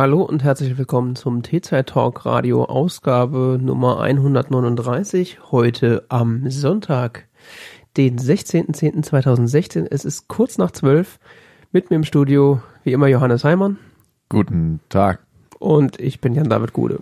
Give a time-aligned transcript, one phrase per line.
[0.00, 5.50] Hallo und herzlich willkommen zum T-Zeit Talk Radio Ausgabe Nummer 139.
[5.50, 7.28] Heute am Sonntag,
[7.98, 9.86] den 16.10.2016.
[9.90, 11.18] Es ist kurz nach zwölf.
[11.70, 13.78] Mit mir im Studio, wie immer, Johannes Heimann.
[14.30, 15.20] Guten Tag.
[15.58, 17.00] Und ich bin Jan-David Gude.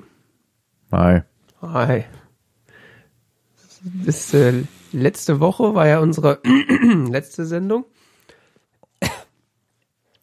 [0.91, 1.23] Hi.
[1.63, 2.05] Hi.
[4.05, 6.41] Das, äh, letzte Woche war ja unsere
[7.09, 7.85] letzte Sendung.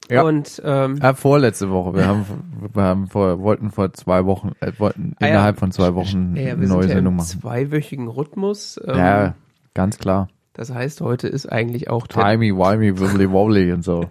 [0.10, 0.22] Ja.
[0.24, 1.96] Und ähm, Ja, vorletzte Woche.
[1.96, 2.26] Wir haben,
[2.74, 5.32] wir haben vor, wollten vor zwei Wochen, äh, wollten Ah ja.
[5.32, 7.26] innerhalb von zwei Wochen ja, eine neue ja Sendung machen.
[7.28, 8.80] zweiwöchigen Rhythmus.
[8.86, 9.36] Ähm, Ja,
[9.74, 10.28] ganz klar.
[10.54, 14.06] Das heißt, heute ist eigentlich auch Timey, wimey, wibbly wobbly und so.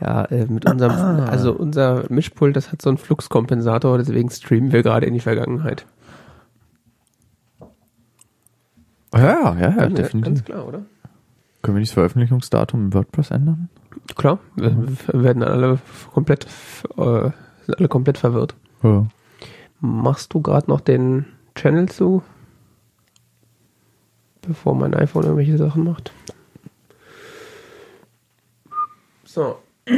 [0.00, 0.92] ja äh, mit unserem,
[1.24, 5.86] also unser Mischpult, das hat so einen Fluxkompensator, deswegen streamen wir gerade in die Vergangenheit.
[9.14, 10.22] Ja, ja, ja, Ja, definitiv.
[10.34, 10.82] Ganz klar, oder?
[11.62, 13.68] Können wir nicht das Veröffentlichungsdatum im WordPress ändern?
[14.16, 15.78] Klar, wir wir werden alle
[16.12, 16.46] komplett,
[16.96, 17.30] äh,
[17.62, 18.54] sind alle komplett verwirrt.
[18.82, 19.06] Ja.
[19.80, 22.22] Machst du gerade noch den Channel zu?
[24.42, 26.12] Bevor mein iPhone irgendwelche Sachen macht.
[29.24, 29.58] So.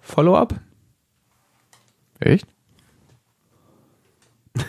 [0.00, 0.54] Follow-up?
[2.20, 2.46] Echt?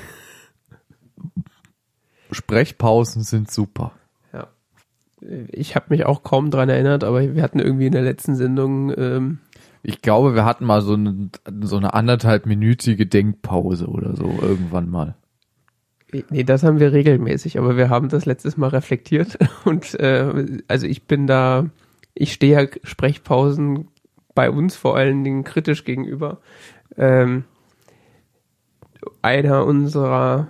[2.31, 3.93] Sprechpausen sind super.
[5.52, 8.91] Ich habe mich auch kaum dran erinnert, aber wir hatten irgendwie in der letzten Sendung,
[8.97, 9.39] ähm,
[9.83, 11.30] Ich glaube, wir hatten mal so eine,
[11.61, 15.16] so eine anderthalbminütige Denkpause oder so irgendwann mal.
[16.30, 20.87] nee, das haben wir regelmäßig, aber wir haben das letztes Mal reflektiert und äh, also
[20.87, 21.70] ich bin da,
[22.14, 23.87] ich stehe ja Sprechpausen
[24.36, 26.39] bei uns vor allen Dingen kritisch gegenüber.
[26.98, 27.43] Ähm,
[29.21, 30.48] einer unserer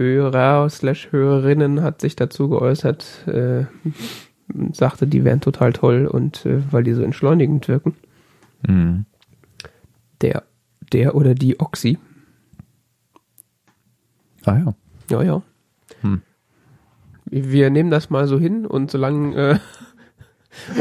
[0.00, 3.66] Hörer slash Hörerinnen hat sich dazu geäußert, äh,
[4.52, 7.94] und sagte, die wären total toll und äh, weil die so entschleunigend wirken.
[8.66, 9.04] Mhm.
[10.22, 10.44] Der,
[10.90, 11.98] der oder die Oxy.
[14.44, 14.74] Ah ja.
[15.10, 15.42] Ja, ja.
[16.00, 16.22] Hm.
[17.26, 19.58] Wir nehmen das mal so hin und solange äh,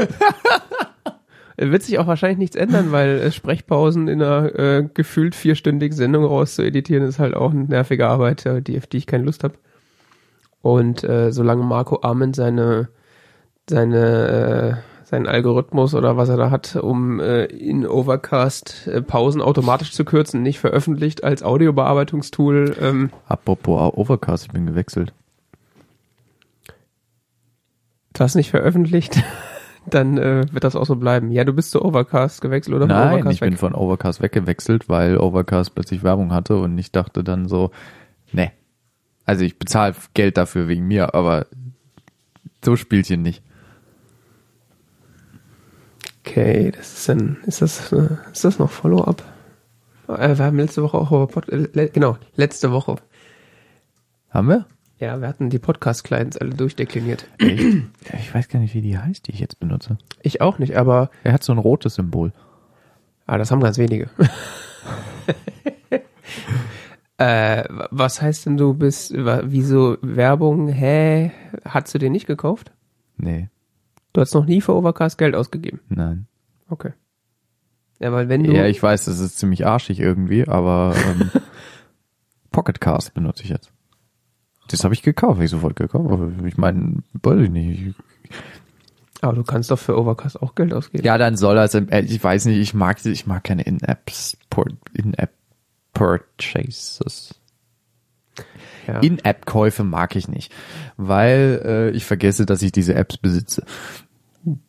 [1.59, 6.25] wird sich auch wahrscheinlich nichts ändern, weil äh, Sprechpausen in einer äh, gefühlt vierstündigen Sendung
[6.25, 9.55] rauszueditieren ist halt auch eine nervige Arbeit, äh, die, auf die ich keine Lust habe.
[10.61, 12.89] Und äh, solange Marco Arment seine
[13.69, 19.41] seine äh, seinen Algorithmus oder was er da hat, um äh, in Overcast äh, Pausen
[19.41, 25.13] automatisch zu kürzen, nicht veröffentlicht als Audiobearbeitungstool, ähm, Apropos Overcast, ich bin gewechselt.
[28.13, 29.23] das nicht veröffentlicht,
[29.85, 31.31] dann äh, wird das auch so bleiben.
[31.31, 35.17] Ja, du bist zu Overcast gewechselt oder Nein, Overcast ich bin von Overcast weggewechselt, weil
[35.17, 37.71] Overcast plötzlich Werbung hatte und ich dachte dann so,
[38.31, 38.51] ne.
[39.25, 41.45] Also ich bezahle Geld dafür wegen mir, aber
[42.63, 43.43] so Spielchen nicht.
[46.25, 49.23] Okay, das ist dann, ist das, äh, ist das noch Follow-up?
[50.07, 52.95] Äh, wir haben letzte Woche auch über Pod äh, genau, letzte Woche.
[54.29, 54.65] Haben wir?
[54.99, 57.25] Ja, wir hatten die Podcast-Clients alle durchdekliniert.
[57.37, 57.63] Echt?
[58.19, 59.97] Ich weiß gar nicht, wie die heißt, die ich jetzt benutze.
[60.21, 62.33] Ich auch nicht, aber Er hat so ein rotes Symbol.
[63.25, 64.09] ah, das haben ganz wenige.
[67.17, 71.31] äh, was heißt denn du bist, wieso Werbung, hä?
[71.65, 72.71] Hast du den nicht gekauft?
[73.17, 73.49] Nee,
[74.11, 75.79] Du hast noch nie für Overcast Geld ausgegeben.
[75.89, 76.25] nein.
[76.67, 76.93] Okay.
[77.99, 81.31] Ja, weil wenn du, Ja, ich weiß, das ist ziemlich arschig irgendwie, aber ähm,
[82.51, 83.71] Pocketcast benutze ich jetzt.
[84.69, 86.09] Das habe ich gekauft, hab ich sofort gekauft.
[86.11, 87.95] Aber ich meine, weiß ich nicht.
[89.21, 91.03] aber du kannst doch für Overcast auch Geld ausgeben.
[91.05, 91.73] Ja, dann soll er es.
[91.73, 94.37] äh, Ich weiß nicht, ich mag, ich mag keine In-Apps,
[94.93, 95.31] In-App
[95.93, 97.35] Purchases.
[98.87, 98.99] Ja.
[98.99, 100.51] In-App-Käufe mag ich nicht,
[100.97, 103.63] weil äh, ich vergesse, dass ich diese Apps besitze.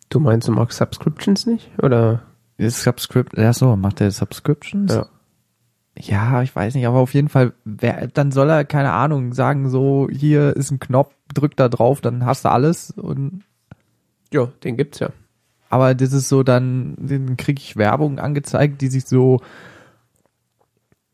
[0.08, 1.70] Du meinst, du magst Subscriptions nicht?
[1.80, 2.22] Oder?
[2.58, 4.92] Ist Subscript, ja so, macht er Subscriptions?
[4.92, 5.06] Ja.
[5.98, 9.68] Ja, ich weiß nicht, aber auf jeden Fall, wer, dann soll er, keine Ahnung, sagen
[9.68, 13.42] so, hier ist ein Knopf, drück da drauf, dann hast du alles und
[14.32, 15.10] Ja, den gibt's ja.
[15.68, 19.40] aber das ist so, dann, dann kriege ich Werbung angezeigt, die sich so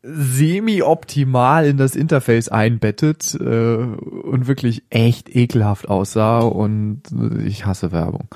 [0.03, 7.01] semi-optimal in das Interface einbettet äh, und wirklich echt ekelhaft aussah und
[7.43, 8.27] ich hasse Werbung.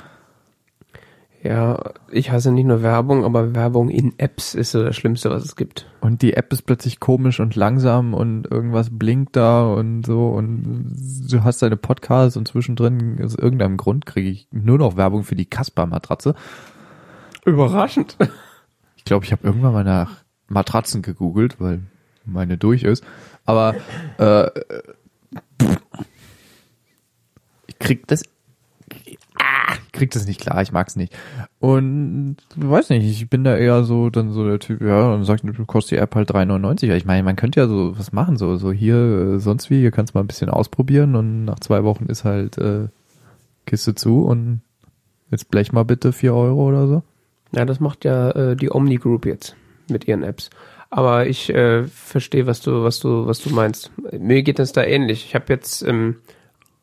[1.44, 5.44] Ja, ich hasse nicht nur Werbung, aber Werbung in Apps ist so das Schlimmste, was
[5.44, 5.88] es gibt.
[6.00, 10.94] Und die App ist plötzlich komisch und langsam und irgendwas blinkt da und so und
[11.28, 15.36] du hast deine Podcasts und zwischendrin aus irgendeinem Grund kriege ich nur noch Werbung für
[15.36, 16.36] die Casper-Matratze.
[17.46, 18.18] Überraschend.
[18.98, 20.18] Ich glaube, ich habe irgendwann mal nach
[20.48, 21.82] Matratzen gegoogelt, weil
[22.24, 23.04] meine durch ist.
[23.46, 23.74] Aber
[24.20, 24.48] äh,
[27.66, 28.22] ich krieg das
[29.92, 31.14] krieg das nicht klar, ich mag's nicht.
[31.60, 35.44] Und weiß nicht, ich bin da eher so dann so der Typ, ja, dann sagt,
[35.44, 36.94] du kostet die App halt 3,99.
[36.96, 39.92] Ich meine, man könnte ja so was machen, so so hier äh, sonst wie, hier
[39.92, 42.88] kannst du mal ein bisschen ausprobieren und nach zwei Wochen ist halt äh,
[43.66, 44.62] Kiste zu und
[45.30, 47.04] jetzt blech mal bitte vier Euro oder so.
[47.54, 49.56] Ja, das macht ja äh, die Omni Group jetzt
[49.90, 50.50] mit ihren Apps.
[50.90, 53.92] Aber ich äh, verstehe, was du, was du, was du meinst.
[54.12, 55.26] Mir geht das da ähnlich.
[55.26, 56.18] Ich habe jetzt, ähm,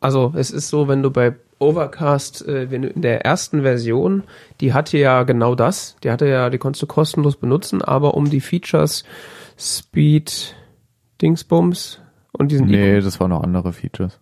[0.01, 4.23] also es ist so, wenn du bei Overcast, äh, wenn in der ersten Version,
[4.61, 5.97] die hatte ja genau das.
[6.05, 9.05] Die hatte ja, die konntest du kostenlos benutzen, aber um die Features
[9.59, 10.55] Speed,
[11.21, 12.01] Dingsbums
[12.33, 14.21] und diesen Nee, das waren noch andere Features.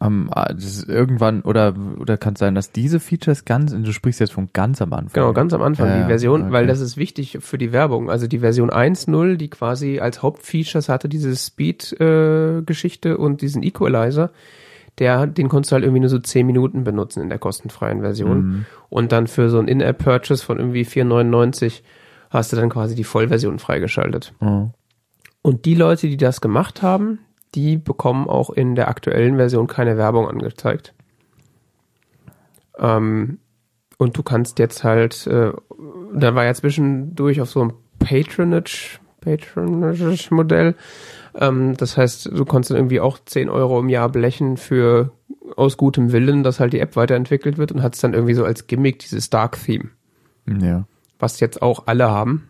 [0.00, 4.20] Um, das ist irgendwann, oder, oder kann es sein, dass diese Features ganz, du sprichst
[4.20, 5.12] jetzt von ganz am Anfang.
[5.12, 6.52] Genau, ganz am Anfang, Ja, die Version, okay.
[6.52, 8.08] weil das ist wichtig für die Werbung.
[8.08, 14.30] Also die Version 1.0, die quasi als Hauptfeatures hatte diese Speed-Geschichte und diesen Equalizer,
[14.98, 18.38] der, den konntest du halt irgendwie nur so 10 Minuten benutzen in der kostenfreien Version.
[18.38, 18.66] Mhm.
[18.88, 21.82] Und dann für so ein In-App-Purchase von irgendwie 4,99
[22.30, 24.34] hast du dann quasi die Vollversion freigeschaltet.
[24.40, 24.72] Mhm.
[25.42, 27.20] Und die Leute, die das gemacht haben,
[27.54, 30.94] die bekommen auch in der aktuellen Version keine Werbung angezeigt.
[32.78, 33.38] Ähm,
[33.96, 35.52] und du kannst jetzt halt, äh,
[36.14, 40.74] da war ja zwischendurch auf so ein Patronage, Patronage-Modell.
[41.38, 45.12] Ähm, das heißt, du konntest dann irgendwie auch 10 Euro im Jahr blechen für
[45.56, 48.44] aus gutem Willen, dass halt die App weiterentwickelt wird und hat es dann irgendwie so
[48.44, 49.90] als Gimmick dieses Dark Theme
[50.46, 50.84] Ja.
[51.18, 52.48] was jetzt auch alle haben.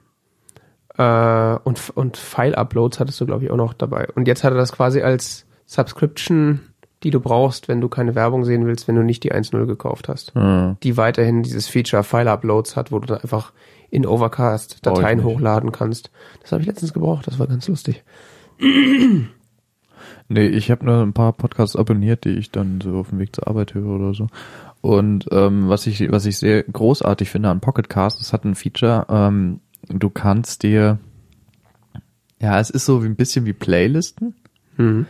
[0.96, 4.08] Äh, und, und File-Uploads hattest du, glaube ich, auch noch dabei.
[4.14, 6.60] Und jetzt hat er das quasi als Subscription,
[7.04, 10.08] die du brauchst, wenn du keine Werbung sehen willst, wenn du nicht die 1.0 gekauft
[10.08, 10.34] hast.
[10.34, 10.76] Mhm.
[10.82, 13.52] Die weiterhin dieses Feature File-Uploads hat, wo du dann einfach
[13.90, 16.10] in Overcast Dateien hochladen kannst.
[16.42, 18.02] Das habe ich letztens gebraucht, das war ganz lustig.
[20.30, 23.34] Nee, ich habe nur ein paar Podcasts abonniert, die ich dann so auf dem Weg
[23.34, 24.26] zur Arbeit höre oder so.
[24.82, 28.54] Und ähm, was ich was ich sehr großartig finde an Pocket Cast, es hat ein
[28.54, 30.98] Feature, ähm, du kannst dir
[32.40, 34.34] ja, es ist so wie ein bisschen wie Playlisten,
[34.76, 35.06] Mhm.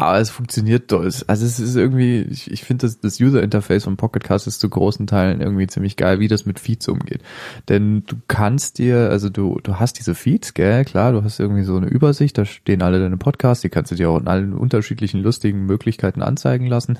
[0.00, 0.90] Aber es funktioniert.
[0.92, 4.46] Es- Also es ist irgendwie, ich, ich finde das, das User Interface von Pocket Cast
[4.46, 7.22] ist zu großen Teilen irgendwie ziemlich geil, wie das mit Feeds umgeht.
[7.68, 11.62] Denn du kannst dir, also du, du hast diese Feeds, gell, klar, du hast irgendwie
[11.62, 14.52] so eine Übersicht, da stehen alle deine Podcasts, die kannst du dir auch in allen
[14.54, 16.98] unterschiedlichen lustigen Möglichkeiten anzeigen lassen.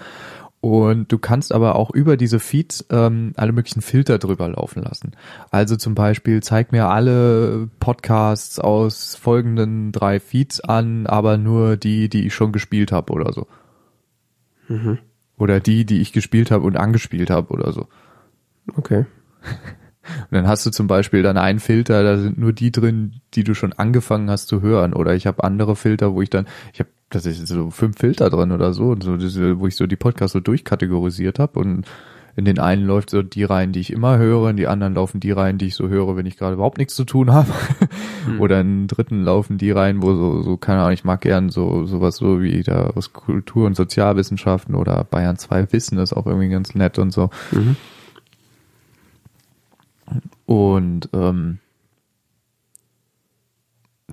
[0.60, 5.12] Und du kannst aber auch über diese Feeds ähm, alle möglichen Filter drüber laufen lassen.
[5.50, 12.10] Also zum Beispiel zeig mir alle Podcasts aus folgenden drei Feeds an, aber nur die,
[12.10, 13.46] die ich schon gespielt habe oder so.
[15.38, 17.88] Oder die, die ich gespielt habe und angespielt habe oder so.
[18.76, 19.06] Okay.
[20.02, 23.44] Und dann hast du zum Beispiel dann einen Filter, da sind nur die drin, die
[23.44, 24.92] du schon angefangen hast zu hören.
[24.94, 28.52] Oder ich habe andere Filter, wo ich dann, ich habe tatsächlich so fünf Filter drin
[28.52, 31.58] oder so, und so diese, wo ich so die Podcasts so durchkategorisiert habe.
[31.58, 31.86] Und
[32.36, 35.20] in den einen läuft so die rein, die ich immer höre, in die anderen laufen
[35.20, 37.48] die rein, die ich so höre, wenn ich gerade überhaupt nichts zu tun habe.
[38.38, 41.50] Oder in den dritten laufen die rein, wo so, so, keine Ahnung, ich mag gern
[41.50, 46.26] so sowas so wie da aus Kultur- und Sozialwissenschaften oder Bayern 2 Wissen ist auch
[46.26, 47.30] irgendwie ganz nett und so.
[47.50, 47.76] Mhm.
[50.46, 51.58] Und ähm,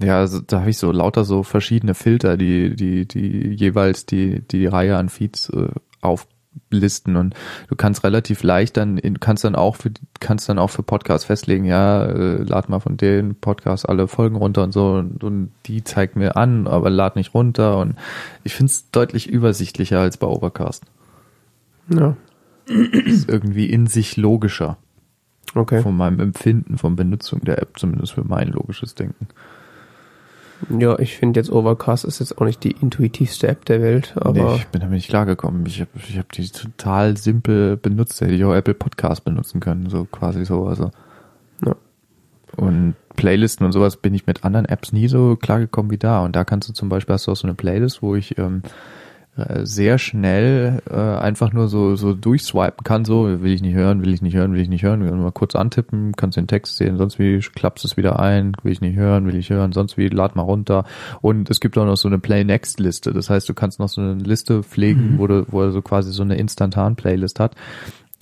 [0.01, 4.42] ja, also, da habe ich so lauter so verschiedene Filter, die, die, die jeweils die,
[4.42, 5.70] die Reihe an Feeds äh,
[6.01, 7.36] auflisten und
[7.68, 11.66] du kannst relativ leicht dann, kannst dann auch für, kannst dann auch für Podcasts festlegen,
[11.66, 15.84] ja, äh, lad mal von den Podcasts alle Folgen runter und so und, und die
[15.84, 17.96] zeigt mir an, aber lad nicht runter und
[18.44, 20.84] ich finde es deutlich übersichtlicher als bei Overcast.
[21.89, 22.18] Ja.
[22.68, 24.77] Ist irgendwie in sich logischer
[25.56, 25.82] Okay.
[25.82, 29.27] von meinem Empfinden, von Benutzung der App, zumindest für mein logisches Denken.
[30.69, 34.51] Ja, ich finde jetzt Overcast ist jetzt auch nicht die intuitivste App der Welt, aber
[34.51, 35.65] nee, ich bin damit nicht klargekommen.
[35.65, 38.19] Ich habe ich hab die total simpel benutzt.
[38.21, 40.65] Hätte ich auch Apple Podcast benutzen können, so quasi so.
[40.65, 40.91] Also.
[41.65, 41.75] Ja.
[42.55, 46.23] Und Playlisten und sowas bin ich mit anderen Apps nie so klargekommen wie da.
[46.23, 48.61] Und da kannst du zum Beispiel, hast du auch so eine Playlist, wo ich ähm,
[48.63, 48.69] äh,
[49.63, 54.13] sehr schnell äh, einfach nur so so durchswipen kann, so will ich nicht hören, will
[54.13, 56.98] ich nicht hören, will ich nicht hören, Kann mal kurz antippen, kannst den Text sehen,
[56.98, 60.08] sonst wie klappst es wieder ein, will ich nicht hören, will ich hören, sonst wie
[60.08, 60.86] lad mal runter.
[61.22, 63.89] Und es gibt auch noch so eine Play Next Liste, das heißt, du kannst noch
[63.89, 67.56] so eine Liste pflegen, wo du wo er so quasi so eine instantan Playlist hat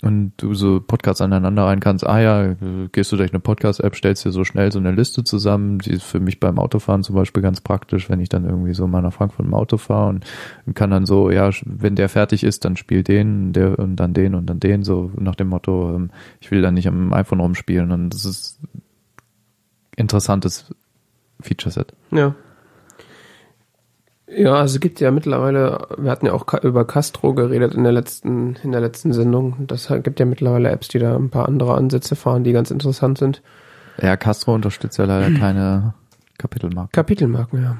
[0.05, 2.53] und du so Podcasts aneinander rein kannst, ah ja,
[2.91, 6.03] gehst du durch eine Podcast-App, stellst dir so schnell so eine Liste zusammen, die ist
[6.03, 9.13] für mich beim Autofahren zum Beispiel ganz praktisch, wenn ich dann irgendwie so mal nach
[9.13, 10.25] Frankfurt im Auto fahre und,
[10.75, 14.35] kann dann so, ja, wenn der fertig ist, dann spiel den, der und dann den
[14.35, 17.91] und dann den, so nach dem Motto, ähm, ich will dann nicht am iPhone rumspielen
[17.91, 18.59] und das ist
[19.95, 20.71] interessantes
[21.41, 21.93] Feature-Set.
[22.11, 22.35] ja.
[24.37, 27.93] Ja, also es gibt ja mittlerweile, wir hatten ja auch über Castro geredet in der
[27.93, 29.55] letzten, in der letzten Sendung.
[29.67, 33.17] Das gibt ja mittlerweile Apps, die da ein paar andere Ansätze fahren, die ganz interessant
[33.17, 33.41] sind.
[34.01, 35.93] Ja, Castro unterstützt ja leider keine
[36.37, 36.91] Kapitelmarken.
[36.91, 37.77] Kapitelmarken, ja.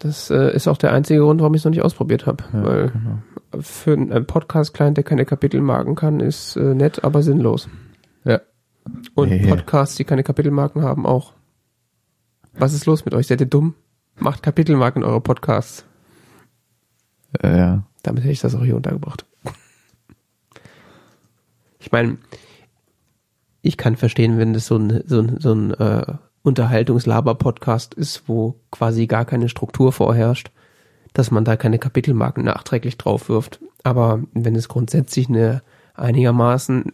[0.00, 2.44] Das äh, ist auch der einzige Grund, warum ich es noch nicht ausprobiert habe.
[2.52, 3.60] Ja, weil genau.
[3.60, 7.68] für einen Podcast-Client, der keine Kapitelmarken kann, ist äh, nett, aber sinnlos.
[8.24, 8.40] Ja.
[9.14, 9.46] Und Nee.
[9.48, 11.32] Podcasts, die keine Kapitelmarken haben, auch.
[12.58, 13.26] Was ist los mit euch?
[13.26, 13.74] Seid ihr dumm?
[14.18, 15.84] Macht Kapitelmarken in eure Podcasts.
[17.42, 17.82] Äh, ja.
[18.02, 19.24] Damit hätte ich das auch hier untergebracht.
[21.78, 22.18] Ich meine,
[23.62, 28.56] ich kann verstehen, wenn das so ein, so ein, so ein äh, Unterhaltungslaber-Podcast ist, wo
[28.70, 30.50] quasi gar keine Struktur vorherrscht,
[31.12, 33.60] dass man da keine Kapitelmarken nachträglich drauf wirft.
[33.82, 35.62] Aber wenn es grundsätzlich eine
[35.94, 36.92] einigermaßen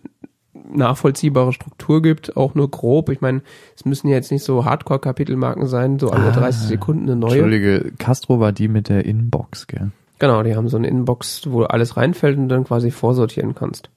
[0.75, 3.09] nachvollziehbare Struktur gibt, auch nur grob.
[3.09, 3.43] Ich meine,
[3.77, 7.33] es müssen ja jetzt nicht so Hardcore-Kapitelmarken sein, so alle Ah, 30 Sekunden eine neue.
[7.33, 9.91] Entschuldige, Castro war die mit der Inbox, gell?
[10.23, 13.91] Genau, die haben so eine Inbox, wo alles reinfällt und dann quasi vorsortieren kannst.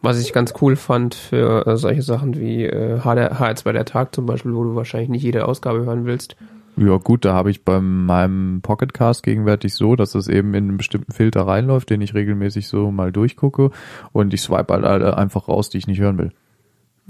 [0.00, 4.14] Was ich ganz cool fand für äh, solche Sachen wie äh, HR, HR2 der Tag
[4.14, 6.36] zum Beispiel, wo du wahrscheinlich nicht jede Ausgabe hören willst.
[6.78, 10.76] Ja gut, da habe ich bei meinem Pocketcast gegenwärtig so, dass es eben in einen
[10.78, 13.70] bestimmten Filter reinläuft, den ich regelmäßig so mal durchgucke
[14.12, 16.32] und ich swipe halt alle einfach raus, die ich nicht hören will,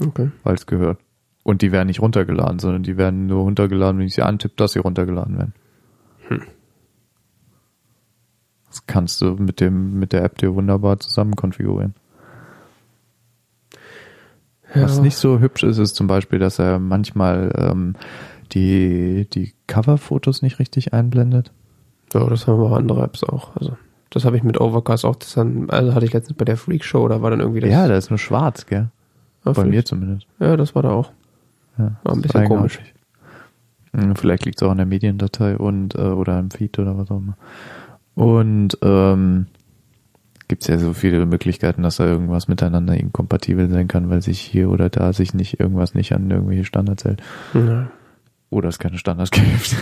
[0.05, 0.29] Okay.
[0.43, 0.99] weil es gehört.
[1.43, 4.73] Und die werden nicht runtergeladen, sondern die werden nur runtergeladen, wenn ich sie antippe, dass
[4.73, 5.53] sie runtergeladen werden.
[8.75, 11.93] Das kannst du mit dem mit der App dir wunderbar zusammen konfigurieren.
[14.73, 17.95] Was nicht so hübsch ist, ist zum Beispiel, dass er manchmal ähm,
[18.51, 21.53] die, die Coverfotos nicht richtig einblendet.
[22.13, 23.55] Ja, das haben auch andere Apps auch.
[23.55, 23.77] Also
[24.09, 25.15] das habe ich mit Overcast auch.
[25.15, 27.69] Das dann, also hatte ich letztens bei der Freak Show, da war dann irgendwie das.
[27.69, 28.89] ja, der ist nur schwarz, gell?
[29.45, 30.27] Ah, Bei mir zumindest.
[30.39, 31.11] Ja, das war da auch.
[31.77, 32.79] Ja, War ein bisschen komisch.
[33.93, 37.09] Hm, Vielleicht liegt es auch an der Mediendatei und äh, oder im Feed oder was
[37.09, 37.37] auch immer.
[38.15, 39.47] Und ähm,
[40.47, 44.39] gibt es ja so viele Möglichkeiten, dass da irgendwas miteinander inkompatibel sein kann, weil sich
[44.39, 47.21] hier oder da sich nicht irgendwas nicht an irgendwelche Standards hält.
[47.53, 47.91] Ja.
[48.49, 49.75] Oder es keine Standards gibt.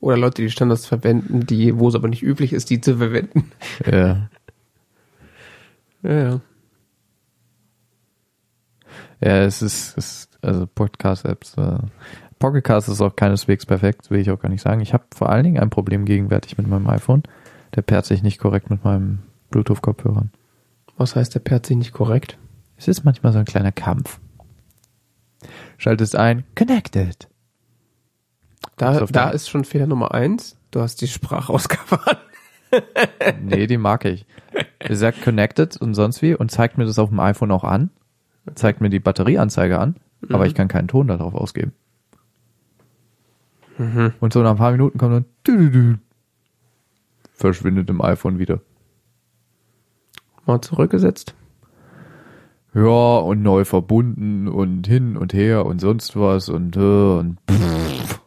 [0.00, 3.50] Oder Leute, die Standards verwenden, die, wo es aber nicht üblich ist, die zu verwenden.
[3.90, 4.28] ja.
[6.02, 6.40] Ja, ja.
[9.20, 11.56] Ja, es ist, es ist also Podcast-Apps.
[11.56, 11.78] Äh,
[12.46, 14.80] Pocketcast ist auch keineswegs perfekt, will ich auch gar nicht sagen.
[14.80, 17.24] Ich habe vor allen Dingen ein Problem gegenwärtig mit meinem iPhone.
[17.74, 19.18] Der pairt sich nicht korrekt mit meinem
[19.50, 20.30] Bluetooth-Kopfhörern.
[20.96, 22.38] Was heißt, der pairt sich nicht korrekt?
[22.76, 24.20] Es ist manchmal so ein kleiner Kampf.
[25.76, 27.26] Schaltest ein, connected.
[28.76, 30.56] Da, da ist schon Fehler Nummer eins.
[30.70, 32.16] Du hast die Sprachausgabe an.
[33.42, 34.24] Nee, die mag ich.
[34.78, 37.90] Er sagt connected und sonst wie und zeigt mir das auf dem iPhone auch an.
[38.54, 39.96] Zeigt mir die Batterieanzeige an,
[40.30, 41.72] aber ich kann keinen Ton darauf ausgeben.
[44.20, 45.96] Und so nach ein paar Minuten kommt dann dü-dü-dü.
[47.32, 48.60] verschwindet im iPhone wieder.
[50.46, 51.34] Mal zurückgesetzt.
[52.74, 58.20] Ja, und neu verbunden und hin und her und sonst was und, äh, und pff.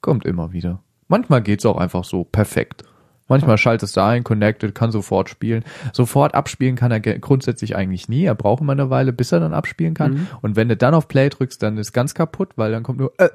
[0.00, 0.82] kommt immer wieder.
[1.08, 2.84] Manchmal geht's auch einfach so perfekt.
[3.26, 5.64] Manchmal schaltest du ein, connected, kann sofort spielen.
[5.92, 8.24] Sofort abspielen kann er grundsätzlich eigentlich nie.
[8.24, 10.28] Er braucht immer eine Weile, bis er dann abspielen kann.
[10.40, 13.12] Und wenn du dann auf Play drückst, dann ist ganz kaputt, weil dann kommt nur
[13.18, 13.28] äh,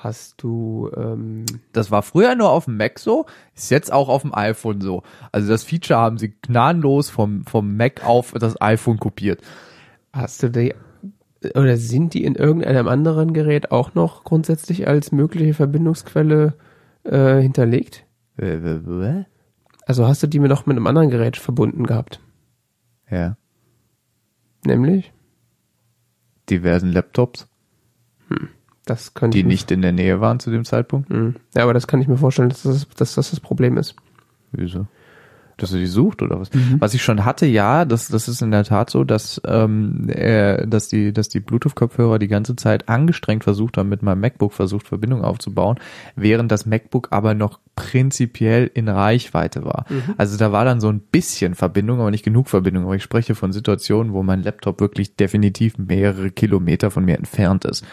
[0.00, 4.22] Hast du, ähm, Das war früher nur auf dem Mac so, ist jetzt auch auf
[4.22, 5.02] dem iPhone so.
[5.30, 9.40] Also das Feature haben sie gnadenlos vom, vom Mac auf das iPhone kopiert.
[10.12, 10.74] hast du die,
[11.54, 16.54] oder sind die in irgendeinem anderen Gerät auch noch grundsätzlich als mögliche Verbindungsquelle
[17.04, 18.04] äh, hinterlegt?
[18.38, 19.24] Äh, äh, äh?
[19.86, 22.20] Also hast du die mir noch mit einem anderen Gerät verbunden gehabt?
[23.08, 23.36] Ja,
[24.64, 25.12] Nämlich?
[26.52, 27.48] Diversen Laptops,
[28.84, 31.08] Das könnte die nicht in der Nähe waren zu dem Zeitpunkt.
[31.08, 31.36] Hm.
[31.54, 33.94] Ja, aber das kann ich mir vorstellen, dass das dass das, das Problem ist.
[34.52, 34.86] Wieso?
[35.56, 36.50] Dass du die sucht oder was?
[36.78, 40.66] Was ich schon hatte, ja, das, das ist in der Tat so, dass, ähm, äh,
[40.66, 44.88] dass die, dass die Bluetooth-Kopfhörer die ganze Zeit angestrengt versucht haben, mit meinem MacBook versucht,
[44.88, 45.78] Verbindung aufzubauen,
[46.16, 49.86] während das MacBook aber noch prinzipiell in Reichweite war.
[50.18, 52.84] Also da war dann so ein bisschen Verbindung, aber nicht genug Verbindung.
[52.84, 57.64] Aber ich spreche von Situationen, wo mein Laptop wirklich definitiv mehrere Kilometer von mir entfernt
[57.64, 57.84] ist.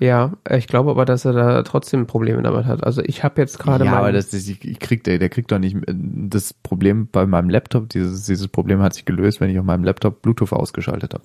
[0.00, 2.82] Ja, ich glaube aber, dass er da trotzdem Probleme damit hat.
[2.84, 5.28] Also ich habe jetzt gerade ja, mein- aber das, das ich, ich krieg der, der
[5.28, 7.90] kriegt doch nicht das Problem bei meinem Laptop.
[7.90, 11.24] Dieses, dieses Problem hat sich gelöst, wenn ich auf meinem Laptop Bluetooth ausgeschaltet habe.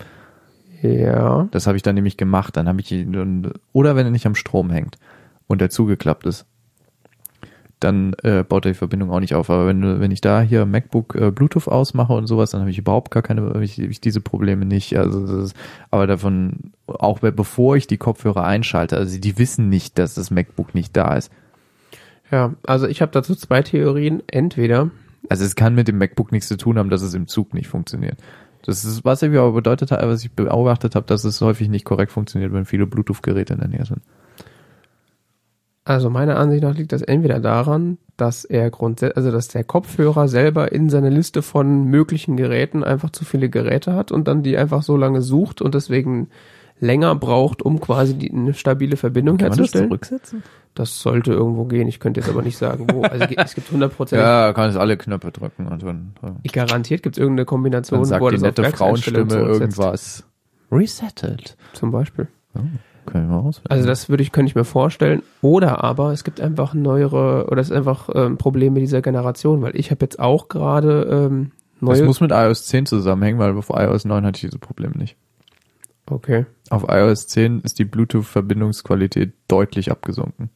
[0.81, 2.57] ja, Das habe ich dann nämlich gemacht.
[2.57, 4.97] Dann habe ich ihn oder wenn er nicht am Strom hängt
[5.47, 6.45] und der zugeklappt ist,
[7.79, 9.49] dann äh, baut er die Verbindung auch nicht auf.
[9.49, 12.77] Aber wenn, wenn ich da hier MacBook äh, Bluetooth ausmache und sowas, dann habe ich
[12.77, 14.97] überhaupt gar keine, hab ich, hab ich diese Probleme nicht.
[14.97, 15.55] Also das ist,
[15.91, 20.31] aber davon, auch be- bevor ich die Kopfhörer einschalte, also die wissen nicht, dass das
[20.31, 21.31] MacBook nicht da ist.
[22.31, 24.23] Ja, also ich habe dazu zwei Theorien.
[24.27, 24.89] Entweder,
[25.29, 27.67] Also es kann mit dem MacBook nichts zu tun haben, dass es im Zug nicht
[27.67, 28.17] funktioniert.
[28.63, 31.85] Das ist, was ich aber bedeutet habe, was ich beobachtet habe, dass es häufig nicht
[31.85, 34.01] korrekt funktioniert, wenn viele Bluetooth-Geräte in der Nähe sind.
[35.85, 40.27] Also meiner Ansicht nach liegt das entweder daran, dass er grundsätzlich, also dass der Kopfhörer
[40.27, 44.57] selber in seiner Liste von möglichen Geräten einfach zu viele Geräte hat und dann die
[44.57, 46.29] einfach so lange sucht und deswegen
[46.79, 49.89] länger braucht, um quasi die, eine stabile Verbindung herzustellen.
[49.89, 50.43] zurücksetzen?
[50.73, 51.87] Das sollte irgendwo gehen.
[51.87, 53.03] Ich könnte jetzt aber nicht sagen, wo.
[53.03, 56.13] Also es gibt 100 Ja, kann es alle Knöpfe drücken und dann,
[56.43, 60.25] Ich garantiert gibt es irgendeine Kombination, dann sagt wo er die das nette Frauenstimme irgendwas.
[60.71, 61.55] Resettet.
[61.73, 62.27] Zum Beispiel.
[62.55, 62.61] Oh,
[63.05, 63.67] können wir auswählen.
[63.69, 65.23] Also das würde ich, könnte ich mir vorstellen.
[65.41, 69.75] Oder aber es gibt einfach neuere, oder es ist einfach ähm, Probleme dieser Generation, weil
[69.75, 72.07] ich habe jetzt auch gerade ähm, das neue.
[72.07, 75.17] muss mit iOS 10 zusammenhängen, weil auf iOS 9 hatte ich diese Probleme nicht.
[76.09, 76.45] okay.
[76.69, 80.49] Auf iOS 10 ist die Bluetooth-Verbindungsqualität deutlich abgesunken.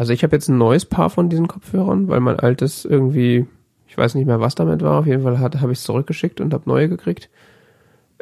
[0.00, 3.46] Also ich habe jetzt ein neues Paar von diesen Kopfhörern, weil mein altes irgendwie,
[3.86, 5.00] ich weiß nicht mehr, was damit war.
[5.00, 7.28] Auf jeden Fall habe ich es zurückgeschickt und habe neue gekriegt.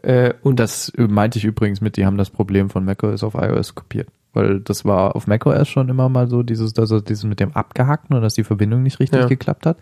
[0.02, 3.34] Äh, und Das äh, meinte ich übrigens mit, die haben das Problem von macOS auf
[3.34, 4.08] iOS kopiert.
[4.32, 7.52] Weil das war auf macOS schon immer mal so, dieses, dass er dieses mit dem
[7.52, 9.26] Abgehackten und dass die Verbindung nicht richtig Ja.
[9.26, 9.78] geklappt hat.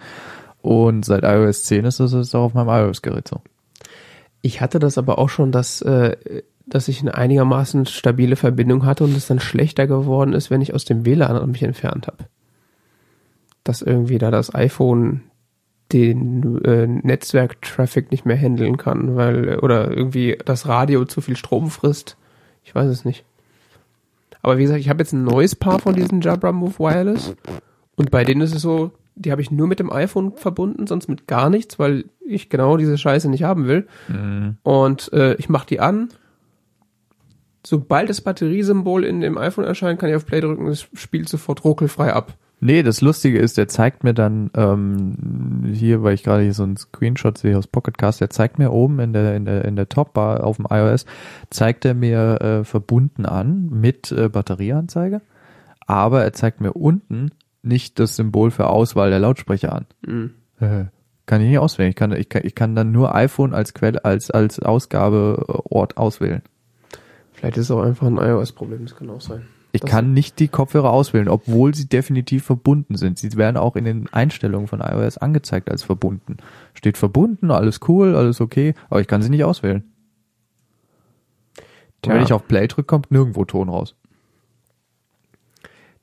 [0.63, 3.41] Und seit iOS 10 ist das jetzt auch auf meinem iOS-Gerät so.
[4.43, 6.17] Ich hatte das aber auch schon, dass, äh,
[6.67, 10.75] dass ich eine einigermaßen stabile Verbindung hatte und es dann schlechter geworden ist, wenn ich
[10.75, 12.25] aus dem WLAN mich entfernt habe.
[13.65, 15.23] Dass irgendwie da das iPhone
[15.93, 21.71] den äh, Netzwerk-Traffic nicht mehr handeln kann, weil, oder irgendwie das Radio zu viel Strom
[21.71, 22.17] frisst.
[22.65, 23.25] Ich weiß es nicht.
[24.43, 27.35] Aber wie gesagt, ich habe jetzt ein neues Paar von diesen Jabra Move Wireless
[27.97, 31.09] und bei denen ist es so, die habe ich nur mit dem iPhone verbunden, sonst
[31.09, 33.87] mit gar nichts, weil ich genau diese Scheiße nicht haben will.
[34.63, 36.11] Und äh, ich mache die an.
[37.65, 41.29] Sobald das Batteriesymbol in dem iPhone erscheint, kann ich auf Play drücken und es spielt
[41.29, 42.35] sofort ruckelfrei ab.
[42.59, 46.63] Nee, das Lustige ist, der zeigt mir dann ähm, hier, weil ich gerade hier so
[46.63, 49.91] einen Screenshot sehe aus Pocketcast, der zeigt mir oben in der in der in der
[49.91, 51.05] Topbar auf dem iOS
[51.51, 55.21] zeigt er mir äh, verbunden an mit äh, Batterieanzeige,
[55.87, 57.31] aber er zeigt mir unten
[57.63, 59.87] nicht das Symbol für Auswahl der Lautsprecher an.
[60.07, 60.31] Mhm.
[60.59, 60.87] Äh,
[61.27, 61.91] kann ich nicht auswählen.
[61.91, 66.41] Ich kann ich kann ich kann dann nur iPhone als Quelle als als Ausgabeort auswählen.
[67.33, 69.47] Vielleicht ist es auch einfach ein iOS-Problem, das kann auch sein.
[69.77, 73.19] Ich Das- kann nicht die Kopfhörer auswählen, obwohl sie definitiv verbunden sind.
[73.19, 76.39] Sie werden auch in den Einstellungen von iOS angezeigt als verbunden.
[76.75, 79.85] Steht verbunden, alles cool, alles okay, aber ich kann sie nicht auswählen.
[82.05, 83.97] Und wenn ich auf Play drücke, kommt nirgendwo Ton raus.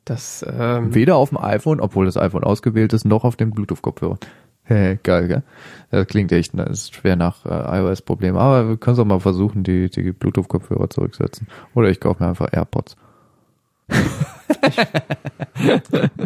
[0.06, 4.18] Das, ähm, Weder auf dem iPhone, obwohl das iPhone ausgewählt ist, noch auf dem Bluetooth-Kopfhörer.
[4.66, 5.44] Hey, geil, gell?
[5.92, 8.38] Das klingt echt, das ist schwer nach äh, iOS-Problem.
[8.38, 11.48] Aber wir können es auch mal versuchen, die, die Bluetooth-Kopfhörer zurücksetzen.
[11.74, 12.96] Oder ich kaufe mir einfach AirPods.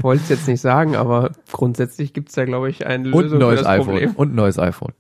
[0.02, 3.38] Wollte es jetzt nicht sagen, aber grundsätzlich gibt es da, glaube ich, eine Und Lösung
[3.38, 3.86] ein neues für das iPhone.
[3.88, 4.12] Problem.
[4.16, 4.94] Und ein neues iPhone.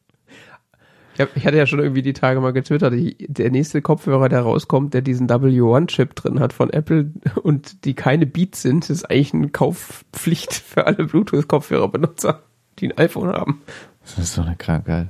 [1.15, 4.29] Ich, hab, ich hatte ja schon irgendwie die Tage mal getwittert, die, der nächste Kopfhörer,
[4.29, 9.09] der rauskommt, der diesen W1-Chip drin hat von Apple und die keine Beats sind, ist
[9.09, 12.43] eigentlich eine Kaufpflicht für alle Bluetooth-Kopfhörerbenutzer,
[12.79, 13.61] die ein iPhone haben.
[14.01, 15.07] Das ist so eine Krankheit.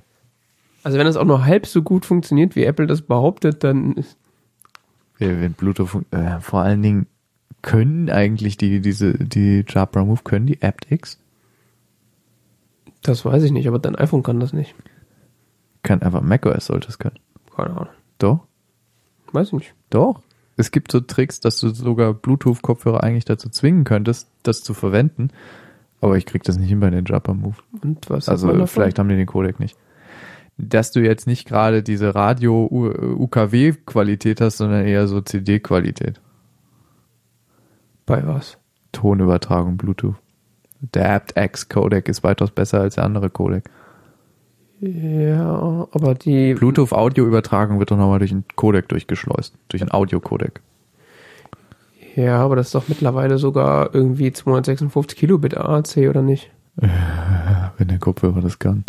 [0.83, 4.17] Also wenn das auch nur halb so gut funktioniert, wie Apple das behauptet, dann ist,
[5.19, 7.07] Ja, wenn Bluetooth, äh, vor allen Dingen
[7.67, 11.19] können eigentlich die, diese, die Jabra Move, können die aptX?
[13.01, 14.73] das weiß ich nicht, aber dein iPhone kann das nicht.
[15.84, 17.19] Kann einfach macOS sollte es können.
[17.56, 17.89] Keine Ahnung.
[18.19, 18.45] Doch,
[19.34, 19.73] Weiß ich nicht.
[19.89, 20.21] doch.
[20.56, 25.32] Es gibt so Tricks, dass du sogar Bluetooth-Kopfhörer eigentlich dazu zwingen könntest, das zu verwenden.
[25.99, 27.58] Aber ich krieg das nicht hin bei den Jabra Move.
[27.82, 29.77] Und was Also vielleicht haben die den Codec nicht.
[30.58, 36.21] Dass du jetzt nicht gerade diese Radio-UKW-Qualität hast, sondern eher so CD-Qualität.
[38.08, 38.58] Bei was?
[38.93, 40.15] Tonübertragung Bluetooth.
[40.80, 43.70] Der aptX Codec ist weitaus besser als der andere Codec.
[44.80, 50.62] Ja, aber die Bluetooth Audioübertragung wird doch nochmal durch einen Codec durchgeschleust, durch einen Audio-Codec.
[52.15, 56.50] Ja, aber das ist doch mittlerweile sogar irgendwie 256 Kilobit AAC oder nicht?
[56.76, 58.86] Wenn der Kopfhörer das kann.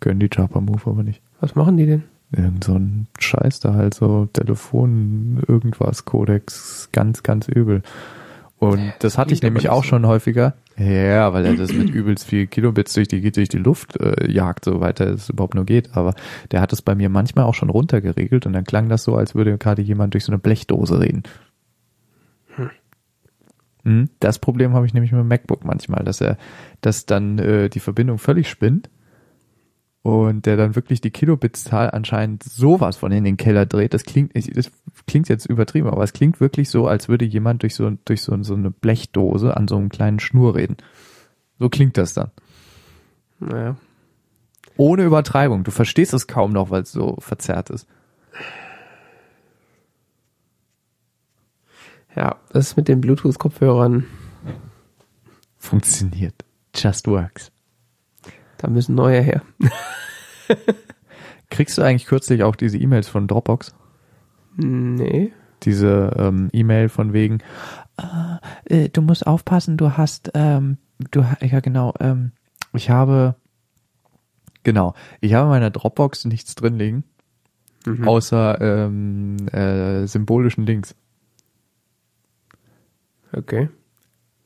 [0.00, 1.22] Können die Jabra Move aber nicht.
[1.40, 2.02] Was machen die denn?
[2.32, 7.82] Irgend so ein Scheiß da halt so Telefon, irgendwas, Codex, ganz, ganz übel.
[8.58, 9.90] Und das hatte ich nämlich auch so.
[9.90, 10.54] schon häufiger.
[10.78, 14.64] Ja, weil er das mit übelst viel Kilobits durch die, durch die Luft äh, jagt,
[14.64, 15.96] soweit es überhaupt nur geht.
[15.96, 16.14] Aber
[16.52, 19.34] der hat es bei mir manchmal auch schon runtergeregelt und dann klang das so, als
[19.34, 21.22] würde gerade jemand durch so eine Blechdose reden.
[23.86, 24.10] Mhm.
[24.20, 26.36] Das Problem habe ich nämlich mit dem MacBook manchmal, dass er,
[26.80, 28.90] dass dann äh, die Verbindung völlig spinnt
[30.06, 33.92] und der dann wirklich die Kilobit-Zahl anscheinend sowas von in den Keller dreht.
[33.92, 34.70] Das klingt, das
[35.08, 38.40] klingt jetzt übertrieben, aber es klingt wirklich so, als würde jemand durch so, durch so,
[38.44, 40.76] so eine Blechdose an so einem kleinen Schnur reden.
[41.58, 42.30] So klingt das dann.
[43.40, 43.74] Naja.
[44.76, 45.64] Ohne Übertreibung.
[45.64, 47.88] Du verstehst es kaum noch, weil es so verzerrt ist.
[52.14, 54.04] Ja, das mit den Bluetooth-Kopfhörern,
[55.58, 56.44] Funktioniert.
[56.76, 57.50] Just works.
[58.58, 59.42] Da müssen neue her.
[61.50, 63.74] Kriegst du eigentlich kürzlich auch diese E-Mails von Dropbox?
[64.56, 65.32] Nee.
[65.62, 67.38] Diese ähm, E-Mail von wegen,
[67.98, 70.78] äh, äh, du musst aufpassen, du hast, ähm,
[71.10, 72.32] du, ja genau, ähm,
[72.74, 73.36] ich habe,
[74.64, 77.04] genau, ich habe in meiner Dropbox nichts drin liegen,
[77.86, 78.06] Mhm.
[78.08, 80.94] außer ähm, äh, symbolischen Links
[83.32, 83.68] Okay.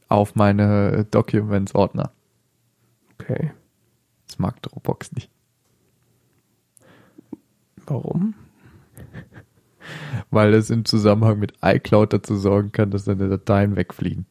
[0.08, 2.12] auf meine Documents-Ordner.
[3.18, 3.52] Okay.
[4.40, 5.30] Mag Dropbox nicht.
[7.86, 8.34] Warum?
[10.30, 14.26] Weil es im Zusammenhang mit iCloud dazu sorgen kann, dass deine Dateien wegfliegen.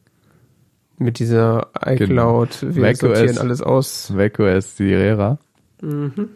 [0.98, 2.98] Mit dieser iCloud, wir macOS.
[3.00, 4.10] sortieren alles aus.
[4.10, 5.38] macOS Sierra,
[5.82, 6.28] Mhm.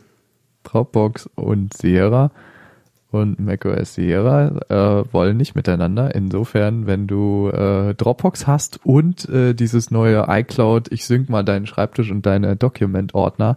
[0.62, 2.30] Dropbox und Sierra
[3.14, 6.14] und macOS Sierra äh, wollen nicht miteinander.
[6.14, 11.66] Insofern, wenn du äh, Dropbox hast und äh, dieses neue iCloud, ich sync mal deinen
[11.66, 13.56] Schreibtisch und deine Document-Ordner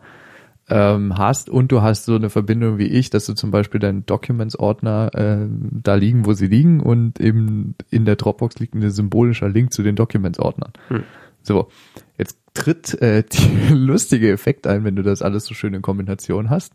[0.70, 4.06] ähm, hast und du hast so eine Verbindung wie ich, dass du zum Beispiel deinen
[4.06, 9.50] Documents-Ordner äh, da liegen, wo sie liegen und eben in der Dropbox liegt ein symbolischer
[9.50, 10.74] Link zu den Documents-Ordnern.
[10.89, 11.04] Hm.
[11.41, 11.70] So,
[12.17, 16.50] jetzt tritt äh, die lustige Effekt ein, wenn du das alles so schön in Kombination
[16.50, 16.74] hast,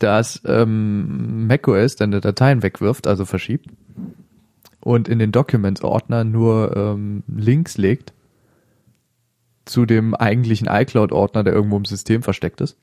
[0.00, 3.66] dass ähm, macOS deine Dateien wegwirft, also verschiebt
[4.80, 8.12] und in den Documents-Ordner nur ähm, Links legt
[9.66, 12.76] zu dem eigentlichen iCloud-Ordner, der irgendwo im System versteckt ist.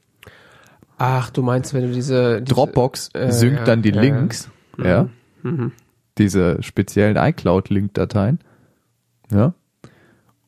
[0.97, 4.49] Ach, du meinst, wenn du diese, diese Dropbox äh, synkt ja, dann die ja, Links,
[4.77, 4.85] ja.
[4.85, 5.09] ja,
[5.43, 5.71] Mhm.
[6.17, 8.39] diese speziellen iCloud-Link-Dateien,
[9.31, 9.53] ja,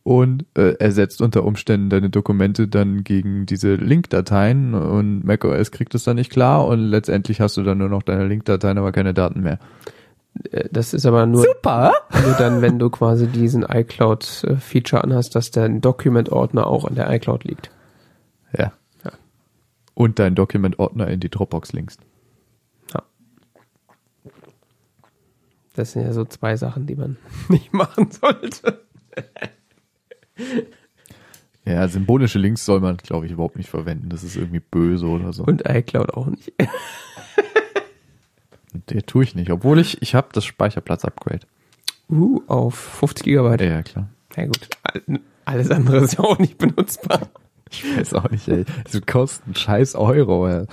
[0.09, 6.03] und äh, ersetzt unter Umständen deine Dokumente dann gegen diese Link-Dateien und macOS kriegt es
[6.03, 9.41] dann nicht klar und letztendlich hast du dann nur noch deine Link-Dateien, aber keine Daten
[9.41, 9.59] mehr.
[10.49, 11.93] Äh, Das ist aber nur, Super!
[12.25, 17.43] nur dann, wenn du quasi diesen iCloud-Feature anhast, dass der Document-Ordner auch in der iCloud
[17.43, 17.69] liegt.
[18.57, 18.73] Ja.
[19.05, 19.11] Ja.
[19.93, 22.01] Und deinen Document-Ordner in die Dropbox linkst.
[25.75, 27.17] Das sind ja so zwei Sachen, die man
[27.47, 28.79] nicht machen sollte.
[31.65, 34.09] Ja, symbolische Links soll man, glaube ich, überhaupt nicht verwenden.
[34.09, 35.43] Das ist irgendwie böse oder so.
[35.43, 36.53] Und iCloud auch nicht.
[38.89, 41.45] Der tue ich nicht, obwohl ich, ich habe das Speicherplatz-Upgrade.
[42.09, 43.61] Uh, auf 50 Gigabyte.
[43.61, 44.09] Ja, klar.
[44.35, 47.29] Ja gut, all- alles andere ist ja auch nicht benutzbar.
[47.71, 48.65] Ich weiß auch nicht, ey.
[48.83, 50.65] Das kostet einen scheiß Euro, ey.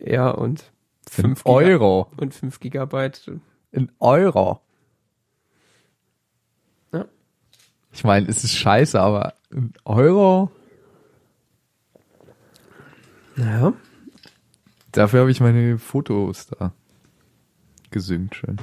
[0.00, 0.64] Ja, und
[1.08, 2.08] Fünf 5 Giga Euro.
[2.16, 3.32] und 5 Gigabyte.
[3.74, 4.60] Ein Euro.
[6.92, 7.06] Ja.
[7.92, 10.50] Ich meine, es ist scheiße, aber ein Euro?
[13.36, 13.72] Ja.
[14.92, 16.72] Dafür habe ich meine Fotos da
[17.90, 18.56] gesynkt schön.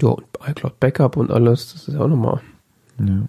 [0.00, 2.40] Ja, und iCloud Backup und alles, das ist ja auch nochmal.
[2.98, 3.28] Ja.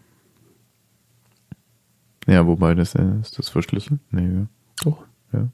[2.28, 4.00] Ja, wobei das äh, ist das verschlichen?
[4.12, 4.46] Nee,
[4.86, 4.98] Oh.
[5.34, 5.40] ja.
[5.40, 5.48] ja.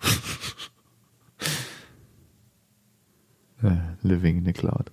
[3.62, 4.90] Äh, Living in the Cloud.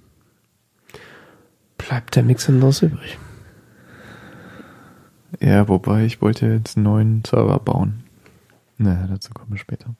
[1.78, 3.18] Bleibt ja nichts anderes übrig.
[5.40, 8.04] Ja, wobei ich wollte jetzt einen neuen Server bauen.
[8.78, 9.96] Naja, dazu kommen wir später.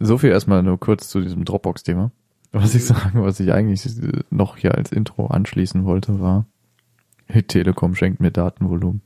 [0.00, 2.10] So viel erstmal nur kurz zu diesem Dropbox-Thema.
[2.52, 3.84] Was ich sagen, was ich eigentlich
[4.30, 6.46] noch hier als Intro anschließen wollte, war,
[7.26, 9.02] hey, Telekom schenkt mir Datenvolumen.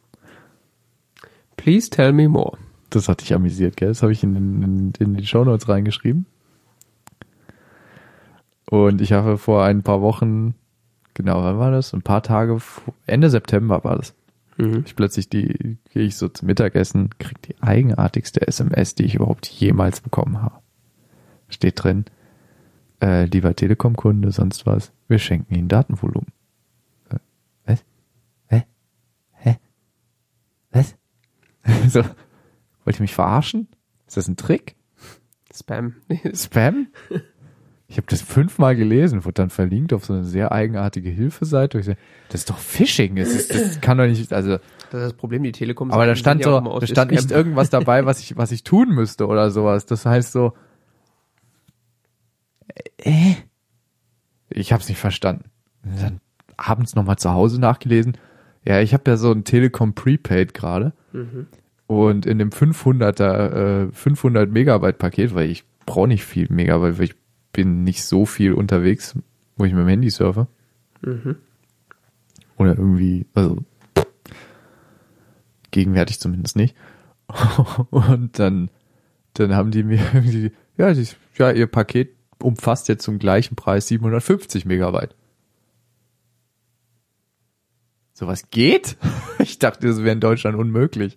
[1.57, 2.59] Please tell me more.
[2.91, 3.89] Das hat dich amüsiert, gell?
[3.89, 6.27] Das habe ich in, in, in die Shownotes reingeschrieben.
[8.71, 10.55] Und ich habe vor ein paar Wochen,
[11.15, 11.95] genau, wann war das?
[11.95, 12.59] Ein paar Tage,
[13.07, 14.15] Ende September war das.
[14.59, 14.83] Mhm.
[14.85, 19.47] Ich plötzlich die, gehe ich so zum Mittagessen, krieg die eigenartigste SMS, die ich überhaupt
[19.47, 20.59] jemals bekommen habe.
[21.49, 22.05] Steht drin,
[23.01, 26.29] äh, lieber Telekom-Kunde, sonst was, wir schenken Ihnen Datenvolumen.
[27.09, 27.19] Äh,
[27.65, 27.85] Was?
[28.49, 28.65] Hä?
[29.33, 29.57] Hä?
[30.73, 30.95] Was?
[31.89, 32.03] so,
[32.85, 33.69] wollt ihr mich verarschen?
[34.07, 34.77] Ist das ein Trick?
[35.55, 35.95] Spam.
[36.35, 36.89] Spam?
[37.91, 41.83] Ich habe das fünfmal gelesen, wurde dann verlinkt auf so eine sehr eigenartige Hilfeseite.
[41.83, 41.97] sag,
[42.29, 43.17] das ist doch Phishing.
[43.17, 44.59] Das, ist, das kann doch nicht, also
[44.91, 45.91] Das ist das Problem, die Telekom.
[45.91, 49.27] aber da stand so, da stand nicht irgendwas dabei, was ich, was ich tun müsste
[49.27, 49.87] oder sowas.
[49.87, 50.53] Das heißt so,
[52.99, 53.35] äh?
[54.51, 55.45] Ich hab's nicht verstanden.
[55.83, 56.21] Dann
[56.59, 58.19] abends nochmal zu Hause nachgelesen.
[58.67, 60.93] Ja, ich habe ja so ein Telekom Prepaid gerade.
[61.87, 67.05] Und in dem 500er, äh, 500 Megabyte Paket, weil ich brauche nicht viel Megabyte, weil
[67.07, 67.15] ich
[67.53, 69.15] bin nicht so viel unterwegs,
[69.57, 70.47] wo ich mit dem Handy surfe.
[72.57, 73.59] Oder irgendwie, also
[75.71, 76.77] gegenwärtig zumindest nicht.
[77.91, 78.71] Und dann,
[79.35, 83.89] dann haben die mir irgendwie, ja, die, ja, ihr Paket umfasst jetzt zum gleichen Preis
[83.89, 85.15] 750 Megabyte.
[88.13, 88.97] Sowas geht?
[89.41, 91.17] Ich dachte, das wäre in Deutschland unmöglich.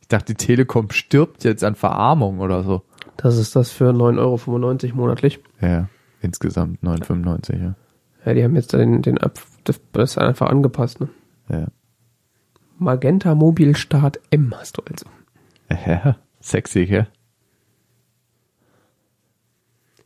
[0.00, 2.82] Ich dachte, die Telekom stirbt jetzt an Verarmung oder so.
[3.16, 5.40] Das ist das für 9,95 Euro monatlich.
[5.60, 5.88] Ja,
[6.20, 7.74] insgesamt 9,95, ja.
[8.24, 9.38] Ja, die haben jetzt den, den Ab
[9.92, 11.08] das, einfach angepasst, ne?
[11.48, 11.68] Ja.
[12.78, 15.06] Magenta Mobil Start M hast du also.
[15.86, 16.16] ja.
[16.40, 17.06] Sexy, ja.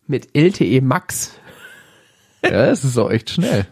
[0.07, 1.39] Mit LTE Max.
[2.43, 3.67] Ja, es ist auch echt schnell.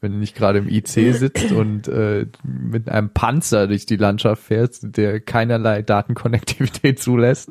[0.00, 4.42] Wenn du nicht gerade im IC sitzt und äh, mit einem Panzer durch die Landschaft
[4.42, 7.50] fährst, der keinerlei Datenkonnektivität zulässt.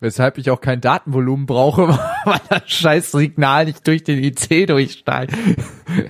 [0.00, 1.88] Weshalb ich auch kein Datenvolumen brauche,
[2.24, 5.34] weil das scheiß Signal nicht durch den IC durchsteigt.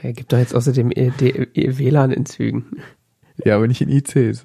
[0.03, 2.83] Er gibt doch jetzt außerdem D- äh, WLAN in Zügen.
[3.44, 4.44] Ja, aber nicht in ICs.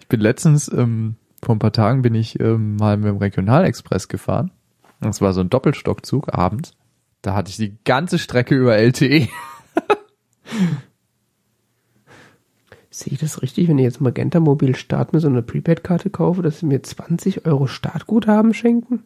[0.00, 4.08] Ich bin letztens, ähm, vor ein paar Tagen bin ich ähm, mal mit dem Regionalexpress
[4.08, 4.50] gefahren.
[5.00, 6.72] Das war so ein Doppelstockzug abends.
[7.22, 8.86] Da hatte ich die ganze Strecke über E.
[8.86, 9.28] LTE.
[13.00, 16.42] Sehe ich das richtig, wenn ich jetzt Magenta Mobil Start mir so eine Prepaid-Karte kaufe,
[16.42, 19.04] dass sie mir 20 Euro Startguthaben schenken?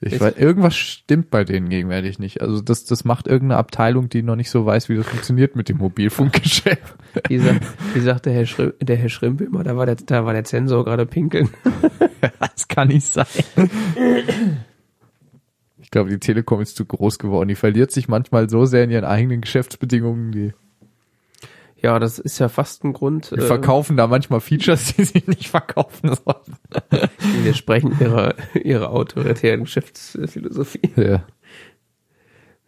[0.00, 2.40] Ich weiß, irgendwas stimmt bei denen gegenwärtig nicht.
[2.40, 5.68] Also das, das macht irgendeine Abteilung, die noch nicht so weiß, wie das funktioniert mit
[5.68, 6.94] dem Mobilfunkgeschäft.
[7.26, 10.24] Wie, sagt, wie sagt der Herr, Schrim, der Herr Schrimpe immer, da war der, da
[10.24, 11.48] war der Zensor gerade pinkeln.
[12.40, 13.26] Das kann nicht sein.
[15.80, 17.48] Ich glaube, die Telekom ist zu groß geworden.
[17.48, 20.32] Die verliert sich manchmal so sehr in ihren eigenen Geschäftsbedingungen.
[20.32, 20.52] Die,
[21.80, 23.30] Ja, das ist ja fast ein Grund.
[23.34, 26.56] die verkaufen da manchmal Features, die sie nicht verkaufen sollten.
[26.92, 30.90] die widersprechen ihrer, ihrer autoritären Geschäftsphilosophie.
[30.96, 31.22] Ja.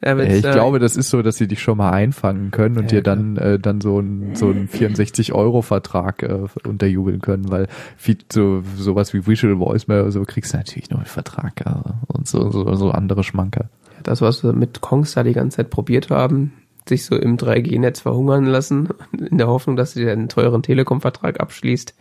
[0.03, 2.51] Ja, Äh, wenn's, Ich äh, glaube, das ist so, dass sie dich schon mal einfangen
[2.53, 6.47] können und Ja, dir dann äh, dann so ein so ein 64 Euro Vertrag äh,
[6.67, 11.01] unterjubeln können, weil viel, so sowas wie Visual Voicemail oder so kriegst du natürlich nur
[11.01, 13.69] einen Vertrag also, und so, so so andere Schmanker.
[14.03, 16.53] das, was wir mit Kongstar die ganze Zeit probiert haben,
[16.91, 21.95] sich so im 3G-Netz verhungern lassen, in der Hoffnung, dass sie einen teuren Telekom-Vertrag abschließt.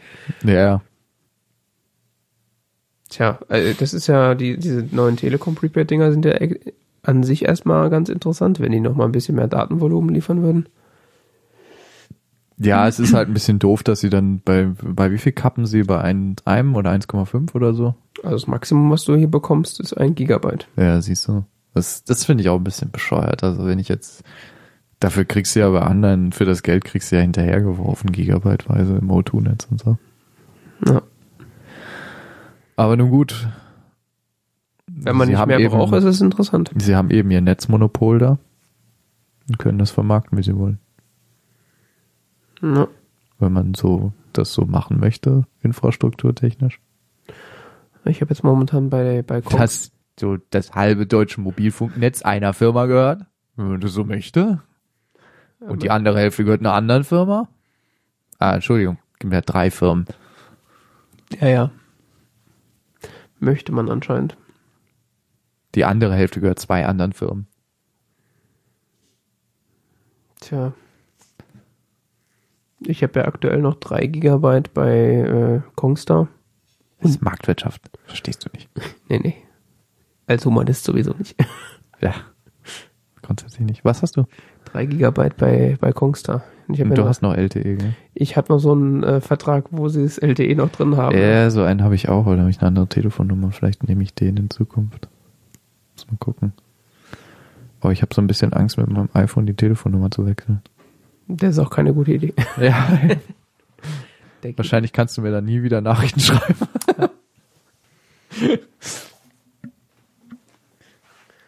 [0.44, 0.82] Ja, ja.
[3.10, 6.36] Tja, äh, das ist ja, die, diese neuen Telekom-Prepaid-Dinger sind ja
[7.04, 10.68] an sich erstmal ganz interessant, wenn die nochmal ein bisschen mehr Datenvolumen liefern würden.
[12.62, 15.66] Ja, es ist halt ein bisschen doof, dass sie dann bei bei wie viel kappen
[15.66, 17.96] sie bei ein, einem oder 1,5 oder so?
[18.22, 20.68] Also das Maximum, was du hier bekommst, ist ein Gigabyte.
[20.76, 21.46] Ja, siehst du.
[21.74, 23.46] Das das finde ich auch ein bisschen bescheuert.
[23.46, 24.24] Also wenn ich jetzt
[25.00, 29.10] dafür kriegst du ja bei anderen für das Geld kriegst du ja hinterhergeworfen Gigabyteweise im
[29.10, 29.98] O2-Netz und so.
[30.86, 31.02] Ja.
[32.76, 33.48] Aber nun gut.
[34.88, 36.72] Wenn man Sie nicht mehr eben, braucht, ist es interessant.
[36.78, 38.38] Sie haben eben ihr Netzmonopol da
[39.48, 40.80] und können das vermarkten, wie sie wollen.
[42.62, 42.88] Ja.
[43.38, 46.80] Wenn man so das so machen möchte, infrastrukturtechnisch.
[48.06, 52.86] Ich habe jetzt momentan bei, bei Kongs Dass so das halbe deutsche Mobilfunknetz einer Firma
[52.86, 54.62] gehört, wenn man das so möchte.
[55.60, 57.50] Und die andere Hälfte gehört einer anderen Firma.
[58.38, 60.06] Ah, Entschuldigung, gibt ja drei Firmen.
[61.40, 61.72] Ja, ja.
[63.40, 64.38] Möchte man anscheinend.
[65.76, 67.48] Die andere Hälfte gehört zwei anderen Firmen.
[70.40, 70.74] Tja.
[72.80, 76.30] Ich habe ja aktuell noch drei Gigabyte bei äh, Kongstar.
[77.02, 77.90] Das ist Marktwirtschaft.
[78.06, 78.70] Verstehst du nicht.
[79.10, 79.36] Nee, nee.
[80.28, 81.36] Als Humanist sowieso nicht.
[82.00, 82.14] Ja.
[83.24, 83.84] Grundsätzlich nicht.
[83.84, 84.26] Was hast du?
[84.72, 86.44] Drei Gigabyte bei, bei Kongstar.
[86.72, 87.94] Ich habe Und ja du noch, hast noch LTE, gell?
[88.14, 91.18] ich hab noch so einen äh, Vertrag, wo sie das LTE noch drin haben.
[91.18, 93.52] Ja, so einen habe ich auch, oder habe ich eine andere Telefonnummer?
[93.52, 95.08] Vielleicht nehme ich den in Zukunft.
[95.96, 96.54] Muss mal gucken.
[97.82, 100.62] Aber ich habe so ein bisschen Angst, mit meinem iPhone die Telefonnummer zu wechseln.
[101.28, 102.34] Das ist auch keine gute Idee.
[102.62, 102.88] Ja.
[104.56, 106.56] Wahrscheinlich kannst du mir da nie wieder Nachrichten schreiben.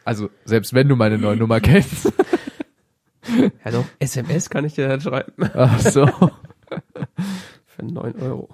[0.04, 2.12] Also, selbst wenn du meine neue Nummer kennst.
[3.64, 3.86] Ja, doch.
[4.00, 5.34] SMS kann ich dir dann schreiben.
[5.54, 6.06] Ach so.
[7.66, 8.50] Für 9 Euro.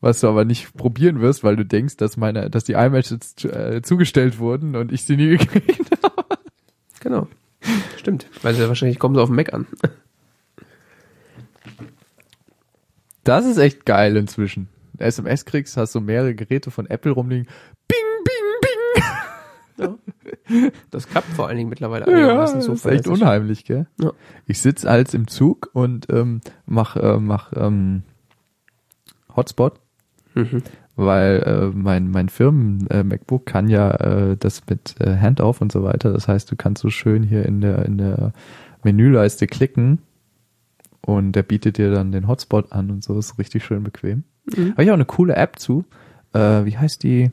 [0.00, 3.80] Was du aber nicht probieren wirst, weil du denkst, dass meine, dass die iMessages äh,
[3.82, 6.38] zugestellt wurden und ich sie nie gekriegt habe.
[7.00, 7.26] Genau.
[7.96, 8.26] Stimmt.
[8.42, 9.66] Weil sie wahrscheinlich kommen sie auf dem Mac an.
[13.24, 14.68] Das ist echt geil inzwischen.
[14.98, 17.48] SMS kriegst, hast du mehrere Geräte von Apple rumliegen.
[17.88, 17.98] Bing.
[19.76, 19.94] Ja.
[20.90, 23.86] Das klappt vor allen Dingen mittlerweile Ja, einigermaßen das ist echt unheimlich, gell?
[24.00, 24.12] Ja.
[24.46, 28.02] Ich sitz als im Zug und ähm, mach, äh, mach ähm,
[29.34, 29.80] Hotspot,
[30.34, 30.62] Mhm.
[30.96, 35.70] weil äh, mein mein Firmen äh, MacBook kann ja äh, das mit äh, Handoff und
[35.72, 36.12] so weiter.
[36.12, 38.32] Das heißt, du kannst so schön hier in der in der
[38.82, 39.98] Menüleiste klicken
[41.00, 44.24] und der bietet dir dann den Hotspot an und so ist richtig schön bequem.
[44.56, 44.72] Mhm.
[44.72, 45.84] Habe ich auch eine coole App zu.
[46.32, 47.30] Äh, wie heißt die?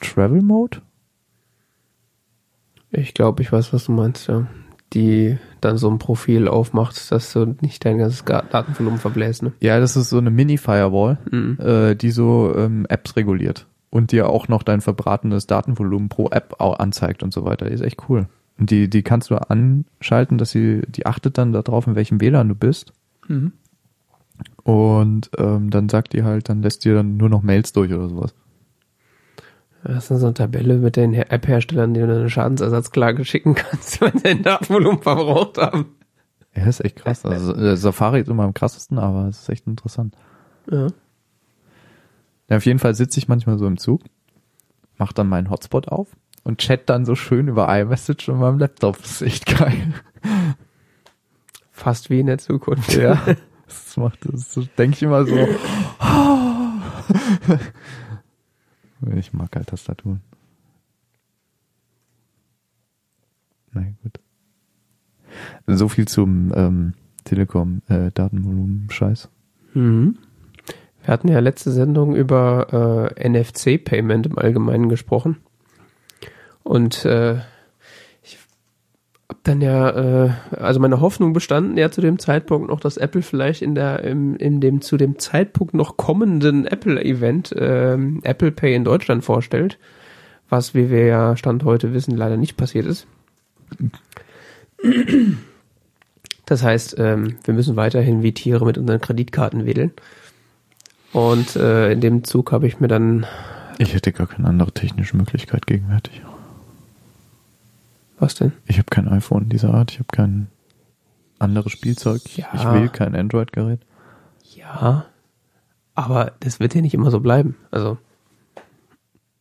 [0.00, 0.78] Travel Mode?
[2.90, 4.46] Ich glaube, ich weiß, was du meinst, ja.
[4.92, 9.52] Die dann so ein Profil aufmacht, dass du nicht dein ganzes Ga- Datenvolumen verbläst, ne?
[9.60, 11.58] Ja, das ist so eine Mini-Firewall, Mhm.
[11.60, 16.60] äh, die so ähm, Apps reguliert und dir auch noch dein verbratenes Datenvolumen pro App
[16.62, 17.66] anzeigt und so weiter.
[17.66, 18.28] Die ist echt cool.
[18.58, 22.48] Und die, die kannst du anschalten, dass sie, die achtet dann darauf, in welchem WLAN
[22.48, 22.92] du bist.
[23.26, 23.52] Mhm.
[24.62, 28.08] Und ähm, dann sagt die halt, dann lässt dir dann nur noch Mails durch oder
[28.08, 28.34] sowas.
[29.88, 34.00] Das ist so eine Tabelle mit den Her- App-Herstellern, die du eine Schadensersatzklage schicken kannst,
[34.00, 35.94] wenn sie ein Datenvolumen verbraucht haben.
[36.54, 37.22] Ja, ist echt krass.
[37.24, 40.16] Also äh, Safari ist immer am krassesten, aber es ist echt interessant.
[40.70, 40.88] Ja.
[42.48, 44.02] Ja, auf jeden Fall sitze ich manchmal so im Zug,
[44.98, 46.08] mach dann meinen Hotspot auf
[46.44, 48.98] und chat dann so schön über iMessage und meinem Laptop.
[49.02, 49.92] Das ist echt geil.
[51.72, 52.92] Fast wie in der Zukunft.
[52.94, 53.20] Ja.
[53.68, 55.36] Das macht das, denke ich immer so.
[59.14, 60.20] Ich mag halt Tastaturen.
[63.72, 64.20] Na gut.
[65.66, 69.28] So viel zum ähm, Telekom äh, Datenvolumen Scheiß.
[69.74, 70.18] Mhm.
[71.02, 75.36] Wir hatten ja letzte Sendung über äh, NFC-Payment im Allgemeinen gesprochen.
[76.62, 77.38] Und äh,
[79.46, 83.62] dann ja, äh, also meine Hoffnung bestanden ja zu dem Zeitpunkt noch, dass Apple vielleicht
[83.62, 88.84] in der, im, in dem zu dem Zeitpunkt noch kommenden Apple-Event ähm, Apple Pay in
[88.84, 89.78] Deutschland vorstellt.
[90.48, 93.06] Was, wie wir ja Stand heute wissen, leider nicht passiert ist.
[96.44, 99.92] Das heißt, ähm, wir müssen weiterhin wie Tiere mit unseren Kreditkarten wedeln.
[101.12, 103.26] Und äh, in dem Zug habe ich mir dann,
[103.78, 106.22] Ich hätte gar keine andere technische Möglichkeit gegenwärtig.
[108.18, 108.52] Was denn?
[108.66, 110.48] Ich habe kein iPhone dieser Art, ich habe kein
[111.38, 112.46] anderes Spielzeug, Ja.
[112.54, 113.80] ich will kein Android-Gerät.
[114.54, 115.06] Ja,
[115.94, 117.56] aber das wird ja nicht immer so bleiben.
[117.70, 117.98] Also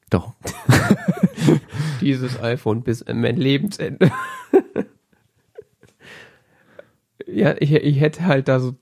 [0.10, 0.34] Doch.
[2.02, 4.12] dieses iPhone bis an mein Lebensende.
[7.28, 8.76] ja, ich, ich hätte halt da so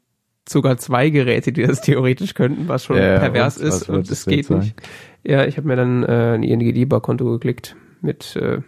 [0.50, 4.26] sogar zwei Geräte, die das theoretisch könnten, was schon Ja, pervers und ist und es
[4.26, 4.60] geht sagen?
[4.62, 4.76] nicht.
[5.24, 8.62] Ja, ich habe mir dann äh, ein ING DIBA-Konto geklickt mit, äh,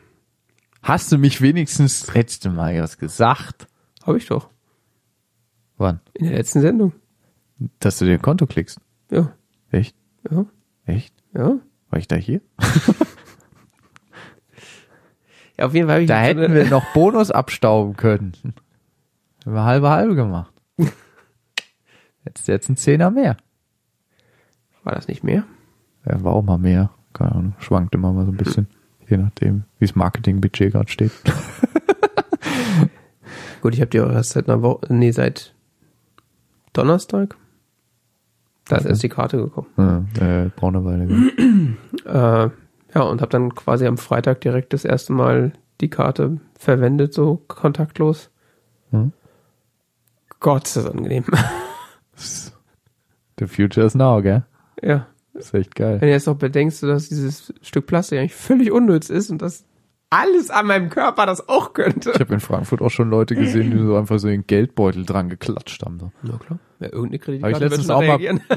[0.87, 3.67] Hast du mich wenigstens das letzte Mal was gesagt?
[4.05, 4.49] habe ich doch,
[5.77, 5.99] Wann?
[6.13, 6.93] in der letzten Sendung.
[7.79, 8.79] Dass du dir ein Konto klickst.
[9.09, 9.33] Ja,
[9.71, 9.95] Echt?
[10.29, 10.45] ja,
[10.85, 11.13] Echt?
[11.33, 11.57] ja.
[11.89, 12.41] War ich da hier?
[15.57, 18.33] Ja, auf jeden Fall habe ich Da so hätten eine- wir noch Bonus abstauben können.
[19.45, 20.51] Haben wir halbe halbe gemacht.
[22.25, 23.37] Jetzt jetzt ein Zehner mehr.
[24.83, 25.45] War das nicht mehr?
[26.05, 26.89] Ja, war auch mal mehr.
[27.13, 27.55] Keine Ahnung.
[27.59, 28.67] Schwankt immer mal so ein bisschen.
[29.07, 31.11] Je nachdem, wie das Marketingbudget gerade steht.
[33.61, 35.53] Gut, ich habe die auch erst seit einer Woche, nee, seit
[36.73, 37.35] Donnerstag.
[38.67, 39.67] Da ist erst die Karte gekommen.
[39.77, 40.03] Ja,
[40.43, 41.07] äh, braucht eine Weile.
[42.05, 42.49] Äh,
[42.93, 47.41] ja, und habe dann quasi am Freitag direkt das erste Mal die Karte verwendet, so
[47.47, 48.29] kontaktlos.
[48.91, 49.11] Hm?
[50.39, 51.25] Gott, ist das angenehm.
[53.39, 54.43] The future is now, gell?
[54.83, 55.07] ja.
[55.35, 55.99] Ist echt geil.
[56.01, 59.65] Wenn du jetzt noch bedenkst, dass dieses Stück Plastik eigentlich völlig unnütz ist und dass
[60.09, 62.11] alles an meinem Körper das auch könnte.
[62.13, 65.29] Ich habe in Frankfurt auch schon Leute gesehen, die so einfach so den Geldbeutel dran
[65.29, 65.99] geklatscht haben.
[65.99, 66.11] So.
[66.23, 66.59] Na klar.
[66.79, 68.41] Ja, irgendeine Kreditkarte wird letztens schon auch mal- reagieren.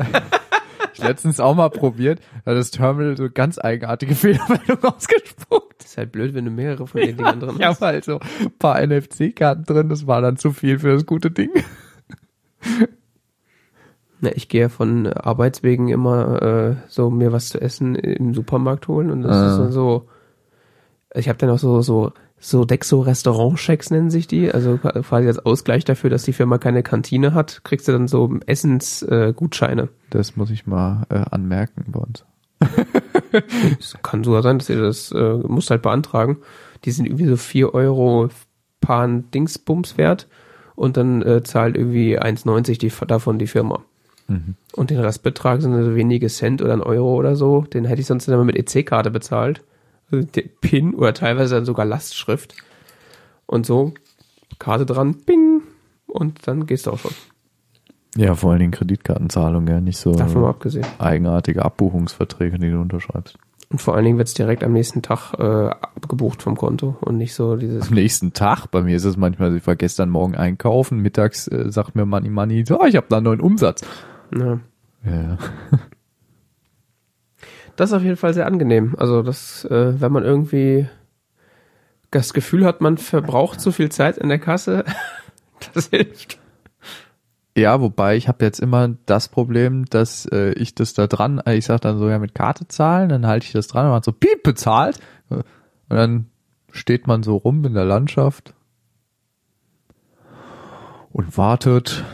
[0.94, 5.84] Ich letztens auch mal probiert, da hat das Terminal so ganz eigenartige Fehlermeldung ausgespuckt.
[5.84, 8.50] ist halt blöd, wenn du mehrere von den Dingern drin Ich habe halt so ein
[8.58, 11.50] paar NFC-Karten drin, das war dann zu viel für das gute Ding.
[14.20, 19.10] Na, ich gehe von Arbeitswegen immer äh, so mir was zu essen im Supermarkt holen
[19.10, 19.50] und das Ah.
[19.52, 20.08] ist dann so.
[21.14, 25.40] Ich habe dann auch so so so Dexo Restaurant-Checks nennen sich die, also quasi als
[25.44, 29.82] Ausgleich dafür, dass die Firma keine Kantine hat, kriegst du dann so Essensgutscheine.
[29.82, 29.88] Äh.
[30.10, 32.24] Das muss ich mal äh, anmerken bei uns.
[33.78, 36.38] Es kann sogar sein, dass ihr das äh, musst halt beantragen.
[36.84, 38.28] Die sind irgendwie so vier Euro
[38.80, 40.28] paar Dingsbums wert
[40.76, 43.82] und dann äh, zahlt irgendwie 1,90 die davon die Firma.
[44.28, 44.54] Mhm.
[44.74, 47.62] Und den Restbetrag sind so wenige Cent oder ein Euro oder so.
[47.62, 49.62] Den hätte ich sonst immer mit EC-Karte bezahlt.
[50.10, 50.26] Also
[50.60, 52.54] PIN oder teilweise dann sogar Lastschrift.
[53.46, 53.92] Und so,
[54.58, 55.62] Karte dran, bing.
[56.06, 57.12] Und dann gehst du auch schon.
[58.16, 60.86] Ja, vor allen Dingen Kreditkartenzahlung, ja, nicht so Davon mal abgesehen.
[60.98, 63.38] eigenartige Abbuchungsverträge, die du unterschreibst.
[63.70, 67.34] Und vor allen Dingen wird's direkt am nächsten Tag äh, abgebucht vom Konto und nicht
[67.34, 71.00] so dieses Am nächsten Tag, bei mir ist es manchmal, ich war gestern Morgen einkaufen,
[71.00, 73.82] mittags äh, sagt mir Money Money, so, ich habe da einen neuen Umsatz.
[74.34, 74.60] Ja.
[75.04, 75.38] Ja.
[77.76, 78.96] Das ist auf jeden Fall sehr angenehm.
[78.98, 80.88] Also das, äh, wenn man irgendwie
[82.10, 84.84] das Gefühl hat, man verbraucht zu viel Zeit in der Kasse,
[85.74, 86.40] das hilft.
[87.56, 91.54] Ja, wobei ich habe jetzt immer das Problem, dass äh, ich das da dran, äh,
[91.54, 94.02] ich sag dann so ja mit Karte zahlen, dann halte ich das dran und man
[94.02, 94.98] so piep bezahlt
[95.28, 95.44] und
[95.88, 96.26] dann
[96.72, 98.54] steht man so rum in der Landschaft
[101.12, 102.04] und wartet,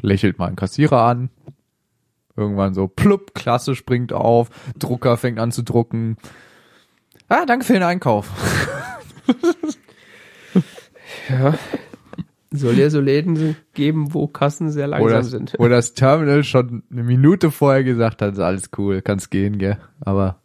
[0.00, 1.30] lächelt mal einen Kassierer an,
[2.36, 6.16] irgendwann so plupp, Klasse springt auf, Drucker fängt an zu drucken.
[7.28, 8.30] Ah, danke für den Einkauf.
[11.28, 11.54] Ja.
[12.52, 15.54] Soll ja so Läden geben, wo Kassen sehr langsam das, sind.
[15.58, 19.78] wo das Terminal schon eine Minute vorher gesagt hat, ist alles cool, kannst gehen, gell?
[20.00, 20.40] Aber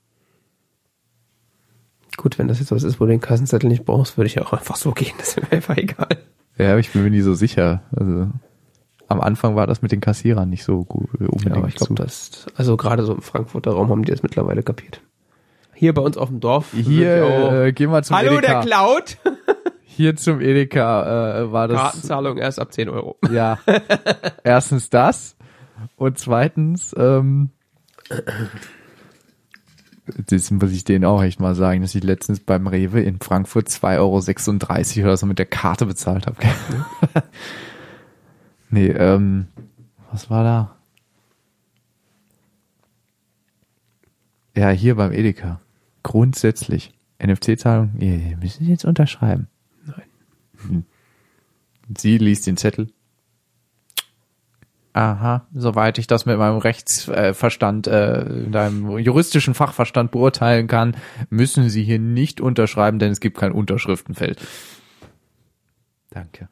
[2.18, 4.52] Gut, wenn das jetzt was ist, wo du den Kassenzettel nicht brauchst, würde ich auch
[4.52, 5.14] einfach so gehen.
[5.18, 6.18] Das wäre mir einfach egal.
[6.58, 7.84] ja, ich bin mir nie so sicher.
[7.96, 8.28] Also
[9.12, 11.46] am Anfang war das mit den Kassierern nicht so gut äh, unbedingt.
[11.48, 14.64] Ja, aber ich glaube, das, also gerade so im Frankfurter Raum haben die das mittlerweile
[14.64, 15.02] kapiert.
[15.74, 16.72] Hier bei uns auf dem Dorf.
[16.74, 18.62] hier auch- äh, gehen wir zum Hallo, Edeka.
[18.62, 19.18] der Cloud.
[19.84, 23.18] hier zum Edeka äh, war das Kartenzahlung erst ab 10 Euro.
[23.32, 23.60] ja
[24.44, 25.36] erstens das
[25.96, 27.50] und zweitens ähm,
[30.28, 33.68] das muss ich denen auch echt mal sagen, dass ich letztens beim Rewe in Frankfurt
[33.68, 36.38] 2,36 Euro oder so mit der Karte bezahlt habe.
[38.72, 39.48] nee, ähm,
[40.12, 40.76] was war da?
[44.56, 45.62] Ja, hier beim Edeka.
[46.04, 46.94] Grundsätzlich.
[47.20, 49.48] NFC-Zahlung, ihr müssen Sie jetzt unterschreiben.
[49.86, 50.86] Nein.
[51.98, 52.92] Sie liest den Zettel.
[54.94, 60.98] Aha, soweit ich das mit meinem Rechtsverstand, äh, in deinem juristischen Fachverstand beurteilen kann,
[61.30, 64.42] müssen Sie hier nicht unterschreiben, denn es gibt kein Unterschriftenfeld.
[66.10, 66.50] Danke.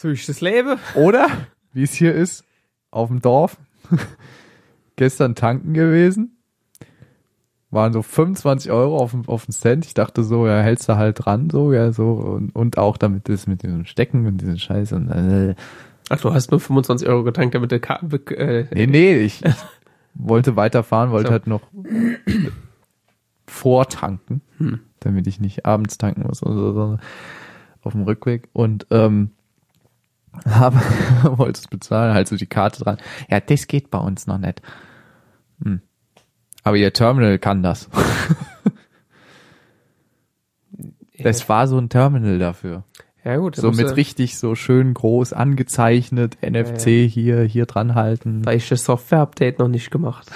[0.00, 0.78] So ist das Leben.
[0.94, 1.26] Oder,
[1.72, 2.44] wie es hier ist,
[2.92, 3.56] auf dem Dorf,
[4.94, 6.36] gestern tanken gewesen,
[7.72, 9.84] waren so 25 Euro auf, dem- auf den Cent.
[9.86, 13.28] Ich dachte so, ja, hältst du halt dran, so, ja, so, und, und auch damit
[13.28, 15.56] das mit diesem Stecken und diesen Scheiß und, äh,
[16.10, 19.44] Ach, du hast nur 25 Euro getankt, damit der Ka be- äh, nee, nee, ich,
[19.44, 19.54] ich
[20.14, 21.32] wollte weiterfahren, wollte So.
[21.32, 21.62] halt noch
[23.48, 24.78] vortanken, Hm.
[25.00, 26.98] damit ich nicht abends tanken muss oder so, so
[27.82, 29.32] auf dem Rückweg und, ähm,
[30.46, 30.76] habe,
[31.38, 32.98] wollte es bezahlen, halt so die Karte dran.
[33.30, 34.62] Ja, das geht bei uns noch nicht.
[35.62, 35.80] Hm.
[36.64, 37.88] Aber ihr Terminal kann das.
[41.20, 42.84] Das war so ein Terminal dafür.
[43.24, 48.46] Ja gut, So mit richtig so schön groß angezeichnet, NFC hier, hier dran halten.
[48.46, 50.30] Weil das Software-Update noch nicht gemacht.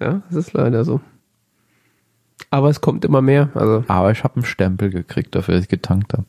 [0.00, 1.00] Ja, das ist leider so.
[2.50, 3.50] Aber es kommt immer mehr.
[3.54, 6.24] Also Aber ich habe einen Stempel gekriegt dafür, dass ich getankt habe.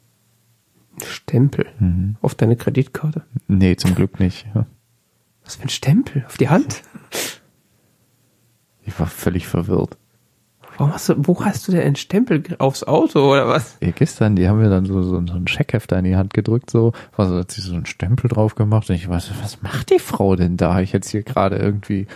[1.06, 2.16] Stempel Mhm.
[2.22, 3.24] auf deine Kreditkarte.
[3.48, 4.46] Nee, zum Glück nicht.
[4.54, 4.66] Ja.
[5.44, 6.24] Was für ein Stempel?
[6.26, 6.82] Auf die Hand?
[8.86, 9.98] Ich war völlig verwirrt.
[10.78, 13.78] Warum hast du, wo hast du denn einen Stempel aufs Auto oder was?
[13.80, 16.72] Ja, gestern, die haben mir dann so, so, so ein Checkhefter in die Hand gedrückt,
[16.72, 20.00] so, was hat sie so einen Stempel drauf gemacht und ich weiß, was macht die
[20.00, 20.82] Frau denn da?
[20.82, 22.08] Ich jetzt hier gerade irgendwie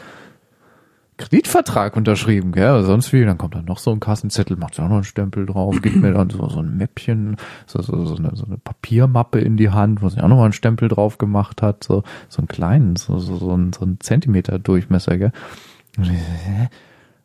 [1.18, 4.88] Kreditvertrag unterschrieben, gell, oder sonst wie, dann kommt dann noch so ein Kassenzettel, macht auch
[4.88, 8.36] noch einen Stempel drauf, gibt mir dann so, so ein Mäppchen, so, so, so, eine,
[8.36, 11.61] so eine Papiermappe in die Hand, wo sie auch noch mal einen Stempel drauf gemacht
[11.61, 15.32] hat, so, so einen kleinen, so, so, so ein, so ein Zentimeter Durchmesser, gell.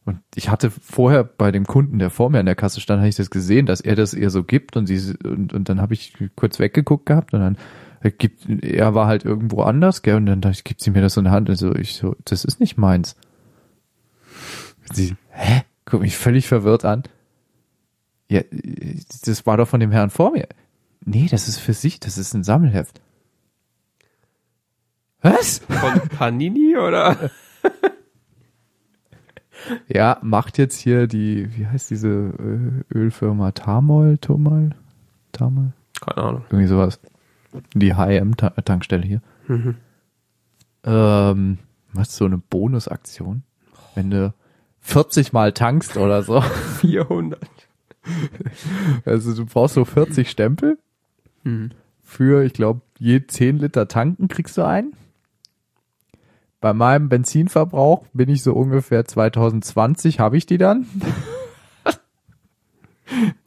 [0.05, 3.09] Und ich, hatte vorher bei dem Kunden, der vor mir an der Kasse stand, habe
[3.09, 5.95] ich das gesehen, dass er das ihr so gibt und sie und, und dann habe
[5.95, 7.59] ich kurz weggeguckt gehabt und dann
[8.01, 11.03] äh, gibt er war halt irgendwo anders, gell, und dann dachte ich, gibt sie mir
[11.03, 13.15] das in die Hand und so ich so, das ist nicht meins.
[14.95, 15.63] Sie, hä?
[15.85, 17.03] Guck mich völlig verwirrt an.
[18.29, 18.41] Ja,
[19.25, 20.47] das war doch von dem Herrn vor mir.
[21.05, 23.01] Nee, das ist für sich, das ist ein Sammelheft.
[25.21, 25.59] Was?
[25.59, 27.31] Von Panini oder?
[29.87, 34.71] Ja, macht jetzt hier die, wie heißt diese äh, Ölfirma Tamol, Tomol,
[35.31, 36.45] Tamol, Keine Ahnung.
[36.51, 36.99] irgendwie sowas.
[37.75, 39.23] Die HM-Tankstelle hier.
[39.47, 39.77] Mhm.
[40.85, 41.59] Ähm,
[41.93, 43.45] was so eine Bonusaktion,
[43.95, 44.35] wenn du
[44.83, 46.41] 40 Mal tankst oder so.
[46.81, 47.41] 400.
[49.05, 50.79] Also du brauchst so 40 Stempel
[51.45, 51.71] Mhm.
[52.03, 54.93] für, ich glaube, je 10 Liter tanken kriegst du einen.
[56.61, 60.87] bei meinem Benzinverbrauch bin ich so ungefähr 2020, habe ich die dann.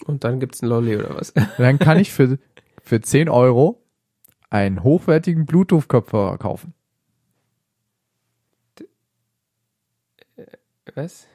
[0.05, 1.33] Und dann gibt's ein Lolli oder was?
[1.57, 2.37] Dann kann ich für,
[2.83, 3.81] für 10 Euro
[4.49, 6.73] einen hochwertigen Bluetooth-Kopfhörer kaufen.
[10.95, 11.27] Was?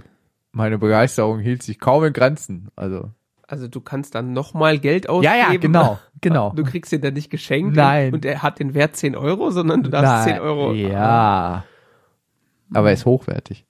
[0.53, 2.69] Meine Begeisterung hielt sich kaum in Grenzen.
[2.77, 3.11] Also
[3.47, 5.33] Also du kannst dann nochmal Geld ausgeben.
[5.35, 6.53] Ja, ja, genau, genau.
[6.57, 7.77] Du kriegst den dann nicht geschenkt.
[7.77, 8.13] Nein.
[8.13, 10.73] Und er hat den Wert 10 Euro, sondern du darfst 10 Euro.
[10.73, 11.65] Ja.
[12.73, 13.65] Aber er ist hochwertig.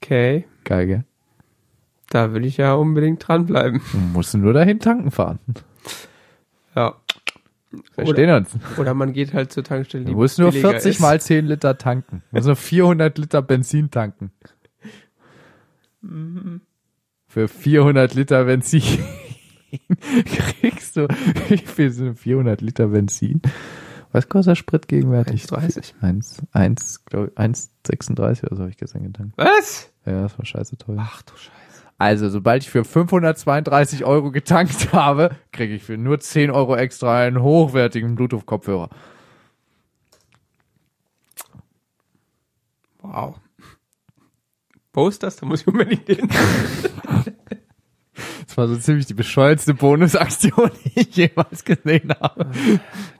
[0.00, 0.46] Okay.
[0.64, 1.04] Geil, gell?
[2.10, 3.82] Da will ich ja unbedingt dranbleiben.
[3.92, 5.40] Du musst nur dahin tanken fahren.
[6.74, 6.94] Ja.
[7.92, 8.50] Verstehen uns.
[8.78, 11.00] Oder man geht halt zur Tankstelle, die Du musst nur billiger 40 ist.
[11.00, 12.22] mal 10 Liter tanken.
[12.30, 14.30] Du musst nur 400 Liter Benzin tanken.
[17.26, 18.82] Für 400 Liter Benzin
[20.60, 21.08] kriegst du,
[21.48, 23.42] wie viel sind 400 Liter Benzin?
[24.12, 25.44] Was kostet der Sprit gegenwärtig?
[25.44, 25.92] 1,30.
[26.00, 29.34] 1, 1, glaube ich, 1,36 oder so habe ich gestern getankt.
[29.36, 29.92] Was?
[30.06, 30.96] Ja, das war scheiße teuer.
[30.98, 31.67] Ach du Scheiße.
[31.98, 37.20] Also, sobald ich für 532 Euro getankt habe, kriege ich für nur 10 Euro extra
[37.22, 38.88] einen hochwertigen Bluetooth-Kopfhörer.
[43.02, 43.40] Wow.
[44.92, 46.28] Post das, da muss ich unbedingt hin.
[48.46, 52.50] Das war so ziemlich die bescheuertste Bonusaktion, die ich jemals gesehen habe.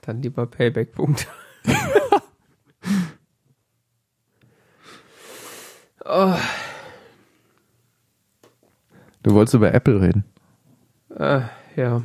[0.00, 1.28] Dann lieber Payback-Punkt.
[6.04, 6.34] oh,
[9.28, 10.24] Du wolltest über Apple reden.
[11.14, 11.42] äh,
[11.76, 12.02] ja.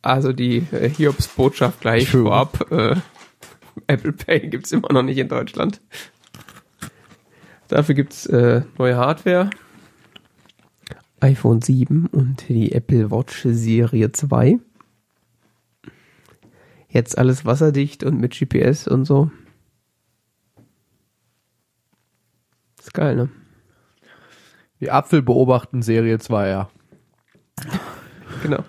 [0.00, 2.22] Also die äh, Hiobs-Botschaft gleich True.
[2.22, 2.72] vorab.
[2.72, 2.96] Äh,
[3.86, 5.82] Apple Pay gibt's immer noch nicht in Deutschland.
[7.68, 9.50] Dafür gibt's äh, neue Hardware.
[11.20, 14.58] iPhone 7 und die Apple Watch Serie 2.
[16.88, 19.30] Jetzt alles wasserdicht und mit GPS und so.
[22.78, 23.28] Ist geil, ne?
[24.80, 26.68] Die Apfel beobachten Serie 2, ja.
[28.42, 28.64] Genau.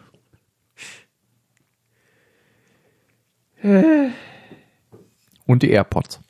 [5.45, 6.21] Und die AirPods.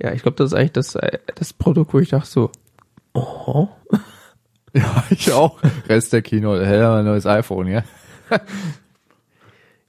[0.00, 2.50] Ja, ich glaube, das ist eigentlich das, äh, das Produkt, wo ich dachte so,
[3.12, 3.68] oh,
[4.72, 5.58] Ja, ich auch.
[5.88, 7.82] Rest der Kino, hell, ein neues iPhone, ja.
[8.30, 8.38] ich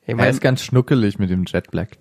[0.07, 1.97] Er mein, ist ganz schnuckelig mit dem Jet Black.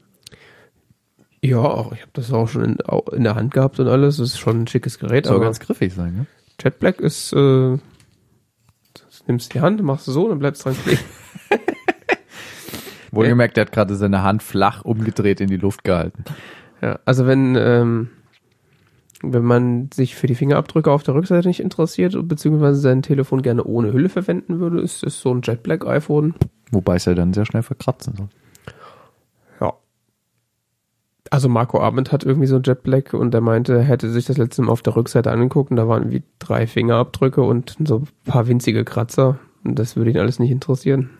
[1.42, 2.78] ja, auch, ich habe das auch schon in,
[3.12, 4.16] in der Hand gehabt und alles.
[4.16, 6.26] Das ist schon ein schickes Gerät, Soll aber ganz griffig sein, ne?
[6.62, 7.78] Jet Black ist, äh,
[9.26, 11.00] nimmst die Hand, machst du so, dann bleibst dran kleben.
[13.12, 16.24] Wohlgemerkt, der hat gerade seine Hand flach umgedreht in die Luft gehalten.
[16.80, 18.10] Ja, also wenn, ähm,
[19.22, 23.64] wenn man sich für die Fingerabdrücke auf der Rückseite nicht interessiert, beziehungsweise sein Telefon gerne
[23.64, 26.34] ohne Hülle verwenden würde, ist, ist so ein Jet Black iPhone
[26.70, 28.28] Wobei es ja dann sehr schnell verkratzen soll.
[31.30, 31.36] Ja.
[31.36, 34.24] Also Marco Arment hat irgendwie so ein Jet Black und er meinte, er hätte sich
[34.24, 37.98] das letzte Mal auf der Rückseite angeguckt und da waren wie drei Fingerabdrücke und so
[38.00, 39.38] ein paar winzige Kratzer.
[39.64, 41.10] Und das würde ihn alles nicht interessieren.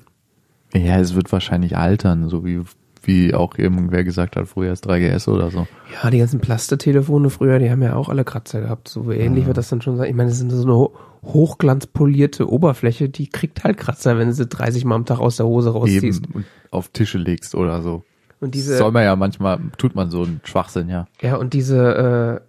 [0.74, 2.60] Ja, es wird wahrscheinlich altern, so wie,
[3.02, 5.66] wie auch irgendwer gesagt hat, früher ist 3GS oder so.
[6.02, 8.88] Ja, die ganzen Plastetelefone früher, die haben ja auch alle Kratzer gehabt.
[8.88, 10.08] So ähnlich wird das dann schon sein.
[10.10, 10.94] Ich meine, das ist so eine ho-
[11.24, 15.46] hochglanzpolierte Oberfläche, die kriegt halt Kratzer, wenn du sie 30 Mal am Tag aus der
[15.46, 16.24] Hose rausziehst.
[16.24, 18.02] Eben und auf Tische legst oder so.
[18.40, 21.06] Und diese, Soll man ja manchmal, tut man so einen Schwachsinn, ja.
[21.20, 22.46] Ja, und diese, äh,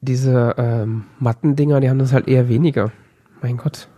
[0.00, 2.92] diese ähm, Mattendinger, die haben das halt eher weniger.
[3.40, 3.88] Mein Gott.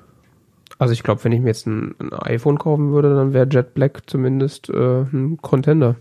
[0.78, 3.74] Also ich glaube, wenn ich mir jetzt ein, ein iPhone kaufen würde, dann wäre Jet
[3.74, 5.96] Black zumindest äh, ein Contender.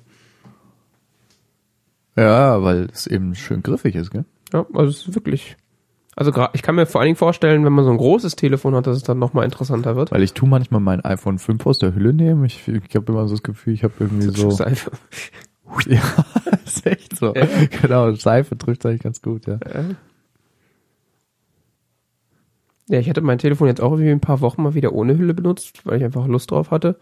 [2.16, 4.26] Ja, weil es eben schön griffig ist, gell?
[4.53, 5.57] Ja, also es ist wirklich.
[6.20, 8.86] Also ich kann mir vor allen Dingen vorstellen, wenn man so ein großes Telefon hat,
[8.88, 10.11] dass es dann nochmal interessanter wird.
[10.11, 12.43] Weil ich tu manchmal mein iPhone 5 aus der Hülle nehmen.
[12.43, 14.51] Ich, ich habe immer so das Gefühl, ich habe irgendwie so.
[14.51, 14.91] Seife.
[15.88, 16.01] Ja,
[16.65, 17.34] ist echt so.
[17.36, 17.47] Ja.
[17.82, 19.59] Genau, Seife trifft eigentlich ganz gut, ja.
[22.89, 25.36] Ja, ich hatte mein Telefon jetzt auch irgendwie ein paar Wochen mal wieder ohne Hülle
[25.36, 26.97] benutzt, weil ich einfach Lust drauf hatte.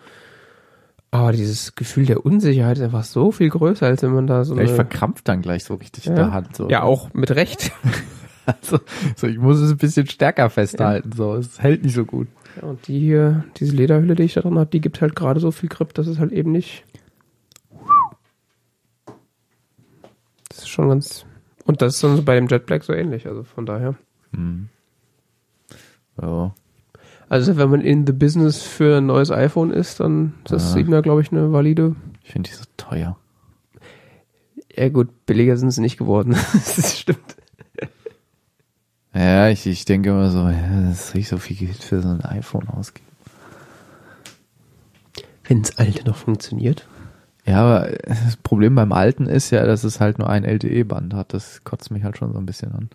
[1.11, 4.53] Aber dieses Gefühl der Unsicherheit ist einfach so viel größer, als wenn man da so
[4.55, 6.13] ja ich eine, verkrampf dann gleich so richtig Ja.
[6.15, 6.55] der Hand.
[6.57, 6.69] So.
[6.69, 7.71] Ja, auch mit Recht.
[8.61, 8.79] Also,
[9.17, 11.11] so, ich muss es ein bisschen stärker festhalten.
[11.11, 12.27] So, es hält nicht so gut.
[12.55, 15.39] Ja, und die hier, diese Lederhülle, die ich da drin habe, die gibt halt gerade
[15.41, 16.83] so viel Grip, dass es halt eben nicht.
[20.49, 21.25] Das ist schon ganz.
[21.65, 23.95] Und das ist dann bei dem Jet Black so ähnlich, also von daher.
[26.21, 26.53] Ja.
[27.29, 30.79] Also wenn man in the business für ein neues iPhone ist, dann ist das Ja.
[30.79, 31.95] eben da, glaube ich, eine valide.
[32.23, 33.17] Ich finde die so teuer.
[34.73, 36.31] Ja gut, billiger sind sie nicht geworden.
[36.53, 37.36] das stimmt.
[39.13, 42.21] Ja, ich, ich denke immer so, ja, das ich so viel Geld für so ein
[42.23, 43.07] iPhone ausgeben.
[45.45, 46.85] Wenn das alte noch funktioniert.
[47.45, 51.33] Ja, aber das Problem beim alten ist ja, dass es halt nur ein LTE-Band hat.
[51.33, 52.89] Das kotzt mich halt schon so ein bisschen an.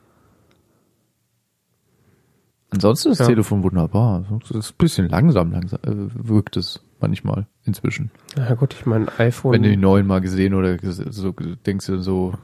[2.70, 3.34] Ansonsten ist das Ja.
[3.34, 4.24] Telefon wunderbar.
[4.44, 8.10] Es ist ein bisschen langsam, langsam äh, wirkt es manchmal inzwischen.
[8.36, 9.52] Na gut, ich meine, iPhone.
[9.52, 12.34] Wenn du die neuen mal gesehen oder so denkst du so,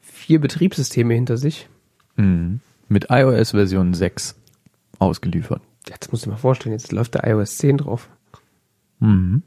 [0.00, 1.68] vier Betriebssysteme hinter sich.
[2.16, 2.60] Mhm.
[2.88, 4.34] Mit iOS Version 6
[4.98, 5.62] ausgeliefert.
[5.88, 8.08] Jetzt musst du dir mal vorstellen, jetzt läuft der iOS 10 drauf.
[8.98, 9.42] Mhm.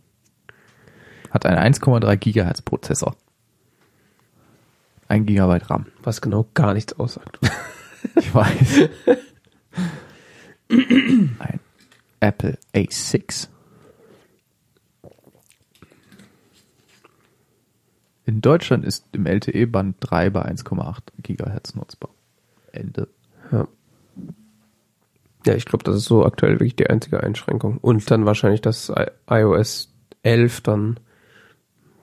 [1.32, 3.16] Hat einen 1,3 Gigahertz Prozessor.
[5.08, 5.88] 1 Gigabyte RAM.
[6.04, 7.40] Was genau gar nichts aussagt.
[8.16, 8.90] Ich weiß.
[10.70, 11.60] Ein
[12.20, 13.48] Apple A6.
[18.26, 22.10] In Deutschland ist im LTE-Band 3 bei 1,8 Gigahertz nutzbar.
[22.72, 23.08] Ende.
[23.52, 23.68] Ja.
[25.46, 27.78] Ja, ich glaube, das ist so aktuell wirklich die einzige Einschränkung.
[27.80, 28.92] Und dann wahrscheinlich, dass
[29.30, 31.00] iOS 11 dann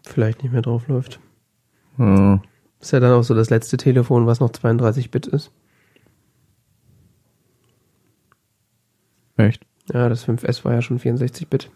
[0.05, 1.21] vielleicht nicht mehr drauf läuft.
[1.97, 2.43] Hm.
[2.81, 5.51] Ist ja dann auch so das letzte Telefon, was noch 32-Bit ist.
[9.37, 9.65] Echt?
[9.93, 11.71] Ja, das 5S war ja schon 64-Bit.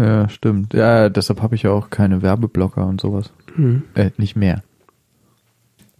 [0.00, 0.72] Ja, stimmt.
[0.72, 3.34] Ja, deshalb habe ich ja auch keine Werbeblocker und sowas.
[3.54, 3.82] Hm.
[3.94, 4.62] Äh, nicht mehr.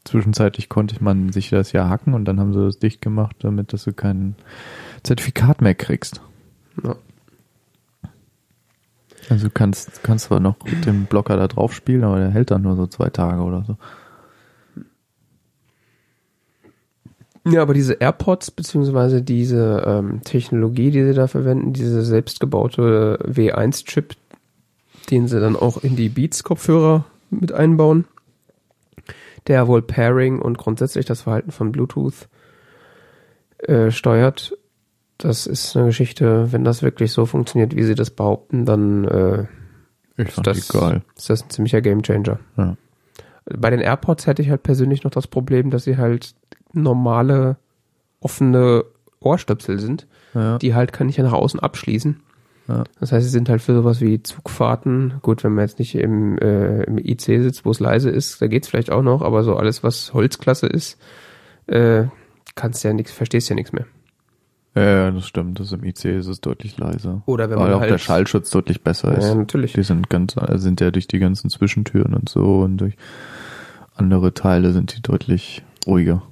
[0.04, 3.74] Zwischenzeitlich konnte man sich das ja hacken und dann haben sie das dicht gemacht, damit
[3.74, 4.36] dass du kein
[5.02, 6.22] Zertifikat mehr kriegst.
[6.82, 6.96] Ja.
[9.28, 12.50] Also du kannst, kannst zwar noch mit dem Blocker da drauf spielen, aber der hält
[12.50, 13.76] dann nur so zwei Tage oder so.
[17.44, 24.14] Ja, aber diese AirPods, beziehungsweise diese ähm, Technologie, die sie da verwenden, diese selbstgebaute W1-Chip,
[25.10, 28.04] den sie dann auch in die Beats-Kopfhörer mit einbauen,
[29.46, 32.28] der wohl Pairing und grundsätzlich das Verhalten von Bluetooth
[33.58, 34.56] äh, steuert.
[35.16, 39.46] Das ist eine Geschichte, wenn das wirklich so funktioniert, wie sie das behaupten, dann äh,
[40.16, 42.38] ist, das, ist das ein ziemlicher Gamechanger.
[42.56, 42.76] Ja.
[43.46, 46.34] Bei den AirPods hätte ich halt persönlich noch das Problem, dass sie halt
[46.72, 47.56] normale,
[48.20, 48.84] offene
[49.20, 50.58] Ohrstöpsel sind, Ja.
[50.58, 52.20] die halt kann ich ja nach außen abschließen.
[52.68, 52.84] Ja.
[53.00, 55.14] Das heißt, sie sind halt für sowas wie Zugfahrten.
[55.22, 58.46] Gut, wenn man jetzt nicht im, äh, im IC sitzt, wo es leise ist, da
[58.46, 60.96] geht's vielleicht auch noch, aber so alles, was Holzklasse ist,
[61.66, 62.04] äh,
[62.54, 63.86] kannst ja nichts, verstehst ja nichts mehr.
[64.76, 65.58] ja, das stimmt.
[65.58, 67.22] Das im IC ist es deutlich leiser.
[67.26, 69.24] Oder wenn Weil man auch halt, der Schallschutz deutlich besser ist.
[69.24, 69.72] ja, natürlich.
[69.72, 72.94] Die sind ganz, sind ja durch die ganzen Zwischentüren und so und durch
[73.96, 76.22] andere Teile sind die deutlich ruhiger.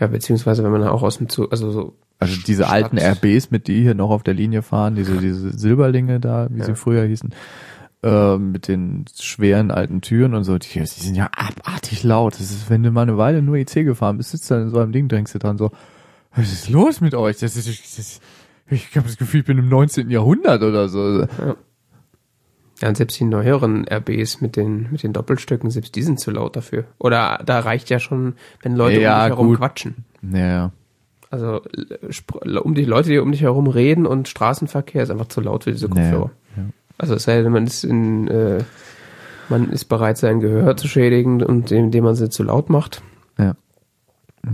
[0.00, 3.50] Ja, beziehungsweise wenn man auch aus dem Zug, also so, Also diese Stadt- alten RBs,
[3.50, 6.64] mit die hier noch auf der Linie fahren, diese, diese Silberlinge da, wie Ja.
[6.64, 7.30] sie früher hießen,
[8.02, 12.34] äh, mit den schweren alten Türen und so, die, die sind ja abartig laut.
[12.34, 14.78] Das ist, wenn du mal eine Weile nur IC gefahren bist, sitzt da in so
[14.78, 15.70] einem Ding, denkst du dran so,
[16.34, 17.38] was ist los mit euch?
[17.38, 18.22] Das ist, das ist
[18.68, 20.10] ich habe das Gefühl, ich bin im 19.
[20.10, 21.20] Jahrhundert oder so.
[21.20, 21.54] ja,
[22.88, 26.56] und selbst die neueren RBs mit den, mit den Doppelstücken, selbst die sind zu laut
[26.56, 26.84] dafür.
[26.98, 29.58] Oder da reicht ja schon, wenn Leute Ja, um dich herum gut.
[29.58, 30.04] quatschen.
[30.22, 30.72] Naja.
[31.30, 31.62] Also
[32.62, 35.72] um die Leute, die um dich herum reden und Straßenverkehr ist einfach zu laut für
[35.72, 36.30] diese Kopfhörer.
[36.56, 36.62] Ja.
[36.98, 38.62] Also es sei denn, man ist in, äh,
[39.48, 43.02] man ist bereit, sein Gehör zu schädigen und indem man sie zu laut macht.
[43.36, 43.54] Ja.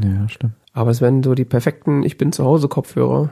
[0.03, 0.55] Ja, stimmt.
[0.73, 3.31] Aber es werden so die perfekten Ich bin zu Hause Kopfhörer.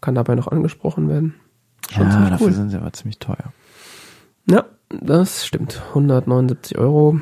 [0.00, 1.34] Kann dabei noch angesprochen werden.
[1.92, 2.52] Schon ja, dafür cool.
[2.52, 3.52] sind sie aber ziemlich teuer.
[4.50, 5.82] Ja, das stimmt.
[5.88, 7.18] 179 Euro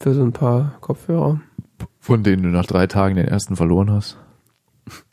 [0.00, 1.40] für so ein paar Kopfhörer.
[1.98, 4.16] Von denen du nach drei Tagen den ersten verloren hast.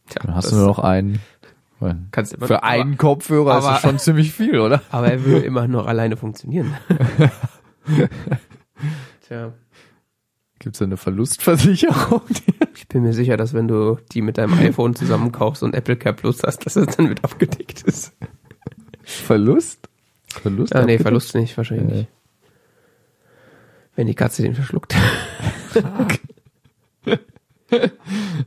[0.09, 1.19] Tja, Dann hast das- du nur noch einen.
[2.11, 4.81] Kannst immer- Für einen Kopfhörer ist aber- das schon ziemlich viel, oder?
[4.91, 6.73] Aber er will immer noch alleine funktionieren.
[9.27, 9.53] Tja,
[10.59, 12.21] Gibt's da eine Verlustversicherung?
[12.75, 16.15] ich bin mir sicher, dass wenn du die mit deinem iPhone zusammenkaufst und Apple Care
[16.15, 18.13] Plus hast, dass es dann mit abgedeckt ist.
[19.07, 19.87] Verlust?
[20.27, 20.75] Verlust?
[20.75, 20.99] Ah, nee?
[20.99, 22.07] Verlust nicht, wahrscheinlich nicht.
[23.95, 24.95] Wenn die Katze den verschluckt.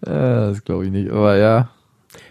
[0.01, 1.69] Das glaube ich nicht, aber ja.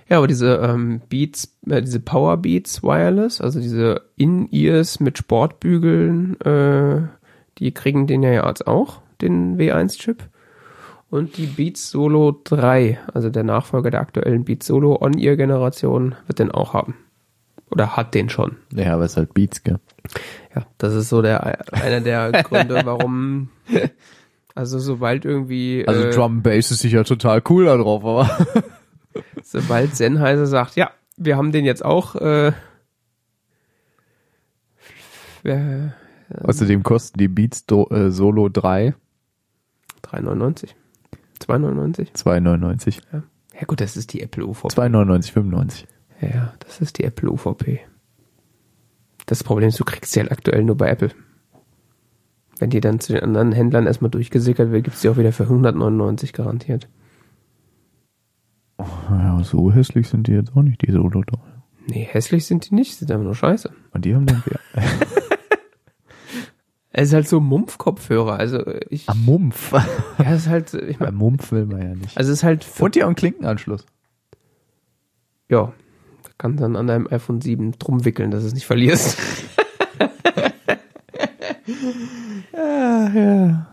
[0.10, 6.42] Ja, aber diese ähm, Beats, äh, diese Power Beats Wireless, also diese In-Ears mit Sportbügeln,
[6.42, 7.02] äh,
[7.60, 10.24] die kriegen den ja jetzt auch, den W1-Chip.
[11.12, 16.52] Und die Beats Solo 3, also der Nachfolger der aktuellen Beats Solo On-Ear-Generation, wird den
[16.52, 16.96] auch haben.
[17.72, 18.58] Oder hat den schon.
[18.74, 19.80] Ja, aber es ist halt Beats, gell?
[20.56, 23.50] Ja, das ist so der einer der Gründe, warum.
[24.56, 25.84] Also sobald irgendwie.
[25.88, 28.64] Also äh, Drum Bass ist sicher total cool da drauf, aber.
[29.44, 32.16] sobald Sennheiser sagt, ja, wir haben den jetzt auch.
[32.16, 32.52] Äh,
[35.44, 35.94] wer-
[36.44, 38.94] Außerdem kosten die Beats Do äh, Solo 3
[40.04, 40.70] 3,99.
[41.42, 42.14] 2,99.
[42.14, 43.00] 2,99.
[43.14, 44.68] Ja gut, das ist die Apple UVP.
[44.68, 45.88] 2,99, 95.
[46.22, 47.80] Ja, das ist die Apple UVP.
[49.26, 51.12] Das Problem ist, du kriegst sie halt aktuell nur bei Apple.
[52.58, 55.44] Wenn die dann zu den anderen Händlern erstmal durchgesickert wird, gibt's die auch wieder für
[55.44, 56.90] 199 garantiert.
[58.78, 61.38] Ja, so hässlich sind die jetzt auch nicht, die Solo 3.
[61.88, 63.72] Nee, hässlich sind die nicht, sind einfach nur scheiße.
[63.92, 64.62] Und die haben den Wert.
[66.92, 69.72] Es ist halt so Mumpf-Kopfhörer, also ich, Am Mumpf.
[70.18, 72.18] ja, es ist halt, ich Beim meine, Mumpf will man ja nicht.
[72.18, 73.86] also es ist halt, Und die haben einen Klinkenanschluss.
[75.50, 75.72] ja,
[76.40, 79.20] kann dann an deinem iPhone 7 drum wickeln, dass du es nicht verlierst.
[82.54, 83.66] Ja, ja.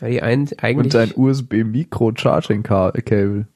[0.00, 3.46] Ja, die ein, Und eigentlich, ein USB-Micro-Charging-Cable.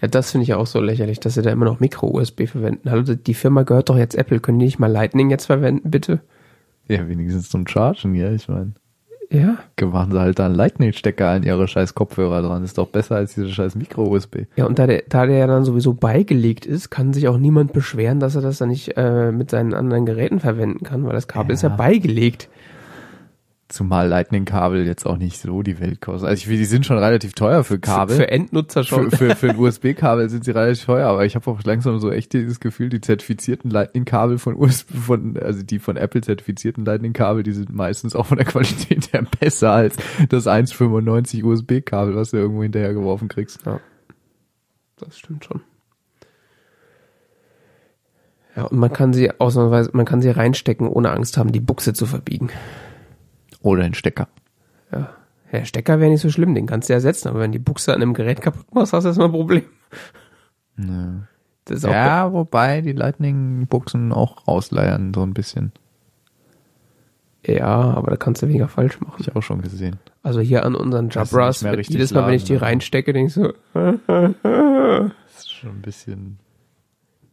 [0.00, 2.90] ja, das finde ich ja auch so lächerlich, dass sie da immer noch Micro-USB verwenden.
[2.90, 6.22] Hallo, die Firma gehört doch jetzt Apple, können die nicht mal Lightning jetzt verwenden, bitte?
[6.88, 8.72] Ja, wenigstens zum Chargen, ja, ich meine.
[9.30, 9.56] Ja.
[9.76, 12.62] Gewahren sie halt da einen Lightning-Stecker an ihre scheiß Kopfhörer dran.
[12.62, 14.40] Ist doch besser als diese scheiß Micro-USB.
[14.54, 17.72] Ja, und da der, da der ja dann sowieso beigelegt ist, kann sich auch niemand
[17.72, 21.26] beschweren, dass er das dann nicht äh, mit seinen anderen Geräten verwenden kann, weil das
[21.26, 21.76] Kabel ist ja Ja.
[21.76, 22.48] beigelegt.
[23.74, 26.28] Zumal Lightning-Kabel jetzt auch nicht so die Welt kosten.
[26.28, 28.14] Also ich will, die sind schon relativ teuer für Kabel.
[28.14, 29.10] Für, für Endnutzer schon.
[29.10, 32.12] Für, für, für ein USB-Kabel sind sie relativ teuer, aber ich habe auch langsam so
[32.12, 37.42] echt dieses Gefühl, die zertifizierten Lightning-Kabel von USB, von, also die von Apple zertifizierten Lightning-Kabel,
[37.42, 39.96] die sind meistens auch von der Qualität her besser als
[40.28, 43.58] das 1,95 USB-Kabel, was du irgendwo hinterhergeworfen kriegst.
[44.98, 45.62] Das stimmt schon.
[48.54, 51.92] Ja, und man kann sie ausnahmsweise, man kann sie reinstecken, ohne Angst haben, die Buchse
[51.92, 52.50] zu verbiegen.
[53.64, 54.28] Oder ein Stecker.
[54.92, 55.08] Ja.
[55.50, 58.02] Der Stecker wäre nicht so schlimm, den kannst du ersetzen, aber wenn die Buchse an
[58.02, 59.64] einem Gerät kaputt machst, hast du erstmal ein Problem.
[60.76, 61.26] Ja.
[61.64, 65.72] Das ist auch Ja, wobei die Lightning-Buchsen auch ausleiern, so ein bisschen.
[67.46, 69.12] ja, aber da kannst du weniger falsch machen.
[69.12, 69.98] Hab ich auch schon gesehen.
[70.22, 72.62] Also hier an unseren Jabras, jedes Mal, wenn ich die ne?
[72.62, 76.38] reinstecke, denke ich so, Das ist schon ein bisschen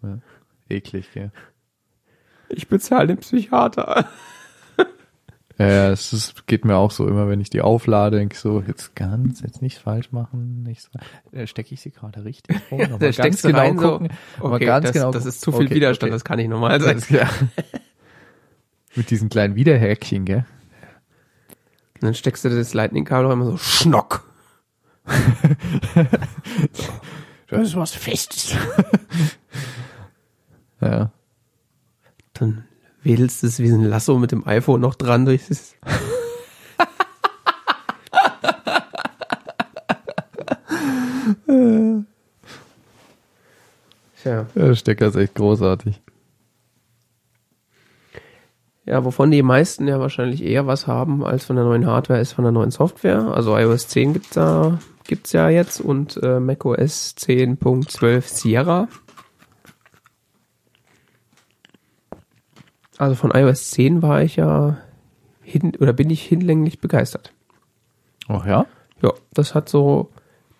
[0.02, 0.20] ja,
[0.70, 1.32] eklig, gell?
[2.50, 4.06] ich bezahle den Psychiater.
[5.62, 8.40] Ja, ja, es ist, geht mir auch so immer, wenn ich die auflade, denke ich
[8.40, 10.90] so, jetzt ganz, jetzt nicht falsch machen, nicht so,
[11.38, 14.00] äh, stecke ich sie gerade richtig rum, Ja, Noch da mal steckst du rein so,
[14.00, 14.10] mal
[14.40, 15.30] Okay, ganz das, genau das gucken.
[15.30, 16.16] ist zu viel Okay, Widerstand, okay.
[16.16, 16.96] das kann nicht normal sein.
[16.96, 17.30] Das, ja.
[18.96, 20.46] Mit diesen kleinen Widerhäkchen, gell?
[21.96, 24.28] Und dann steckst du das Lightning-Kabel auch immer so schnock.
[27.52, 28.56] Das ist was Festes.
[30.82, 31.12] ja.
[32.32, 32.64] Dann
[33.04, 35.76] wedelst du es wie ein Lasso mit dem iPhone noch dran durch das.
[44.22, 44.46] Tja.
[44.56, 46.00] Der Stecker ist echt großartig.
[48.86, 52.34] Ja, wovon die meisten ja wahrscheinlich eher was haben als von der neuen Hardware ist
[52.34, 53.32] von der neuen Software.
[53.34, 58.88] Also iOS 10 gibt's da gibt's ja jetzt und äh, macOS 10.12 Sierra.
[63.02, 64.78] Also von iOS 10 war ich ja
[65.42, 67.34] hin oder bin ich hinlänglich begeistert.
[68.28, 68.68] Ach ja?
[69.02, 70.12] Ja, das hat so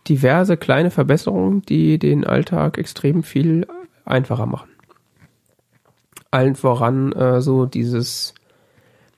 [0.08, 3.68] diverse kleine Verbesserungen, die den Alltag extrem viel
[4.06, 4.72] einfacher machen.
[6.32, 8.34] Allen voran äh, so dieses,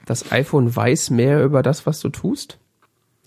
[0.06, 2.60] das iPhone weiß mehr über das, was du tust.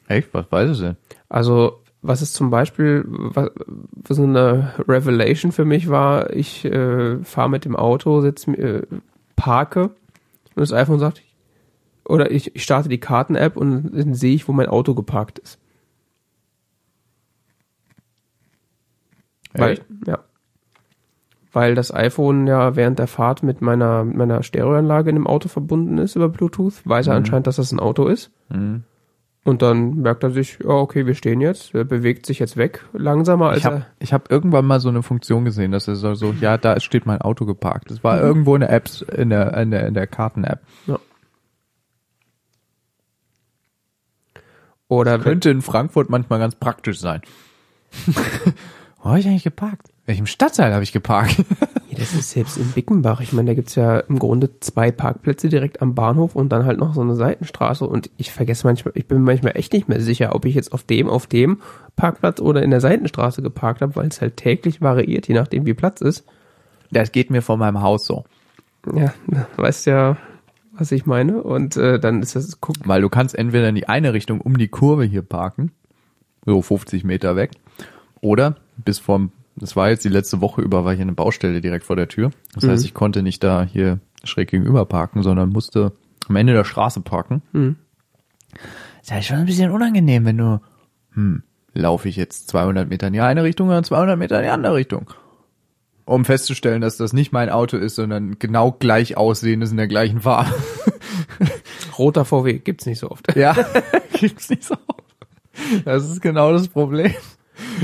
[0.09, 0.29] Echt?
[0.35, 0.97] Was weiß es denn?
[1.31, 7.17] Also was ist zum Beispiel, was, was so eine Revelation für mich war, ich äh,
[7.25, 8.83] fahre mit dem Auto, sitz, äh,
[9.37, 9.93] parke und
[10.57, 11.23] das iPhone sagt,
[12.05, 15.59] oder ich, ich starte die Karten-App und dann sehe ich, wo mein Auto geparkt ist.
[19.53, 20.19] Weil, ja.
[21.53, 25.99] Weil das iPhone ja während der Fahrt mit meiner, meiner Stereoanlage in dem Auto verbunden
[25.99, 27.19] ist über Bluetooth, weiß er Mhm.
[27.19, 28.31] anscheinend, dass das ein Auto ist.
[28.51, 28.85] Mhm.
[29.47, 32.85] Und dann merkt er sich, ja, okay, wir stehen jetzt, er bewegt sich jetzt weg,
[32.93, 33.87] langsamer als Ich habe er.
[34.01, 37.07] ich hab irgendwann mal so eine Funktion gesehen, dass er so, so ja, da steht
[37.07, 37.93] mein Auto geparkt.
[37.93, 40.63] Das war irgendwo in der App, in der, in der, in der Karten-App.
[44.89, 47.21] Oder wenn, Könnte in Frankfurt manchmal ganz praktisch sein.
[48.99, 49.91] Wo habe ich eigentlich geparkt?
[50.07, 51.37] Welchem Stadtteil habe ich geparkt?
[51.99, 53.21] Das ist selbst in Bickenbach.
[53.21, 56.79] Ich meine, da gibt's ja im Grunde zwei Parkplätze direkt am Bahnhof und dann halt
[56.79, 57.87] noch so eine Seitenstraße.
[57.87, 60.83] Und ich vergesse manchmal, ich bin manchmal echt nicht mehr sicher, ob ich jetzt auf
[60.83, 61.61] dem, auf dem
[61.97, 65.75] Parkplatz oder in der Seitenstraße geparkt habe, weil es halt täglich variiert, je nachdem wie
[65.75, 66.25] Platz ist.
[66.91, 68.25] Das geht mir vor meinem Haus so.
[68.95, 69.13] Ja,
[69.57, 70.17] weißt ja,
[70.73, 71.43] was ich meine.
[71.43, 74.59] Und äh, dann ist das, guck, Weil du kannst entweder in die eine Richtung um
[74.59, 75.73] die Kurve hier parken,
[76.45, 77.53] so 50 Meter weg,
[78.21, 81.85] oder bis vom, das war jetzt die letzte Woche über, war hier eine Baustelle direkt
[81.85, 82.31] vor der Tür.
[82.55, 85.93] Das heißt, ich konnte nicht da hier schräg gegenüber parken, sondern musste
[86.29, 87.43] am Ende der Straße parken.
[87.53, 87.77] Mhm.
[89.01, 90.61] Ist ja schon ein bisschen unangenehm, wenn du,
[91.15, 91.43] hm,
[91.73, 94.75] laufe ich jetzt 200 Meter in die eine Richtung oder 200 Meter in die andere
[94.75, 95.11] Richtung.
[96.05, 100.21] Um festzustellen, dass das nicht mein Auto ist, sondern genau gleich aussehendes in der gleichen
[100.21, 100.55] Farbe.
[101.99, 103.35] roter VW gibt's nicht so oft.
[103.37, 103.57] Ja,
[104.13, 105.17] gibt's nicht so oft.
[105.85, 107.15] Das ist genau das Problem.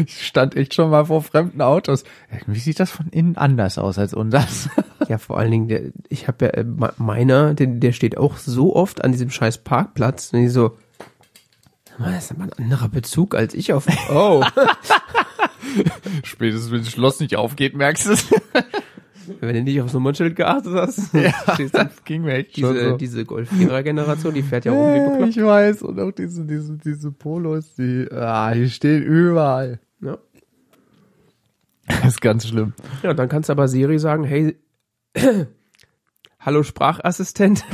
[0.06, 2.04] Ich stand echt schon mal vor fremden Autos.
[2.30, 4.68] Irgendwie sieht das von innen anders aus als unseres.
[5.08, 8.36] Ja, vor allen Dingen, der, ich habe ja äh, me- meiner, der, der steht auch
[8.36, 10.32] so oft an diesem scheiß Parkplatz.
[10.32, 10.76] Und ich so,
[11.98, 13.86] "Mann, das ist aber ein anderer Bezug als ich auf.
[14.10, 14.44] Oh,
[16.22, 18.26] Spätestens wenn das Schloss nicht aufgeht, merkst du es.
[19.40, 21.14] wenn du nicht aufs Nummernschild geachtet hast.
[21.14, 21.32] Ja,
[21.72, 22.96] Das ging mir echt diese, so.
[22.96, 25.36] diese Golf 4er Generation, die fährt ja rum wie bekloppt.
[25.36, 25.82] ich weiß.
[25.82, 29.80] Und auch diese, diese, diese Polos, die, ah, die stehen überall.
[30.00, 30.18] Ja.
[31.86, 32.72] Das ist ganz schlimm.
[33.02, 34.56] ja, dann kannst du aber Siri sagen, hey,
[36.40, 37.64] hallo Sprachassistent.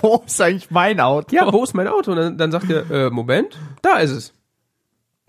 [0.00, 1.34] Wo ist eigentlich mein Auto?
[1.34, 2.12] Ja, wo ist mein Auto?
[2.12, 4.34] Und dann, dann sagt er, äh, Moment, da ist es.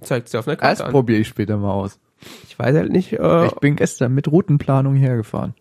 [0.01, 0.91] Zeigt dir auf einer Das Karte an.
[0.91, 1.99] probiere ich später mal aus.
[2.47, 5.55] Ich weiß halt nicht, äh, Ich bin gestern mit Routenplanung hergefahren.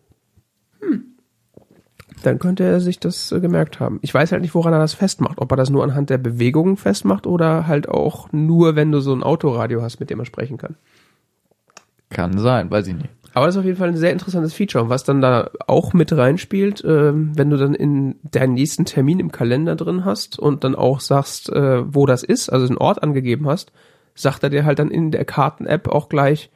[2.22, 3.98] Dann könnte er sich das äh, gemerkt haben.
[4.02, 5.38] Ich weiß halt nicht, woran er das festmacht.
[5.38, 9.12] Ob er das nur anhand der Bewegungen festmacht oder halt auch nur, wenn du so
[9.14, 10.76] ein Autoradio hast, mit dem er sprechen kann.
[12.10, 13.10] Kann sein, weiß ich nicht.
[13.34, 14.82] Aber das ist auf jeden Fall ein sehr interessantes Feature.
[14.82, 19.20] Und was dann da auch mit reinspielt, ähm, wenn du dann in deinen nächsten Termin
[19.20, 23.02] im Kalender drin hast und dann auch sagst, äh, wo das ist, also einen Ort
[23.02, 23.70] angegeben hast,
[24.16, 26.50] sagt er dir halt dann in der Karten-App auch gleich,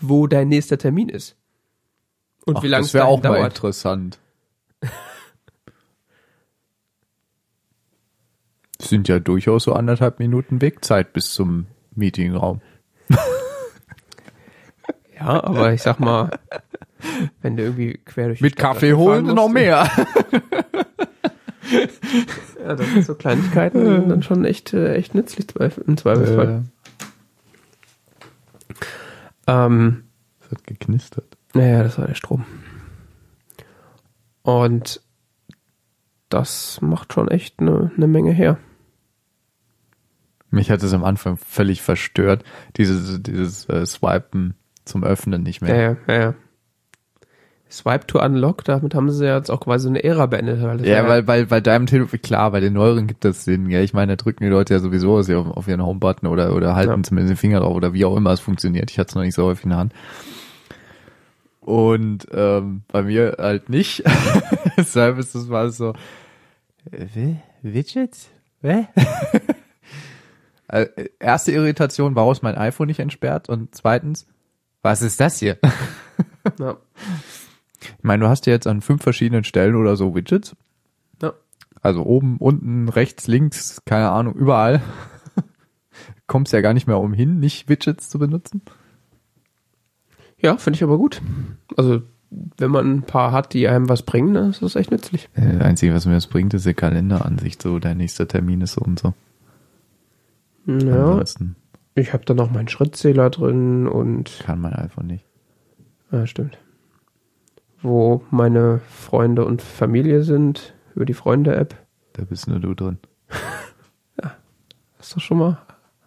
[0.00, 1.36] wo dein nächster Termin ist.
[2.46, 3.56] Und Ach, wie lange das es wäre dahin auch mal dauert.
[3.56, 4.19] interessant.
[8.80, 12.60] Sind ja durchaus so anderthalb Minuten Wegzeit bis zum Meetingraum.
[15.18, 16.30] Ja, aber ich sag mal,
[17.42, 19.86] wenn du irgendwie quer durch Mit Kaffee holen noch mehr.
[22.58, 25.46] Ja, das sind so Kleinigkeiten, die sind dann schon echt, äh, echt nützlich
[25.86, 26.64] im Zweifelsfall.
[29.46, 30.04] Ähm,
[30.44, 31.36] Es hat geknistert.
[31.54, 32.44] naja, das war der Strom.
[34.58, 35.00] Und
[36.28, 38.58] das macht schon echt eine ne Menge her.
[40.50, 42.42] Mich hat es am Anfang völlig verstört,
[42.76, 45.96] dieses, dieses äh, Swipen zum Öffnen nicht Ja, mehr.
[46.08, 46.20] ja, ja.
[46.20, 46.34] ja.
[47.70, 50.60] Swipe to Unlock, damit haben sie ja jetzt auch quasi eine Ära beendet.
[50.60, 53.68] Weil Ja, war weil, weil bei deinem Telefon, klar, bei den neueren gibt das Sinn,
[53.68, 53.84] gell?
[53.84, 56.96] Ich meine, da drücken die Leute ja sowieso auf, auf ihren Homebutton oder, oder halten
[56.96, 57.02] Ja.
[57.04, 58.90] zumindest den Finger drauf oder wie auch immer es funktioniert.
[58.90, 59.92] Ich hatte es noch nicht so häufig in der Hand.
[61.70, 64.02] Und ähm, bei mir halt nicht.
[64.76, 65.94] Deshalb ist das mal so,
[66.90, 67.36] wie?
[67.62, 68.28] Widgets?
[68.60, 68.88] Hä?
[70.66, 73.48] Also, äh, Erste Irritation, warum ist mein iPhone nicht entsperrt?
[73.48, 74.26] Und zweitens,
[74.82, 75.58] was ist das hier?
[76.58, 76.76] ja.
[77.80, 80.56] Ich meine, du hast ja jetzt an fünf verschiedenen Stellen oder so Widgets.
[81.22, 81.34] Ja.
[81.82, 84.82] Also oben, unten, rechts, links, keine Ahnung, überall.
[86.26, 88.62] Kommst ja gar nicht mehr umhin, nicht Widgets zu benutzen.
[90.42, 91.20] Ja, finde ich aber gut.
[91.76, 92.02] Also,
[92.58, 95.28] wenn man ein paar hat, die einem was bringen, dann ist das echt nützlich.
[95.34, 97.60] Äh, Das Einzige, was mir das bringt, ist die Kalenderansicht.
[97.60, 99.14] So, dein nächster Termin ist so und so.
[100.66, 101.56] Ja, Ansonsten
[101.94, 105.24] ich habe da noch meinen Schrittzähler drin und kann mein iPhone nicht.
[106.10, 106.58] Ja, stimmt.
[107.82, 111.74] Wo meine Freunde und Familie sind, über die Freunde-App.
[112.14, 112.98] Da bist nur du drin.
[114.98, 115.58] Ist das schon mal,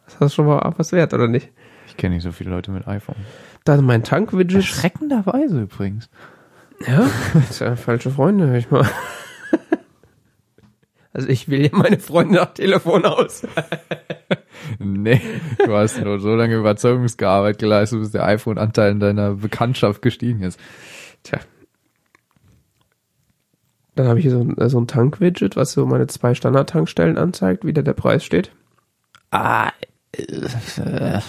[0.05, 1.49] ist das schon mal was wert, oder nicht?
[1.87, 3.15] Ich kenne nicht so viele Leute mit iPhone.
[3.63, 4.57] Dann mein Tankwidget.
[4.57, 6.09] Erschreckenderweise übrigens.
[6.85, 8.87] Ja, das ja falsche Freunde, hör ich mal.
[11.15, 13.45] Also ich wähle ja meine Freunde nach Telefon aus.
[14.79, 15.21] Nee,
[15.63, 20.59] du hast nur so lange Überzeugungsarbeit geleistet, bis der iPhone-Anteil in deiner Bekanntschaft gestiegen ist.
[21.23, 21.39] Tja.
[23.95, 27.65] Dann habe ich hier so ein, so ein Tankwidget, was so meine zwei Standard-Tankstellen anzeigt,
[27.65, 28.51] wie da der Preis steht.
[29.31, 29.71] Ah,
[30.13, 31.19] äh,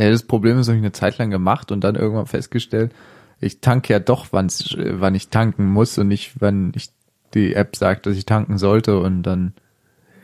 [0.00, 2.92] ja, das Problem ist, habe ich eine Zeit lang gemacht und dann irgendwann festgestellt,
[3.38, 6.88] ich tanke ja doch, wann's, wann ich tanken muss und nicht, wenn ich
[7.34, 9.52] die App sagt, dass ich tanken sollte und dann,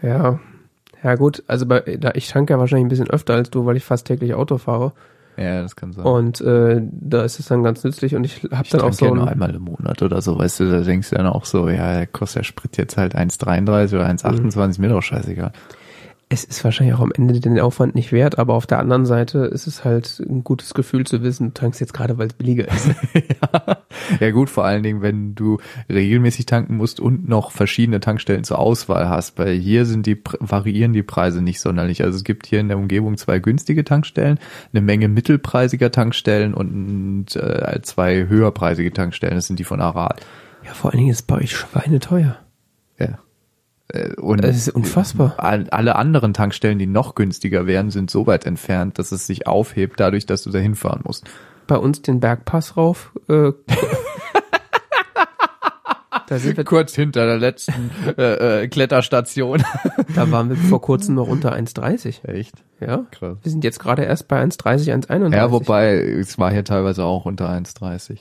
[0.03, 0.41] Ja,
[1.03, 3.77] ja gut, also bei, da, ich tanke ja wahrscheinlich ein bisschen öfter als du, weil
[3.77, 4.93] ich fast täglich Auto fahre.
[5.37, 6.07] Ja, das kann sein.
[6.07, 9.15] Und äh, da ist es dann ganz nützlich und ich habe dann auch so ja
[9.15, 11.69] nur ein, einmal im Monat oder so, weißt du, da denkst du dann auch so,
[11.69, 15.53] ja, der kostet der Sprit jetzt halt 1,33 oder 1,28, ist mir doch scheißegal.
[16.29, 19.39] Es ist wahrscheinlich auch am Ende den Aufwand nicht wert, aber auf der anderen Seite
[19.41, 22.67] ist es halt ein gutes Gefühl zu wissen, du tankst jetzt gerade, weil es billiger
[22.67, 22.89] ist.
[23.15, 23.79] ja.
[24.19, 25.59] ja gut, vor allen Dingen, wenn du
[25.89, 30.93] regelmäßig tanken musst und noch verschiedene Tankstellen zur Auswahl hast, weil hier sind die variieren
[30.93, 32.03] die Preise nicht sonderlich.
[32.03, 34.41] Also es gibt hier in der Umgebung zwei günstige Tankstellen,
[34.73, 39.37] eine Menge mittelpreisiger Tankstellen und äh, zwei höherpreisige Tankstellen.
[39.37, 40.17] Das sind die von Aral.
[40.65, 42.37] ja, vor allen Dingen ist es bei euch schweineteuer.
[42.99, 43.19] Ja.
[43.89, 45.35] Äh, Und Das ist unfassbar.
[45.39, 49.47] all- alle anderen Tankstellen, die noch günstiger wären, sind so weit entfernt, dass es sich
[49.47, 51.25] aufhebt, dadurch, dass du da hinfahren musst.
[51.67, 53.13] Bei uns den Bergpass rauf.
[53.29, 53.53] Äh,
[56.29, 59.63] da sind wir, Kurz hinter der letzten äh, äh, Kletterstation.
[60.15, 62.25] da waren wir vor kurzem noch unter 1,30.
[62.27, 62.55] Echt?
[62.81, 63.05] Ja.
[63.13, 63.39] Krass.
[63.43, 65.35] Wir sind jetzt gerade erst bei 1,30, 1,31.
[65.37, 68.19] Ja, wobei, es war hier teilweise auch unter 1,30.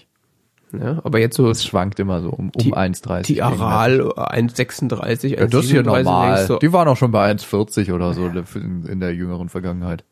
[0.81, 3.23] Ja, aber jetzt so Es schwankt immer so um, um Die- 1,30.
[3.23, 6.45] die Aral 1,36, Ja, das ist 1,37 normal.
[6.47, 10.03] du, Die waren auch schon bei 1,40 oder so in, in der jüngeren Vergangenheit.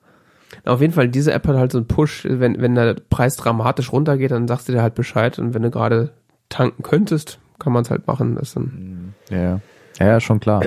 [0.65, 3.91] Auf jeden Fall, diese App hat halt so einen Push, wenn, wenn der Preis dramatisch
[3.91, 6.11] runtergeht, dann sagst du dir halt Bescheid und wenn du gerade
[6.49, 8.35] tanken könntest, kann man es halt machen.
[8.35, 9.59] Das dann, Ja, ja.
[9.99, 10.61] ja, ja, schon klar.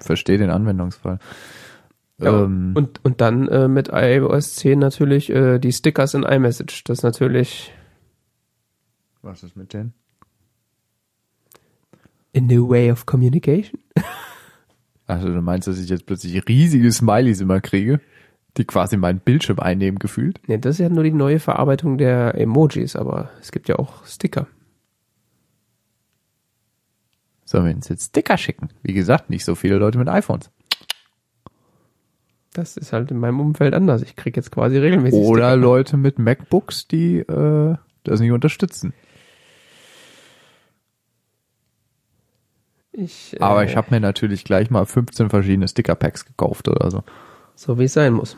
[0.00, 1.18] Verstehe den Anwendungsfall.
[2.20, 6.82] ja, Ähm, und, und dann äh, mit iOS 10 natürlich äh, die Stickers in iMessage.
[6.84, 7.72] Das ist natürlich
[9.24, 9.94] was ist mit denen?
[12.34, 13.80] a new way of communication.
[15.06, 18.00] Also du meinst, dass ich jetzt plötzlich riesige Smileys immer kriege,
[18.56, 20.40] die quasi meinen Bildschirm einnehmen gefühlt?
[20.46, 24.06] Ja, das ist ja nur die neue Verarbeitung der Emojis, aber es gibt ja auch
[24.06, 24.46] Sticker.
[27.44, 28.70] Sollen wir uns jetzt Sticker schicken?
[28.82, 30.50] Wie gesagt, nicht so viele Leute mit iPhones.
[32.54, 34.00] Das ist halt in meinem Umfeld anders.
[34.00, 35.56] Ich krieg jetzt quasi regelmäßig Oder Sticker.
[35.56, 38.94] Leute mit MacBooks, die äh, das nicht unterstützen.
[42.96, 47.02] Ich, äh, Aber ich habe mir natürlich gleich mal 15 verschiedene Sticker-Packs gekauft oder so.
[47.56, 48.36] So wie es sein muss.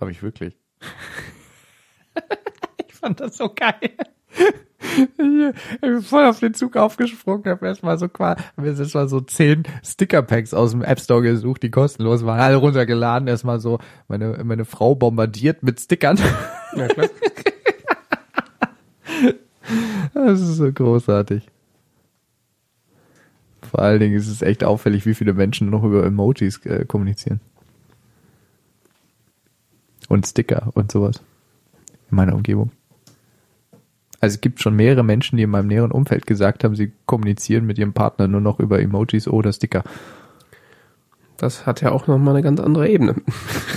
[0.00, 0.56] Habe ich wirklich.
[2.88, 3.92] ich fand das so geil.
[4.96, 9.20] Ich bin voll auf den Zug aufgesprungen, habe erstmal so quasi, hab jetzt erstmal so
[9.20, 13.78] zehn Sticker-Packs aus dem App Store gesucht, die kostenlos waren, alle runtergeladen, erstmal so
[14.08, 16.18] meine, meine Frau bombardiert mit Stickern.
[16.74, 17.08] Ja, klar.
[20.12, 21.46] Das ist so großartig.
[23.70, 27.40] Vor allen Dingen ist es echt auffällig, wie viele Menschen noch über Emojis äh, kommunizieren.
[30.08, 31.22] Und Sticker und sowas.
[32.10, 32.72] In meiner Umgebung.
[34.18, 37.64] Also es gibt schon mehrere Menschen, die in meinem näheren Umfeld gesagt haben, sie kommunizieren
[37.64, 39.84] mit ihrem Partner nur noch über Emojis oder Sticker.
[41.36, 43.14] Das hat ja auch nochmal eine ganz andere Ebene.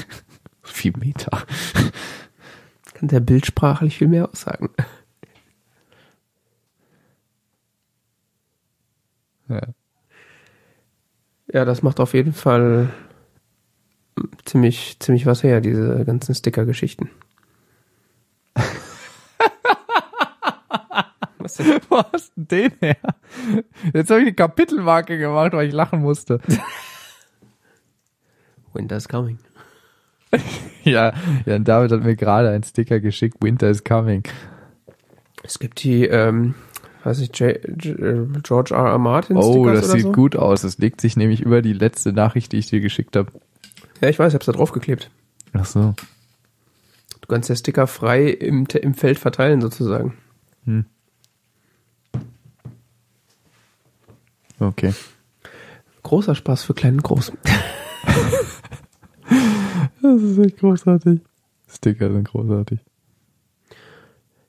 [0.63, 1.43] Viel Meta.
[2.95, 4.69] Kann der bildsprachlich viel mehr aussagen.
[9.47, 9.61] Ja.
[11.53, 12.89] Ja, das macht auf jeden Fall
[14.43, 17.11] ziemlich, ziemlich was her, diese ganzen Sticker-Geschichten.
[21.37, 21.79] was denn?
[21.89, 22.97] Wo hast du denn den her?
[23.93, 26.39] Jetzt habe ich eine Kapitelmarke gemacht, weil ich lachen musste.
[28.73, 29.37] Winter's coming.
[30.83, 31.13] Ja,
[31.45, 34.23] ja, David hat mir gerade einen Sticker geschickt, Winter is coming.
[35.41, 36.55] Es gibt die, ähm,
[37.03, 38.85] weiß ich, J äh, George R.
[38.91, 38.97] R.
[38.97, 40.11] Martin Oh, das sieht so.
[40.11, 40.61] gut aus.
[40.61, 43.31] Das legt sich nämlich über die letzte Nachricht, die ich dir geschickt habe.
[44.01, 45.09] Ja, ich weiß, ich hab's da draufgeklebt.
[45.53, 45.93] Ach so.
[47.21, 50.17] Du kannst ja Sticker frei im, im Feld verteilen sozusagen.
[54.59, 54.93] Okay.
[56.03, 57.37] Großer Spaß für kleinen und großen.
[60.01, 61.21] Das ist echt großartig.
[61.65, 62.79] Sticker sind großartig.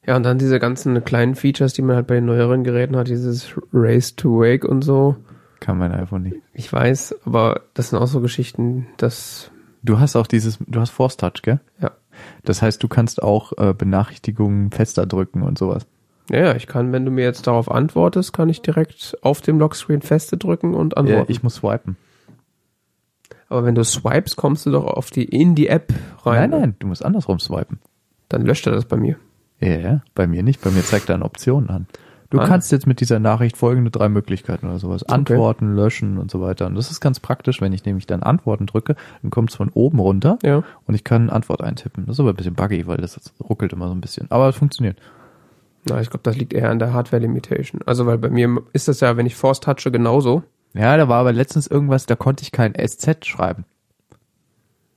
[0.06, 3.08] Ja, und dann diese ganzen kleinen Features, die man halt bei den neueren Geräten hat,
[3.08, 5.16] dieses Race to Wake und so.
[5.60, 6.36] Kann mein iPhone nicht.
[6.52, 9.50] Ich weiß, aber das sind auch so Geschichten, dass,
[9.82, 11.60] Du hast auch dieses, du hast Force Touch, gell?
[11.80, 11.90] ja.
[12.44, 15.86] Das heißt, du kannst auch äh, Benachrichtigungen fester drücken und sowas.
[16.30, 19.58] Ja, ja, ich kann, wenn du mir jetzt darauf antwortest, kann ich direkt auf dem
[19.58, 21.32] Lockscreen feste drücken und Ja, antworten.
[21.32, 21.96] ich muss swipen.
[23.48, 25.92] aber wenn du swipes, kommst du doch auf die, in die App
[26.24, 26.50] rein.
[26.50, 27.78] Nein, nein, du musst andersrum swipen.
[28.28, 29.16] Dann löscht er das bei mir.
[29.64, 30.60] Ja, bei mir nicht.
[30.62, 31.86] Bei mir zeigt er eine Option an.
[32.30, 32.46] Du Ah.
[32.46, 35.04] kannst jetzt mit dieser Nachricht folgende drei Möglichkeiten oder sowas.
[35.04, 36.66] Antworten, löschen und so weiter.
[36.66, 39.68] Und das ist ganz praktisch, wenn ich nämlich dann Antworten drücke, dann kommt es von
[39.70, 40.64] oben runter Ja.
[40.86, 42.06] und ich kann eine Antwort eintippen.
[42.06, 44.26] Das ist aber ein bisschen buggy, weil das ruckelt immer so ein bisschen.
[44.30, 44.98] Aber es funktioniert.
[45.88, 47.82] Na, ich glaube, das liegt eher an der Hardware-Limitation.
[47.86, 50.42] Also, weil bei mir ist das ja, wenn ich Force touche, genauso.
[50.72, 53.64] Ja, da war aber letztens irgendwas, da konnte ich kein SZ schreiben.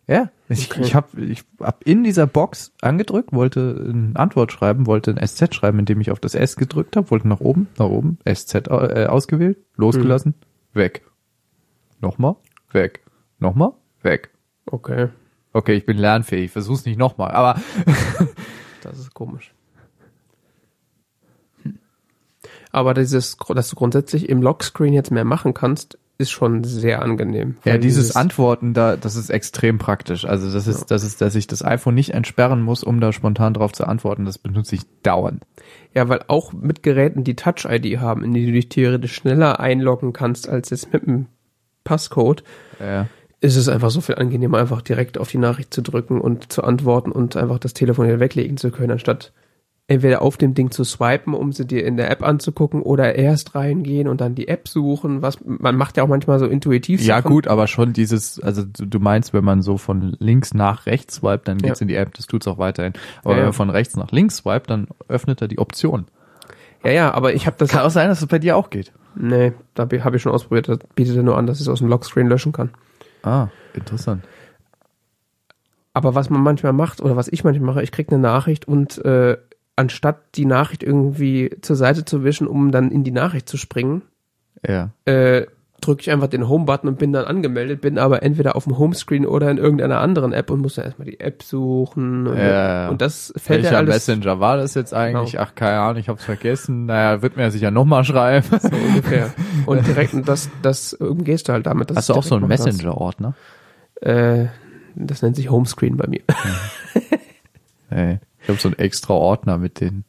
[0.07, 0.81] Ja, ich, Okay.
[0.81, 5.53] ich habe ich hab in dieser Box angedrückt, wollte eine Antwort schreiben, wollte ein SZ
[5.53, 9.05] schreiben, indem ich auf das S gedrückt habe, wollte nach oben, nach oben, SZ äh,
[9.07, 10.33] ausgewählt, losgelassen,
[10.73, 11.03] weg.
[11.99, 12.35] Nochmal,
[12.71, 13.01] weg.
[13.39, 14.29] Nochmal, weg.
[14.65, 15.09] Okay,
[15.53, 17.59] Okay, ich bin lernfähig, versuch's nicht nochmal, aber
[18.83, 19.53] das ist komisch.
[22.71, 27.57] Aber dieses, dass du grundsätzlich im Lockscreen jetzt mehr machen kannst, ist schon sehr angenehm.
[27.63, 30.25] ja, Weil dieses Antworten da, das ist extrem praktisch.
[30.25, 33.53] Also das ist, das ist, dass ich das iPhone nicht entsperren muss, um da spontan
[33.53, 34.25] drauf zu antworten.
[34.25, 35.43] Das benutze ich dauernd.
[35.93, 40.11] Ja, weil auch mit Geräten, die Touch-ID haben, in die du dich theoretisch schneller einloggen
[40.13, 41.27] kannst als jetzt mit dem
[41.83, 42.43] Passcode,
[42.79, 43.07] Ja.
[43.39, 46.63] ist es einfach so viel angenehmer, einfach direkt auf die Nachricht zu drücken und zu
[46.63, 49.33] antworten und einfach das Telefon wieder weglegen zu können, anstatt
[49.89, 53.55] entweder auf dem Ding zu swipen, um sie dir in der App anzugucken, oder erst
[53.55, 55.21] reingehen und dann die App suchen.
[55.21, 57.01] Was man macht ja auch manchmal so intuitiv.
[57.01, 57.31] Ja, Sachen.
[57.31, 61.47] gut, aber schon dieses, also du, meinst, wenn man so von links nach rechts swipet,
[61.47, 61.83] dann geht's Ja.
[61.85, 62.93] in die App, das tut's auch weiterhin.
[63.23, 66.05] Aber Ja, wenn man von rechts nach links swipet, dann öffnet er die Option.
[66.83, 67.69] Ja, ja, aber ich habe das.
[67.69, 68.91] Kann auch sein, dass es bei dir auch geht.
[69.15, 70.67] Nee, da habe ich schon ausprobiert.
[70.69, 72.69] Das bietet er nur an, dass ich es aus dem Lockscreen löschen kann.
[73.23, 74.23] Ah, interessant.
[75.93, 79.03] Aber was man manchmal macht oder was ich manchmal mache, ich krieg eine Nachricht und
[79.03, 79.37] äh,
[79.77, 84.01] anstatt die Nachricht irgendwie zur Seite zu wischen, um dann in die Nachricht zu springen,
[84.67, 84.89] Ja.
[85.05, 85.45] äh,
[85.79, 89.27] drücke ich einfach den Home-Button und bin dann angemeldet, bin aber entweder auf dem Homescreen
[89.27, 92.25] oder in irgendeiner anderen App und muss dann erstmal die App suchen.
[92.25, 92.89] Und, Ja.
[92.89, 95.33] und das fällt Welcher ja alles Messenger war das jetzt eigentlich?
[95.33, 95.43] Genau.
[95.43, 96.87] Ach, keine Ahnung, ich hab's vergessen.
[96.87, 98.47] Naja, wird mir ja sicher nochmal schreiben.
[98.59, 99.31] so ungefähr.
[99.67, 101.95] Und direkt, das, das umgehst du halt damit.
[101.95, 102.47] Hast du auch so einen.
[102.47, 103.35] Messenger-Ordner?
[104.01, 104.45] Äh,
[104.95, 106.21] das nennt sich Homescreen bei mir.
[107.91, 108.19] Nee.
[108.47, 110.05] Ich habe so einen extra Ordner mit den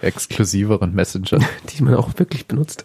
[0.00, 1.44] exklusiveren Messengern.
[1.76, 2.84] die man auch wirklich benutzt.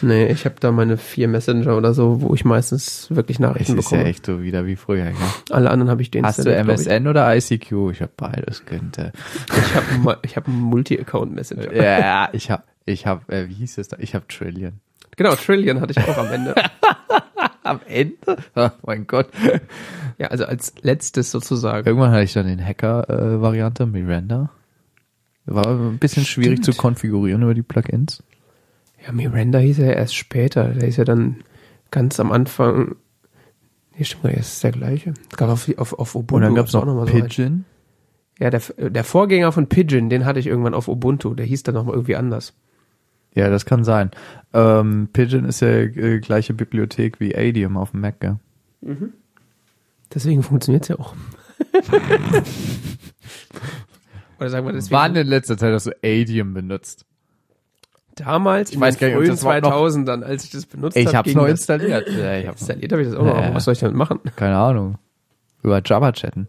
[0.00, 3.76] nee, ich habe da meine vier Messenger oder so, wo ich meistens wirklich Es Nachrichten
[3.76, 4.10] ist ja bekomme.
[4.10, 5.04] echt so wieder wie früher.
[5.04, 5.14] Gell?
[5.50, 7.90] Alle anderen habe ich den Hast du MSN oder ICQ?
[7.92, 9.12] Ich habe beides, könnte.
[9.48, 11.70] Ich habe ich hab einen Multi-Account-Messenger.
[11.74, 13.98] Ja, ich habe, ich habe, äh, wie hieß es da?
[14.00, 14.80] Ich habe Trillion.
[15.16, 16.54] Genau, Trillion hatte ich auch am Ende.
[17.64, 18.14] Am Ende?
[18.54, 19.28] Oh mein Gott.
[20.18, 21.86] ja, also als letztes sozusagen.
[21.86, 24.50] Irgendwann hatte ich dann den Hacker-Variante, Miranda.
[25.46, 26.76] War ein bisschen schwierig Stimmt.
[26.76, 28.22] zu konfigurieren über die Plugins.
[29.04, 30.68] Ja, Miranda hieß ja erst später.
[30.68, 31.42] Der ist ja dann
[31.90, 32.96] ganz am Anfang.
[33.96, 35.14] Nee, stimmt gar nicht, das ist der gleiche.
[35.30, 37.28] Es gab auf, auf, auf Ubuntu Und dann gab's noch, auch mal so einen.
[37.28, 37.64] Pigeon.
[38.38, 41.34] Ja, der, der Vorgänger von Pigeon, den hatte ich irgendwann auf Ubuntu.
[41.34, 42.54] Der hieß dann nochmal irgendwie anders.
[43.34, 44.10] Ja, das kann sein.
[44.52, 48.38] Ähm, Pigeon ist ja äh, gleiche Bibliothek wie Adium auf dem Mac, gell?
[50.14, 51.14] Deswegen funktioniert's ja auch.
[54.38, 54.94] Oder sagen wir deswegen.
[54.94, 57.04] Wann in letzter Zeit hast du Adium benutzt?
[58.16, 60.66] damals Ich weiß gar nicht, ob frühen das überhaupt noch- 2000 dann, als ich das
[60.66, 61.16] benutzt Ich habe.
[61.18, 62.08] hab's ging neu installiert.
[62.16, 63.36] Ja, ich hab's Installiert habe ich das auch noch.
[63.40, 63.52] Ja.
[63.54, 64.20] Was soll ich damit machen?
[64.36, 64.98] keine Ahnung.
[65.64, 66.46] Über Java chatten.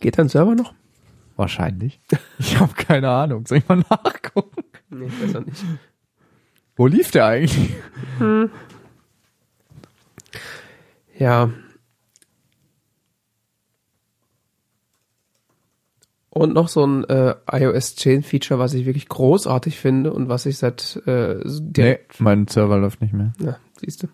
[0.00, 0.72] Geht dein Server noch?
[1.36, 2.00] Wahrscheinlich.
[2.38, 3.44] Ich habe keine Ahnung.
[3.46, 4.62] Soll ich mal nachgucken?
[4.90, 5.64] Nee, besser nicht.
[6.76, 7.70] Wo lief der eigentlich?
[11.18, 11.50] Ja.
[16.30, 20.46] Und noch so ein äh, iOS 10 Feature, was ich wirklich großartig finde und was
[20.46, 23.32] ich seit äh, Nee, direkt, mein Server läuft nicht mehr.
[23.38, 24.08] na, siehst du.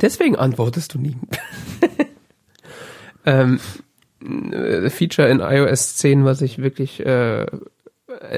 [0.00, 1.16] Deswegen antwortest du nie.
[3.24, 3.60] ähm,
[4.52, 7.46] äh, Feature in iOS 10, was ich wirklich äh,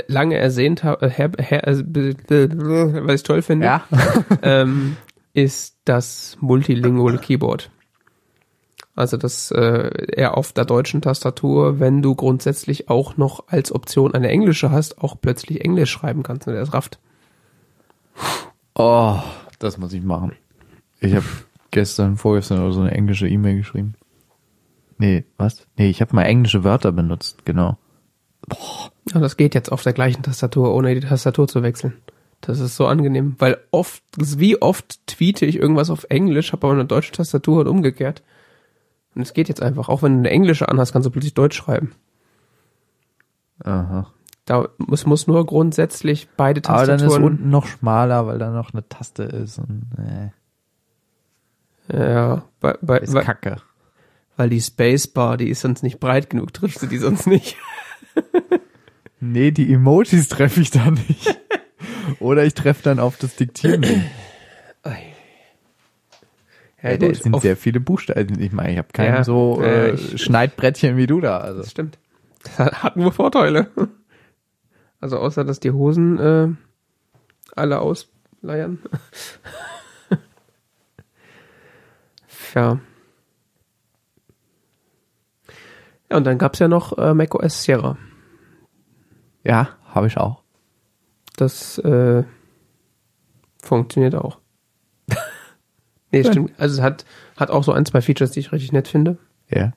[0.06, 2.48] lange ersehnt habe, äh, äh,
[3.06, 3.80] was ich toll finde.
[4.42, 4.96] ähm,
[5.34, 7.70] ist das Multilingual Keyboard.
[8.94, 14.14] Also das äh, eher auf der deutschen Tastatur, wenn du grundsätzlich auch noch als Option
[14.14, 16.98] eine englische hast, auch plötzlich Englisch schreiben kannst und das rafft.
[18.74, 19.18] Oh,
[19.58, 20.32] das muss ich machen.
[21.00, 21.24] Ich habe
[21.70, 23.94] gestern, vorgestern oder so eine englische E-Mail geschrieben.
[24.98, 25.66] Nee, was?
[25.76, 27.78] Nee, ich habe mal englische Wörter benutzt, genau.
[29.12, 31.94] Ja, das geht jetzt auf der gleichen Tastatur, ohne die Tastatur zu wechseln.
[32.40, 36.74] Das ist so angenehm, weil oft, wie oft tweete ich irgendwas auf Englisch, habe aber
[36.74, 38.22] eine deutsche Tastatur und umgekehrt.
[39.14, 39.88] Und es geht jetzt einfach.
[39.88, 41.92] Auch wenn du eine englische anhast, kannst du plötzlich Deutsch schreiben.
[43.62, 44.08] Aha.
[44.44, 47.32] Da muss, muss nur grundsätzlich beide Aber dann ist Tastaturen.
[47.32, 50.30] unten noch schmaler, weil da noch eine Taste ist und äh,
[51.96, 53.56] ja, bei, bei, ist weil, kacke.
[54.36, 57.56] weil die Spacebar, die ist sonst nicht breit genug, triffst du die sonst nicht.
[59.20, 61.38] Nee, die Emojis treffe ich da nicht.
[62.18, 63.82] Oder ich treffe dann auf das Diktieren.
[66.82, 68.40] Ja, Ja, gut, sind sehr viele Buchstaben.
[68.40, 71.38] Ich meine, ich habe kein Ja, so äh, äh, ich- Schneidbrettchen wie du da.
[71.38, 71.60] Also.
[71.60, 71.98] Das stimmt.
[72.44, 73.68] Das hat hat nur Vorteile.
[75.00, 76.48] Also außer, dass die Hosen äh,
[77.54, 78.80] alle ausleiern.
[82.56, 82.80] ja.
[86.12, 87.96] Ja, und dann gab's ja noch äh, macOS Sierra.
[89.44, 90.42] Ja, habe ich auch.
[91.36, 92.22] Das äh,
[93.62, 94.38] funktioniert auch.
[96.10, 96.52] nee, stimmt.
[96.58, 97.06] Also es hat,
[97.38, 99.16] hat auch so ein, zwei Features, die ich richtig nett finde.
[99.48, 99.72] Ja.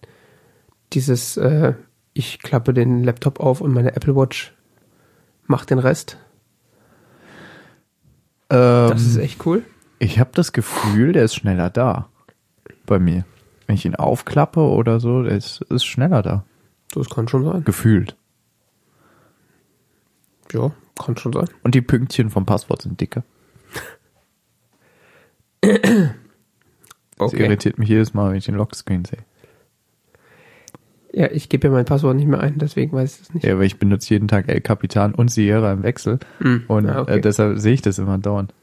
[0.91, 1.73] Dieses, äh,
[2.13, 4.53] ich klappe den Laptop auf und meine Apple Watch
[5.45, 6.17] macht den Rest.
[8.49, 9.63] Ähm, Das ist echt cool.
[9.99, 12.09] ich habe das Gefühl, der ist schneller da.
[12.85, 13.23] Bei mir.
[13.67, 16.45] Wenn ich ihn aufklappe oder so, der ist, ist schneller da.
[16.93, 17.63] Das kann schon sein.
[17.63, 18.15] Gefühlt.
[20.51, 20.71] Ja,
[21.03, 21.47] kann schon sein.
[21.63, 23.23] Und die Pünktchen vom Passwort sind dicker.
[25.61, 25.73] Das
[27.17, 27.43] Okay.
[27.45, 29.23] irritiert mich jedes Mal, wenn ich den Lockscreen sehe.
[31.13, 33.45] Ja, ich gebe ja mein Passwort nicht mehr ein, deswegen weiß ich es nicht.
[33.45, 36.19] Ja, weil ich benutze jeden Tag El Capitan und Sierra im Wechsel.
[36.39, 36.65] Hm.
[36.67, 37.17] Und Ah, okay.
[37.17, 38.53] äh, deshalb sehe ich das immer dauernd.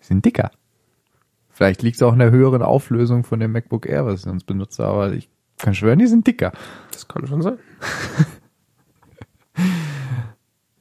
[0.00, 0.50] Die sind dicker.
[1.62, 4.46] Vielleicht liegt es auch in der höheren Auflösung von dem MacBook Air, was ich sonst
[4.46, 5.28] benutze, aber ich
[5.58, 6.50] kann schwören, die sind dicker.
[6.90, 7.56] Das kann schon sein.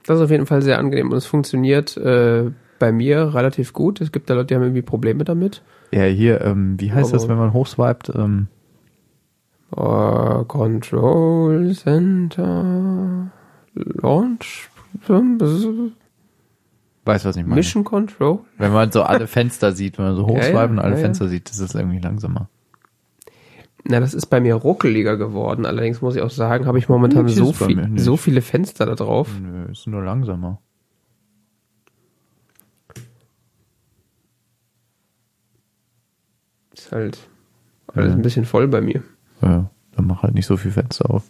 [0.06, 2.50] das ist auf jeden Fall sehr angenehm und es funktioniert äh,
[2.80, 4.02] bei mir relativ gut.
[4.02, 5.62] Es gibt da Leute, die haben irgendwie Probleme damit.
[5.92, 8.12] Ja, hier, ähm, wie heißt das, Aber- wenn man hochswiped?
[8.16, 8.48] Ähm,
[9.74, 13.32] Uh, Control Center
[13.74, 14.70] Launch
[17.06, 17.56] weiß, was ich meine.
[17.56, 18.40] Mission Control.
[18.58, 20.98] Wenn man so alle Fenster sieht, wenn man so Ja, hochswipen ja, und alle ja,
[20.98, 21.04] ja.
[21.06, 22.50] Fenster sieht, das ist irgendwie langsamer.
[23.84, 25.66] Na, das ist bei mir ruckeliger geworden.
[25.66, 29.28] Allerdings muss ich auch sagen, habe ich momentan so, viel, so viele Fenster da drauf.
[29.42, 30.60] Nö, ist nur langsamer.
[36.74, 37.18] Ist halt
[37.88, 38.16] alles Ja.
[38.16, 39.04] ein bisschen voll bei mir.
[39.42, 41.30] Ja, dann mach halt nicht so viel Fenster auf.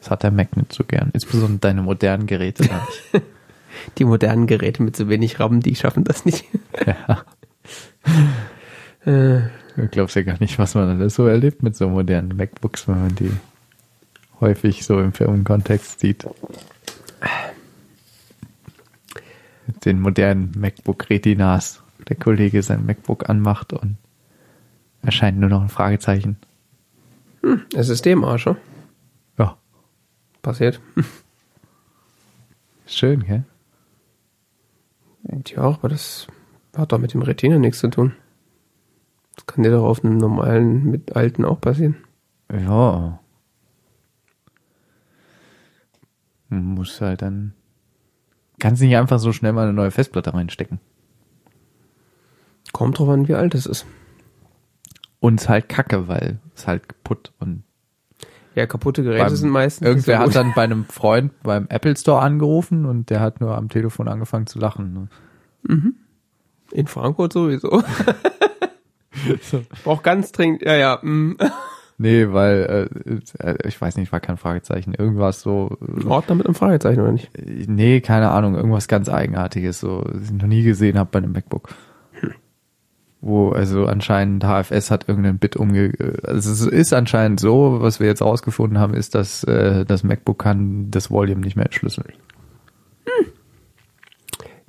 [0.00, 1.10] Das hat der Mac nicht so gern.
[1.12, 2.64] Insbesondere deine modernen Geräte.
[3.98, 6.44] Die modernen Geräte mit so wenig RAM, die schaffen das nicht.
[6.86, 7.24] ja.
[9.06, 9.40] Äh,
[9.76, 13.00] Du glaubst ja gar nicht, was man alles so erlebt mit so modernen MacBooks, wenn
[13.00, 13.32] man die
[14.40, 16.26] häufig so im Firmenkontext sieht.
[19.66, 21.82] Mit den modernen MacBook Retinas.
[22.08, 23.96] Der Kollege sein MacBook anmacht und
[25.02, 26.36] erscheint nur noch ein Fragezeichen.
[27.74, 28.48] SSD-Marsch,
[29.38, 29.56] Ja,
[30.42, 30.80] passiert.
[32.86, 33.44] schön, gell?
[35.46, 36.26] Ja, aber das
[36.76, 38.14] hat doch mit dem Retina nichts zu tun.
[39.36, 41.96] Das kann dir doch auf einem normalen, mit alten auch passieren.
[42.52, 43.20] Ja.
[46.48, 47.54] Muss halt dann.
[48.58, 50.80] Kannst nicht einfach so schnell mal eine neue Festplatte reinstecken.
[52.72, 53.86] Kommt drauf an, wie alt es ist.
[55.20, 57.62] Und ist halt kacke, weil es halt kaputt und
[58.60, 59.86] Ja, kaputte Geräte Beim- sind meistens.
[59.86, 63.56] irgendwer hat so dann bei einem Freund beim Apple Store angerufen und der hat nur
[63.56, 64.92] am Telefon angefangen zu lachen.
[64.92, 65.08] ne?
[65.66, 65.94] gut.
[66.72, 67.82] In Frankfurt sowieso.
[69.72, 70.98] Ich brauch ganz dringend, ja, ja.
[71.02, 71.36] mm.
[72.02, 74.94] Nee, weil, äh, ich weiß nicht, war kein Fragezeichen.
[74.94, 75.76] Irgendwas so,
[76.06, 77.30] Ordner mit einem Fragezeichen, oder nicht?
[77.36, 81.18] äh, nee, keine Ahnung, irgendwas ganz Eigenartiges, so, das ich noch nie gesehen habe bei
[81.18, 81.68] einem MacBook.
[83.22, 85.92] Wo, also anscheinend HFS hat irgendein Bit umge...
[86.22, 90.38] Also es ist anscheinend so, was wir jetzt rausgefunden haben, ist, dass äh, das MacBook
[90.38, 92.14] kann das Volume nicht mehr entschlüsseln.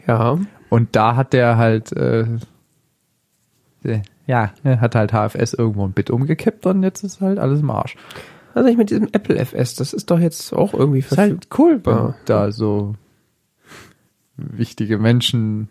[0.06, 0.38] Ja.
[0.69, 2.26] Und da hat der halt, äh,
[3.84, 7.69] äh, ja, hat halt HFS irgendwo ein Bit umgekippt und jetzt ist halt alles im
[7.69, 7.95] Arsch.
[8.53, 11.82] Also ich mit diesem Apple FS, das ist doch jetzt auch irgendwie Ist halt cool,
[11.86, 12.15] Ja.
[12.26, 12.95] da so
[14.36, 15.69] wichtige Menschen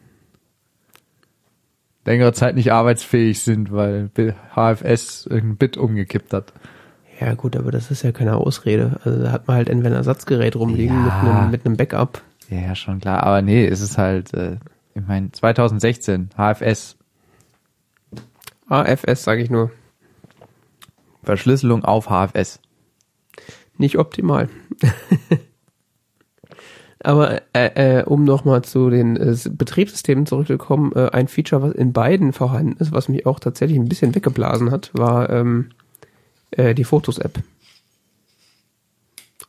[2.05, 4.11] längere Zeit nicht arbeitsfähig sind, weil
[4.55, 6.53] HFS irgendein Bit umgekippt hat.
[7.21, 8.99] Ja gut, aber das ist ja keine Ausrede.
[9.05, 11.03] Also da hat man halt entweder ein Ersatzgerät rumliegen Ja.
[11.23, 12.23] mit, einem, mit einem Backup.
[12.49, 13.23] Ja, ja, schon klar.
[13.23, 14.57] Aber nee, es ist halt, äh,
[14.95, 16.97] ich meine, 2016, HFS,
[18.69, 19.71] AFS sage ich nur.
[21.23, 22.61] Verschlüsselung auf HFS.
[23.77, 24.49] Nicht optimal.
[27.03, 31.93] Aber äh, äh, um nochmal zu den äh, Betriebssystemen zurückzukommen, äh, ein Feature, was in
[31.93, 35.71] beiden vorhanden ist, was mich auch tatsächlich ein bisschen weggeblasen hat, war ähm,
[36.51, 37.43] äh, die Fotos-App.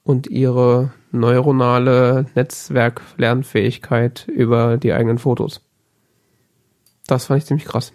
[0.04, 5.62] Und ihre neuronale Netzwerklernfähigkeit über die eigenen Fotos.
[7.06, 7.92] Das fand ich ziemlich krass.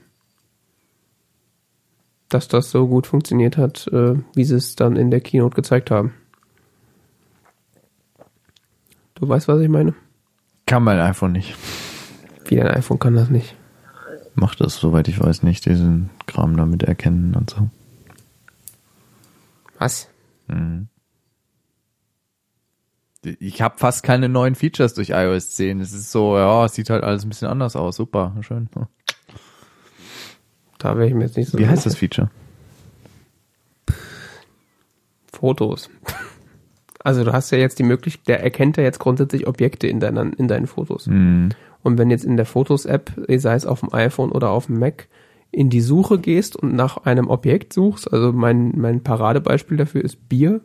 [2.29, 5.91] Dass das so gut funktioniert hat, äh, wie sie es dann in der Keynote gezeigt
[5.91, 6.13] haben.
[9.17, 9.95] Du weißt, was ich meine?
[10.67, 11.57] Kann mein iPhone nicht.
[12.45, 13.57] Wie dein iPhone kann das nicht.
[14.35, 17.71] Macht das, soweit ich weiß, nicht, diesen Kram damit erkennen und so.
[19.79, 20.09] Was?
[20.49, 20.89] Mhm.
[23.41, 25.81] Ich habe fast keine neuen Features durch iOS 10.
[25.81, 27.97] Es ist so, ja, es sieht halt alles ein bisschen anders aus.
[27.97, 28.69] Super, schön.
[30.79, 32.31] Da wäre ich mir jetzt nicht so Wie heißt das Feature?
[35.33, 35.89] Fotos.
[37.07, 40.33] Also du hast ja jetzt die Möglichkeit, der erkennt ja jetzt grundsätzlich Objekte in deinen,
[40.33, 41.07] in deinen Fotos.
[41.07, 41.51] Hm.
[41.85, 45.07] Und wenn jetzt in der Fotos-App, sei es auf dem iPhone oder auf dem Mac,
[45.53, 50.29] in die Suche gehst und nach einem Objekt suchst, also mein, mein Paradebeispiel dafür ist
[50.29, 50.63] Bier,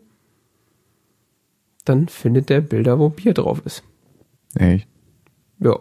[1.86, 3.84] dann findet der Bilder, wo Bier drauf ist.
[4.56, 4.88] Echt?
[5.60, 5.78] Ja.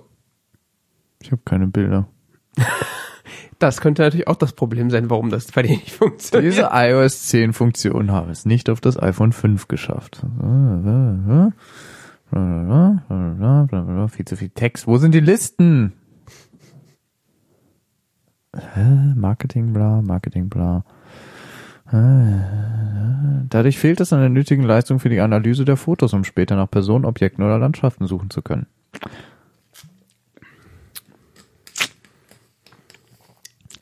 [1.22, 2.06] Ich habe keine Bilder.
[3.60, 6.54] Das könnte natürlich auch das Problem sein, warum das bei dir nicht funktioniert.
[6.54, 10.22] Diese iOS 10 Funktion habe es nicht auf das iPhone 5 geschafft.
[14.08, 14.86] Viel zu viel Text.
[14.86, 15.92] Wo sind die Listen?
[19.14, 20.84] Marketing bla, Marketing bla.
[23.50, 26.70] Dadurch fehlt es an der nötigen Leistung für die Analyse der Fotos, um später nach
[26.70, 28.66] Personen, Objekten oder Landschaften suchen zu können.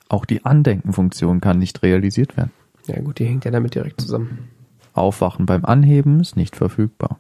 [0.08, 2.52] Auch die Andenkenfunktion kann nicht realisiert werden.
[2.86, 4.48] Ja gut, die hängt ja damit direkt zusammen.
[4.94, 7.18] Aufwachen beim Anheben ist nicht verfügbar.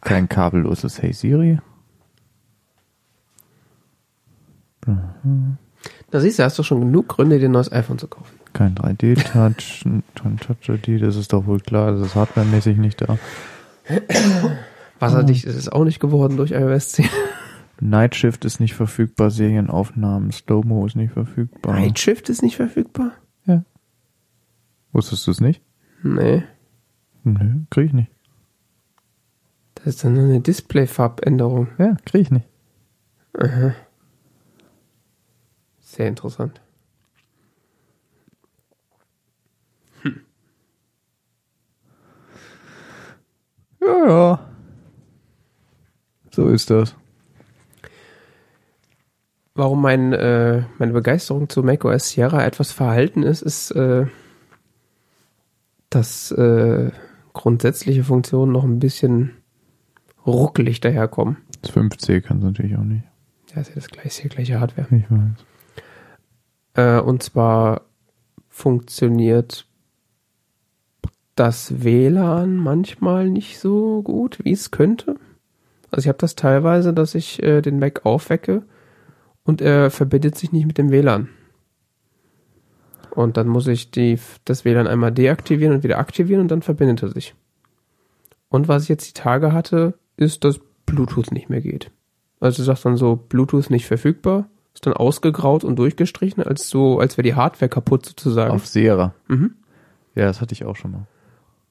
[0.00, 1.58] Kein kabelloses Hey Siri.
[6.10, 8.38] Da siehst du, hast du schon genug Gründe, dir ein neues iPhone zu kaufen.
[8.52, 9.84] Kein 3D-Touch,
[10.14, 13.18] kein Touch-ID, das ist doch wohl klar, das ist hardwaremäßig nicht da.
[14.98, 17.08] Wasserdicht ist es auch nicht geworden durch iOS 10.
[17.80, 21.74] Night Shift ist nicht verfügbar, Serienaufnahmen, Slow-Mo ist nicht verfügbar.
[21.74, 23.12] Night Shift ist nicht verfügbar?
[23.46, 23.64] Ja.
[24.92, 25.62] Wusstest du es nicht?
[26.02, 26.44] Nee.
[27.24, 28.10] Nö, krieg ich nicht.
[29.76, 31.68] Das ist dann nur eine Display-Farbänderung.
[31.78, 32.46] Ja, krieg ich nicht.
[33.38, 33.74] Aha.
[35.80, 36.60] Sehr interessant.
[43.80, 44.50] Ja, ja.
[46.30, 46.94] So ist das.
[49.60, 54.06] Warum mein, äh, meine Begeisterung zu macOS Sierra etwas verhalten ist, ist, äh,
[55.90, 56.90] dass äh,
[57.34, 59.32] grundsätzliche Funktionen noch ein bisschen
[60.26, 61.36] ruckelig daherkommen.
[61.60, 63.04] Das 5C kann es natürlich auch nicht.
[63.54, 64.88] Ja, ist ja das gleiche, gleiche Hardware.
[64.96, 65.20] Ich weiß.
[66.72, 67.82] Äh, und zwar
[68.48, 69.66] funktioniert
[71.34, 75.16] das WLAN manchmal nicht so gut, wie es könnte.
[75.90, 78.62] Also ich habe das teilweise, dass ich äh, den Mac aufwecke
[79.50, 81.28] und er verbindet sich nicht mit dem WLAN.
[83.10, 87.02] Und dann muss ich die, das WLAN einmal deaktivieren und wieder aktivieren und dann verbindet
[87.02, 87.34] er sich.
[88.48, 91.90] Und was ich jetzt die Tage hatte, ist, dass Bluetooth nicht mehr geht.
[92.38, 97.16] Also sagt dann so, Bluetooth nicht verfügbar, ist dann ausgegraut und durchgestrichen, als so, als
[97.16, 98.52] wäre die Hardware kaputt sozusagen.
[98.52, 99.14] Auf Sierra.
[99.26, 99.56] Mhm.
[100.14, 101.06] Ja, das hatte ich auch schon mal.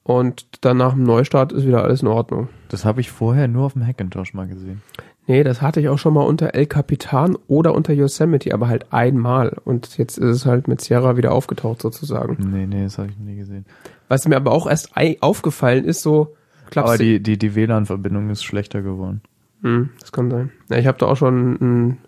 [0.02, 2.50] Und dann nach dem Neustart ist wieder alles in Ordnung.
[2.68, 4.82] Das habe ich vorher nur auf dem Hackintosh mal gesehen.
[5.30, 8.92] Nee, das hatte ich auch schon mal unter El Capitan oder unter Yosemite, aber halt
[8.92, 9.56] einmal.
[9.64, 12.36] Und jetzt ist es halt mit Sierra wieder aufgetaucht sozusagen.
[12.50, 13.64] Nee, nee, das habe ich noch nie gesehen.
[14.08, 14.90] Was mir aber auch erst
[15.20, 16.34] aufgefallen ist, so
[16.70, 19.20] klappst Aber die, die, die WLAN-Verbindung ist schlechter geworden.
[19.62, 20.50] Hm, das kann sein.
[20.68, 21.98] Ja, ich habe da auch schon ein,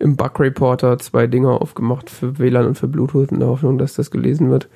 [0.00, 3.94] im Bug Reporter zwei Dinger aufgemacht für WLAN und für Bluetooth in der Hoffnung, dass
[3.94, 4.68] das gelesen wird.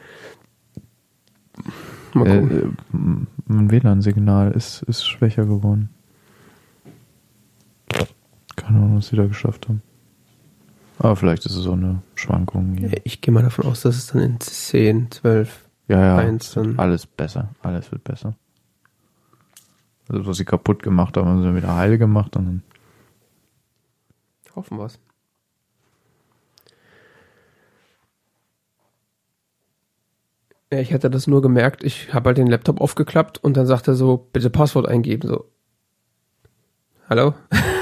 [2.12, 2.56] Mal Äh, gucken.
[2.92, 5.88] äh, m- mein WLAN-Signal ist, ist schwächer geworden.
[8.56, 9.82] Keine Ahnung, was sie da geschafft haben.
[10.98, 12.76] Aber vielleicht ist es auch eine Schwankung.
[12.76, 12.88] Hier.
[12.88, 15.68] Ja, ich gehe mal davon aus, dass es dann in 10, 12.
[15.88, 16.16] Ja, ja.
[16.16, 16.78] Eins es wird dann.
[16.78, 17.48] Alles besser.
[17.62, 18.34] Alles wird besser.
[20.08, 22.62] Also, was sie kaputt gemacht haben, haben sie dann wieder heil gemacht und dann
[24.54, 24.98] Hoffen wir's.
[30.72, 33.86] Ja, ich hatte das nur gemerkt, ich habe halt den Laptop aufgeklappt und dann sagt
[33.86, 35.28] er so, bitte Passwort eingeben.
[35.28, 35.50] So.
[37.08, 37.34] Hallo?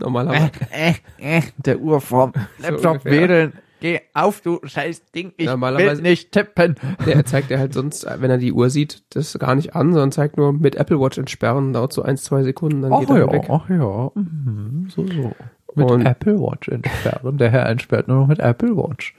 [0.00, 0.50] Normalerweise.
[0.70, 2.32] äh, äh, der Urform.
[2.58, 3.12] Laptop ungefähr.
[3.12, 3.52] wedeln.
[3.80, 5.32] Geh auf, du scheiß Ding.
[5.36, 6.74] Ich will nicht tippen.
[7.06, 9.92] Ja, er zeigt ja halt sonst, wenn er die Uhr sieht, das gar nicht an,
[9.92, 13.10] sondern zeigt nur mit Apple Watch entsperren, dauert so ein, zwei Sekunden, dann Ach geht
[13.10, 13.44] er ja, weg.
[13.48, 14.10] ach ja.
[14.14, 15.32] Mhm, so, so.
[15.76, 17.38] Mit Und- Apple Watch entsperren.
[17.38, 19.14] Der Herr entsperrt nur noch mit Apple Watch.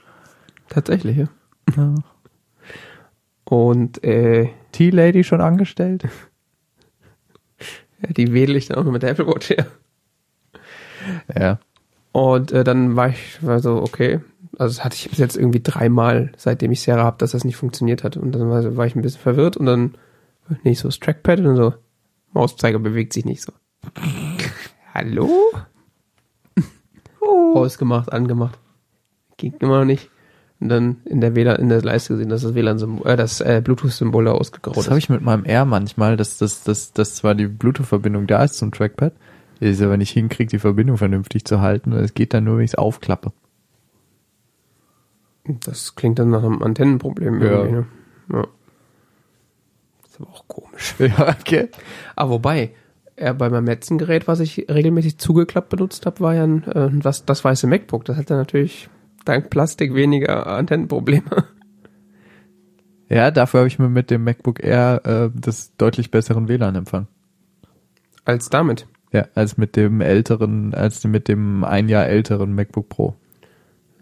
[0.68, 1.28] Tatsächlich, ja.
[1.76, 1.94] Ja.
[3.44, 6.04] Und äh, T-Lady schon angestellt?
[8.02, 9.56] ja, die wedel ich dann auch noch mit der Apple Watch her.
[9.58, 9.66] Ja.
[12.12, 14.20] Und äh, dann war ich war so, okay.
[14.58, 17.56] Also das hatte ich bis jetzt irgendwie dreimal, seitdem ich Sierra habe, dass das nicht
[17.56, 18.16] funktioniert hat.
[18.16, 19.94] Und dann war, war ich ein bisschen verwirrt und dann
[20.64, 21.74] nicht so das Trackpad und dann so,
[22.32, 23.52] Mauszeiger bewegt sich nicht so.
[24.94, 25.30] Hallo?
[27.54, 28.58] Ausgemacht, angemacht.
[29.36, 30.10] Ging immer noch nicht.
[30.60, 33.62] Und dann in der WLAN, in der Leiste gesehen, dass das WLAN-Symbol, äh, das äh,
[33.64, 34.90] Bluetooth-Symbol da ausgegraut Das ist.
[34.90, 38.58] habe ich mit meinem R manchmal, dass, dass, dass, dass zwar die Bluetooth-Verbindung da ist
[38.58, 39.14] zum Trackpad,
[39.60, 41.92] Der es aber nicht hinkriegt, die Verbindung vernünftig zu halten.
[41.92, 43.32] Und es geht dann nur, wenn ich es aufklappe.
[45.44, 47.48] Das klingt dann nach einem Antennenproblem Ja.
[47.50, 47.86] irgendwie, ne?
[48.32, 48.46] Ja.
[50.06, 50.94] ist aber auch komisch.
[50.98, 51.68] Ja, okay.
[52.16, 52.70] Ah, wobei,
[53.16, 56.90] äh, bei meinem letzten Gerät, was ich regelmäßig zugeklappt benutzt habe, war ja ein, äh,
[57.00, 58.04] das, das weiße MacBook.
[58.04, 58.88] Das hatte natürlich
[59.24, 61.44] dank Plastik weniger Antennenprobleme.
[63.12, 67.08] Ja, dafür habe ich mir mit dem MacBook Air äh, das deutlich besseren WLAN-Empfang.
[68.24, 68.86] Als damit.
[69.12, 73.14] Ja, als mit dem älteren, als mit dem ein Jahr älteren MacBook Pro.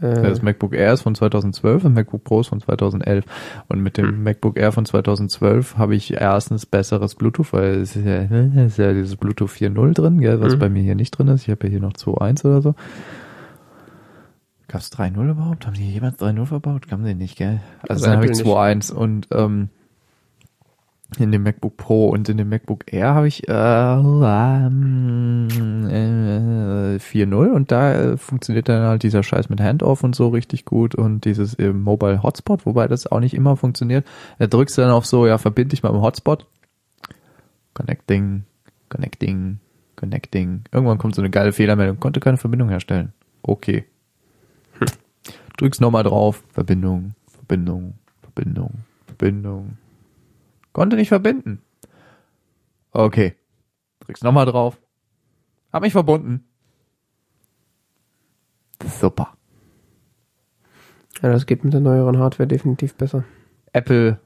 [0.00, 3.24] Äh, Das MacBook Air ist von 2012 und MacBook Pro ist von 2011.
[3.68, 8.04] Und mit dem MacBook Air von 2012 habe ich erstens besseres Bluetooth, weil es ist
[8.04, 10.58] ja, es ist ja dieses Bluetooth 4.0 drin, gell, was Mhm.
[10.60, 11.42] bei mir hier nicht drin ist.
[11.44, 12.74] Ich habe ja hier noch 2.1 oder so.
[14.68, 15.66] Gab es 3.0 überhaupt?
[15.66, 16.82] Haben die jemals 3.0 verbaut?
[16.90, 17.60] Haben sie nicht, gell?
[17.88, 18.90] Also, Also dann habe ich Apple nicht.
[18.90, 19.68] 2.1 und ähm,
[21.16, 25.48] in dem MacBook Pro und in dem MacBook Air habe ich äh, ähm,
[25.88, 30.66] äh, 4.0 und da äh, funktioniert dann halt dieser Scheiß mit Handoff und so richtig
[30.66, 34.06] gut und dieses äh, Mobile Hotspot, wobei das auch nicht immer funktioniert.
[34.38, 36.46] Da drückst du dann auf so, ja, verbinde dich mal im Hotspot.
[37.72, 38.44] Connecting,
[38.90, 39.60] connecting,
[39.96, 40.64] connecting.
[40.72, 43.14] Irgendwann kommt so eine geile Fehlermeldung, konnte keine Verbindung herstellen.
[43.42, 43.86] Okay.
[45.56, 48.72] Drückst nochmal drauf, Verbindung, Verbindung, Verbindung,
[49.06, 49.78] Verbindung.
[50.78, 51.60] Konnte nicht verbinden.
[52.92, 53.34] Okay.
[53.98, 54.80] Drückst nochmal drauf.
[55.72, 56.44] Hab mich verbunden.
[59.00, 59.36] Super.
[61.20, 63.24] ja, das geht mit der neueren Hardware definitiv besser.
[63.72, 64.20] Apple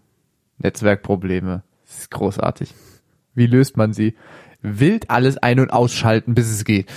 [0.58, 1.62] Netzwerkprobleme.
[1.86, 2.74] Das ist großartig.
[3.32, 4.14] Wie löst man sie?
[4.60, 6.92] Wild alles ein- und ausschalten, bis es geht.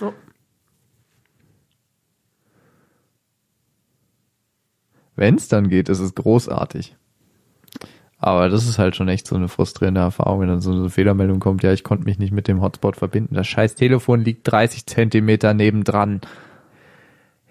[0.00, 0.12] Ja.
[5.16, 6.96] Wenn es dann geht, ist es großartig.
[8.26, 11.38] Aber das ist halt schon echt so eine frustrierende Erfahrung, wenn dann so eine Fehlermeldung
[11.38, 13.36] kommt, ja, ich konnte mich nicht mit dem Hotspot verbinden.
[13.36, 16.22] Das scheiß Telefon liegt 30 Zentimeter nebendran.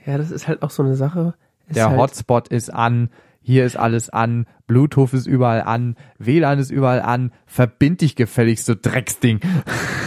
[0.05, 1.33] Ja, das ist halt auch so eine Sache.
[1.69, 3.09] Ist Der halt, Hotspot ist an,
[3.41, 8.67] hier ist alles an, Bluetooth ist überall an, WLAN ist überall an, verbind dich gefälligst,
[8.67, 9.39] du Drecksding.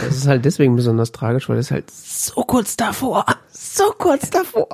[0.05, 4.67] Das ist halt deswegen besonders tragisch, weil es halt so kurz davor, so kurz davor.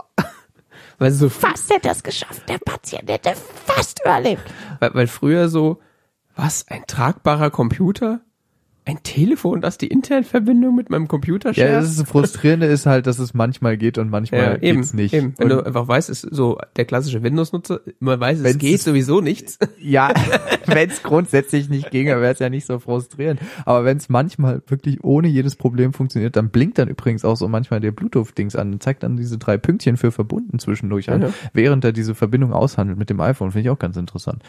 [0.98, 2.48] Weil so Fast hätte es geschafft.
[2.48, 3.34] Der Patient hätte
[3.66, 4.44] fast überlebt.
[4.80, 5.82] Weil, weil früher so,
[6.36, 8.22] was, ein tragbarer Computer?
[8.88, 11.74] Ein Telefon, das die Internetverbindung mit meinem Computer Ja, shared?
[11.78, 15.12] das, ist- Frustrierende ist halt, dass es manchmal geht und manchmal eben, geht's nicht.
[15.16, 15.34] eben.
[15.38, 18.84] Wenn und, du einfach weißt, ist so der klassische Windows-Nutzer, man weiß, es geht es-
[18.84, 19.58] sowieso nichts.
[19.82, 20.14] ja,
[20.68, 23.40] wenn es grundsätzlich nicht ginge, wäre es ja nicht so frustrierend.
[23.66, 27.48] Aber wenn es manchmal wirklich ohne jedes Problem funktioniert, dann blinkt dann übrigens auch so
[27.48, 31.30] manchmal der Bluetooth-Dings an und zeigt dann diese drei Pünktchen für verbunden zwischendurch an, Ja.
[31.54, 33.50] während er diese Verbindung aushandelt mit dem iPhone.
[33.52, 34.44] Finde ich auch ganz interessant.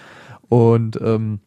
[0.51, 1.41] Und ähm,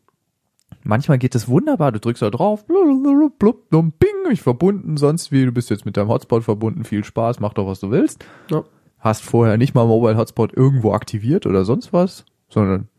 [0.90, 1.94] manchmal geht es wunderbar.
[1.94, 5.86] Du drückst da drauf, blub, blub, blub, ping, ich verbunden, sonst wie, du bist jetzt
[5.86, 8.26] mit deinem Hotspot verbunden, viel Spaß, mach doch, was du willst.
[8.50, 8.64] Ja.
[9.00, 12.90] Hast vorher nicht mal Mobile Hotspot irgendwo aktiviert oder sonst was, sondern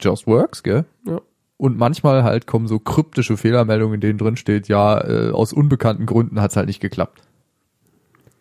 [0.00, 0.84] just works, gell?
[1.06, 1.20] Ja.
[1.56, 6.06] Und manchmal halt kommen so kryptische Fehlermeldungen, in denen drin steht, ja, äh, aus unbekannten
[6.06, 7.22] Gründen hat's halt nicht geklappt.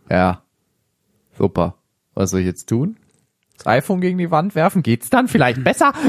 [0.10, 0.42] Ja.
[1.38, 1.76] Super.
[2.14, 2.98] Was soll ich jetzt tun?
[3.58, 4.84] Das iPhone gegen die Wand werfen?
[4.84, 5.94] Geht's dann vielleicht besser?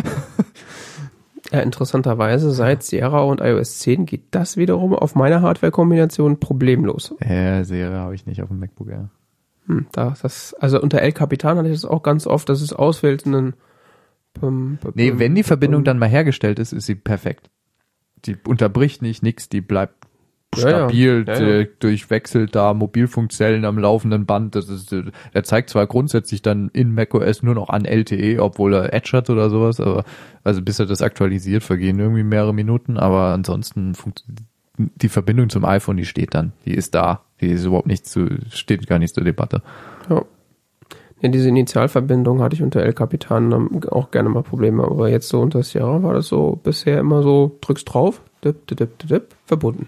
[1.53, 7.15] Ja, interessanterweise, seit Sierra und iOS 10 geht das wiederum auf meiner Hardware-Kombination problemlos.
[7.21, 9.11] Ja, Serie habe ich nicht auf dem MacBook Air.
[9.67, 12.73] Hm, da, das, also unter El Capitan hatte ich das auch ganz oft, dass es
[12.73, 13.55] auswählt einen
[14.33, 17.51] pum, pum, Nee, wenn die Verbindung dann mal hergestellt ist, ist sie perfekt.
[18.25, 20.07] Die unterbricht nicht, nix, die bleibt
[20.55, 20.77] Ja, ja.
[20.77, 21.49] stabil, Ja, ja.
[21.61, 24.55] äh, durchwechselt da Mobilfunkzellen am laufenden Band.
[24.55, 28.75] Das ist, äh, er zeigt zwar grundsätzlich dann in macOS nur noch an LTE, obwohl
[28.75, 30.05] er Edge hat oder sowas, aber
[30.45, 33.95] also bis er das aktualisiert, vergehen irgendwie mehrere Minuten, aber ansonsten
[34.79, 38.29] die Verbindung zum iPhone, die steht dann, die ist da, die ist überhaupt nicht zu,
[38.51, 39.63] steht gar nicht zur Debatte.
[40.09, 40.25] Ja.
[41.23, 41.29] ja.
[41.29, 45.41] Diese Initialverbindung hatte ich unter El Capitan dann auch gerne mal Probleme, aber jetzt so
[45.41, 49.87] unter Sierra war das so bisher immer so, drückst drauf, dip, dip, dip, dip, verbunden.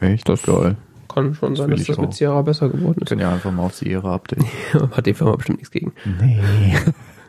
[0.00, 0.28] Echt?
[0.28, 0.76] Das geil.
[1.12, 2.12] Kann schon sein, will dass das mit auch.
[2.12, 3.08] Sierra besser geworden ist.
[3.08, 4.46] Können ja einfach mal auf Sierra updaten.
[4.92, 5.92] Hat die Firma bestimmt nichts gegen.
[6.20, 6.40] Nee.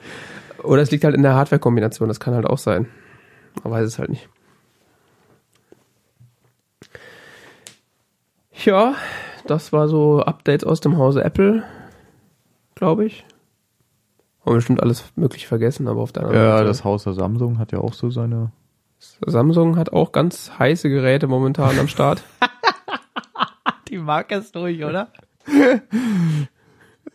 [0.63, 2.87] Oder es liegt halt in der Hardware-Kombination, das kann halt auch sein.
[3.63, 4.27] Man weiß es halt nicht.
[8.65, 8.95] Ja,
[9.47, 11.63] das war so Updates aus dem Hause Apple,
[12.75, 13.25] glaube ich.
[14.41, 16.67] Haben wir bestimmt alles möglich vergessen, aber auf der anderen Ja, Seite.
[16.67, 18.51] das Haus der Samsung hat ja auch so seine
[19.25, 22.21] Samsung hat auch ganz heiße Geräte momentan am Start.
[23.89, 25.11] Die Marke ist durch, oder?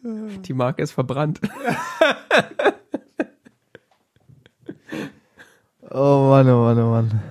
[0.03, 1.41] Die Marke ist verbrannt.
[5.97, 7.23] Oh Mann, oh Mann, oh Mann.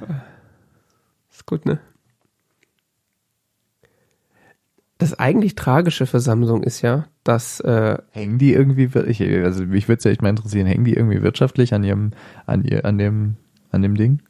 [1.30, 1.80] Ist gut, ne?
[4.98, 7.60] Das eigentlich Tragische für Samsung ist ja, dass.
[7.60, 10.94] Äh, hängen die irgendwie, ich, also mich würde es ja echt mal interessieren, hängen die
[10.94, 12.12] irgendwie wirtschaftlich an ihrem,
[12.46, 13.36] an ihr, an dem,
[13.72, 14.22] an dem Ding?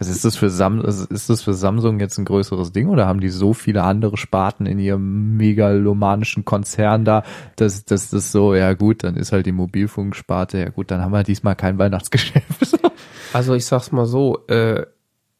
[0.00, 3.06] Also ist das für Sam, also ist das für Samsung jetzt ein größeres Ding oder
[3.06, 7.22] haben die so viele andere Sparten in ihrem megalomanischen Konzern da,
[7.56, 11.12] dass, dass das so, ja gut, dann ist halt die Mobilfunksparte, ja gut, dann haben
[11.12, 12.80] wir diesmal kein Weihnachtsgeschäft.
[13.32, 14.86] Also ich sag's mal so, äh,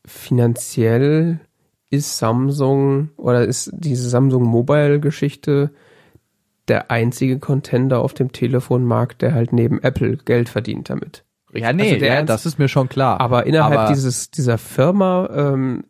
[0.07, 1.41] finanziell
[1.89, 5.73] ist Samsung oder ist diese Samsung Mobile Geschichte
[6.69, 11.25] der einzige Contender auf dem Telefonmarkt, der halt neben Apple Geld verdient damit.
[11.55, 13.21] Ja, nee, Also ja, Ernst- das ist mir schon klar.
[13.21, 15.85] Aber innerhalb Aber- dieses dieser Firma ähm,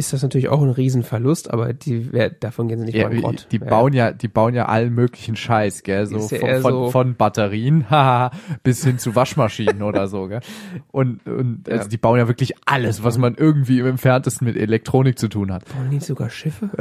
[0.00, 3.46] ist das natürlich auch ein Riesenverlust, aber die wer- davon gehen sie nicht Ja, bankrott.
[3.52, 3.64] die Ja.
[3.66, 7.14] bauen ja, die bauen ja allen möglichen Scheiß, gell, so ja von, von, so- von
[7.14, 7.84] Batterien,
[8.64, 10.40] bis hin zu Waschmaschinen oder so, gell.
[10.90, 15.18] Und, und also die bauen ja wirklich alles, was man irgendwie im entferntesten mit Elektronik
[15.18, 15.64] zu tun hat.
[15.66, 16.70] Bauen die sogar Schiffe?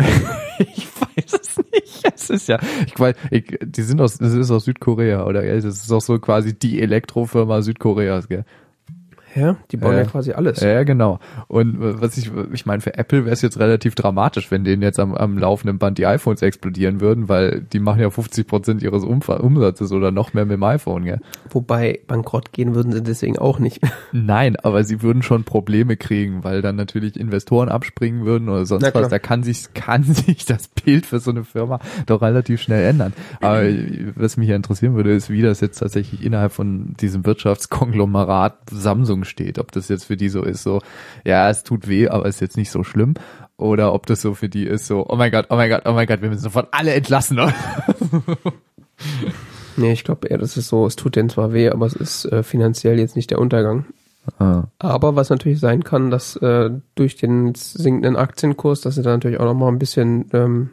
[0.59, 2.03] Ich weiß es nicht.
[2.13, 5.41] Es ist ja, ich weiß, ich, die sind aus, das ist aus Südkorea, oder?
[5.41, 5.61] gell?
[5.61, 8.45] Das ist auch so quasi die Elektrofirma Südkoreas, gell?
[9.35, 9.99] Ja, die bauen Ja.
[9.99, 10.61] ja quasi alles.
[10.61, 11.19] Ja, genau.
[11.47, 14.81] Und äh, was ich, ich meine, für Apple wäre es jetzt relativ dramatisch, wenn denen
[14.81, 18.81] jetzt am, am laufenden Band die iPhones explodieren würden, weil die machen ja 50 Prozent
[18.81, 21.21] ihres Umsatzes oder noch mehr mit dem iPhone, gell?
[21.49, 23.81] Wobei bankrott gehen würden sie deswegen auch nicht.
[24.11, 28.93] Nein, aber sie würden schon Probleme kriegen, weil dann natürlich Investoren abspringen würden oder sonst
[28.93, 29.09] was.
[29.09, 33.13] Da kann sich, kann sich das Bild für so eine Firma doch relativ schnell ändern.
[33.41, 33.63] Aber
[34.15, 39.18] was mich ja interessieren würde, ist, wie das jetzt tatsächlich innerhalb von diesem Wirtschaftskonglomerat Samsung
[39.23, 39.59] steht.
[39.59, 40.81] Ob das jetzt für die so ist, so,
[41.25, 43.15] ja, es tut weh, aber ist jetzt nicht so schlimm.
[43.57, 45.93] Oder ob das so für die ist, so, oh mein Gott, oh mein Gott, oh
[45.93, 47.39] mein Gott, wir müssen sofort alle entlassen.
[49.77, 52.25] Nee, ich glaube eher, das ist so, es tut denen zwar weh, aber es ist
[52.25, 53.85] äh, finanziell jetzt nicht der Untergang.
[54.37, 54.63] Ah.
[54.77, 59.39] Aber was natürlich sein kann, dass äh, durch den sinkenden Aktienkurs, dass sie da natürlich
[59.39, 60.69] auch nochmal ein bisschen ähm,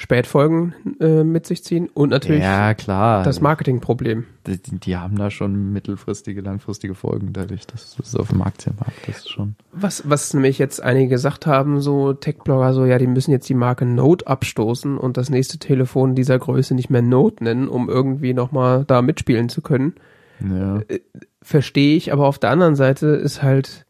[0.00, 3.24] Spätfolgen äh, mit sich ziehen und natürlich Ja, klar.
[3.24, 4.26] das Marketingproblem.
[4.46, 7.66] die, die haben da schon mittelfristige, langfristige Folgen dadurch.
[7.66, 9.56] Das ist auf dem Aktienmarkt, das ist schon.
[9.72, 13.54] Was, was nämlich jetzt einige gesagt haben, so Tech-Blogger, so, ja, die müssen jetzt die
[13.54, 18.34] Marke Note abstoßen und das nächste Telefon dieser Größe nicht mehr Note nennen, um irgendwie
[18.34, 19.94] nochmal da mitspielen zu können.
[20.48, 20.80] Ja.
[21.42, 23.84] verstehe ich, aber auf der anderen Seite ist halt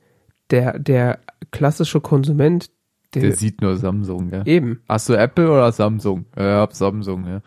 [0.49, 1.19] der, der
[1.51, 2.71] klassische Konsument,
[3.15, 4.45] der, Der sieht nur Samsung, ja.
[4.45, 6.27] eben, Hast du Apple oder Samsung?
[6.37, 7.41] Ja, hab Samsung, ja.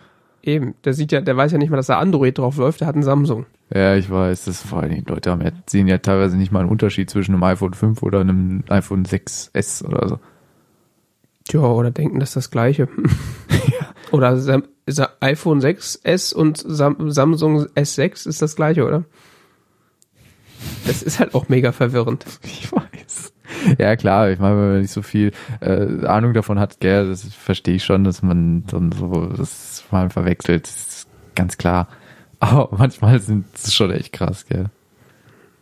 [0.44, 2.88] eben, der sieht ja, der weiß ja nicht mal, dass da Android drauf läuft, der
[2.88, 3.46] hat ein Samsung.
[3.74, 6.60] Ja, ich weiß, das vor allen Dingen Leute haben ja, sehen ja teilweise nicht mal
[6.60, 10.20] einen Unterschied zwischen einem iPhone 5 oder einem iPhone 6S oder so.
[11.48, 12.88] Tja, oder denken, das ist das Gleiche.
[14.12, 19.06] Oder Sam Sa iPhone 6S und Sam Samsung S6 ist das Gleiche, oder?
[20.86, 22.26] Das ist halt auch mega verwirrend.
[22.44, 22.84] Ich weiß.
[23.78, 27.24] Ja, klar, ich meine, wenn man nicht so viel äh, Ahnung davon hat, gell, das
[27.24, 30.66] verstehe ich schon, dass man dann so das mal verwechselt.
[30.66, 31.88] Das ist ganz klar.
[32.40, 34.66] Aber manchmal sind es schon echt krass, gell.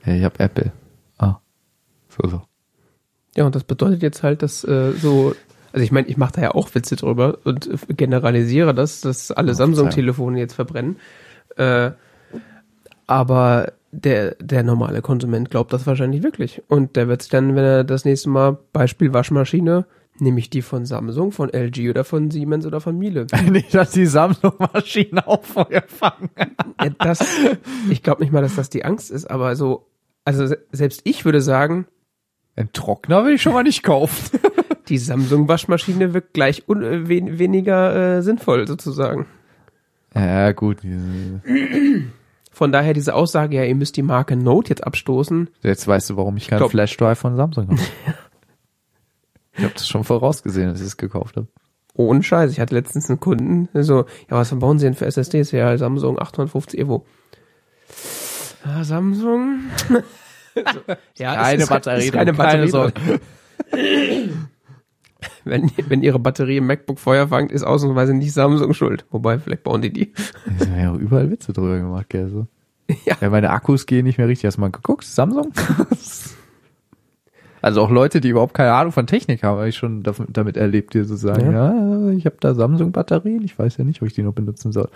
[0.06, 0.72] Ja, ich hab Apple.
[1.18, 1.40] Ah.
[2.10, 2.42] So, so.
[3.36, 5.36] Ja, und das bedeutet jetzt halt, dass äh, so,
[5.72, 9.54] also ich meine, ich mache da ja auch Witze drüber und generalisiere das, dass alle
[9.54, 10.98] Samsung-Telefone jetzt verbrennen.
[11.58, 11.92] Äh,
[13.08, 16.62] aber der, der normale Konsument glaubt das wahrscheinlich wirklich.
[16.68, 19.86] Und der wird sich dann, wenn er das nächste Mal, Beispiel Waschmaschine,
[20.20, 23.26] nehme ich die von Samsung, von LG oder von Siemens oder von Miele.
[23.50, 26.30] nicht, dass die Samsung-Maschinen auch Feuer fangen.
[26.82, 27.26] Ja, das,
[27.90, 29.88] ich glaube nicht mal, dass das die Angst ist, aber so,
[30.26, 31.86] also se- selbst ich würde sagen,
[32.56, 34.40] Ein Trockner will ich schon mal nicht kaufen.
[34.90, 39.26] die Samsung-Waschmaschine wirkt gleich un, äh, wen, weniger äh, sinnvoll sozusagen.
[40.14, 40.80] Ja, gut.
[42.60, 45.50] Von daher diese Aussage, ja, ihr müsst die Marke Note jetzt abstoßen.
[45.62, 47.80] Jetzt weißt du, warum ich keinen Glaub- Flash-Drive von Samsung habe.
[49.54, 51.48] ich habe das schon vorausgesehen, dass ich es gekauft habe.
[51.94, 52.52] Ohne Scheiß.
[52.52, 54.00] Ich hatte letztens einen Kunden, der so,
[54.30, 55.52] ja, was bauen Sie denn für SSDs?
[55.52, 57.06] Ja, Samsung 850 Evo.
[58.66, 59.60] Ja, Samsung?
[59.88, 63.22] so, ja, Keine ist, Batterie ist keine keine Batterie Sorge.
[65.44, 69.06] wenn, wenn ihre Batterie im MacBook Feuer fangt, ist ausnahmsweise nicht Samsung schuld.
[69.12, 70.14] Wobei, vielleicht bauen die die.
[70.46, 72.48] Da sind ja auch überall Witze drüber gemacht, gell, so.
[73.06, 73.16] Ja.
[73.22, 74.48] Ja, meine Akkus gehen nicht mehr richtig.
[74.48, 75.04] Hast du mal geguckt?
[75.04, 75.54] Samsung?
[77.62, 80.96] also auch Leute, die überhaupt keine Ahnung von Technik haben, habe ich schon damit erlebt,
[80.96, 84.24] die so sagen, ja, ich habe da Samsung-Batterien, ich weiß ja nicht, ob ich die
[84.24, 84.90] noch benutzen soll.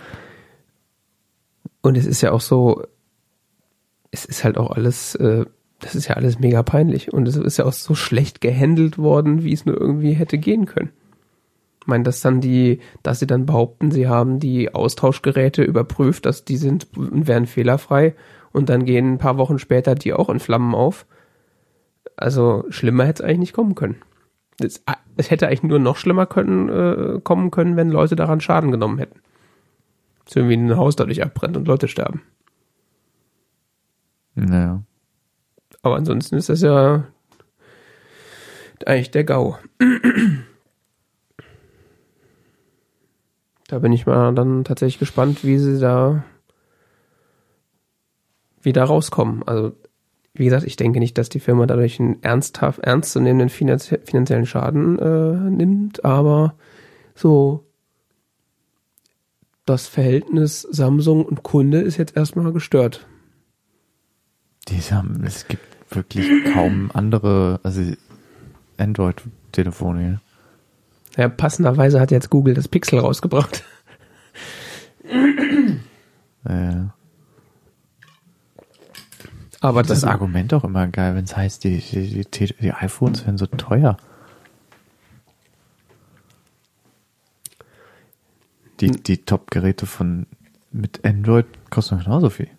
[1.82, 2.82] Und es ist ja auch so,
[4.10, 5.44] es ist halt auch alles, äh,
[5.84, 7.12] das ist ja alles mega peinlich.
[7.12, 10.64] Und es ist ja auch so schlecht gehandelt worden, wie es nur irgendwie hätte gehen
[10.64, 10.90] können.
[11.82, 16.46] Ich meine, dass dann die, dass sie dann behaupten, sie haben die Austauschgeräte überprüft, dass
[16.46, 18.14] die sind und wären fehlerfrei
[18.50, 21.04] und dann gehen ein paar Wochen später die auch in Flammen auf.
[22.16, 23.96] Also schlimmer hätte es eigentlich nicht kommen können.
[24.56, 24.82] Das,
[25.18, 28.96] es hätte eigentlich nur noch schlimmer können, äh, kommen können, wenn Leute daran Schaden genommen
[28.96, 29.20] hätten.
[30.26, 32.22] So irgendwie ein Haus dadurch abbrennt und Leute sterben.
[34.34, 34.82] Naja.
[35.84, 37.04] Aber ansonsten ist das ja
[38.86, 39.58] eigentlich der GAU.
[43.68, 46.24] Da bin ich mal dann tatsächlich gespannt, wie sie da
[48.62, 49.42] wieder rauskommen.
[49.46, 49.72] Also,
[50.32, 54.98] wie gesagt, ich denke nicht, dass die Firma dadurch einen ernsthaft, ernstzunehmenden finanzie finanziellen Schaden
[54.98, 56.54] äh, nimmt, aber
[57.14, 57.66] so
[59.66, 63.06] das Verhältnis Samsung und Kunde ist jetzt erstmal gestört.
[64.68, 67.82] Die haben, es gibt wirklich kaum andere, also
[68.78, 70.20] Android-Telefone.
[71.16, 73.64] Ja, passenderweise hat jetzt Google das Pixel rausgebracht.
[76.44, 76.84] Äh,
[79.60, 83.24] Aber das das, Argument auch immer geil, wenn es heißt, die, die, die, die iPhones
[83.24, 83.96] werden so teuer.
[88.80, 90.26] Die, die Top-Geräte von
[90.70, 92.50] mit Android kosten genauso viel.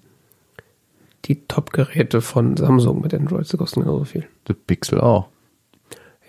[1.25, 4.25] Die Top-Geräte von Samsung mit Android die kosten genauso viel.
[4.45, 5.27] Das Pixel auch.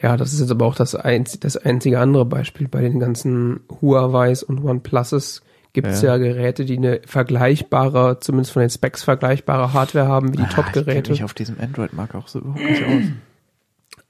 [0.03, 2.69] Ja, das ist jetzt aber auch das, einz das einzige andere Beispiel.
[2.69, 5.43] Bei den ganzen Huawei's und OnePluses
[5.73, 6.17] gibt es Ja.
[6.17, 6.19] ja.
[6.19, 10.55] Geräte, die eine vergleichbare, zumindest von den Specs vergleichbare Hardware haben wie die Ah, Ich
[10.55, 11.11] Top-Geräte.
[11.13, 13.03] mich auf diesem Android-Markt auch so überhaupt nicht aus.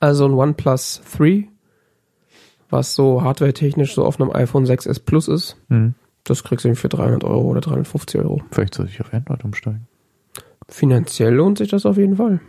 [0.01, 1.49] Also ein OnePlus 3,
[2.69, 5.95] was so hardware-technisch so auf einem iPhone 6s Plus ist, Hm.
[6.25, 8.43] das kriegst du für 300 Euro oder 350 Euro.
[8.51, 9.87] Vielleicht sollte ich auf Android umsteigen.
[10.69, 12.41] Finanziell lohnt sich das auf jeden Fall.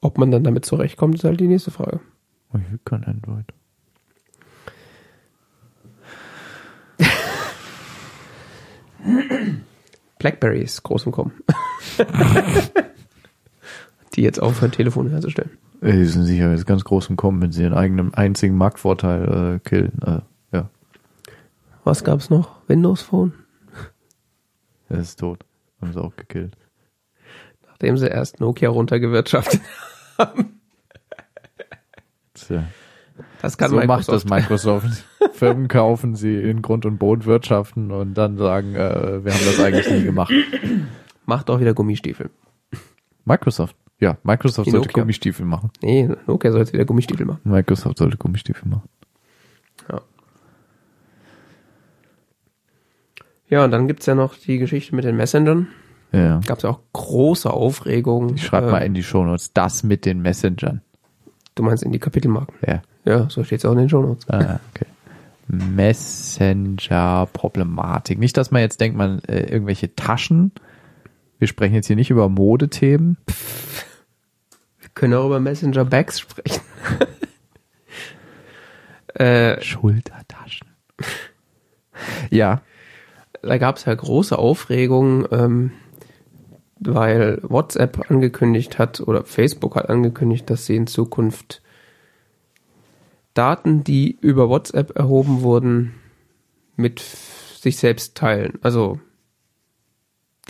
[0.00, 2.00] Ob man dann damit zurechtkommt, ist halt die nächste Frage.
[2.52, 3.46] Oh, Ich will kein Android.
[10.18, 11.32] Blackberry ist groß im Kommen.
[14.14, 15.50] die jetzt aufhören, Telefone herzustellen.
[15.82, 19.68] Die sind sicher jetzt ganz groß im Kommen, wenn sie ihren eigenen einzigen Marktvorteil äh,
[19.68, 20.00] killen.
[20.02, 20.20] Äh,
[20.52, 20.70] ja,
[21.84, 22.56] Was gab's noch?
[22.66, 23.34] Windows Phone?
[24.88, 25.44] er ist tot.
[25.80, 26.56] Haben sie auch gekillt.
[27.76, 29.60] Nachdem sie erst Nokia runtergewirtschaftet.
[32.32, 32.64] Tja.
[33.42, 34.24] Das kann so macht Microsoft.
[34.24, 35.04] das Microsoft.
[35.34, 39.60] Firmen kaufen sie in Grund und Boden wirtschaften und dann sagen, äh, wir haben das
[39.60, 40.32] eigentlich nie gemacht.
[41.26, 42.30] Macht auch wieder Gummistiefel.
[43.26, 43.76] Microsoft.
[44.00, 45.02] Ja, Microsoft Die sollte Nokia.
[45.02, 45.70] Gummistiefel machen.
[45.82, 47.42] Nee, Nokia soll jetzt wieder Gummistiefel machen.
[47.44, 48.88] Microsoft sollte Gummistiefel machen.
[49.90, 50.00] Ja.
[53.50, 55.68] Ja, und dann gibt's ja noch die Geschichte mit den Messengern.
[56.16, 56.40] Ja.
[56.46, 58.34] Gab's ja auch große Aufregung.
[58.36, 60.80] Ich schreibe Äh, mal in die Shownotes, das mit den Messengern.
[61.54, 62.54] Du meinst in die Kapitelmarken.
[62.66, 62.82] Ja.
[63.04, 64.28] Ja, so steht's auch in den Shownotes.
[64.28, 64.86] Ah, okay.
[65.48, 68.18] Messenger-Problematik.
[68.18, 70.50] Nicht, dass man jetzt denkt, man äh, irgendwelche Taschen.
[71.38, 73.16] Wir sprechen jetzt hier nicht über Modethemen.
[74.80, 76.62] Wir können auch über Messenger-Bags sprechen.
[79.14, 80.66] äh, Schultertaschen.
[82.30, 82.62] ja.
[83.42, 85.70] da gab's ja große Aufregung, ähm,
[86.78, 91.62] weil WhatsApp angekündigt hat oder Facebook hat angekündigt, dass sie in Zukunft
[93.34, 95.94] Daten, die über WhatsApp erhoben wurden,
[96.76, 98.58] mit sich selbst teilen.
[98.62, 99.00] Also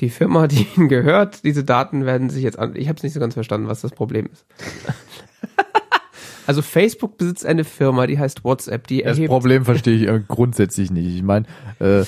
[0.00, 2.76] die Firma, die ihnen gehört, diese Daten werden sich jetzt an.
[2.76, 4.46] Ich habe es nicht so ganz verstanden, was das Problem ist.
[6.46, 10.90] also Facebook besitzt eine Firma, die heißt WhatsApp, die Das Problem verstehe ich äh, grundsätzlich
[10.90, 11.16] nicht.
[11.16, 11.46] Ich meine,
[11.78, 12.04] äh,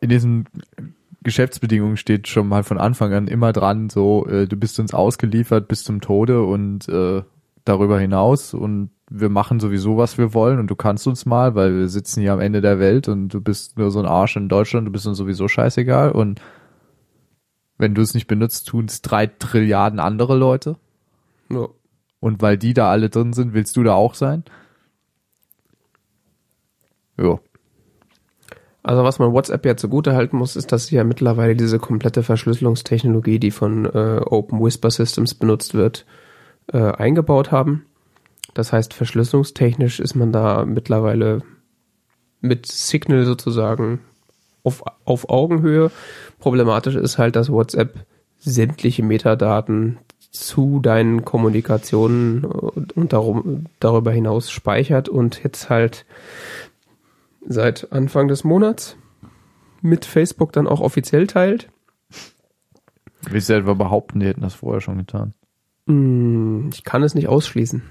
[0.00, 0.46] in diesen
[1.22, 5.68] Geschäftsbedingungen steht schon mal von Anfang an immer dran, so, äh, du bist uns ausgeliefert
[5.68, 7.22] bis zum Tode und äh,
[7.64, 11.76] darüber hinaus und wir machen sowieso, was wir wollen und du kannst uns mal, weil
[11.76, 14.48] wir sitzen hier am Ende der Welt und du bist nur so ein Arsch in
[14.48, 16.40] Deutschland, du bist uns sowieso scheißegal und
[17.76, 20.76] wenn du es nicht benutzt, tun es drei Trilliarden andere Leute.
[21.50, 21.68] Ja.
[22.20, 24.44] Und weil die da alle drin sind, willst du da auch sein?
[27.18, 27.38] Ja.
[28.82, 32.22] Also was man WhatsApp ja zugute halten muss, ist, dass sie ja mittlerweile diese komplette
[32.22, 36.06] Verschlüsselungstechnologie, die von äh, Open Whisper Systems benutzt wird,
[36.72, 37.84] äh, eingebaut haben.
[38.54, 41.42] Das heißt, verschlüsselungstechnisch ist man da mittlerweile
[42.40, 44.00] mit Signal sozusagen
[44.62, 45.90] auf, auf Augenhöhe.
[46.38, 48.06] Problematisch ist halt, dass WhatsApp
[48.38, 49.98] sämtliche Metadaten
[50.30, 56.06] zu deinen Kommunikationen und, und darum, darüber hinaus speichert und jetzt halt
[57.46, 58.96] seit Anfang des Monats
[59.82, 61.68] mit Facebook dann auch offiziell teilt.
[63.22, 65.34] Willst du etwa behaupten, die hätten das vorher schon getan?
[65.86, 67.82] Hm, Ich kann es nicht ausschließen.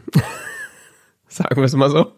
[1.27, 2.11] Sagen wir es mal so.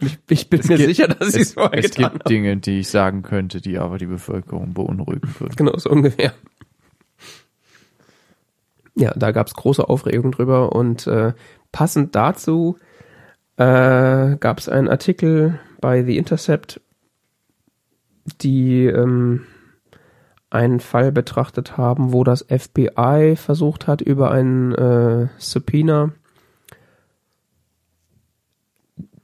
[0.00, 2.28] Ich, ich bin mir gibt- sicher, dass sie es Es, vorher es getan gibt haben.
[2.28, 5.54] Dinge, die ich sagen könnte, die aber die Bevölkerung beunruhigen würden.
[5.54, 6.32] Genau, so ungefähr.
[8.96, 11.32] Ja, da gab es große Aufregung drüber und äh,
[11.72, 12.78] passend dazu
[13.56, 16.80] äh, gab es einen Artikel bei The Intercept,
[18.40, 19.46] die ähm,
[20.50, 26.12] einen Fall betrachtet haben, wo das FBI versucht hat, über einen äh, Subpoena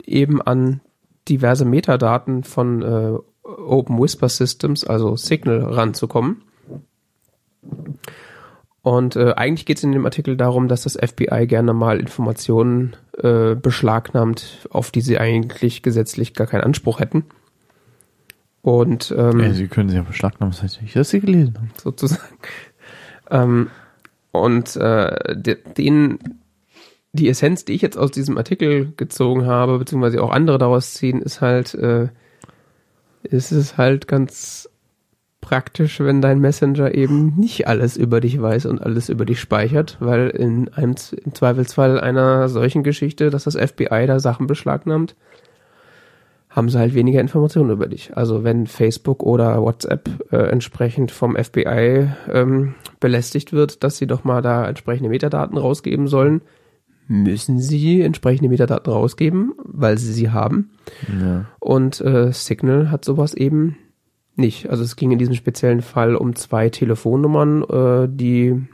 [0.05, 0.81] eben an
[1.29, 6.43] diverse Metadaten von äh, Open Whisper Systems, also Signal, ranzukommen.
[8.83, 12.97] Und äh, eigentlich geht es in dem Artikel darum, dass das FBI gerne mal Informationen
[13.19, 17.25] äh, beschlagnahmt, auf die sie eigentlich gesetzlich gar keinen Anspruch hätten.
[18.63, 21.71] Und ähm, Ja, Sie können sie ja beschlagnahmen, das heißt nicht, dass Sie gelesen haben.
[21.83, 22.23] sozusagen.
[23.31, 23.71] Ähm,
[24.33, 26.19] und äh, de, den,
[27.13, 31.21] die Essenz, die ich jetzt aus diesem Artikel gezogen habe, beziehungsweise auch andere daraus ziehen,
[31.21, 32.09] ist halt, äh,
[33.23, 34.70] ist es halt ganz
[35.41, 39.97] praktisch, wenn dein Messenger eben nicht alles über dich weiß und alles über dich speichert,
[40.01, 40.95] weil in einem
[41.25, 45.17] im Zweifelsfall einer solchen Geschichte, dass das FBI da Sachen beschlagnahmt,
[46.51, 48.17] haben sie halt weniger Informationen über dich.
[48.17, 54.25] Also wenn Facebook oder WhatsApp äh, entsprechend vom FBI ähm, belästigt wird, dass sie doch
[54.25, 56.43] mal da entsprechende Metadaten rausgeben sollen,
[57.07, 60.71] müssen sie entsprechende Metadaten rausgeben, weil sie sie haben.
[61.21, 61.47] Ja.
[61.61, 63.77] Und äh, Signal hat sowas eben
[64.41, 64.69] nicht.
[64.69, 68.67] Also es ging in diesem speziellen Fall um zwei Telefonnummern, äh, die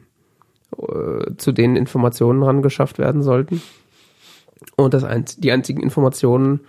[0.79, 3.61] äh, zu denen Informationen ran geschafft werden sollten.
[4.77, 6.61] Und das einz die einzigen Informationen,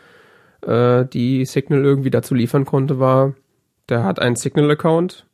[0.62, 3.34] äh, die Signal irgendwie dazu liefern konnte, war,
[3.90, 5.26] der hat einen Signal-Account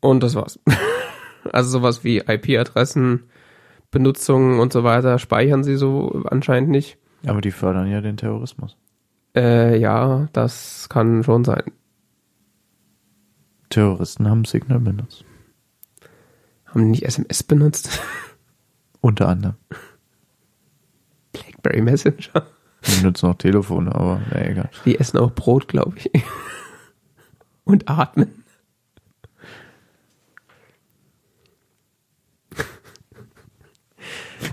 [0.00, 0.58] und das war's.
[1.52, 3.24] also sowas wie IP-Adressen,
[3.90, 6.98] Benutzungen und so weiter speichern sie so anscheinend nicht.
[7.26, 8.76] Aber die fördern ja den Terrorismus.
[9.38, 11.62] Äh, ja, das kann schon sein.
[13.70, 15.24] Terroristen haben Signal benutzt.
[16.66, 18.00] Haben die nicht SMS benutzt?
[19.00, 19.54] Unter anderem.
[21.32, 22.46] Blackberry Messenger.
[22.84, 24.70] Die benutzen auch Telefone, aber na, egal.
[24.84, 26.10] Die essen auch Brot, glaube ich.
[27.64, 28.44] Und atmen.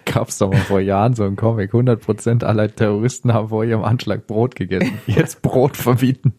[0.05, 1.73] Gab's doch mal vor Jahren so einen Comic.
[1.73, 4.99] 100% aller Terroristen haben vor ihrem Anschlag Brot gegessen.
[5.07, 6.33] Jetzt Brot verbieten.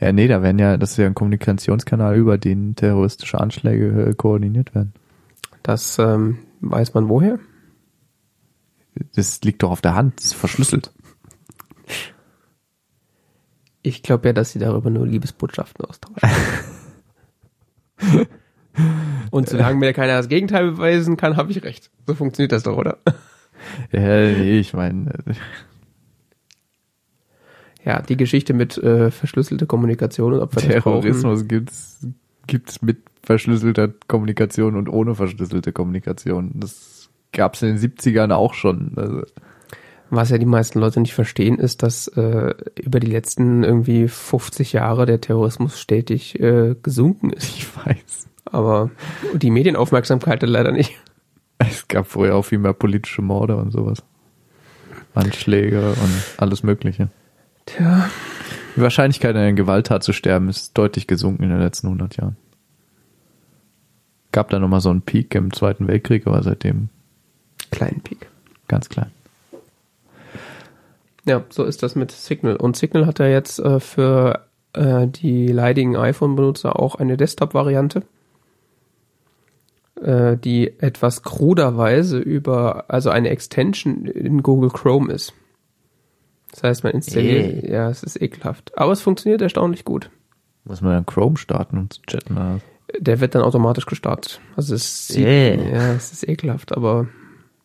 [0.00, 4.14] Ja, nee, da werden ja, das ist ja ein Kommunikationskanal, über den terroristische Anschläge äh,
[4.14, 4.92] koordiniert werden.
[5.62, 7.38] Das ähm, weiß man woher?
[9.14, 10.92] Das liegt doch auf der Hand, das ist verschlüsselt.
[13.82, 16.28] Ich glaube ja, dass sie darüber nur Liebesbotschaften austauschen.
[19.30, 21.90] Und solange mir keiner das Gegenteil beweisen kann, habe ich recht.
[22.06, 22.98] So funktioniert das doch, oder?
[23.92, 25.34] Ja, ich meine, äh,
[27.84, 30.62] Ja, die Geschichte mit äh, verschlüsselte Kommunikation und ob wir.
[30.62, 32.04] Terrorismus gibt's,
[32.48, 36.50] gibt's mit verschlüsselter Kommunikation und ohne verschlüsselte Kommunikation.
[36.54, 38.92] Das gab's in den 70ern auch schon.
[38.96, 39.22] Also,
[40.10, 44.72] Was ja die meisten Leute nicht verstehen, ist, dass äh, über die letzten irgendwie 50
[44.72, 47.44] Jahre der Terrorismus stetig äh, gesunken ist.
[47.56, 48.28] ich weiß.
[48.52, 48.90] Aber
[49.34, 50.92] die Medienaufmerksamkeit leider nicht.
[51.58, 54.02] Es gab vorher auch viel mehr politische Morde und sowas.
[55.14, 57.08] Anschläge und alles Mögliche.
[57.66, 58.08] Tja,
[58.76, 62.36] Die Wahrscheinlichkeit, in einer Gewalttat zu sterben, ist deutlich gesunken in den letzten 100 Jahren.
[64.32, 66.88] Gab da nochmal so einen Peak im Zweiten Weltkrieg, aber seitdem
[67.70, 68.28] kleinen Peak.
[68.68, 69.10] ganz klein.
[71.24, 72.56] Ja, so ist das mit Signal.
[72.56, 78.02] Und Signal hat ja jetzt äh, für äh, die leidigen iPhone-Benutzer auch eine Desktop-Variante,
[80.02, 85.32] äh, die etwas kruderweise über, also eine Extension in Google Chrome ist.
[86.50, 88.76] Das heißt, man installiert, ja, es ist ekelhaft.
[88.76, 90.10] Aber es funktioniert erstaunlich gut.
[90.64, 92.34] Muss man dann Chrome starten, um zu chatten?
[92.34, 92.60] oder?
[92.98, 94.40] Der wird dann automatisch gestartet.
[94.54, 97.08] Also es sieht, ja, es ist ekelhaft, aber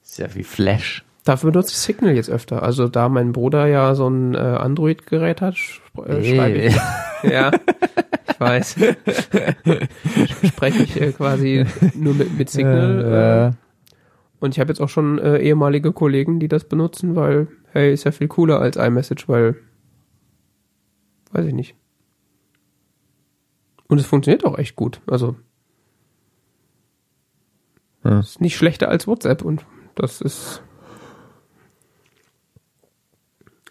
[0.03, 1.03] Ist ja wie Flash.
[1.26, 2.64] Dafür benutze ich Signal jetzt öfter.
[2.64, 5.55] Also da mein Bruder ja so ein äh, Android-Gerät hat,
[6.05, 6.77] äh, schreibe ich.
[7.23, 7.49] Ja,
[8.30, 8.76] ich weiß.
[10.48, 13.54] Spreche ich äh, quasi nur mit, mit Signal.
[13.54, 17.91] Äh, und ich habe jetzt auch schon äh, ehemalige Kollegen, die das benutzen, weil, hey,
[17.94, 19.56] ist ja viel cooler als iMessage, weil,
[21.32, 21.76] weiß ich nicht.
[23.88, 25.02] Und es funktioniert auch echt gut.
[25.08, 25.36] Also
[28.04, 28.20] Ja.
[28.20, 30.62] ist nicht schlechter als WhatsApp und das ist.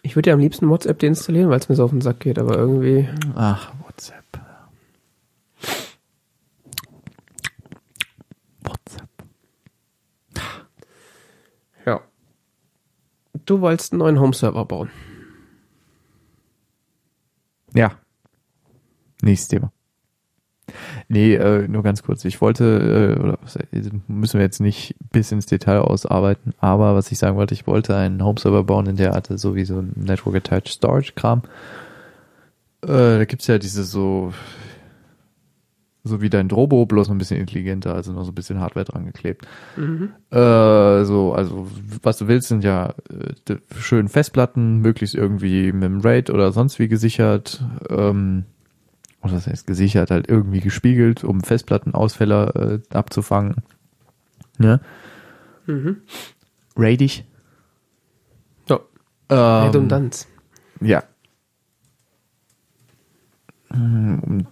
[0.01, 2.39] Ich würde ja am liebsten WhatsApp deinstallieren, weil es mir so auf den Sack geht,
[2.39, 3.07] aber irgendwie.
[3.35, 4.23] Ach, WhatsApp.
[8.63, 9.09] WhatsApp.
[11.85, 12.01] Ja.
[13.47, 14.91] Du wolltest einen neuen Home-Server bauen.
[17.73, 17.93] Ja.
[19.21, 19.71] Nächstes Thema.
[21.07, 22.25] Nee, äh, nur ganz kurz.
[22.25, 23.39] Ich wollte, äh, oder
[24.07, 27.95] müssen wir jetzt nicht bis ins Detail ausarbeiten, aber was ich sagen wollte, ich wollte
[27.95, 31.43] einen Home-Server bauen, in der hatte so wie so ein Network-Attached Storage-Kram.
[32.81, 34.33] Äh, da gibt's ja diese so,
[36.07, 38.85] so wie dein Drobo, bloß noch ein bisschen intelligenter, also noch so ein bisschen Hardware
[38.85, 39.47] dran geklebt.
[40.31, 41.67] Äh, so, also
[42.01, 42.95] was du willst, sind ja
[43.49, 47.63] äh, schön Festplatten, möglichst irgendwie mit dem RAID oder sonst wie gesichert.
[47.89, 48.45] Ähm,
[49.21, 53.55] oder das heißt gesichert, halt irgendwie gespiegelt, um Festplattenausfälle äh, abzufangen.
[54.57, 54.79] Ne?
[55.65, 55.97] Mhm.
[56.75, 57.25] Raidig.
[58.69, 58.79] Ja,
[59.29, 60.27] Ähm, Redundanz.
[60.81, 61.03] Ja.
[63.69, 64.47] Und,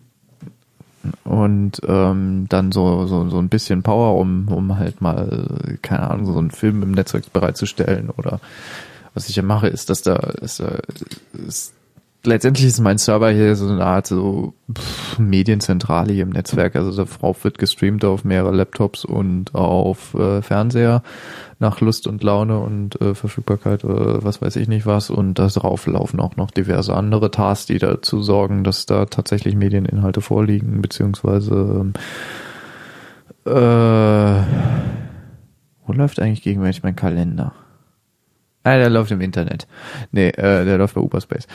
[1.23, 6.25] und ähm, dann so, so, so ein bisschen Power, um, um halt mal, keine Ahnung,
[6.25, 8.09] so einen Film im Netzwerk bereitzustellen.
[8.09, 8.39] Oder
[9.13, 10.79] was ich ja mache, ist, dass da ist, äh,
[11.47, 11.73] ist
[12.25, 16.75] letztendlich ist mein Server hier so eine Art so pff, Medienzentrale hier im Netzwerk.
[16.75, 21.03] Also darauf wird gestreamt auf mehrere Laptops und auf äh, Fernseher
[21.59, 25.09] nach Lust und Laune und äh, Verfügbarkeit oder was weiß ich nicht was.
[25.09, 30.21] Und darauf laufen auch noch diverse andere Tasks, die dazu sorgen, dass da tatsächlich Medieninhalte
[30.21, 31.93] vorliegen, beziehungsweise ähm,
[33.45, 34.43] äh,
[35.85, 37.53] wo läuft eigentlich gegenwärtig mein Kalender?
[38.63, 39.67] Ah, der läuft im Internet.
[40.11, 41.47] Nee, äh, der läuft bei Uberspace.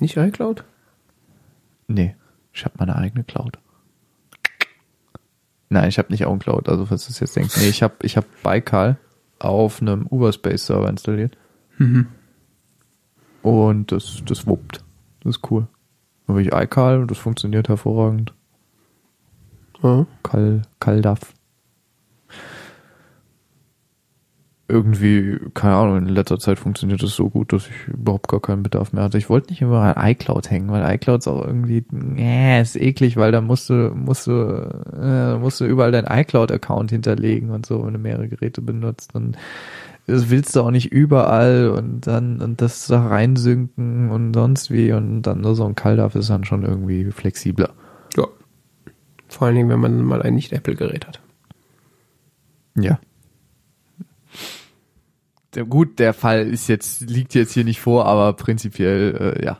[0.00, 0.64] Nicht iCloud?
[1.88, 2.14] Nee,
[2.52, 3.58] ich habe meine eigene Cloud.
[5.70, 7.56] Nein, ich habe nicht auch eine Cloud, also falls du es jetzt denkst.
[7.58, 8.98] Nee, ich habe ich hab Baikal
[9.38, 11.38] auf einem Uberspace Server installiert.
[13.42, 14.84] Und das, das wuppt.
[15.22, 15.68] Das ist cool.
[16.26, 18.34] Dann habe ich iCal und das funktioniert hervorragend.
[19.82, 20.06] Ja.
[20.22, 21.20] Kal, Kaldaf.
[24.70, 28.62] Irgendwie, keine Ahnung, in letzter Zeit funktioniert das so gut, dass ich überhaupt gar keinen
[28.62, 29.18] Bedarf mehr hatte.
[29.18, 31.84] Ich wollte nicht immer an iCloud hängen, weil iCloud ist auch irgendwie,
[32.16, 36.90] äh, ist eklig, weil da musst du, musst du, äh, musst du überall deinen iCloud-Account
[36.90, 39.14] hinterlegen und so, wenn du mehrere Geräte benutzt.
[39.14, 39.36] Und
[40.06, 44.92] das willst du auch nicht überall und dann, und das da reinsynken und sonst wie
[44.92, 47.70] und dann nur so ein Kaldaf ist dann schon irgendwie flexibler.
[48.16, 48.26] ja.
[49.28, 51.20] Vor allen Dingen, wenn man mal ein Nicht-Apple-Gerät hat.
[52.76, 52.98] Ja.
[55.68, 59.58] Gut, der Fall ist jetzt, liegt jetzt hier nicht vor, aber prinzipiell, äh, ja.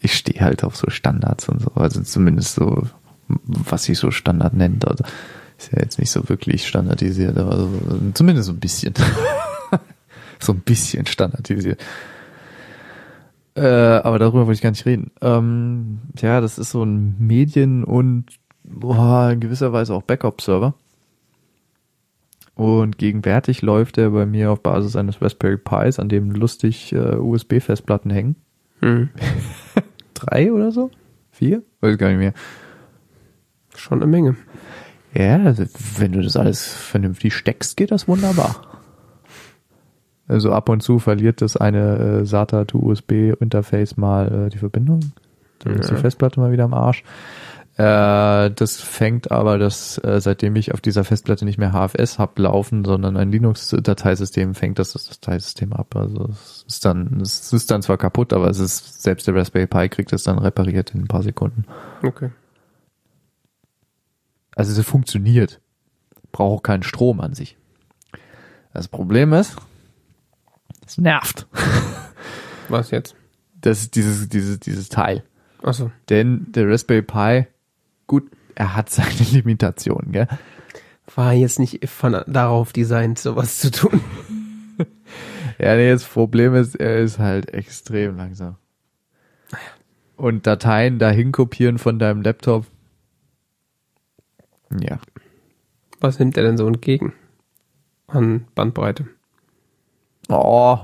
[0.00, 2.88] Ich stehe halt auf so Standards und so, also zumindest so,
[3.28, 4.88] was sich so Standard nennt.
[4.88, 5.04] Also
[5.58, 7.70] ist ja jetzt nicht so wirklich standardisiert, aber so,
[8.14, 8.94] zumindest so ein bisschen.
[10.42, 11.80] so ein bisschen standardisiert.
[13.54, 15.10] Äh, aber darüber wollte ich gar nicht reden.
[15.20, 18.26] Ähm, ja, das ist so ein Medien- und
[18.64, 20.74] boah, in gewisser Weise auch Backup-Server.
[22.62, 27.16] Und gegenwärtig läuft er bei mir auf Basis eines Raspberry Pis, an dem lustig äh,
[27.16, 28.36] USB-Festplatten hängen.
[28.80, 29.10] Hm.
[30.14, 30.90] Drei oder so?
[31.32, 31.62] Vier?
[31.80, 32.34] Weiß gar nicht mehr.
[33.74, 34.36] Schon eine Menge.
[35.14, 35.64] Ja, also
[35.98, 38.62] wenn du das alles vernünftig steckst, geht das wunderbar.
[40.28, 44.58] Also ab und zu verliert das eine äh, SATA to USB Interface mal äh, die
[44.58, 45.12] Verbindung.
[45.58, 46.00] Dann ist die Ja.
[46.00, 47.02] Festplatte mal wieder am Arsch.
[47.76, 52.38] Äh, das fängt aber, das, äh, seitdem ich auf dieser Festplatte nicht mehr HFS hab
[52.38, 55.96] laufen, sondern ein Linux-Dateisystem, fängt das das Dateisystem ab.
[55.96, 59.66] Also es ist dann, es ist dann zwar kaputt, aber es ist, selbst der Raspberry
[59.66, 61.64] Pi kriegt es dann repariert in ein paar Sekunden.
[62.02, 62.30] Okay.
[64.54, 65.60] Also es funktioniert.
[66.30, 67.56] Braucht auch keinen Strom an sich.
[68.74, 69.56] Das Problem ist,
[70.86, 71.46] es nervt.
[72.68, 73.14] Was jetzt?
[73.60, 75.22] Das ist dieses, dieses, dieses Teil.
[75.62, 75.90] Achso.
[76.08, 77.46] Denn der Raspberry Pi,
[78.06, 80.28] gut, er hat seine Limitationen, gell?
[81.14, 84.00] War jetzt nicht von darauf designt, sowas zu tun.
[85.58, 88.56] Ja, nee, das Problem ist, er ist halt extrem langsam.
[90.16, 92.66] Und Dateien dahin kopieren von deinem Laptop.
[94.80, 94.98] Ja.
[96.00, 97.12] Was nimmt er denn so entgegen?
[98.08, 99.06] An Bandbreite.
[100.28, 100.78] Oh.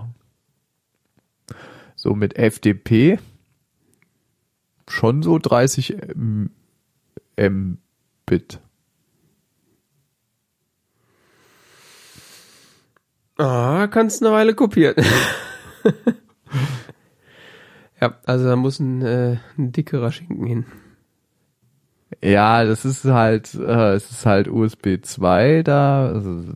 [1.96, 3.18] So mit FDP
[4.86, 6.50] schon so 30 M-
[7.38, 8.60] Mbit.
[13.38, 14.96] Ah, kannst eine Weile kopieren.
[18.00, 20.66] ja, also da muss ein, äh, ein dickerer Schinken hin.
[22.22, 26.08] Ja, das ist halt, äh, es ist halt USB 2 da.
[26.08, 26.54] Also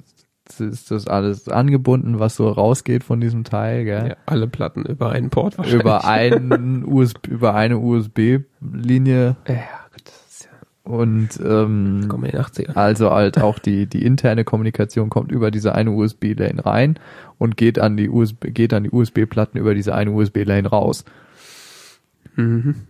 [0.60, 4.08] ist das alles angebunden, was so rausgeht von diesem Teil, gell?
[4.08, 5.80] Ja, alle Platten über einen Port wahrscheinlich.
[5.80, 9.54] Über einen USB, über eine USB-Linie Ja,
[9.92, 10.50] Gott, das ist ja
[10.84, 12.74] und ähm, in den 80er.
[12.74, 16.98] Also halt auch die, die interne Kommunikation kommt über diese eine USB-Lane rein
[17.38, 21.04] und geht an die USB, geht an die USB-Platten über diese eine USB-Lane raus.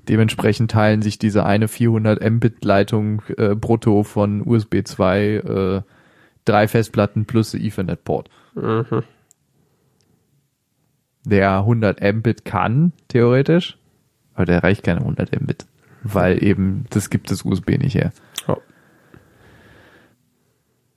[0.09, 5.83] Dementsprechend teilen sich diese eine 400 Mbit Leitung äh, brutto von USB 2 äh,
[6.45, 8.31] drei Festplatten plus Ethernet Port.
[8.55, 9.03] Mhm.
[11.25, 13.79] Der 100 Mbit kann theoretisch,
[14.35, 15.67] aber der reicht keine 100 Mbit,
[16.03, 18.13] weil eben das gibt das USB nicht her.
[18.47, 18.57] Ja.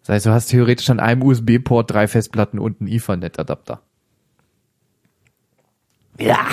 [0.02, 3.82] Das heißt, du hast theoretisch an einem USB-Port drei Festplatten und einen Ethernet-Adapter.
[6.20, 6.46] Ja.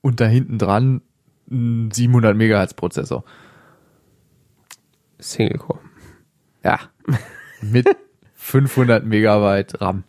[0.00, 1.02] Und da hinten dran
[1.50, 3.24] ein 700 Megahertz Prozessor.
[5.18, 5.80] Single Core.
[6.64, 6.80] Ja.
[7.60, 7.88] Mit
[8.34, 10.04] 500 Megabyte RAM.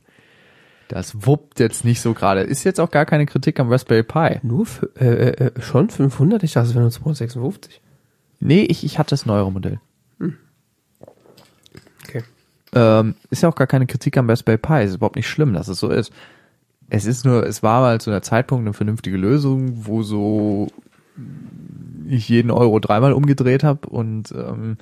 [0.88, 2.42] Das wuppt jetzt nicht so gerade.
[2.42, 4.40] Ist jetzt auch gar keine Kritik am Raspberry Pi.
[4.42, 6.44] Nur für, äh, äh, schon 500?
[6.44, 7.82] Ich dachte, es wären nur 256.
[8.40, 9.80] Nee, ich, ich hatte das neuere Modell.
[12.04, 12.24] Okay.
[12.74, 14.84] Ähm, ist ja auch gar keine Kritik am Raspberry Pi.
[14.84, 16.12] Ist überhaupt nicht schlimm, dass es so ist.
[16.90, 20.68] Es ist nur, es war mal zu einer Zeitpunkt eine vernünftige Lösung, wo so
[22.08, 24.78] ich jeden Euro dreimal umgedreht habe und ähm,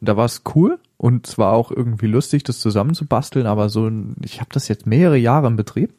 [0.00, 3.90] da war es cool und es war auch irgendwie lustig, das zusammenzubasteln, aber so,
[4.22, 5.92] ich habe das jetzt mehrere Jahre im Betrieb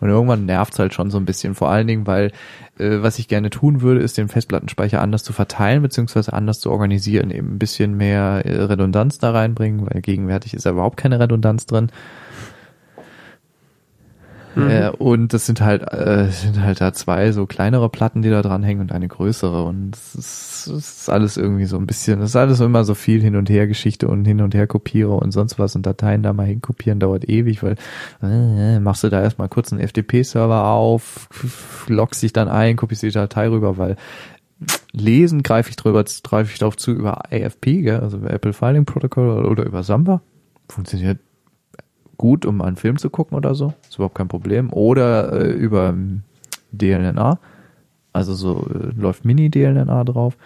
[0.00, 1.54] und irgendwann nervt's halt schon so ein bisschen.
[1.54, 2.32] Vor allen Dingen, weil
[2.78, 6.70] äh, was ich gerne tun würde, ist den Festplattenspeicher anders zu verteilen beziehungsweise anders zu
[6.70, 11.20] organisieren, eben ein bisschen mehr äh, Redundanz da reinbringen, weil gegenwärtig ist ja überhaupt keine
[11.20, 11.90] Redundanz drin.
[14.56, 18.42] Äh, und das sind halt äh, sind halt da zwei so kleinere Platten, die da
[18.42, 22.30] dran hängen und eine größere und es ist, ist alles irgendwie so ein bisschen, es
[22.30, 25.32] ist alles immer so viel hin und her Geschichte und hin und her kopiere und
[25.32, 27.76] sonst was und Dateien da mal hinkopieren dauert ewig, weil
[28.22, 31.28] äh, machst du da erstmal kurz einen FTP-Server auf,
[31.88, 33.96] loggst dich dann ein, kopierst die Datei rüber, weil
[34.92, 38.84] lesen greife ich drüber, greife ich darauf zu über AFP, gell, also über Apple Filing
[38.84, 40.22] Protocol oder über Samba.
[40.68, 41.18] Funktioniert
[42.16, 43.74] gut, um einen Film zu gucken oder so.
[43.88, 44.72] Ist überhaupt kein Problem.
[44.72, 46.22] Oder äh, über ähm,
[46.72, 47.38] DLNA.
[48.12, 50.36] Also so äh, läuft Mini-DLNA drauf.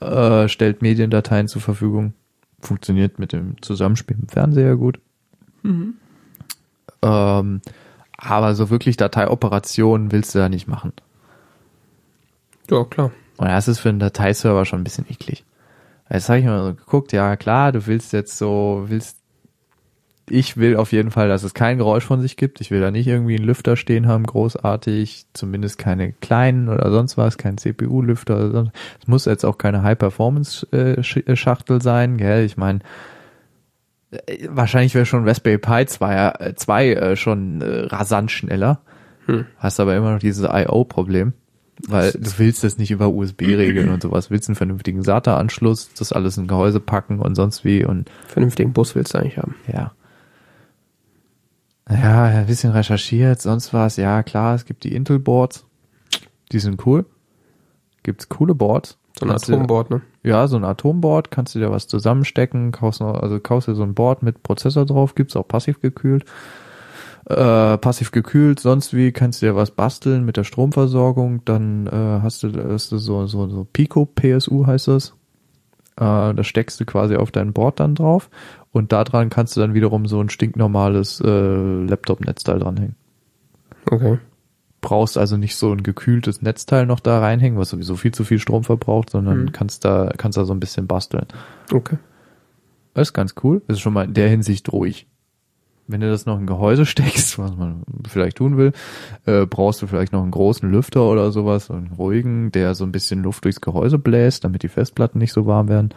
[0.00, 2.14] Äh, stellt Mediendateien zur Verfügung.
[2.60, 4.98] Funktioniert mit dem Zusammenspiel im Fernseher gut.
[7.02, 7.60] Ähm,
[8.16, 10.92] aber so wirklich Dateioperationen willst du da nicht machen.
[12.70, 13.10] Ja, klar.
[13.36, 15.44] Und das ist für einen Dateiserver schon ein bisschen eklig.
[16.10, 19.18] Jetzt habe ich mal so geguckt, ja klar, du willst jetzt so, willst,
[20.30, 22.60] ich will auf jeden Fall, dass es kein Geräusch von sich gibt.
[22.60, 27.16] Ich will da nicht irgendwie einen Lüfter stehen haben, großartig, zumindest keine kleinen oder sonst
[27.18, 28.36] was, kein CPU-Lüfter.
[28.36, 28.72] oder sonst-
[29.02, 32.44] Es muss jetzt auch keine High-Performance-Schachtel sein, gell?
[32.44, 32.78] Ich meine,
[34.26, 38.80] äh, wahrscheinlich wäre schon Raspberry Pi 2, äh, 2 äh, schon äh, rasant schneller.
[39.26, 39.46] Hm.
[39.58, 41.32] Hast aber immer noch dieses I.O.-Problem.
[41.88, 44.30] Weil du willst das nicht über USB regeln und sowas.
[44.30, 48.94] Willst einen vernünftigen SATA-Anschluss, das alles in Gehäuse packen und sonst wie und Vernünftigen Bus
[48.94, 49.56] willst du eigentlich haben.
[49.70, 49.92] ja.
[51.88, 53.96] Ja, ein bisschen recherchiert, sonst was.
[53.96, 55.66] Ja, klar, es gibt die Intel-Boards.
[56.52, 57.04] Die sind cool.
[58.02, 58.98] Gibt's coole Boards.
[59.18, 60.02] So ein Kannst Atomboard, ne?
[60.24, 63.84] ja, so ein Atomboard, kannst du dir was zusammenstecken, kaufst noch, also kaufst dir so
[63.84, 66.24] ein Board mit Prozessor drauf, gibt's auch passiv gekühlt.
[67.26, 72.20] Äh, passiv gekühlt, sonst wie, kannst du dir was basteln mit der Stromversorgung, dann äh,
[72.22, 75.14] hast du, hast du so, so, so Pico PSU heißt das.
[75.96, 78.28] Äh, da steckst du quasi auf dein Board dann drauf
[78.72, 81.28] und da dran kannst du dann wiederum so ein stinknormales äh,
[81.86, 82.96] Laptop-Netzteil dranhängen.
[83.90, 84.18] Okay.
[84.80, 88.38] Brauchst also nicht so ein gekühltes Netzteil noch da reinhängen, was sowieso viel zu viel
[88.38, 89.52] Strom verbraucht, sondern Mhm.
[89.52, 91.26] kannst da, kannst da so ein bisschen basteln.
[91.72, 91.96] Okay.
[92.92, 93.62] Das ist ganz cool.
[93.66, 95.06] Das ist schon mal in der Hinsicht ruhig.
[95.86, 98.72] Wenn du das noch in Gehäuse steckst, was man vielleicht tun will,
[99.26, 102.92] äh, brauchst du vielleicht noch einen großen Lüfter oder sowas, einen ruhigen, der so ein
[102.92, 105.94] bisschen Luft durchs Gehäuse bläst, damit die Festplatten nicht so warm werden.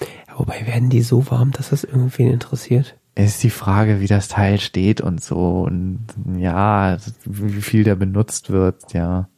[0.00, 2.96] Ja, wobei werden die so warm, dass das irgendwen interessiert?
[3.14, 6.06] Es ist die Frage, wie das Teil steht und so und
[6.38, 9.28] ja, wie viel der benutzt wird, ja.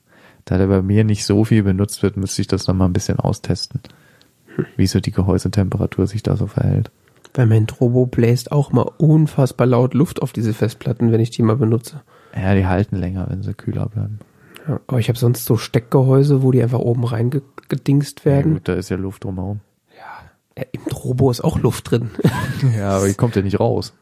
[0.44, 2.92] Da der bei mir nicht so viel benutzt wird, müsste ich das noch mal ein
[2.92, 3.80] bisschen austesten.
[4.76, 6.90] Wie so die Gehäusetemperatur sich da so verhält.
[7.34, 11.42] Weil mein Turbo bläst auch mal unfassbar laut Luft auf diese Festplatten, wenn ich die
[11.42, 12.02] mal benutze.
[12.34, 14.20] Ja, die halten länger, wenn sie kühler bleiben.
[14.68, 18.54] Ja, aber ich habe sonst so Steckgehäuse, wo die einfach oben reingedingst Ja, werden.
[18.54, 19.60] gut, da ist ja Luft drumherum.
[20.56, 22.10] Ja, Im Turbo ist auch Luft drin.
[22.76, 23.92] Ja, aber die kommt ja nicht raus.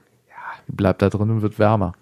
[0.69, 1.93] Die bleibt da drin und wird wärmer.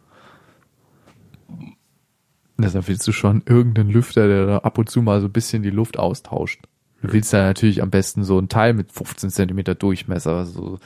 [2.59, 5.62] Deshalb willst du schon irgendeinen Lüfter, der da ab und zu mal so ein bisschen
[5.62, 6.61] die Luft austauscht.
[7.01, 10.78] Du willst da natürlich am besten so ein Teil mit 15 Zentimeter Durchmesser, so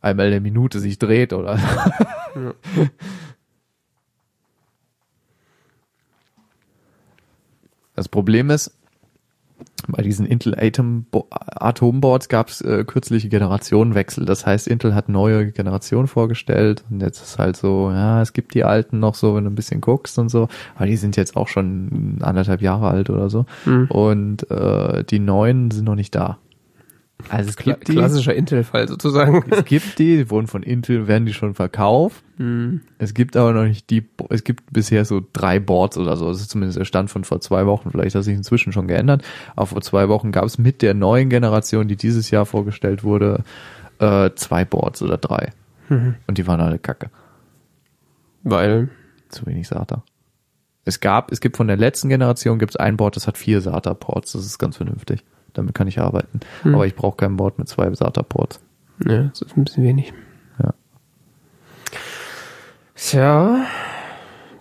[0.00, 1.58] einmal in der Minute sich dreht oder.
[7.96, 8.72] Das Problem ist,
[9.88, 14.24] Bei diesen Intel Atom Bo- Atomboards gab es äh, kürzliche Generationenwechsel.
[14.24, 18.54] Das heißt, Intel hat neue Generationen vorgestellt und jetzt ist halt so, ja, es gibt
[18.54, 21.36] die alten noch so, wenn du ein bisschen guckst und so, aber die sind jetzt
[21.36, 23.46] auch schon anderthalb Jahre alt oder so.
[23.64, 23.86] Mhm.
[23.90, 26.38] Und äh, die neuen sind noch nicht da.
[27.28, 29.44] Also es Kla gibt die, klassischer Intel-Fall sozusagen.
[29.50, 32.22] es gibt die, die wurden von Intel, werden die schon verkauft.
[32.38, 32.80] Hm.
[32.98, 36.28] Es gibt aber noch nicht die, es gibt bisher so drei Boards oder so.
[36.28, 37.90] Das ist zumindest der Stand von vor zwei Wochen.
[37.90, 39.22] Vielleicht hat sich inzwischen schon geändert.
[39.56, 43.44] Aber vor zwei Wochen gab es mit der neuen Generation, die dieses Jahr vorgestellt wurde,
[43.98, 45.50] äh, zwei Boards oder drei.
[45.88, 46.14] Mhm.
[46.26, 47.10] Und die waren alle kacke.
[48.42, 48.88] Weil,
[49.28, 50.02] Zu wenig SATA.
[50.84, 53.60] Es gab, es gibt von der letzten Generation gibt es ein Board, das hat vier
[53.60, 54.32] SATA-Ports.
[54.32, 55.24] Das ist ganz vernünftig.
[55.54, 56.40] Damit kann ich arbeiten.
[56.62, 56.74] Hm.
[56.74, 58.60] Aber ich brauche kein Board mit zwei SATA-Ports.
[59.06, 60.12] ja, das ist ein bisschen wenig.
[60.62, 60.74] Ja.
[62.94, 63.66] Tja,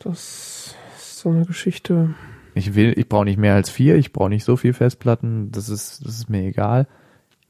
[0.03, 2.13] das ist so eine Geschichte.
[2.55, 5.69] Ich will, ich brauche nicht mehr als vier, ich brauche nicht so viel Festplatten, das
[5.69, 6.87] ist, das ist mir egal.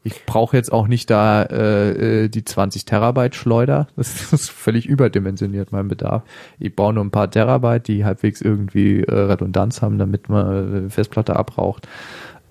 [0.02, 3.88] Ich brauche jetzt auch nicht da äh, äh, die 20 Terabyte Schleuder.
[3.98, 6.24] Das ist völlig überdimensioniert mein Bedarf.
[6.58, 10.90] Ich brauche nur ein paar Terabyte, die halbwegs irgendwie äh, Redundanz haben, damit man äh,
[10.90, 11.88] Festplatte abraucht,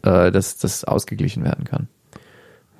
[0.03, 1.89] äh, dass das ausgeglichen werden kann.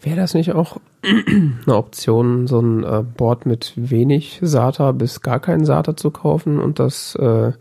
[0.01, 5.41] Wäre das nicht auch eine Option, so ein äh, Board mit wenig SATA bis gar
[5.41, 7.53] kein SATA zu kaufen und das äh,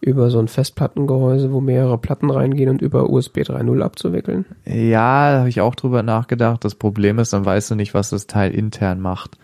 [0.00, 4.44] über so ein Festplattengehäuse, wo mehrere Platten reingehen und über USB 3.0 abzuwickeln?
[4.64, 6.64] Ja, da habe ich auch drüber nachgedacht.
[6.64, 9.38] Das Problem ist, dann weißt du nicht, was das Teil intern macht.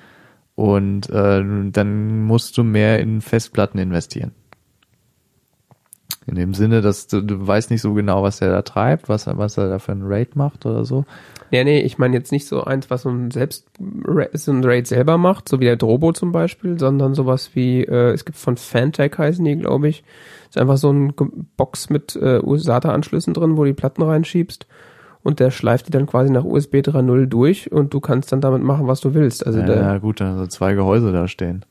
[0.55, 4.31] Und äh, dann musst du mehr in Festplatten investieren.
[6.27, 9.27] In dem Sinne, dass du, du weißt nicht so genau, was er da treibt, was,
[9.27, 11.05] er- was er da für ein Raid macht oder so.
[11.51, 13.67] Nee, nee, ich meine jetzt nicht so eins, was so ein selbst
[14.33, 18.13] so ein Raid selber macht, so wie der Drobo zum Beispiel, sondern sowas wie, äh,
[18.13, 20.03] es gibt von Fantech heißen die, glaube ich.
[20.49, 21.13] Ist einfach so ein
[21.57, 24.67] Box mit äh, SATA-Anschlüssen drin, wo du die Platten reinschiebst
[25.23, 28.63] und der schleift die dann quasi nach USB 3.0 durch und du kannst dann damit
[28.63, 29.47] machen, was du willst.
[29.47, 31.65] Also Ja, der, ja gut, dann so zwei Gehäuse da stehen.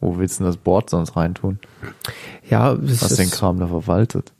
[0.00, 1.58] Wo willst du denn das Board sonst reintun?
[2.48, 4.32] ja, das Was den ist, Kram da verwaltet?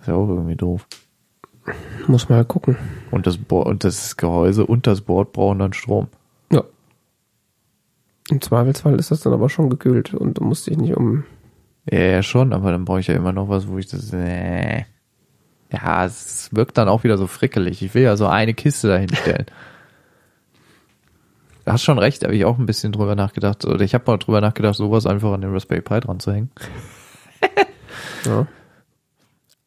[0.00, 0.86] Ist ja auch irgendwie doof.
[2.06, 2.76] muss halt gucken.
[3.10, 6.08] Und das Board, und das Gehäuse und das Board brauchen dann Strom.
[6.52, 6.62] Ja.
[8.30, 11.24] Im Zweifelsfall ist das dann aber schon gekühlt und du musst dich nicht um
[11.90, 14.12] Ja, ja, schon, aber dann brauche ich ja immer noch was, wo ich das.
[14.12, 14.84] Äh,
[15.72, 17.82] ja, es wirkt dann auch wieder so frickelig.
[17.82, 19.46] Ich will ja so eine Kiste dahinstellen.
[21.70, 23.64] Du hast schon recht, habe ich auch ein bisschen drüber nachgedacht.
[23.64, 26.50] Oder ich habe mal drüber nachgedacht, sowas einfach an den Raspberry Pi dran zu hängen.
[28.26, 28.46] ja.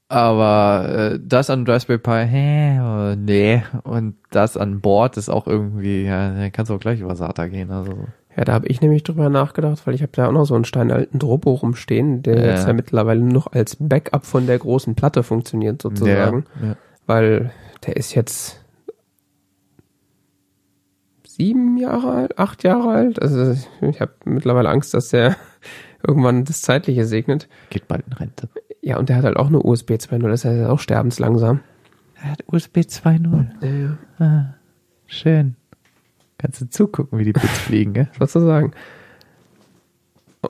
[0.09, 2.77] Aber äh, das an Raspberry Pi, hä,
[3.13, 3.63] äh, nee.
[3.83, 7.47] Und das an Bord ist auch irgendwie, ja, da kannst du auch gleich über SATA
[7.47, 7.71] gehen.
[7.71, 7.93] Also
[8.35, 10.65] Ja, da habe ich nämlich drüber nachgedacht, weil ich habe da auch noch so einen
[10.65, 12.51] steinalten Drobo rumstehen, der Ja.
[12.51, 16.75] jetzt ja mittlerweile noch als Backup von der großen Platte funktioniert sozusagen, Ja, ja.
[17.07, 17.51] weil
[17.87, 18.59] der ist jetzt
[21.35, 23.21] sieben Jahre alt, acht Jahre alt.
[23.21, 25.35] Also ich habe mittlerweile Angst, dass der
[26.07, 27.47] irgendwann das Zeitliche segnet.
[27.69, 28.49] Geht bald in Rente.
[28.81, 31.61] Ja, und der hat halt auch eine USB 2.0, das heißt, er ist auch sterbenslangsam.
[32.21, 33.47] Er hat USB 2.0.
[33.61, 33.97] Ja, ja.
[34.19, 34.53] Ah,
[35.07, 35.55] schön.
[36.37, 38.09] Kannst du zugucken, wie die Bits fliegen, gell?
[38.19, 38.73] sozusagen.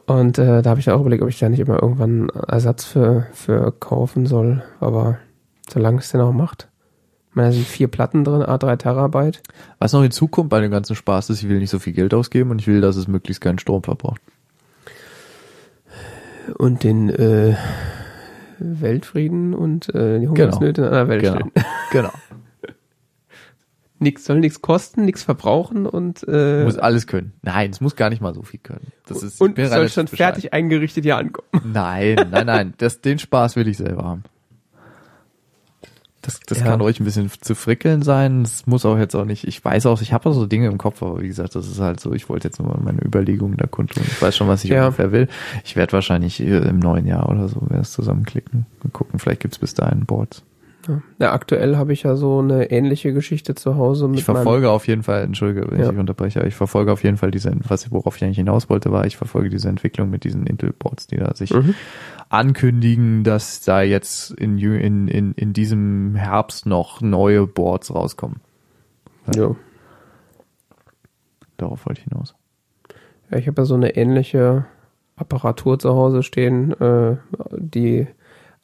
[0.08, 2.84] Und äh, da habe ich auch überlegt, ob ich da nicht immer irgendwann einen Ersatz
[2.84, 4.64] für, für kaufen soll.
[4.80, 5.20] Aber
[5.70, 6.70] solange es den auch macht.
[7.34, 9.42] Meine, da sind vier Platten drin, A3 Terabyte.
[9.80, 12.52] Was noch hinzukommt bei dem ganzen Spaß ist, ich will nicht so viel Geld ausgeben
[12.52, 14.22] und ich will, dass es möglichst keinen Strom verbraucht.
[16.58, 17.56] Und den äh,
[18.60, 21.36] Weltfrieden und äh, die Hungersnöte in einer Welt Genau.
[21.36, 21.52] stellen.
[21.92, 22.12] genau.
[24.00, 27.32] Nix soll nichts kosten, nichts verbrauchen und äh, Muss alles können.
[27.42, 28.92] Nein, es muss gar nicht mal so viel können.
[29.08, 31.48] Das ist, und soll schon fertig eingerichtet hier ankommen.
[31.72, 32.74] Nein, nein, nein.
[32.78, 34.24] Das, den Spaß will ich selber haben.
[36.24, 36.66] Das, das Ja.
[36.66, 38.44] kann ruhig ein bisschen zu frickeln sein.
[38.44, 39.46] Das muss auch jetzt auch nicht.
[39.46, 41.80] Ich weiß auch, ich habe auch so Dinge im Kopf, aber wie gesagt, das ist
[41.80, 42.14] halt so.
[42.14, 44.04] Ich wollte jetzt nur mal meine Überlegungen da kundtun.
[44.08, 44.86] Ich weiß schon, was ich Ja.
[44.86, 45.28] ungefähr will.
[45.66, 49.20] Ich werde wahrscheinlich äh, im neuen Jahr oder so mir das zusammenklicken und gucken.
[49.20, 50.44] Vielleicht gibt's bis dahin Boards.
[50.88, 51.02] Ja.
[51.18, 54.86] ja, aktuell habe ich ja so eine ähnliche Geschichte zu Hause mit Ich verfolge auf
[54.86, 55.86] jeden Fall, entschuldige, wenn Ja.
[55.86, 58.70] ich dich unterbreche, aber ich verfolge auf jeden Fall diese, was, worauf ich eigentlich hinaus
[58.70, 61.74] wollte, war, ich verfolge diese Entwicklung mit diesen Intel-Boards, die da sich mhm.
[62.34, 68.42] Ankündigen, dass da jetzt in, in, in, in diesem Herbst noch neue Boards rauskommen.
[69.36, 69.56] ja.
[71.58, 72.34] Darauf wollte ich hinaus.
[73.30, 74.66] Ja, ich habe ja so eine ähnliche
[75.16, 77.18] Apparatur zu Hause stehen, äh,
[77.52, 78.08] die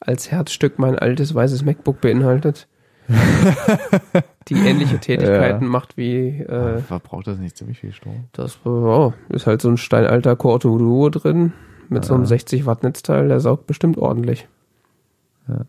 [0.00, 2.66] als Herzstück mein altes weißes MacBook beinhaltet.
[4.48, 5.70] die ähnliche Tätigkeiten Ja.
[5.70, 8.24] macht wie äh, Verbraucht das nicht ziemlich viel Strom?
[8.32, 11.52] das oh, ist halt so ein steinalter Core Duo drin
[11.90, 12.28] mit so einem Ja.
[12.28, 14.48] 60 Watt Netzteil, der saugt bestimmt ordentlich.
[15.48, 15.62] Ja.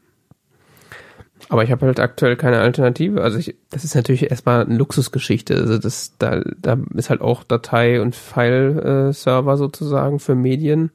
[1.49, 3.21] Aber ich habe halt aktuell keine Alternative.
[3.21, 5.55] Also ich, das ist natürlich erstmal eine Luxusgeschichte.
[5.55, 10.91] Also das, da, da ist halt auch Datei- und File-Server sozusagen für Medien,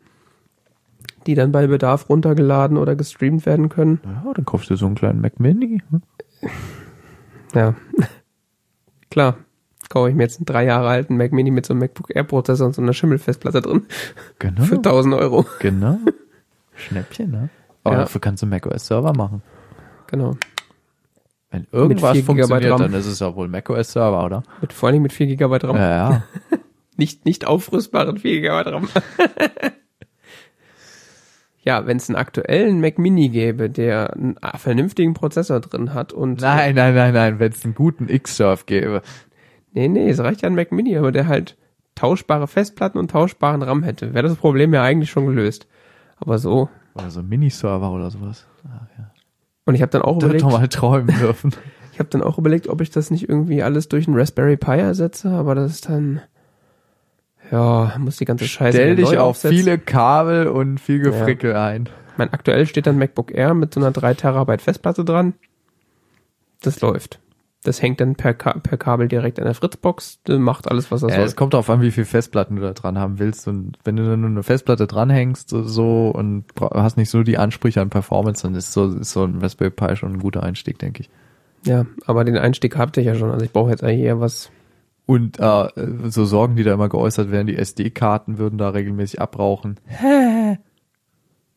[1.27, 4.01] die dann bei Bedarf runtergeladen oder gestreamt werden können.
[4.05, 5.83] Ja, dann kaufst du so einen kleinen Mac Mini.
[5.91, 6.03] hm?
[7.55, 7.75] Ja,
[9.11, 9.37] klar.
[9.89, 12.25] Kaufe ich mir jetzt einen drei Jahre alten Mac Mini mit so einem MacBook Air
[12.25, 13.87] Prozessor und so einer Schimmelfestplatte drin
[14.39, 14.63] Genau.
[14.65, 15.47] für 1000 Euro.
[15.61, 15.99] Genau.
[16.75, 17.49] Schnäppchen, ne?
[17.85, 18.01] Aber Ja.
[18.03, 19.43] dafür kannst du macOS Server machen.
[20.09, 20.37] Genau.
[21.51, 24.43] Wenn irgendwas 4 Gigabyte funktioniert, dann ist es ja wohl macOS Server, oder?
[24.61, 25.77] Mit, vor allem mit 4 GB RAM.
[25.77, 26.23] Ja, ja.
[26.99, 28.89] Nicht, nicht aufrüstbaren 4 GB RAM.
[31.63, 36.41] ja, wenn es einen aktuellen Mac Mini gäbe, der einen vernünftigen Prozessor drin hat und
[36.41, 39.03] Nein, nein, nein, nein, wenn es einen guten X-Surf gäbe.
[39.77, 41.55] Nee, nee, es reicht ja ein Mac Mini, aber der halt
[41.95, 44.15] tauschbare Festplatten und tauschbaren RAM hätte.
[44.15, 45.67] Wäre das Problem ja eigentlich schon gelöst.
[46.17, 46.71] Aber so.
[46.95, 48.47] Oder so ein Mini-Server oder sowas.
[48.65, 49.11] Ach, ja.
[49.67, 51.53] Und ich habe dann auch Da überlegt, doch mal träumen dürfen.
[51.93, 54.79] ich habe dann auch überlegt, ob ich das nicht irgendwie alles durch einen Raspberry Pi
[54.79, 56.23] ersetze, aber das ist dann
[57.51, 59.59] ja, muss die ganze Scheiße Stell dich auf aufsetzen.
[59.59, 61.91] viele Kabel und viel Gefrickel ein.
[62.17, 65.35] Mein aktuell steht dann MacBook Air mit so einer 3 Terabyte Festplatte dran.
[66.63, 67.21] Das läuft.
[67.67, 71.11] Das hängt dann per, Ka per Kabel direkt an der Fritzbox, macht alles, was das
[71.11, 71.25] Ja, soll.
[71.27, 73.49] es kommt darauf an, wie viel Festplatten du da dran haben willst.
[73.49, 77.81] Und wenn du dann nur eine Festplatte dranhängst so und hast nicht so die Ansprüche
[77.81, 81.03] an Performance, dann ist so, ist so ein Raspberry Pi schon ein guter Einstieg, denke
[81.03, 81.11] ich.
[81.65, 83.31] Ja, aber den Einstieg habt ihr ja schon.
[83.31, 84.51] Also ich brauche jetzt eigentlich eher was.
[85.07, 85.69] Und äh,
[86.09, 89.77] so Sorgen, die da immer geäußert werden, die SD-Karten würden da regelmäßig abrauchen.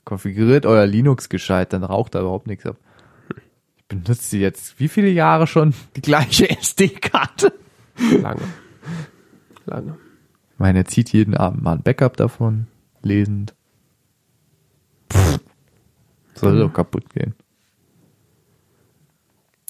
[0.06, 2.78] Konfiguriert euer Linux gescheit, dann raucht da überhaupt nichts ab.
[3.92, 7.54] Ich benutze jetzt wie viele Jahre schon die gleiche SD-Karte?
[8.22, 8.42] Lange.
[9.66, 9.98] Lange.
[10.54, 12.68] Ich meine, er zieht jeden Abend mal ein Backup davon,
[13.02, 13.56] lesend.
[15.12, 15.40] Pff,
[16.36, 17.34] soll doch kaputt gehen.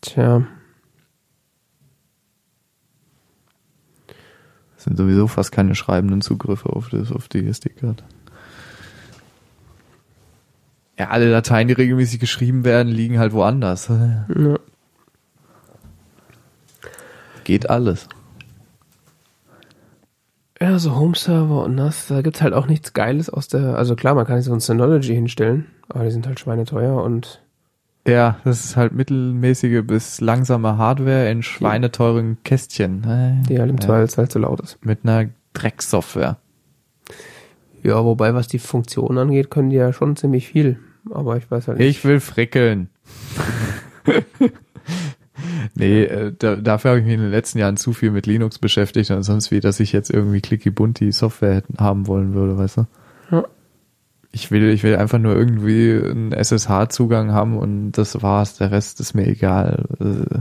[0.02, 0.46] Tja.
[4.76, 8.04] Es sind sowieso fast keine schreibenden Zugriffe auf, das, auf die SD-Karte.
[11.00, 13.88] Ja, alle Dateien, die regelmäßig geschrieben werden, liegen halt woanders.
[13.88, 14.58] Ja.
[17.46, 18.08] Geht alles.
[20.62, 24.14] Ja, so Home-Server und das, da gibt's halt auch nichts Geiles aus der, also klar,
[24.14, 27.42] man kann sich so ein Synology hinstellen, aber die sind halt schweineteuer und
[28.06, 33.04] Ja, das ist halt mittelmäßige bis langsame Hardware in schweineteuren Kästchen.
[33.48, 33.86] die halt im Ja.
[33.86, 34.84] Zweifelsfall zu laut ist.
[34.86, 36.36] Mit einer Drecksoftware.
[37.82, 40.78] Ja, wobei, was die Funktion angeht, können die ja schon ziemlich viel,
[41.12, 41.88] aber ich weiß halt nicht.
[41.88, 42.90] Ich will frickeln.
[45.76, 48.60] nee, äh, da, dafür habe ich mich in den letzten Jahren zu viel mit Linux
[48.60, 52.58] beschäftigt und sonst wie, dass ich jetzt irgendwie clicky bunti Software hätten, haben wollen würde,
[52.58, 52.88] weißt du?
[53.32, 53.44] Ja.
[54.32, 58.58] Ich will, ich will einfach nur irgendwie einen SSH-Zugang haben und das war's.
[58.58, 59.86] Der Rest ist mir egal.
[60.00, 60.40] Äh,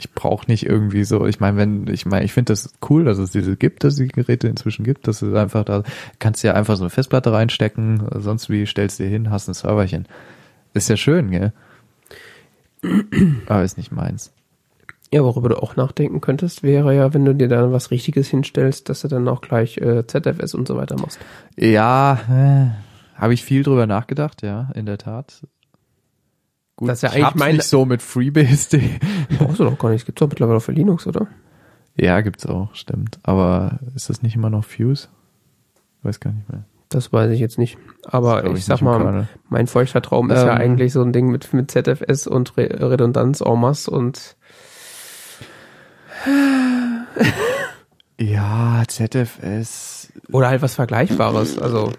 [0.00, 3.18] Ich brauche nicht irgendwie so, ich meine, wenn, ich meine, ich finde das cool, dass
[3.18, 5.82] es diese gibt, dass es die Geräte inzwischen gibt, dass es einfach da,
[6.18, 9.54] kannst ja einfach so eine Festplatte reinstecken, sonst wie stellst du dir hin, hast ein
[9.54, 10.08] Serverchen.
[10.72, 11.52] Ist ja schön, gell?
[13.46, 14.32] Aber ist nicht meins.
[15.12, 18.88] Ja, worüber du auch nachdenken könntest, wäre ja, wenn du dir da was Richtiges hinstellst,
[18.88, 21.18] dass du dann auch gleich äh, ZFS und so weiter machst.
[21.58, 25.46] Ja, äh, habe ich viel drüber nachgedacht, ja, in der Tat.
[26.80, 28.80] Gut, Das ist ja ich eigentlich meine- nicht so mit Freebase.
[29.38, 30.04] Brauchst du doch gar nicht.
[30.06, 31.28] Gibt's doch mittlerweile auch für Linux, oder?
[31.96, 33.18] ja, gibt's auch, stimmt.
[33.22, 35.08] Aber ist das nicht immer noch Fuse?
[36.02, 36.64] Weiß gar nicht mehr.
[36.88, 37.76] Das weiß ich jetzt nicht.
[38.04, 39.28] Aber ich, ich sag mal, Kernel.
[39.48, 40.60] mein feuchter Traum ist ja Ähm.
[40.60, 44.36] eigentlich so ein Ding mit, mit ZFS und Re Redundanz en masse und
[48.18, 50.12] Ja, ZFS.
[50.32, 51.58] oder halt was Vergleichbares.
[51.58, 51.92] Also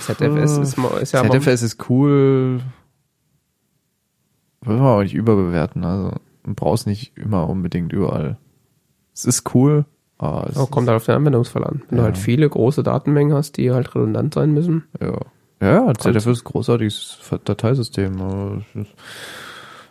[0.00, 2.60] ZFS ist, ist ja ZFS ist cool.
[4.64, 5.84] Will man aber nicht überbewerten.
[5.84, 6.12] Also,
[6.44, 8.36] man braucht es nicht immer unbedingt überall.
[9.14, 9.84] Es ist cool,
[10.18, 11.82] aber es Oh, kommt halt auf den Anwendungsfall an.
[11.88, 12.04] Wenn du Ja.
[12.04, 14.84] halt viele große Datenmengen hast, die halt redundant sein müssen.
[15.00, 15.18] Ja.
[15.60, 18.20] Ja, ZFS ist ein großartiges Dateisystem.
[18.20, 18.94] aber es ist-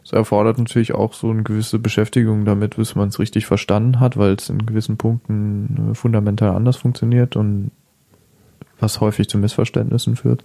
[0.06, 4.18] Es erfordert natürlich auch so eine gewisse Beschäftigung damit, bis man es richtig verstanden hat,
[4.18, 7.72] weil es in gewissen Punkten äh, fundamental anders funktioniert und
[8.80, 10.44] was häufig zu Missverständnissen führt.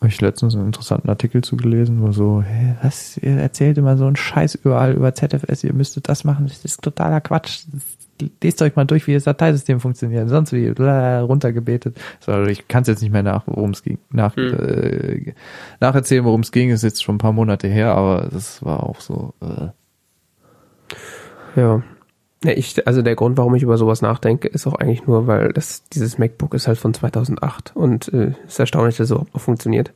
[0.00, 4.06] Habe ich letztens einen interessanten Artikel zugelesen, wo so, hä, was, ihr erzählt immer so
[4.06, 7.64] einen Scheiß überall über ZFS, ihr müsstet das machen, das ist totaler Quatsch.
[8.42, 12.00] Lest euch mal durch, wie das Dateisystem funktioniert, sonst wie bla, runtergebetet.
[12.20, 14.54] So, ich kann es jetzt nicht mehr nach, worum es ging, nach, Hm.
[14.54, 15.34] äh,
[15.80, 19.00] nacherzählen, worum es ging, ist jetzt schon ein paar Monate her, aber das war auch
[19.00, 19.68] so, äh,
[21.60, 21.82] Ja.
[22.44, 25.52] Ja ich, also der Grund, warum ich über sowas nachdenke, ist auch eigentlich nur, weil
[25.52, 29.40] das, dieses MacBook ist halt von 2008 und äh, ist erstaunlich, dass es überhaupt noch
[29.40, 29.92] funktioniert.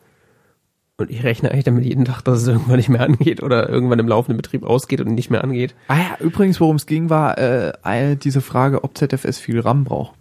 [0.99, 3.99] Und ich rechne eigentlich damit jeden Tag, dass es irgendwann nicht mehr angeht oder irgendwann
[3.99, 5.75] im laufenden Betrieb ausgeht und nicht mehr angeht.
[5.89, 10.15] Ah ja, übrigens, worum es ging, war äh, diese Frage, ob ZFS viel RAM braucht.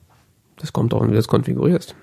[0.58, 1.96] Das kommt auch, wie du das konfigurierst.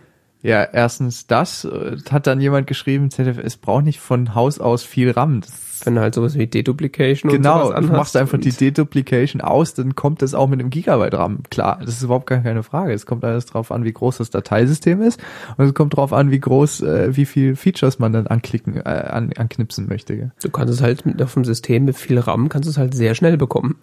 [0.43, 5.11] Ja, erstens das, äh, hat dann jemand geschrieben, ZFS braucht nicht von Haus aus viel
[5.11, 5.41] RAM.
[5.41, 8.45] Das, Wenn du halt sowas wie Deduplication und genau, sowas du anhast machst einfach und
[8.45, 11.43] die Deduplication aus, dann kommt es auch mit einem Gigabyte RAM.
[11.51, 12.93] Klar, das ist überhaupt gar keine Frage.
[12.93, 15.21] Es kommt alles drauf an, wie groß das Dateisystem ist
[15.57, 18.81] und es kommt drauf an, wie groß, äh, wie viel Features man dann anklicken, äh,
[18.81, 20.17] an, anknipsen möchte.
[20.17, 20.33] Gell?
[20.43, 22.95] Du kannst es halt mit, auf dem System mit viel RAM, kannst du es halt
[22.95, 23.77] sehr schnell bekommen.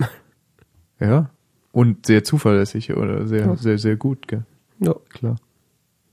[0.99, 1.29] Ja.
[1.71, 3.55] Und sehr zuverlässig oder sehr, Ja.
[3.57, 4.43] sehr, sehr gut, gell?
[4.79, 5.35] Ja, Klar.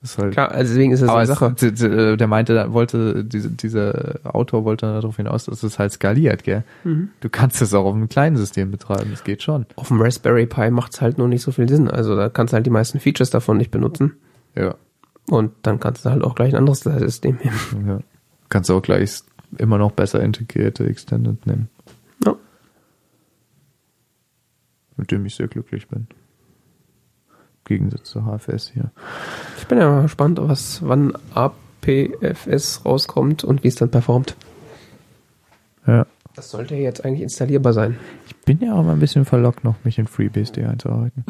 [0.02, 1.52] Das ist halt klar, also deswegen ist das eine es, Sache.
[1.52, 6.42] d- d- der meinte, wollte, diese, dieser Autor wollte darauf hinaus, dass es halt skaliert,
[6.42, 6.64] gell?
[6.82, 7.10] Mhm.
[7.20, 9.64] Du kannst es auch auf einem kleinen System betreiben, das geht schon.
[9.76, 11.88] Auf dem Raspberry Pi macht's halt nur nicht so viel Sinn.
[11.88, 14.16] Also da kannst du halt die meisten Features davon nicht benutzen.
[14.56, 14.74] Ja.
[15.30, 17.86] Und dann kannst du halt auch gleich ein anderes System nehmen.
[17.88, 17.98] ja.
[18.48, 19.20] Kannst du auch gleich
[19.58, 21.68] immer noch besser integrierte Extended nehmen,
[22.24, 22.34] Ja.
[24.96, 26.08] mit dem ich sehr glücklich bin.
[27.72, 28.90] Gegensatz zu HFS hier.
[29.58, 34.36] Ich bin ja mal gespannt, was wann APFS rauskommt und wie es dann performt.
[35.86, 36.06] Ja.
[36.34, 37.98] Das sollte jetzt eigentlich installierbar sein.
[38.26, 41.24] Ich bin ja auch mal ein bisschen verlockt, noch mich in FreeBSD einzuarbeiten.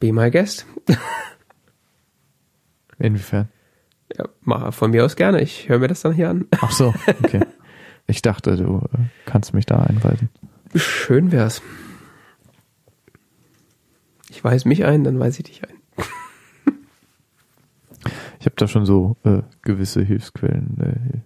[0.00, 0.66] Be my guest.
[2.98, 3.48] Inwiefern?
[4.16, 5.40] Ja, mach von mir aus gerne.
[5.40, 6.46] Ich höre mir das dann hier an.
[6.60, 7.44] Ach so, okay.
[8.08, 10.28] Ich dachte, du äh, kannst mich da einweisen.
[10.74, 11.62] Schön wär's.
[14.32, 15.76] Ich weiß mich ein, dann weiß ich dich ein.
[18.40, 21.18] Ich habe da schon so äh, gewisse Hilfsquellen äh,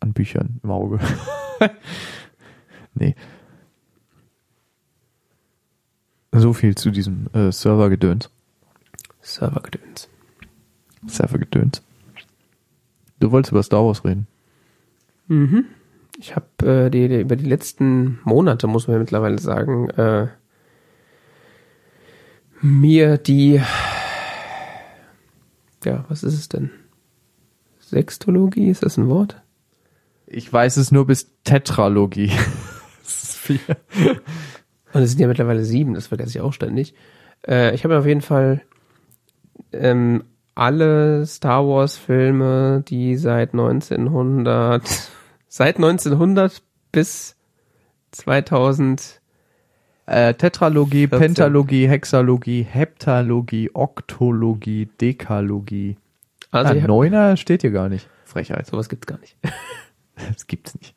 [0.00, 0.98] an Büchern im Auge.
[2.94, 3.14] nee.
[6.30, 8.30] So viel zu diesem äh, Servergedöns.
[9.20, 10.08] Servergedöns.
[11.06, 11.82] Servergedöns.
[13.20, 14.26] Du wolltest über Star Wars reden.
[15.26, 15.66] Mhm.
[16.18, 20.28] Ich habe äh, die, die, über die letzten Monate, muss man ja mittlerweile sagen, äh,
[22.62, 23.60] mir die,
[25.84, 26.70] ja, was ist es denn?
[27.80, 29.42] Sextologie, ist das ein Wort?
[30.26, 32.32] Ich weiß es nur bis Tetralogie.
[33.02, 33.60] das ist viel.
[34.92, 36.94] Und es sind ja mittlerweile sieben, das vergesse ich auch ständig.
[37.46, 38.62] Äh, ich habe auf jeden Fall
[39.72, 40.24] ähm,
[40.54, 44.82] alle Star Wars Filme, die seit 1900,
[45.48, 46.62] seit 1900
[46.92, 47.36] bis
[48.12, 49.21] 2000
[50.06, 51.18] Äh, Tetralogie, 14.
[51.18, 55.96] Pentalogie, Hexalogie, Heptalogie, Oktologie, Dekalogie.
[56.50, 58.08] also ah, Neuner steht hier gar nicht.
[58.24, 58.66] Frechheit.
[58.66, 59.36] sowas gibt's gar nicht.
[60.14, 60.94] Das gibt's nicht.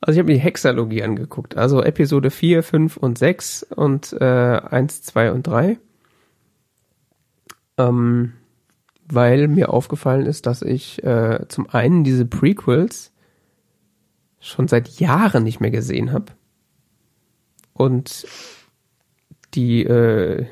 [0.00, 4.24] Also ich habe mir die Hexalogie angeguckt, also Episode 4, 5 und 6 und äh,
[4.24, 5.78] 1, 2 und 3.
[7.78, 8.32] Ähm,
[9.08, 13.12] weil mir aufgefallen ist, dass ich äh, zum einen diese Prequels
[14.40, 16.32] schon seit Jahren nicht mehr gesehen habe.
[17.74, 18.26] Und
[19.54, 20.46] die, äh,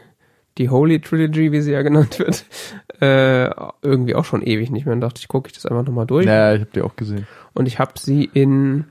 [0.58, 2.44] die Holy Trilogy, wie sie ja genannt wird,
[3.00, 3.50] äh,
[3.82, 4.94] irgendwie auch schon ewig nicht mehr.
[4.94, 6.26] Und dachte ich, gucke ich das einfach nochmal durch.
[6.26, 7.26] Naja, ich habe die auch gesehen.
[7.54, 8.84] Und ich habe sie in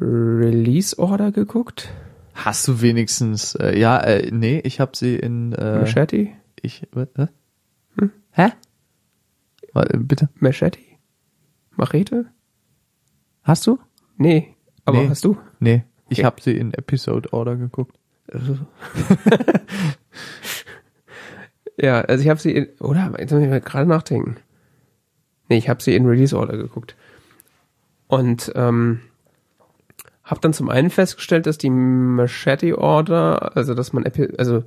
[0.00, 1.88] Release Order geguckt.
[2.34, 6.28] Hast du wenigstens, äh, ja, äh, nee, ich habe sie in, äh, Machete?
[6.60, 7.28] ich, was, hä?
[8.32, 8.48] Hä?
[9.72, 10.28] Warte, bitte.
[10.38, 10.78] Machete?
[11.76, 12.26] Machete?
[13.42, 13.78] Hast du?
[14.18, 14.54] Nee.
[14.84, 15.08] Aber Nee.
[15.08, 15.38] hast du?
[15.60, 17.98] Nee, ich habe sie in Episode Order geguckt.
[21.78, 23.12] Ja, also ich habe sie in, oder?
[23.18, 24.36] Jetzt muss ich mal gerade nachdenken.
[25.48, 26.96] Nee, ich habe sie in Release Order geguckt.
[28.08, 29.00] Und ähm,
[30.24, 34.64] habe dann zum einen festgestellt, dass die Machete Order, also dass man, Epi also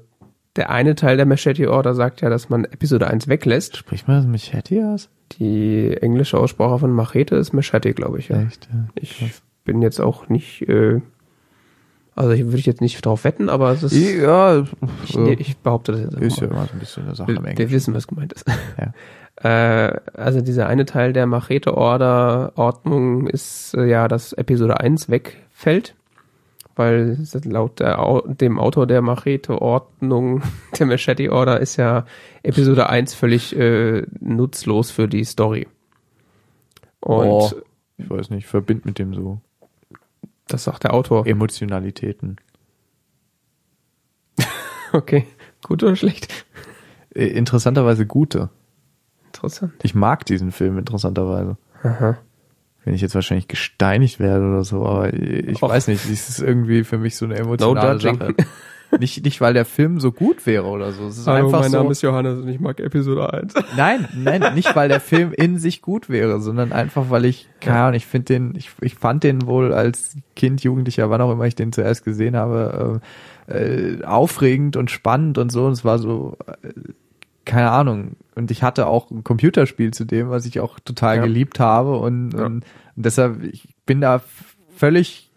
[0.55, 3.77] der eine Teil der Machete Order sagt ja, dass man Episode 1 weglässt.
[3.77, 5.09] Spricht man das Machete aus?
[5.33, 8.29] Die englische Aussprache von Machete ist Machete, glaube ich.
[8.29, 8.41] Ja.
[8.41, 8.87] Echt, ja.
[8.95, 9.33] Ich
[9.63, 11.01] bin jetzt auch nicht, äh,
[12.19, 14.65] also ich würde ich jetzt nicht drauf wetten, aber es ist, Ja,
[15.05, 17.29] ich, äh, ich behaupte das jetzt einfach ist ja immer so ein bisschen eine Sache
[17.29, 17.69] am wir, Englisch.
[17.69, 18.45] wir wissen, was gemeint ist.
[18.77, 18.91] Ja.
[19.41, 25.95] Äh, also dieser eine Teil der Machete-Order-Ordnung ist äh, ja, dass Episode 1 wegfällt,
[26.75, 30.41] weil laut der, dem Autor der Machete-Ordnung,
[30.77, 32.03] der Machete-Order, ist ja
[32.43, 35.69] Episode 1 völlig äh, nutzlos für die Story.
[36.99, 37.49] Und Oh.
[37.95, 39.39] Ich weiß nicht, verbind mit dem so
[40.49, 41.25] das sagt der Autor.
[41.25, 42.37] Emotionalitäten.
[44.91, 45.27] Okay,
[45.63, 46.45] gut oder schlecht?
[47.13, 48.49] Äh, Interessanterweise gute.
[49.27, 49.73] Interessant.
[49.83, 51.57] Ich mag diesen Film interessanterweise.
[51.83, 52.17] Aha.
[52.83, 55.69] Wenn ich jetzt wahrscheinlich gesteinigt werde oder so, aber ich Och.
[55.69, 58.17] weiß nicht, es ist irgendwie für mich so eine No emotionale judging.
[58.19, 58.35] Sache.
[58.97, 61.07] nicht, nicht, weil der Film so gut wäre oder so.
[61.07, 63.53] Es ist Hallo, einfach mein so, Name ist Johannes und ich mag Episode 1.
[63.77, 67.79] Nein, nein, nicht weil der Film in sich gut wäre, sondern einfach weil ich, keine
[67.79, 71.45] Ahnung, ich finde den, ich, ich fand den wohl als Kind, Jugendlicher, wann auch immer
[71.45, 73.01] ich den zuerst gesehen habe,
[73.47, 73.53] äh,
[73.97, 75.65] äh, aufregend und spannend und so.
[75.65, 76.69] Und es war so, äh,
[77.45, 78.11] keine Ahnung.
[78.35, 81.23] Und ich hatte auch ein Computerspiel zu dem, was ich auch total Ja.
[81.23, 82.45] geliebt habe und, Ja.
[82.45, 82.63] und,
[82.95, 84.21] und deshalb, ich bin da
[84.75, 85.28] völlig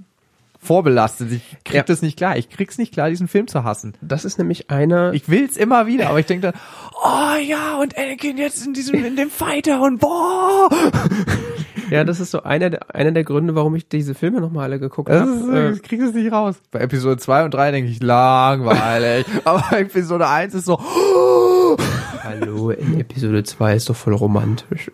[0.63, 1.33] vorbelastet.
[1.33, 1.83] Ich krieg Ja.
[1.83, 2.37] das nicht klar.
[2.37, 3.95] Ich krieg's nicht klar, diesen Film zu hassen.
[4.01, 6.61] Das ist nämlich einer, Ich will's immer wieder, aber ich denke dann,
[7.03, 10.69] oh ja, und Anakin jetzt in diesem, in dem Fighter und boah.
[11.91, 14.79] ja, das ist so einer der, einer der Gründe, warum ich diese Filme nochmal alle
[14.79, 15.73] geguckt habe.
[15.75, 16.55] ich krieg es nicht raus.
[16.71, 19.27] Bei Episode 2 und 3 denke ich, langweilig.
[19.45, 21.77] aber Episode 1 ist so, oh.
[22.23, 24.93] Hallo, in Episode 2 ist doch voll romantisch.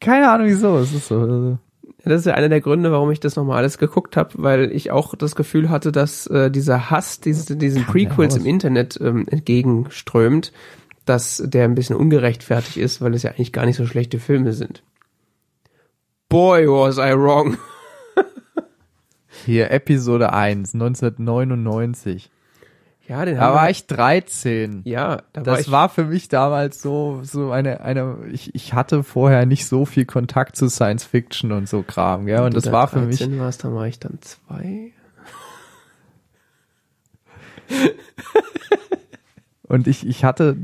[0.00, 1.58] keine Ahnung wieso, es ist so.
[2.08, 4.92] Das ist ja einer der Gründe, warum ich das nochmal alles geguckt habe, weil ich
[4.92, 10.52] auch das Gefühl hatte, dass äh, dieser Hass diese, diesen Prequels im Internet ähm, entgegenströmt,
[11.04, 14.52] dass der ein bisschen ungerechtfertigt ist, weil es ja eigentlich gar nicht so schlechte Filme
[14.52, 14.84] sind.
[16.28, 17.56] Boy, was I wrong.
[19.44, 22.30] Hier, Episode 1, 1999.
[23.08, 24.82] Ja, den Da war ich 13.
[24.84, 28.74] ja, da war Das ich, war für mich damals so, so eine, eine, ich, ich
[28.74, 32.64] hatte vorher nicht so viel Kontakt zu Science Fiction und so Kram, ja, und das
[32.64, 34.92] da war für mich, 13 warst, dann war ich dann zwei.
[39.68, 40.56] Und ich, ich hatte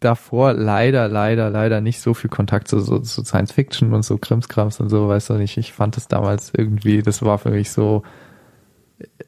[0.00, 4.16] davor leider, leider, leider nicht so viel Kontakt zu, so, zu Science Fiction und so
[4.16, 5.56] Krimskrams und so, weißt du nicht.
[5.56, 8.04] Ich fand das damals irgendwie, das war für mich so,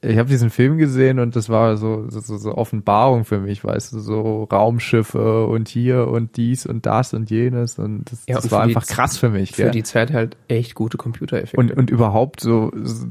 [0.02, 3.92] ich habe diesen Film gesehen und das war so, so, so, Offenbarung für mich, weißt
[3.92, 8.44] du, so Raumschiffe und hier und dies und das und jenes und das, Ja, das
[8.44, 9.52] und war einfach krass für mich.
[9.52, 9.70] Für gell?
[9.70, 11.56] die Zeit halt echt gute Computereffekte.
[11.56, 13.08] Und, und überhaupt so, so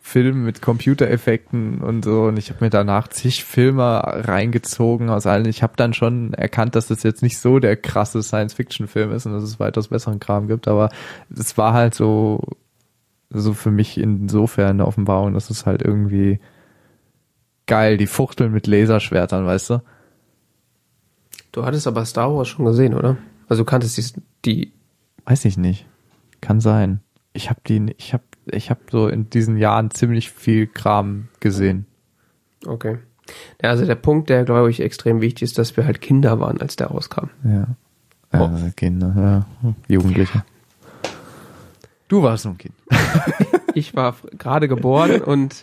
[0.00, 2.24] Film mit Computereffekten und so.
[2.24, 5.46] Und ich habe mir danach zig Filme reingezogen aus allen.
[5.46, 9.32] Ich habe dann schon erkannt, dass das jetzt nicht so der krasse Science-Fiction-Film ist und
[9.32, 10.68] dass es weitaus besseren Kram gibt.
[10.68, 10.88] Aber
[11.38, 12.40] es war halt so,
[13.30, 16.40] so für mich insofern eine Offenbarung, dass es halt irgendwie
[17.66, 19.82] geil, die Fuchteln mit Laserschwertern, weißt du?
[21.52, 23.16] du hattest aber Star Wars schon gesehen, oder?
[23.48, 24.72] Also du kanntest die, die
[25.24, 25.86] Weiß ich nicht.
[26.40, 27.00] Kann sein.
[27.32, 31.86] Ich habe die, ich habe, ich habe so in diesen Jahren ziemlich viel Kram gesehen.
[32.66, 32.98] Okay.
[33.62, 36.60] Ja, also der Punkt, der glaube ich extrem wichtig ist, dass wir halt Kinder waren,
[36.60, 37.28] als der rauskam.
[37.44, 37.68] Ja.
[38.32, 38.44] Oh.
[38.44, 39.72] Äh, Kinder, ja.
[39.88, 40.44] Jugendliche.
[42.10, 42.74] Du warst so ein Kind.
[43.72, 45.62] Ich war gerade geboren und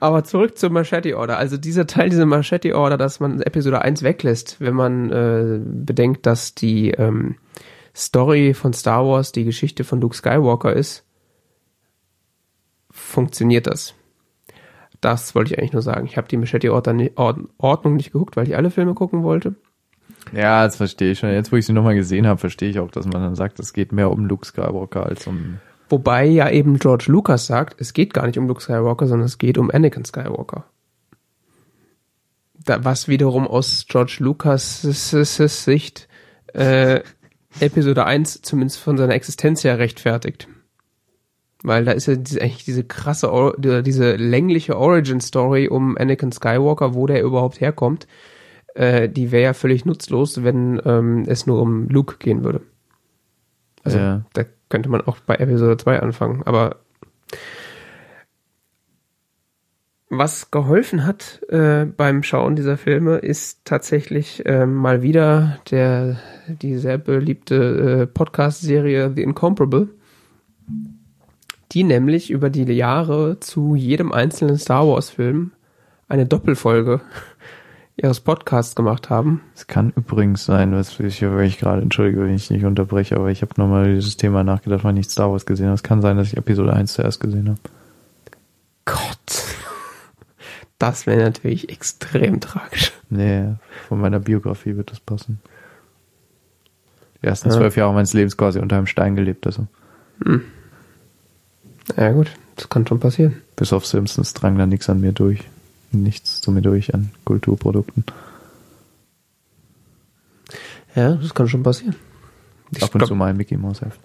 [0.00, 1.36] aber zurück zur Machete Order.
[1.36, 6.24] Also dieser Teil dieser Machete Order, dass man Episode 1 weglässt, wenn man äh, bedenkt,
[6.24, 7.36] dass die ähm,
[7.94, 11.04] Story von Star Wars die Geschichte von Luke Skywalker ist,
[12.90, 13.94] funktioniert das.
[15.02, 16.06] Das wollte ich eigentlich nur sagen.
[16.06, 19.56] Ich habe die Machete Ordnung nicht geguckt, weil ich alle Filme gucken wollte.
[20.32, 21.30] Ja, das verstehe ich schon.
[21.30, 23.72] Jetzt, wo ich sie nochmal gesehen habe, verstehe ich auch, dass man dann sagt, es
[23.72, 25.58] geht mehr um Luke Skywalker als um.
[25.88, 29.38] Wobei ja eben George Lucas sagt, es geht gar nicht um Luke Skywalker, sondern es
[29.38, 30.64] geht um Anakin Skywalker.
[32.64, 36.08] Da, was wiederum aus George Lucas Sicht
[36.52, 37.00] äh,
[37.58, 40.46] Episode 1 zumindest von seiner Existenz her rechtfertigt.
[41.62, 47.06] Weil da ist ja diese, eigentlich diese krasse, diese längliche Origin-Story um Anakin Skywalker, wo
[47.06, 48.06] der überhaupt herkommt,
[48.74, 52.60] äh, die wäre ja völlig nutzlos, wenn ähm, es nur um Luke gehen würde.
[53.82, 54.22] Also Ja.
[54.32, 56.76] da könnte man auch bei Episode 2 anfangen, aber
[60.12, 66.18] was geholfen hat äh, beim Schauen dieser Filme ist tatsächlich äh, mal wieder der
[66.48, 69.88] die sehr beliebte äh, Podcast-Serie The Incomparable,
[71.70, 75.52] die nämlich über die Jahre zu jedem einzelnen Star Wars-Film
[76.08, 77.00] eine Doppelfolge
[78.02, 79.42] ihres Podcasts gemacht haben.
[79.54, 83.42] Es kann übrigens sein, was ich, ich gerade, entschuldige, wenn ich nicht unterbreche, aber ich
[83.42, 85.74] habe nochmal dieses Thema nachgedacht, weil ich nicht Star Wars gesehen habe.
[85.74, 87.60] Es kann sein, dass ich Episode 1 zuerst gesehen habe.
[88.84, 88.98] Gott.
[90.78, 92.92] Das wäre natürlich extrem tragisch.
[93.10, 93.50] Nee,
[93.86, 95.38] von meiner Biografie wird das passen.
[97.20, 97.56] Die ersten Ja.
[97.56, 99.66] zwölf Jahre meines Lebens quasi unter einem Stein gelebt, also.
[101.98, 103.42] Ja gut, das kann schon passieren.
[103.56, 105.44] Bis auf Simpsons drang da nichts an mir durch.
[105.92, 108.04] Nichts zu mir durch an Kulturprodukten.
[110.94, 111.96] Ja, das kann schon passieren.
[112.72, 114.00] Ich Ab und glaub- zu mal ein Mickey Mouse Heft.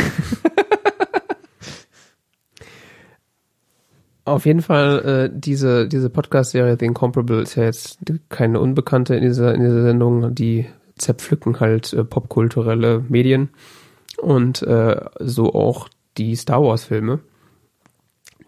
[4.25, 7.99] Auf jeden Fall, äh, diese, diese Podcast-Serie The Incomparable ist ja jetzt
[8.29, 10.33] keine Unbekannte in dieser, in dieser Sendung.
[10.35, 10.67] Die
[10.97, 13.51] zerpflücken halt äh, popkulturelle Medien
[14.19, 15.89] und äh, so auch
[16.19, 17.19] die Star Wars Filme,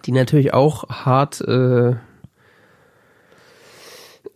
[0.07, 1.97] die natürlich auch hart äh,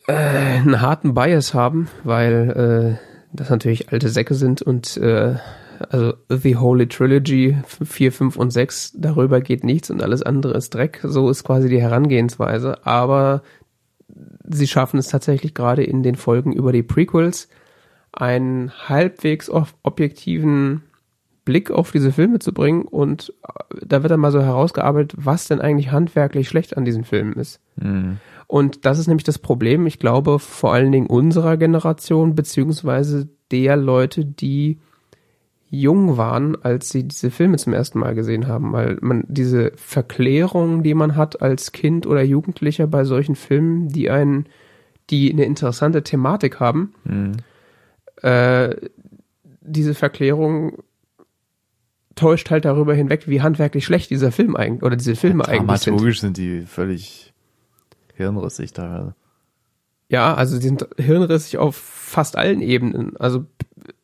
[0.09, 5.37] äh, einen harten Bias haben, weil äh, das natürlich alte Säcke sind und äh,
[5.91, 10.75] also The Holy Trilogy 4, 5 und 6, darüber geht nichts und alles andere ist
[10.75, 11.01] Dreck.
[11.05, 12.85] So ist quasi die Herangehensweise.
[12.85, 13.43] Aber
[14.43, 17.49] sie schaffen es tatsächlich gerade in den Folgen über die Prequels,
[18.11, 19.51] einen halbwegs
[19.83, 20.83] objektiven
[21.45, 25.49] Blick auf diese Filme zu bringen und äh, da wird dann mal so herausgearbeitet, was
[25.49, 27.61] denn eigentlich handwerklich schlecht an diesen Filmen ist.
[27.77, 28.19] Mhm.
[28.49, 33.77] Und das ist nämlich das Problem, ich glaube, vor allen Dingen unserer Generation, beziehungsweise der
[33.77, 34.79] Leute, die
[35.71, 40.83] jung waren, als sie diese Filme zum ersten Mal gesehen haben, weil man diese Verklärung,
[40.83, 44.47] die man hat als Kind oder Jugendlicher bei solchen Filmen, die einen,
[45.11, 47.33] die eine interessante Thematik haben, Mhm.
[48.23, 48.75] äh,
[49.61, 50.79] diese Verklärung
[52.15, 55.93] täuscht halt darüber hinweg, wie handwerklich schlecht dieser Film eigentlich oder diese Filme eigentlich sind.
[55.93, 57.35] Dramaturgisch sind die völlig
[58.19, 59.15] hirnrissig teilweise.
[60.11, 63.17] Ja, also die sind hirnrissig auf fast allen Ebenen.
[63.17, 63.47] Also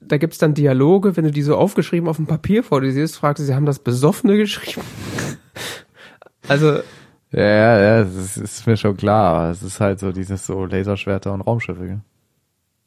[0.01, 3.16] da gibt's dann Dialoge, wenn du die so aufgeschrieben auf dem Papier vor dir siehst,
[3.16, 4.86] fragst du, sie haben das Besoffene geschrieben.
[6.49, 6.81] also
[7.35, 11.32] Ja, ja, ja, das ist, mir schon klar, es ist halt so dieses so Laserschwerter
[11.32, 11.86] und Raumschiffe.
[11.86, 12.01] Gell?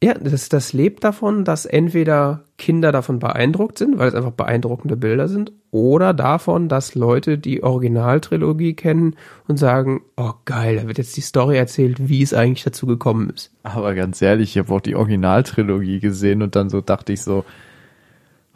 [0.02, 4.96] Ja, das, das lebt davon, dass entweder Kinder davon beeindruckt sind, weil es einfach beeindruckende
[4.96, 9.16] Bilder sind, oder davon, dass Leute die Originaltrilogie kennen
[9.48, 13.30] und sagen, oh geil, da wird jetzt die Story erzählt, wie es eigentlich dazu gekommen
[13.30, 13.52] ist.
[13.64, 17.44] Aber ganz ehrlich, ich habe auch die Originaltrilogie gesehen und dann so dachte ich so,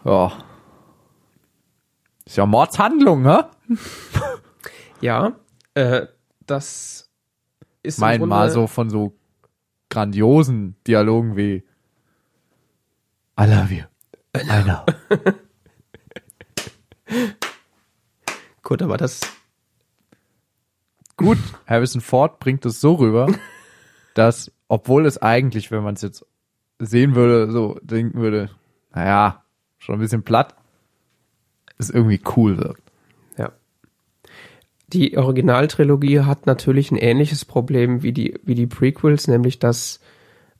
[0.04, 0.32] ja,
[2.24, 3.46] ist ja Mordshandlung, ne?
[5.00, 5.32] Ja,
[5.74, 6.06] äh,
[6.46, 7.10] das
[7.82, 9.12] ist Grunde- mal so von so
[9.92, 11.62] grandiosen Dialogen wie
[13.38, 13.84] I love you.
[14.34, 14.86] I know.
[18.62, 19.20] Gut, aber das,
[21.16, 23.32] Gut, Harrison Ford bringt es so rüber,
[24.14, 26.26] dass, obwohl es eigentlich, wenn man es jetzt
[26.78, 28.50] sehen würde, so denken würde,
[28.94, 29.44] naja,
[29.78, 30.56] schon ein bisschen platt,
[31.76, 32.81] es irgendwie cool wirkt.
[34.92, 40.00] Die Originaltrilogie hat natürlich ein ähnliches Problem wie die, wie die Prequels, nämlich dass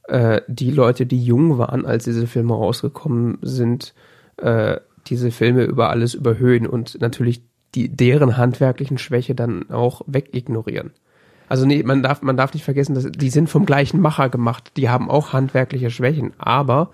[0.09, 3.95] äh, die Leute, die jung waren, als diese Filme rausgekommen sind,
[4.39, 7.43] äh, diese Filme über alles überhöhen und natürlich
[7.75, 10.93] die, deren handwerklichen Schwäche dann auch wegignorieren.
[11.49, 14.73] Also nee, man darf, man darf nicht vergessen, dass die sind vom gleichen Macher gemacht,
[14.77, 16.91] die haben auch handwerkliche Schwächen, aber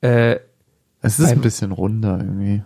[0.00, 0.38] äh,
[1.00, 2.62] Es ist ein bisschen runder irgendwie.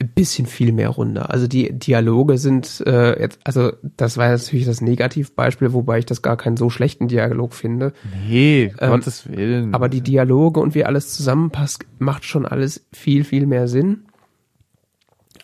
[0.00, 1.30] Ein bisschen viel mehr runter.
[1.30, 6.22] Also die Dialoge sind äh, jetzt, also das war natürlich das Negativbeispiel, wobei ich das
[6.22, 7.92] gar keinen so schlechten Dialog finde.
[8.26, 9.74] Nee, Ähm, Gottes Willen.
[9.74, 14.06] Aber die Dialoge und wie alles zusammenpasst, macht schon alles viel, viel mehr Sinn.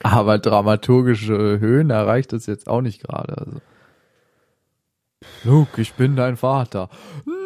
[0.02, 3.36] Aber dramaturgische Höhen erreicht es jetzt auch nicht gerade.
[3.36, 3.58] Also.
[5.44, 6.88] Luke, ich bin dein Vater.
[7.24, 7.45] Nein!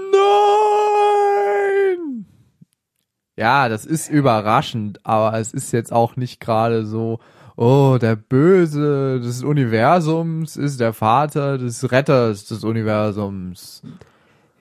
[3.37, 7.21] Ja, das ist überraschend, aber es ist jetzt auch nicht gerade so,
[7.57, 13.83] oh, der Böse des Universums ist der Vater des Retters des Universums.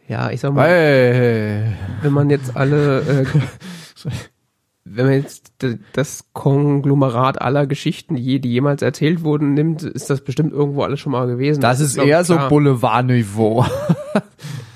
[0.07, 1.73] Ja, ich sag mal, Hey.
[2.01, 3.25] wenn man jetzt alle, äh,
[4.85, 5.51] wenn man jetzt
[5.93, 10.99] das Konglomerat aller Geschichten, die, die jemals erzählt wurden, nimmt, ist das bestimmt irgendwo alles
[10.99, 11.61] schon mal gewesen.
[11.61, 12.37] Das ist glaub ich, eher so.
[12.49, 13.65] Boulevardniveau.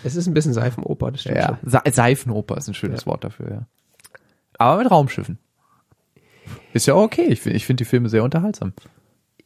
[0.04, 1.70] Es ist ein bisschen Seifenoper, das stimmt Ja, schon.
[1.72, 3.08] Se Seifenoper ist ein schönes Ja.
[3.08, 3.62] Wort dafür, ja.
[4.58, 5.38] Aber mit Raumschiffen.
[6.74, 7.26] Ist ja okay.
[7.30, 8.74] Ich finde ich find die Filme sehr unterhaltsam.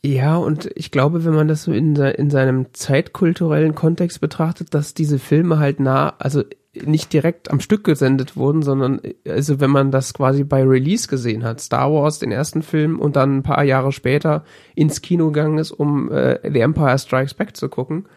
[0.05, 4.93] Ja, und ich glaube, wenn man das so in, in seinem zeitkulturellen Kontext betrachtet, dass
[4.93, 6.43] diese Filme halt nah, also
[6.85, 11.43] nicht direkt am Stück gesendet wurden, sondern also wenn man das quasi bei Release gesehen
[11.43, 14.43] hat, Star Wars, den ersten Film und dann ein paar Jahre später
[14.75, 18.07] ins Kino gegangen ist, um äh, The Empire Strikes Back zu gucken.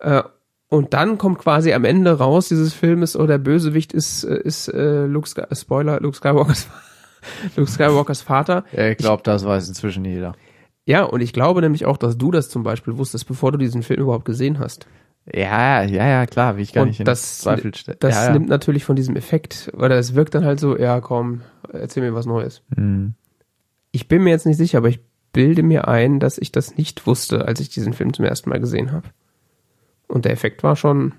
[0.00, 0.22] Äh,
[0.72, 4.68] und dann kommt quasi am Ende raus dieses Filmes, oh, der Bösewicht ist, äh, ist
[4.68, 6.66] äh, Luke Sky Spoiler, Luke Skywalkers,
[7.56, 8.64] Luke Skywalkers Vater.
[8.72, 10.34] Ja, ich glaube, das weiß inzwischen jeder.
[10.86, 13.82] Ja, und ich glaube nämlich auch, dass du das zum Beispiel wusstest, bevor du diesen
[13.82, 14.86] Film überhaupt gesehen hast.
[15.30, 17.98] Ja, ja, ja, klar, wie ich gar und nicht in das, Zweifel stelle.
[18.00, 18.32] das ja, ja.
[18.32, 22.14] nimmt natürlich von diesem Effekt, oder es wirkt dann halt so, ja komm, erzähl mir
[22.14, 22.62] was Neues.
[22.74, 23.12] Hm.
[23.90, 25.00] Ich bin mir jetzt nicht sicher, aber ich
[25.34, 28.58] bilde mir ein, dass ich das nicht wusste, als ich diesen Film zum ersten Mal
[28.58, 29.08] gesehen habe.
[30.12, 31.14] Und der Effekt war schon.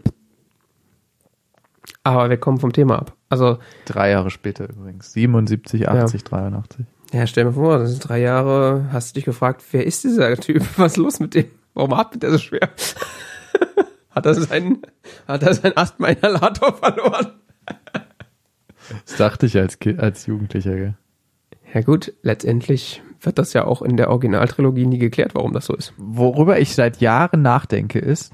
[2.03, 3.15] Aber wir kommen vom Thema ab.
[3.28, 5.14] Also, Drei Jahre später übrigens.
[5.14, 6.86] 77, 80, 83.
[7.11, 10.38] ja, stell mir vor, das sind drei Jahre, hast du dich gefragt, wer ist dieser
[10.38, 10.64] Typ?
[10.78, 11.45] Was ist los mit dem?
[11.74, 12.70] Warum atmet der so schwer?
[14.11, 14.84] hat er seinen,
[15.28, 17.28] hat er seinen Asthma-Inhalator verloren?
[19.06, 20.98] Das dachte ich als, Ki als Jugendlicher, gell?
[21.74, 25.74] Ja gut, letztendlich wird das ja auch in der Originaltrilogie nie geklärt, warum das so
[25.74, 25.94] ist.
[25.98, 28.34] Worüber ich seit Jahren nachdenke, ist,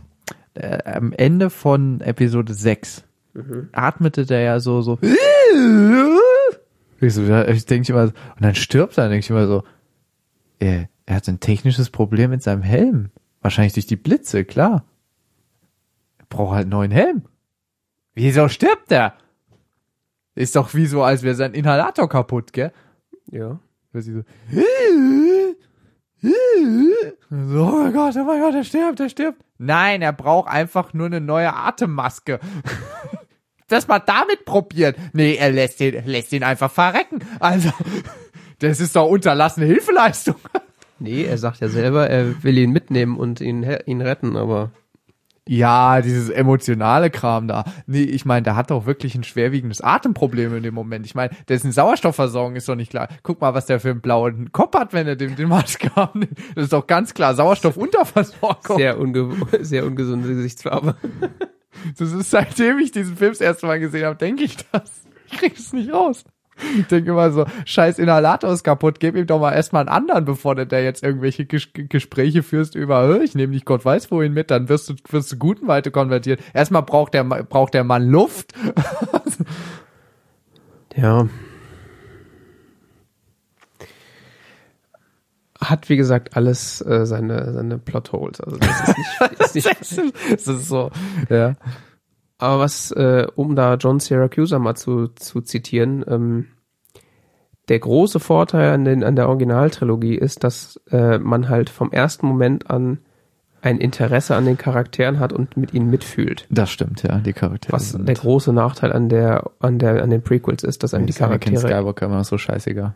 [0.60, 3.04] äh, am Ende von Episode 6
[3.72, 5.00] atmete der ja so, so.
[7.02, 9.64] Ich, so, ich denke immer, so- und dann stirbt er, denke ich immer so,
[10.60, 13.10] er, er hat ein technisches Problem mit seinem Helm.
[13.42, 14.84] Wahrscheinlich durch die Blitze, klar.
[16.18, 17.24] Er braucht halt einen neuen Helm.
[18.16, 19.14] Wieso stirbt er?
[20.36, 22.74] Ist doch wie so, als wäre sein Inhalator kaputt, gell?
[23.32, 23.60] Ja.
[23.94, 24.24] Weil sie so,
[26.24, 26.28] oh
[27.30, 29.42] mein Gott, oh mein Gott, er stirbt, er stirbt.
[29.58, 32.40] Nein, er braucht einfach nur eine neue Atemmaske.
[33.70, 34.96] Das mal damit probieren.
[35.14, 37.20] Nee, er lässt ihn, lässt ihn einfach verrecken.
[37.40, 37.70] Also,
[38.60, 40.36] das ist doch unterlassene Hilfeleistung.
[41.02, 44.72] Nee, er sagt ja selber, er will ihn mitnehmen und ihn, ihn retten, aber
[45.48, 47.66] Ja, dieses emotionale Kram da.
[47.88, 51.06] Nee, ich meine, der hat doch wirklich ein schwerwiegendes Atemproblem in dem Moment.
[51.06, 53.08] Ich meine, dessen Sauerstoffversorgung ist doch nicht klar.
[53.24, 56.38] Guck mal, was der für einen blauen Kopf hat, wenn er dem den Maske abnimmt.
[56.56, 58.78] Das ist doch ganz klar Sauerstoffunterversorgung.
[58.78, 60.96] sehr, unge sehr ungesunde Gesichtsfarbe.
[61.98, 65.02] Das ist, seitdem ich diesen Film das erste Mal gesehen habe, denke ich das.
[65.32, 66.24] Ich krieg es nicht raus.
[66.78, 70.26] Ich denke immer so, scheiß Inhalator ist kaputt, gib ihm doch mal erstmal einen anderen,
[70.26, 74.12] bevor du da jetzt irgendwelche Ges Gespräche führst über, "Hä, ich nehme dich Gott weiß
[74.12, 76.40] wohin mit, dann wirst du, wirst du guten weiter konvertieren.
[76.54, 78.54] Erstmal braucht der, braucht der Mann Luft.
[80.96, 81.28] Ja.
[85.62, 88.40] Hat, wie gesagt, alles äh, seine, seine Plotholes.
[88.42, 90.90] Also das ist nicht, ist nicht das ist so,
[91.30, 91.56] ja.
[92.40, 96.48] Aber was, äh, um da John Syracuse mal zu, zu zitieren, ähm,
[97.68, 102.26] der große Vorteil an, den, an der Originaltrilogie ist, dass äh, man halt vom ersten
[102.26, 103.00] Moment an
[103.62, 106.48] ein Interesse an den Charakteren hat und mit ihnen mitfühlt.
[106.50, 110.22] Das stimmt, ja, die Charaktere Was der große Nachteil an der, an der, an den
[110.22, 112.96] Prequels ist, dass einem die Anakin Charaktere Skywalker immer so scheißegal.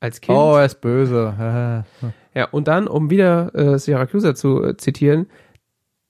[0.00, 1.84] als Kind Oh, er ist böse.
[2.32, 5.26] Ja, und dann, um wieder äh, Syracuse zu äh, zitieren,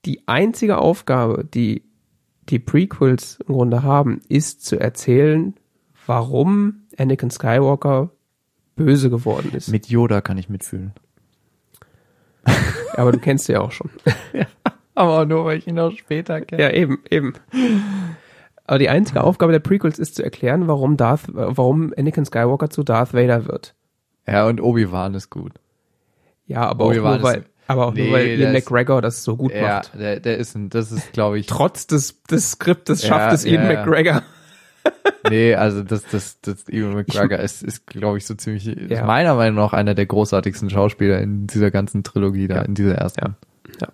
[0.04, 1.82] die einzige Aufgabe, die
[2.50, 5.54] die Prequels im Grunde haben, ist zu erzählen,
[6.06, 8.10] warum Anakin Skywalker
[8.76, 9.68] böse geworden ist.
[9.68, 10.92] Mit Yoda kann ich mitfühlen.
[12.96, 13.90] Aber du kennst sie ja auch schon.
[14.94, 16.62] Aber auch nur, weil ich ihn auch später kenne.
[16.62, 17.34] ja, eben, eben.
[18.64, 22.82] Aber die einzige Aufgabe der Prequels ist zu erklären, warum Darth, warum Anakin Skywalker zu
[22.82, 23.74] Darth Vader wird.
[24.26, 25.52] Ja, und Obi-Wan ist gut.
[26.46, 29.22] Ja, aber auch Obi-Wan nur ist- weil, aber auch Nee, nur weil Ian McGregor das
[29.24, 29.92] so gut Ja, macht.
[29.98, 33.44] der, der ist ein, das ist, glaube ich, Trotz des, des Skriptes Ja, schafft es
[33.44, 33.84] Ian ja.
[33.84, 34.22] McGregor.
[35.28, 39.04] nee, also das, das, das Ewan McGregor ist, ist glaube ich, so ziemlich, Ja.
[39.04, 43.36] meiner Meinung nach einer der großartigsten Schauspieler in dieser ganzen Trilogie da, in dieser ersten.
[43.80, 43.88] Ja.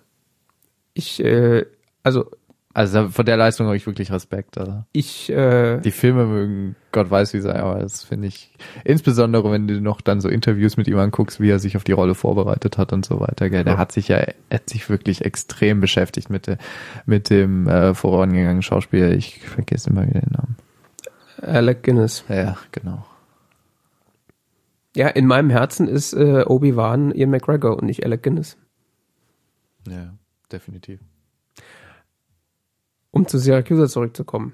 [0.93, 1.65] Ich, äh,
[2.03, 2.31] also
[2.77, 4.55] Also von der Leistung habe ich wirklich Respekt.
[4.59, 4.83] Also.
[4.91, 9.67] ich, äh, Die Filme mögen Gott weiß wie sein, aber das finde ich, insbesondere wenn
[9.67, 12.77] du noch dann so Interviews mit ihm anguckst, wie er sich auf die Rolle vorbereitet
[12.77, 13.63] hat und so weiter, gell.
[13.63, 13.79] Der Ja.
[13.79, 14.19] hat sich ja,
[14.51, 16.59] hat sich wirklich extrem beschäftigt mit, der,
[17.07, 19.09] mit dem äh, vorangegangenen Schauspieler.
[19.09, 20.55] Ich vergesse immer wieder den Namen.
[21.41, 22.25] Alec Guinness.
[22.29, 23.03] Ja, genau.
[24.95, 28.55] Ja, in meinem Herzen ist äh, Obi-Wan Ian McGregor und nicht Alec Guinness.
[29.89, 30.13] Ja,
[30.51, 30.99] definitiv.
[33.11, 34.53] Um zu Syracuse zurückzukommen.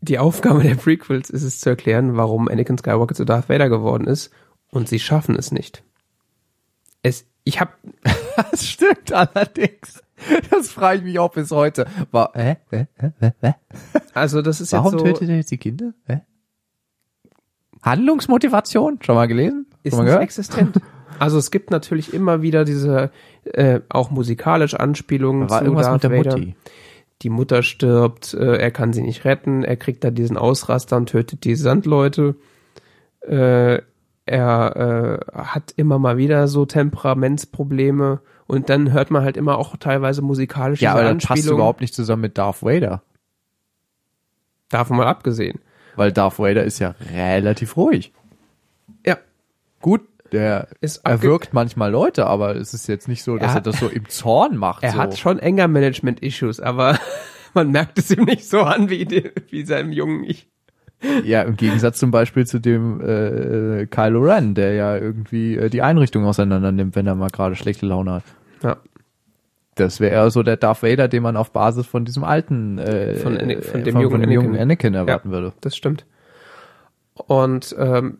[0.00, 4.06] Die Aufgabe der Prequels ist es zu erklären, warum Anakin Skywalker zu Darth Vader geworden
[4.06, 4.30] ist
[4.70, 5.82] und sie schaffen es nicht.
[7.02, 7.76] Es, ich hab,
[8.36, 10.02] Das stimmt allerdings.
[10.50, 11.86] Das frage ich mich auch bis heute.
[12.10, 12.56] War, hä?
[12.70, 12.86] Hä?
[12.96, 13.32] Hä?
[13.40, 13.54] Hä?
[14.14, 15.92] Also das ist Warum jetzt so, tötet er jetzt die Kinder?
[16.06, 16.22] Hä?
[17.82, 18.98] Handlungsmotivation?
[19.02, 19.66] Schon mal gelesen?
[19.82, 20.22] ist Schon mal nicht gehört?
[20.22, 20.80] existent.
[21.18, 23.10] Also es gibt natürlich immer wieder diese,
[23.44, 26.36] äh, auch musikalisch Anspielungen war zu irgendwas Darth mit der Vader.
[26.36, 26.56] Mutti.
[27.22, 31.08] Die Mutter stirbt, äh, er kann sie nicht retten, er kriegt da diesen Ausraster und
[31.08, 32.36] tötet die Sandleute.
[33.20, 33.80] Äh,
[34.28, 39.76] er äh, hat immer mal wieder so Temperamentsprobleme und dann hört man halt immer auch
[39.76, 43.02] teilweise musikalische Ja, aber das passt überhaupt nicht zusammen mit Darth Vader.
[44.68, 45.60] Davon mal abgesehen.
[45.94, 48.12] Weil Darth Vader ist ja relativ ruhig.
[49.06, 49.16] Ja,
[49.86, 53.56] Gut, der Ist er wirkt manchmal Leute, aber es ist jetzt nicht so, dass Er
[53.56, 54.82] er, das so im Zorn macht.
[54.82, 54.98] er so.
[54.98, 56.98] hat schon enger Management-Issues, aber
[57.54, 60.48] man merkt es ihm nicht so an wie, die, wie seinem jungen Ich.
[61.24, 65.82] Ja, im Gegensatz zum Beispiel zu dem äh, Kylo Ren, der ja irgendwie äh, die
[65.82, 68.24] Einrichtung auseinander nimmt, wenn er mal gerade schlechte Laune hat.
[68.62, 68.76] Ja.
[69.74, 73.14] Das wäre eher so der Darth Vader, den man auf Basis von diesem alten, äh,
[73.16, 74.62] Von Ana- von dem von, jungen von dem jungen Anakin.
[74.62, 75.52] Anakin erwarten würde.
[75.60, 76.06] das stimmt.
[77.14, 78.18] Und ähm,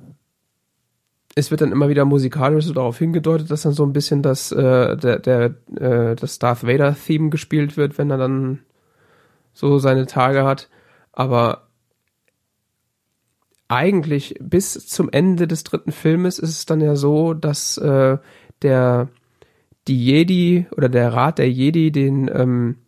[1.39, 4.51] es wird dann immer wieder musikalisch so darauf hingedeutet, dass dann so ein bisschen das,
[4.53, 8.61] äh, der, der, äh, das Darth Vader-Theme gespielt wird, wenn er dann
[9.53, 10.71] so seine Tage hat.
[11.13, 11.69] Aber
[13.69, 18.17] eigentlich bis zum Ende des dritten Filmes ist es dann ja so, dass äh,
[18.63, 19.09] der
[19.89, 22.79] die Jedi oder der Rat der Jedi den ähm,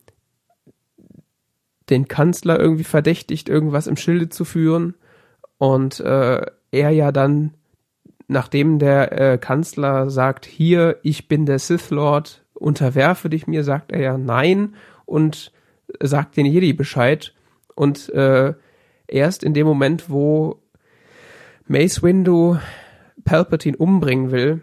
[1.91, 4.95] den Kanzler irgendwie verdächtigt, irgendwas im Schilde zu führen
[5.59, 7.55] und äh, er ja dann
[8.29, 13.91] nachdem der äh, Kanzler sagt, hier, ich bin der Sith Lord, unterwerfe dich mir, sagt
[13.93, 14.75] er ja nein
[15.07, 15.53] und
[16.01, 17.35] sagt den Jedi Bescheid.
[17.75, 18.55] Und äh,
[19.07, 20.61] erst in dem Moment, wo
[21.67, 22.59] Mace Windu
[23.25, 24.63] Palpatine umbringen will,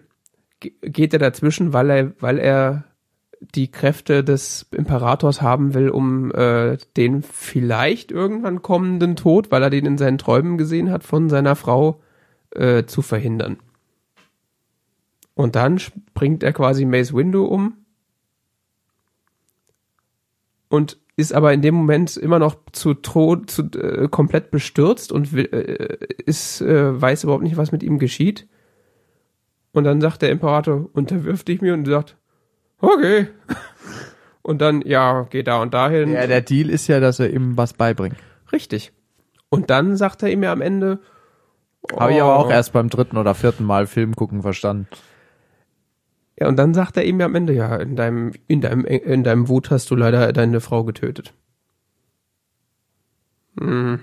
[0.59, 2.83] ge- geht er dazwischen, weil er, weil er
[3.39, 9.69] die Kräfte des Imperators haben will, um äh, den vielleicht irgendwann kommenden Tod, weil er
[9.69, 12.01] den in seinen Träumen gesehen hat, von seiner Frau
[12.55, 13.57] äh, zu verhindern.
[15.33, 17.77] Und dann springt er quasi Mace Windu um
[20.69, 25.33] und ist aber in dem Moment immer noch zu Tod, zu, äh, komplett bestürzt und
[25.33, 28.47] will, äh, ist, äh, weiß überhaupt nicht, was mit ihm geschieht.
[29.71, 32.17] Und dann sagt der Imperator, unterwirf dich mir und sagt,
[32.79, 33.27] okay.
[34.41, 36.11] Und dann, ja, geh da und dahin.
[36.11, 38.17] Ja, der Deal ist ja, dass er ihm was beibringt.
[38.51, 38.93] Richtig.
[39.49, 40.99] Und dann sagt er ihm ja am Ende,
[41.97, 42.51] Habe ich aber auch oh.
[42.51, 44.87] erst beim dritten oder vierten Mal Film gucken verstanden.
[46.39, 49.23] Ja, und dann sagt er ihm ja am Ende, ja, in deinem, in deinem, in
[49.23, 51.33] deinem Wut hast du leider deine Frau getötet.
[53.55, 53.99] Mhm.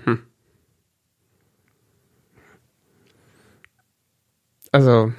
[4.71, 5.13] Also,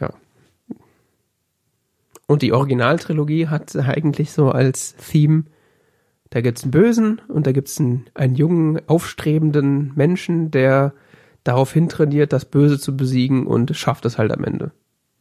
[0.00, 0.14] ja.
[2.28, 5.44] Und die Originaltrilogie hat eigentlich so als Theme,
[6.30, 10.94] da gibt's einen Bösen und da gibt's einen, einen jungen, aufstrebenden Menschen, der
[11.44, 14.72] darauf hintrainiert, das Böse zu besiegen und schafft es halt am Ende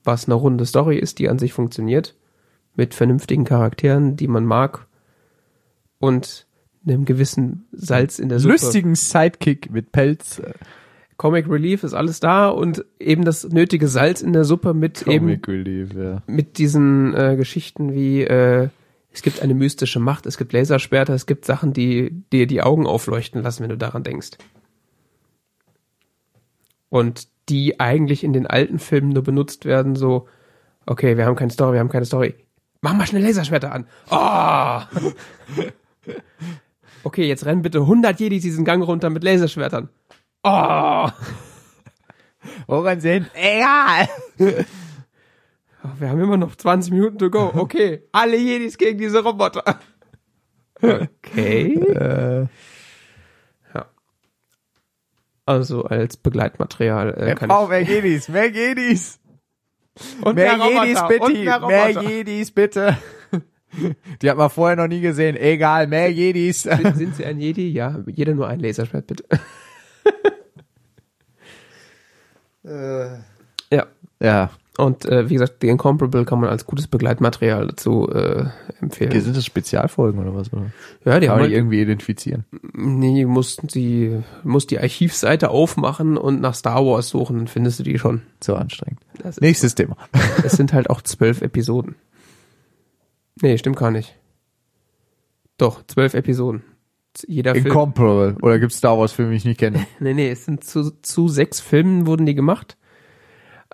[0.03, 2.15] was eine runde Story ist, die an sich funktioniert,
[2.75, 4.87] mit vernünftigen Charakteren, die man mag
[5.99, 6.47] und
[6.85, 8.53] einem gewissen Salz in der Suppe.
[8.53, 10.41] Lustigen Sidekick mit Pelz.
[11.15, 15.29] Comic Relief ist alles da und eben das nötige Salz in der Suppe mit eben
[15.29, 16.21] Relief, ja.
[16.25, 18.69] mit diesen äh, Geschichten wie äh,
[19.11, 22.87] es gibt eine mystische Macht, es gibt Laserschwerter, es gibt Sachen, die dir die Augen
[22.87, 24.31] aufleuchten lassen, wenn du daran denkst.
[26.93, 30.27] Und die eigentlich in den alten Filmen nur benutzt werden, so,
[30.85, 32.35] okay, wir haben keine Story, wir haben keine Story.
[32.81, 33.87] Mach mal schnell Laserschwerter an.
[34.11, 34.79] Oh!
[37.03, 39.89] okay, jetzt rennen bitte 100 Jedi diesen Gang runter mit Laserschwertern.
[40.43, 41.09] Oh!
[42.67, 43.25] Woran sehen?
[43.33, 44.07] Egal.
[45.97, 47.53] Wir haben immer noch 20 Minuten to go.
[47.55, 49.79] Okay, alle Jedis gegen diese Roboter.
[50.79, 51.73] Okay.
[51.73, 52.47] Äh,
[55.45, 59.19] Also als Begleitmaterial äh, mehr kann Frau, mehr Jedis, mehr Jedis.
[59.19, 59.23] ich.
[60.25, 61.89] Und Mehr Roboter, Jedis und bitte, mehr mehr.
[62.01, 62.97] Jedis bitte.
[64.21, 65.35] Die hat man vorher noch nie gesehen.
[65.35, 66.63] Egal, mehr Jedis.
[66.63, 67.69] Sind, sind sie ein Jedi?
[67.71, 69.23] Ja, jeder nur ein Laserschwert, bitte.
[73.71, 73.85] ja.
[74.19, 74.49] Ja.
[74.77, 78.45] Und äh, wie gesagt, The Incomparable kann man als gutes Begleitmaterial dazu äh,
[78.81, 79.21] empfehlen.
[79.21, 80.51] Sind das Spezialfolgen oder was?
[80.51, 80.71] Oder?
[81.05, 82.45] ja, die Kann haben man halt, die irgendwie identifizieren?
[82.73, 87.83] nee, mussten sie, muss die Archivseite aufmachen und nach Star Wars suchen, dann findest du
[87.83, 88.23] die schon.
[88.43, 88.99] So anstrengend.
[89.39, 89.95] Nächstes Thema.
[90.43, 91.95] es sind halt auch zwölf Episoden.
[93.41, 94.15] Nee, stimmt gar nicht.
[95.57, 96.63] Doch, zwölf Episoden.
[97.27, 97.67] Jeder Film.
[97.67, 98.37] Incomparable.
[98.41, 99.85] Oder gibt's Star Wars Filme, die ich nicht kenne?
[99.99, 102.75] Nee, nee, es sind zu, zu sechs Filmen wurden die gemacht.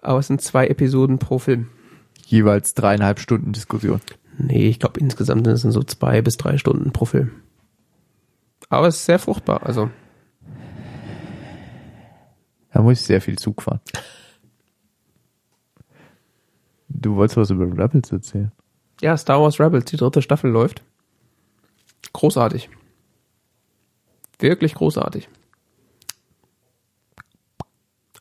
[0.01, 1.69] Aber es sind zwei Episoden pro Film.
[2.25, 4.01] Jeweils dreieinhalb Stunden Diskussion.
[4.37, 7.31] Nee, ich glaube insgesamt sind es so zwei bis drei Stunden pro Film.
[8.69, 9.63] Aber es ist sehr fruchtbar.
[9.65, 9.89] Also,
[12.71, 13.81] Da muss ich sehr viel Zug fahren.
[16.87, 18.51] Du wolltest was über Rebels erzählen.
[19.01, 20.83] ja, Star Wars Rebels, die dritte Staffel läuft.
[22.13, 22.69] Großartig.
[24.39, 25.29] Wirklich großartig.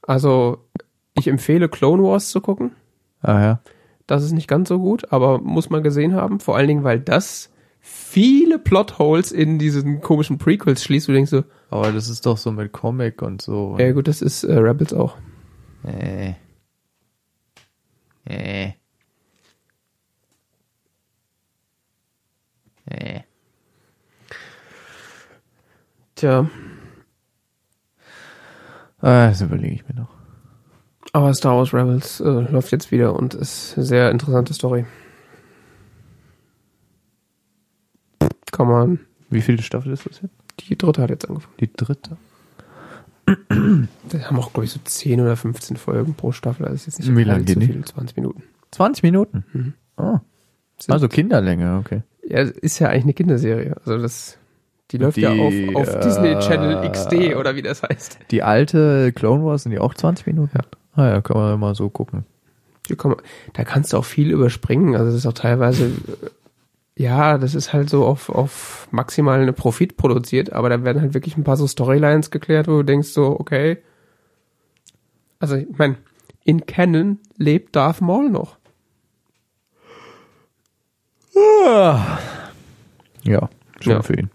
[0.03, 0.68] Also,
[1.19, 2.73] ich empfehle Clone Wars zu gucken.
[3.23, 3.61] Ah ja.
[4.07, 6.41] Das ist nicht ganz so gut, aber muss man gesehen haben.
[6.41, 11.09] Vor allen Dingen, weil das viele Plotholes in diesen komischen Prequels schließt.
[11.09, 13.77] Du denkst so, Aber das ist doch so mit Comic und so.
[13.79, 15.17] ja gut, das ist äh, Rebels auch.
[15.85, 16.35] Äh.
[18.25, 18.73] Äh.
[22.87, 23.21] Äh.
[26.15, 26.49] Tja,
[29.01, 30.18] Ah, das überlege ich mir noch.
[31.19, 34.85] Aber Star Wars Rebels äh, läuft jetzt wieder und ist eine sehr interessante Story.
[38.53, 39.01] Kann man.
[39.31, 40.35] Wie viele Staffel ist das jetzt?
[40.61, 41.55] Die dritte hat jetzt angefangen.
[41.61, 42.17] Die dritte.
[43.27, 46.65] Wir haben auch, glaube ich, so 10 oder 15 Folgen pro Staffel.
[46.65, 47.67] Das ist jetzt nicht Wie lang allzu geht die?
[47.73, 48.43] viel, 20 Minuten.
[48.71, 49.45] 20 Minuten.
[49.53, 49.75] Mhm.
[49.99, 50.19] Oh.
[50.89, 52.03] Also Kinderlänge, okay.
[52.27, 53.77] Ja, ist ja eigentlich eine Kinderserie.
[53.85, 54.39] Also das
[54.91, 58.19] Die läuft Die, ja auf, auf äh, Disney Channel XD oder wie das heißt.
[58.31, 60.57] Die alte Clone Wars sind die auch 20 Minuten?
[60.57, 60.65] Ja.
[60.99, 62.25] Ah ja, kann man mal so gucken.
[62.89, 63.15] Die kommen,
[63.53, 64.97] da kannst du auch viel überspringen.
[64.97, 66.31] Also das ist auch teilweise, äh,
[67.01, 71.15] ja, das ist halt so auf, auf maximal eine Profit produziert, aber da werden halt
[71.15, 73.79] wirklich ein paar so Storylines geklärt, wo du denkst so, okay.
[75.39, 75.99] Also ich meine,
[76.43, 78.57] in Canon lebt Darth Maul noch.
[83.23, 84.03] Ja, schön Ja.
[84.03, 84.31] für ihn.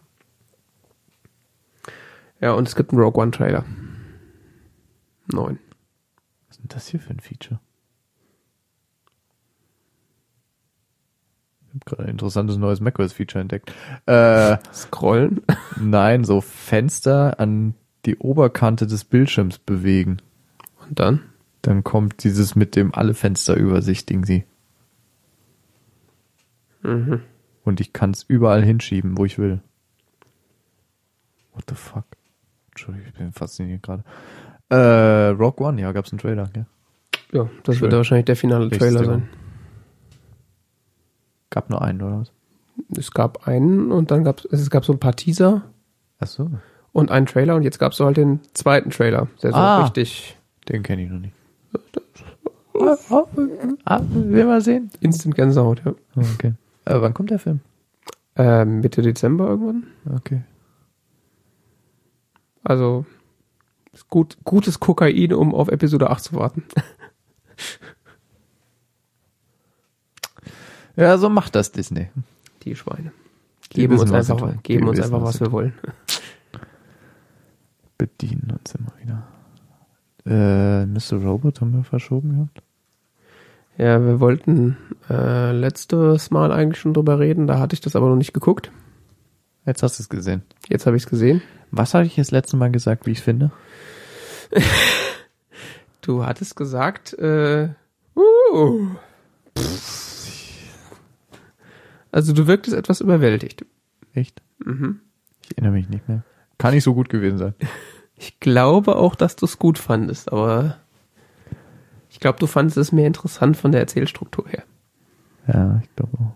[2.40, 3.66] Ja, und es gibt einen Rogue One Trailer.
[5.28, 5.60] Neun.
[6.74, 7.60] Was ist das hier für ein Feature?
[11.62, 13.72] Ich habe gerade ein interessantes neues macOS-Feature entdeckt.
[14.08, 15.42] Äh, Scrollen.
[15.80, 20.18] nein, so Fenster an die Oberkante des Bildschirms bewegen.
[20.88, 21.22] Und dann?
[21.62, 24.44] Dann kommt dieses mit dem alle Fenster übersichtigen sie.
[26.82, 27.22] Mhm.
[27.64, 29.62] Und ich kann es überall hinschieben, wo ich will.
[31.54, 32.06] What the fuck?
[32.72, 34.04] Entschuldigung, ich bin fasziniert gerade.
[34.76, 36.66] Äh, Rock One, ja, gab's einen Trailer, ja.
[37.32, 37.82] Ja, das Schön.
[37.84, 39.30] wird ja wahrscheinlich der finale Nächstes Trailer sein.
[41.50, 42.32] Gab nur einen, oder was?
[42.98, 45.62] Es gab einen und dann gab es gab so ein paar Teaser
[46.20, 46.50] Ach so.
[46.92, 49.84] und einen Trailer und jetzt gab es so halt den zweiten Trailer, der so Ah.
[49.84, 50.38] richtig
[50.70, 51.34] Den kenne ich noch nicht.
[52.80, 52.98] Ah,
[53.86, 54.90] ah, will mal sehen.
[55.00, 55.94] Instant Gänsehaut, ja.
[56.16, 56.54] Oh, okay.
[56.86, 57.60] Äh, wann kommt der Film?
[58.36, 59.84] Ähm, Mitte Dezember irgendwann.
[60.16, 60.42] Okay.
[62.64, 63.06] Also
[64.10, 66.64] gut, gutes Kokain, um auf Episode 8 zu warten.
[70.96, 72.10] Ja, so macht das Disney.
[72.64, 73.12] Die Schweine.
[73.70, 74.60] Geben wissen, uns was einfach, tun.
[74.62, 75.74] geben uns wissen, einfach, was was wir wollen.
[77.98, 79.28] Bedienen uns immer wieder.
[80.26, 81.24] Äh, Mr.
[81.24, 82.62] Robot haben wir verschoben gehabt.
[83.78, 84.78] Ja, wir wollten
[85.10, 88.72] äh, letztes Mal eigentlich schon drüber reden, da hatte ich das aber noch nicht geguckt.
[89.66, 90.44] Jetzt hast du es gesehen.
[90.70, 91.42] Jetzt habe ich es gesehen.
[91.72, 93.52] Was hatte ich das letzte Mal gesagt, wie ich finde?
[96.02, 97.70] Du hattest gesagt, äh,
[98.16, 98.88] uh,
[102.12, 103.66] also du wirktest etwas überwältigt.
[104.14, 104.42] Echt?
[104.64, 105.00] Mhm.
[105.44, 106.24] Ich erinnere mich nicht mehr.
[106.58, 107.54] Kann nicht so gut gewesen sein.
[108.16, 110.78] Ich glaube auch, dass du es gut fandest, aber
[112.10, 114.64] ich glaube, du fandest es mehr interessant von der Erzählstruktur her.
[115.48, 116.34] Ja, ich glaube auch.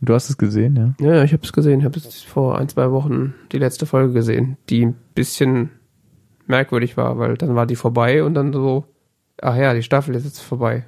[0.00, 0.94] Du hast es gesehen, ja?
[1.06, 1.80] Ja, ja, ich habe es gesehen.
[1.80, 5.70] Ich habe es vor ein, zwei Wochen die letzte Folge gesehen, die ein bisschen
[6.50, 8.84] merkwürdig war, weil dann war die vorbei und dann so,
[9.40, 10.84] ach ja, die Staffel ist jetzt vorbei.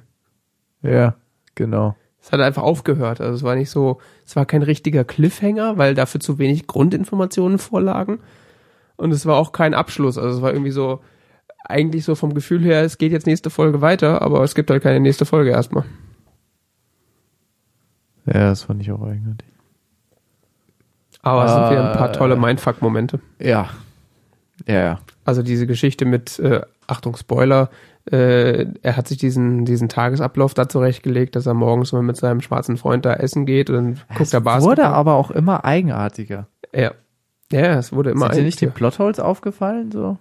[0.83, 1.15] Ja,
[1.55, 1.95] genau.
[2.21, 3.19] Es hat einfach aufgehört.
[3.19, 7.57] Also es war nicht so, es war kein richtiger Cliffhanger, weil dafür zu wenig Grundinformationen
[7.57, 8.19] vorlagen.
[8.95, 10.17] Und es war auch kein Abschluss.
[10.17, 11.01] Also es war irgendwie so,
[11.65, 14.83] eigentlich so vom Gefühl her, es geht jetzt nächste Folge weiter, aber es gibt halt
[14.83, 15.83] keine nächste Folge erstmal.
[18.25, 19.47] Ja, das fand ich auch eigenartig.
[21.21, 22.13] Aber es sind wieder ein paar Äh.
[22.17, 23.19] tolle Mindfuck-Momente.
[23.39, 23.69] Ja.
[24.67, 24.99] Ja, ja.
[25.25, 27.69] Also diese Geschichte mit, äh, Achtung, Spoiler,
[28.11, 32.41] äh, er hat sich diesen, diesen Tagesablauf da zurechtgelegt, dass er morgens mal mit seinem
[32.41, 34.61] schwarzen Freund da essen geht und guckt er Basketball.
[34.61, 36.47] wurde aber auch immer eigenartiger.
[36.73, 36.91] ja.
[37.51, 39.91] Ja, es wurde immer Sind dir nicht die Plotholes aufgefallen?
[39.91, 40.17] So?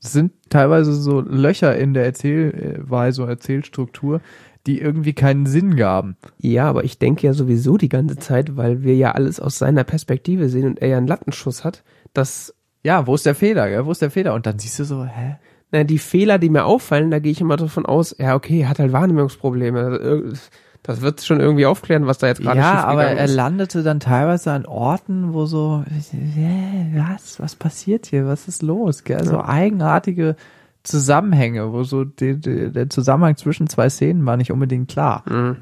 [0.00, 4.20] Es sind teilweise so Löcher in der Erzählweise und Erzählstruktur,
[4.66, 6.16] die irgendwie keinen Sinn gaben.
[6.38, 9.82] Ja, aber ich denke ja sowieso die ganze Zeit, weil wir ja alles aus seiner
[9.82, 11.82] Perspektive sehen und er ja einen Lattenschuss hat,
[12.12, 13.68] dass, Ja, wo ist der Fehler?
[13.68, 13.84] Gell?
[13.86, 14.34] Wo ist der Fehler?
[14.34, 15.36] Und dann siehst du so, hä?
[15.70, 18.70] na, die Fehler, die mir auffallen, da gehe ich immer davon aus, ja, okay, er
[18.70, 19.80] hat halt Wahrnehmungsprobleme.
[19.80, 20.38] Also, irg-
[20.84, 23.34] Das wird schon irgendwie aufklären, was da jetzt gerade Ja, aber schiefgegangen er ist.
[23.34, 28.26] landete dann teilweise an Orten, wo so, hä, was, was passiert hier?
[28.26, 29.04] Was ist los?
[29.04, 29.22] Gell?
[29.24, 30.36] So eigenartige
[30.84, 35.24] Zusammenhänge, wo so die, die, der Zusammenhang zwischen zwei Szenen war nicht unbedingt klar.
[35.28, 35.56] Mhm.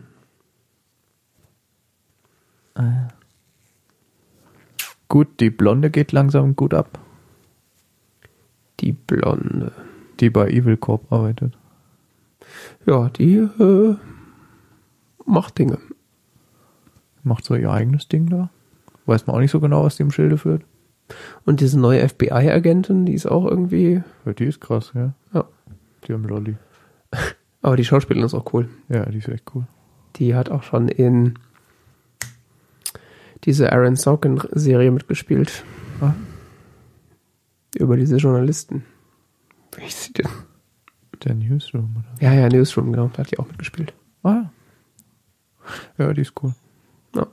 [5.08, 6.98] Gut, die Blonde geht langsam gut ab,
[8.80, 9.72] Die Blonde.
[10.20, 11.56] die bei Evil Corp arbeitet.
[12.86, 13.96] Ja, die äh,
[15.24, 15.78] macht Dinge.
[17.22, 18.50] Macht so ihr eigenes Ding da.
[19.06, 20.62] Weiß man auch nicht so genau, was die im Schilde führt.
[21.44, 25.12] Und diese neue FBI-Agentin, die ist auch irgendwie, Ja, die ist krass, ja.
[25.32, 25.44] ja.
[26.06, 26.56] Die haben Lolli.
[27.62, 28.68] Aber die Schauspielerin ist auch cool.
[28.88, 29.66] Ja, die ist echt cool.
[30.16, 31.34] Die hat auch schon in
[33.44, 35.64] diese Aaron Sorkin-Serie mitgespielt.
[36.00, 36.14] Ah.
[37.78, 38.84] Über diese Journalisten.
[39.76, 40.28] Wie hieß sie denn?
[41.24, 42.24] Der Newsroom, oder?
[42.26, 43.08] Ja, ja, Newsroom, genau.
[43.08, 43.92] Da hat die auch mitgespielt.
[44.22, 44.50] Ah.
[45.98, 46.54] Ja, die ist cool.
[47.14, 47.26] Ja.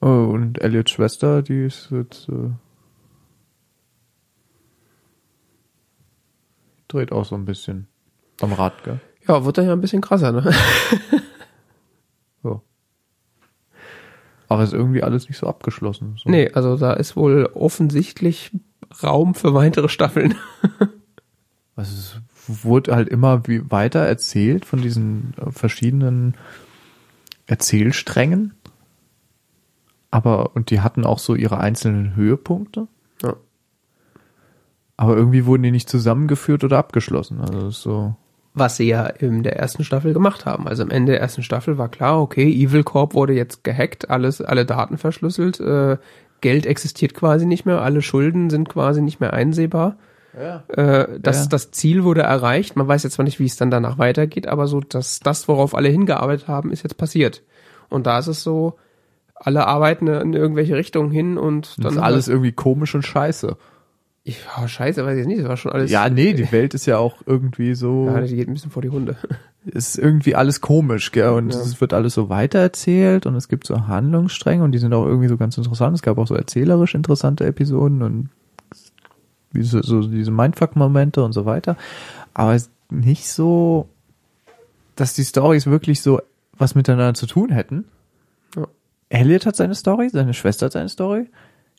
[0.00, 2.50] Oh, und Elliots Schwester, die ist jetzt, äh,
[6.88, 7.86] dreht auch so ein bisschen
[8.40, 9.00] am Rad, gell?
[9.26, 10.52] Ja, wird dann ja ein bisschen krasser, ne?
[12.42, 12.62] So.
[14.48, 16.16] Aber es ist irgendwie alles nicht so abgeschlossen.
[16.22, 16.30] So.
[16.30, 18.52] Nee, also da ist wohl offensichtlich
[19.02, 20.34] Raum für weitere Staffeln.
[21.76, 22.20] Also es
[22.64, 26.34] wurde halt immer wie weiter erzählt von diesen äh, verschiedenen
[27.46, 28.54] Erzählsträngen.
[30.10, 32.88] Aber, und die hatten auch so ihre einzelnen Höhepunkte.
[33.22, 33.36] Ja.
[34.96, 37.40] Aber irgendwie wurden die nicht zusammengeführt oder abgeschlossen.
[37.40, 38.16] Also so.
[38.58, 40.66] Was sie ja in der ersten Staffel gemacht haben.
[40.66, 44.40] Also am Ende der ersten Staffel war klar, okay, Evil Corp wurde jetzt gehackt, alles,
[44.40, 45.98] alle Daten verschlüsselt, äh,
[46.40, 49.96] Geld existiert quasi nicht mehr, alle Schulden sind quasi nicht mehr einsehbar.
[50.34, 50.64] Ja.
[50.68, 51.46] Äh, das, Ja.
[51.50, 52.76] das Ziel wurde erreicht.
[52.76, 55.74] Man weiß jetzt zwar nicht, wie es dann danach weitergeht, aber so, dass das, worauf
[55.74, 57.42] alle hingearbeitet haben, ist jetzt passiert.
[57.90, 58.78] Und da ist es so,
[59.34, 63.56] alle arbeiten in irgendwelche Richtungen hin und Das dann ist alles irgendwie komisch und scheiße.
[64.28, 65.88] Ich, oh, scheiße, weiß ich jetzt nicht, das war schon alles.
[65.88, 68.06] Ja, nee, die Welt ist ja auch irgendwie so.
[68.06, 69.16] Ja, die geht ein bisschen vor die Hunde.
[69.64, 71.28] ist irgendwie alles komisch, gell?
[71.28, 71.60] Und Ja.
[71.60, 75.28] es wird alles so weitererzählt und es gibt so Handlungsstränge und die sind auch irgendwie
[75.28, 75.94] so ganz interessant.
[75.94, 78.30] Es gab auch so erzählerisch interessante Episoden und
[79.54, 81.76] so, so diese Mindfuck-Momente und so weiter.
[82.34, 83.88] Aber es ist nicht so,
[84.96, 86.20] dass die Stories wirklich so
[86.58, 87.84] was miteinander zu tun hätten.
[88.56, 88.66] Ja.
[89.08, 91.28] Elliot hat seine Story, seine Schwester hat seine Story,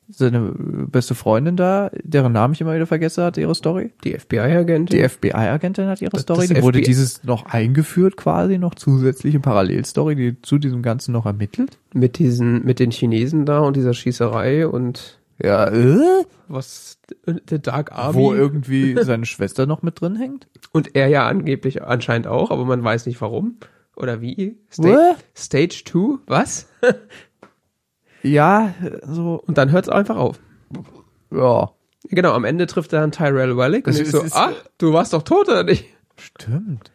[0.10, 3.92] seine beste Freundin da, deren Namen ich immer wieder vergesse, hat ihre Story.
[4.04, 4.98] Die FBI-Agentin.
[5.00, 9.40] Die FBI-Agentin hat ihre Das- Story, das die wurde dieses noch eingeführt quasi, noch zusätzliche
[9.40, 11.78] Parallelstory, die zu diesem Ganzen noch ermittelt.
[11.94, 16.00] mit diesen, mit den Chinesen da und dieser Schießerei und Ja, äh?
[16.48, 17.00] was,
[17.50, 18.16] The Dark Army.
[18.18, 20.48] Wo irgendwie seine Schwester noch mit drin hängt.
[20.72, 23.58] und er ja angeblich anscheinend auch, aber man weiß nicht warum.
[23.96, 24.58] Oder wie?
[24.70, 25.16] Sta What?
[25.36, 26.20] Stage 2?
[26.28, 26.68] Was?
[28.24, 28.74] Ja,
[29.04, 30.40] so, Und dann hört es einfach auf.
[31.32, 31.72] ja.
[32.10, 35.12] Genau, am Ende trifft er dann Tyrell Wellick und ich ist- so, ah, du warst
[35.14, 35.86] doch tot, oder nicht?
[36.16, 36.92] Stimmt.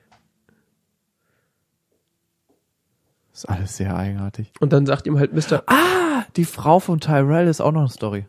[3.33, 4.53] Ist alles sehr eigenartig.
[4.61, 5.63] Und dann sagt ihm halt Mr.
[5.67, 8.27] Ah, die Frau von Tyrell ist auch noch eine Story.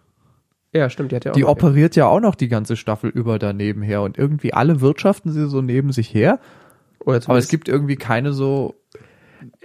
[0.73, 3.09] Ja, stimmt, die hat ja auch Die noch- operiert ja auch noch die ganze Staffel
[3.09, 6.39] über daneben her und irgendwie alle wirtschaften sie so neben sich her.
[6.99, 8.75] Oder Aber es gibt irgendwie keine so.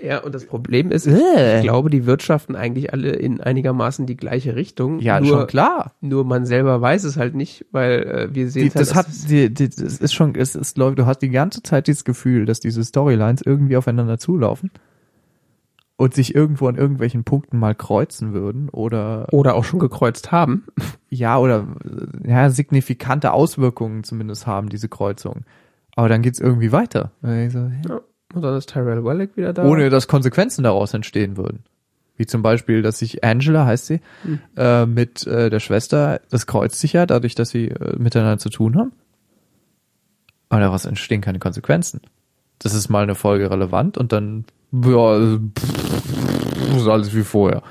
[0.02, 1.58] Ja, und das Problem ist, Äh.
[1.58, 5.00] ich glaube, die wirtschaften eigentlich alle in einigermaßen die gleiche Richtung.
[5.00, 5.92] Ja, nur, schon klar.
[6.00, 8.94] Nur man selber weiß es halt nicht, weil äh, wir sehen Die, es halt, das
[8.94, 12.04] hat, die, die, das ist schon, es ist, läuft, du hast die ganze Zeit dieses
[12.04, 14.70] Gefühl, dass diese Storylines irgendwie aufeinander zulaufen
[15.96, 20.66] und sich irgendwo an irgendwelchen Punkten mal kreuzen würden oder, oder auch schon gekreuzt haben.
[21.10, 21.66] ja, oder,
[22.24, 25.44] äh, ja, signifikante Auswirkungen zumindest haben, diese Kreuzungen.
[25.96, 27.10] Aber dann geht's irgendwie weiter.
[27.22, 27.82] So, hä?
[27.88, 28.00] Ja.
[28.34, 29.64] Und dann ist Tyrell Wellick wieder da.
[29.64, 31.64] Ohne dass Konsequenzen daraus entstehen würden.
[32.16, 34.40] Wie zum Beispiel, dass sich Angela, heißt sie, Hm.
[34.56, 38.50] äh, mit äh, der Schwester, das kreuzt sich ja, dadurch, dass sie äh, miteinander zu
[38.50, 38.92] tun haben.
[40.48, 42.00] Aber daraus entstehen keine Konsequenzen.
[42.58, 47.62] Das ist mal eine Folge relevant und dann, ja, äh, pff, ist alles wie vorher.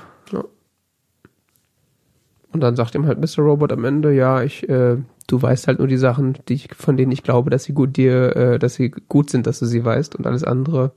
[2.52, 3.42] Und dann sagt ihm halt Mr.
[3.42, 4.96] Robot am Ende, ja, ich, äh,
[5.26, 7.96] du weißt halt nur die Sachen, die ich, von denen ich glaube, dass sie gut
[7.96, 10.92] dir, äh, dass sie gut sind, dass du sie weißt und alles andere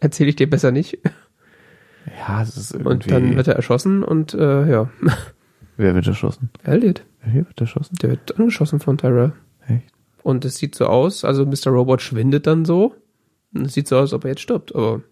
[0.00, 0.98] erzähle ich dir besser nicht.
[2.18, 2.90] Ja, es ist irgendwie.
[2.90, 4.90] Und dann wird er erschossen und äh, ja,
[5.76, 6.50] wer wird erschossen?
[6.64, 7.96] Elliot, Wer wird erschossen?
[8.02, 9.32] der wird angeschossen von Tyrell.
[9.68, 9.92] Echt?
[10.22, 11.68] Und es sieht so aus, also Mr.
[11.70, 12.94] Robot schwindet dann so.
[13.54, 14.74] Und es sieht so aus, als ob er jetzt stirbt.
[14.74, 15.02] Aber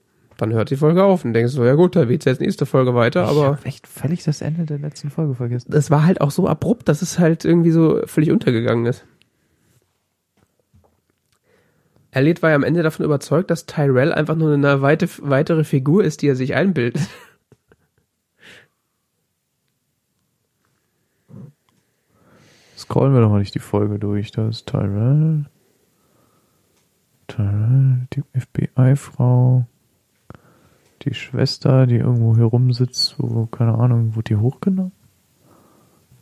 [0.40, 2.94] dann hört die Folge auf und denkst so, ja gut, da geht's jetzt nächste Folge
[2.94, 5.70] weiter, ich aber hab echt völlig das Ende der letzten Folge vergessen.
[5.70, 9.04] das war halt auch so abrupt, dass es halt irgendwie so völlig untergegangen ist.
[12.12, 16.02] Elliot war ja am Ende davon überzeugt, dass Tyrell einfach nur eine weite, weitere Figur
[16.02, 17.00] ist, die er sich einbildet.
[22.76, 24.32] Scrollen wir doch mal nicht die Folge durch.
[24.32, 25.44] Da ist Tyrell.
[27.28, 29.66] Tyrell, die FBI-Frau.
[31.02, 34.92] Die Schwester, die irgendwo hier rumsitzt, wo, keine Ahnung, wurde die hochgenommen?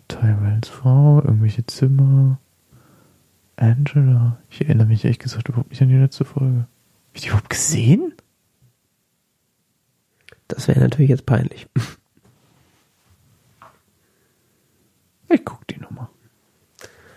[0.07, 2.39] Tyrells Frau, irgendwelche Zimmer.
[3.57, 4.39] Angela.
[4.51, 6.61] Ich erinnere mich ehrlich gesagt überhaupt nicht an die letzte Folge.
[6.61, 8.13] Hab ich die überhaupt gesehen?
[10.47, 11.69] Das wäre natürlich jetzt peinlich.
[15.31, 16.09] Ich guck die Nummer.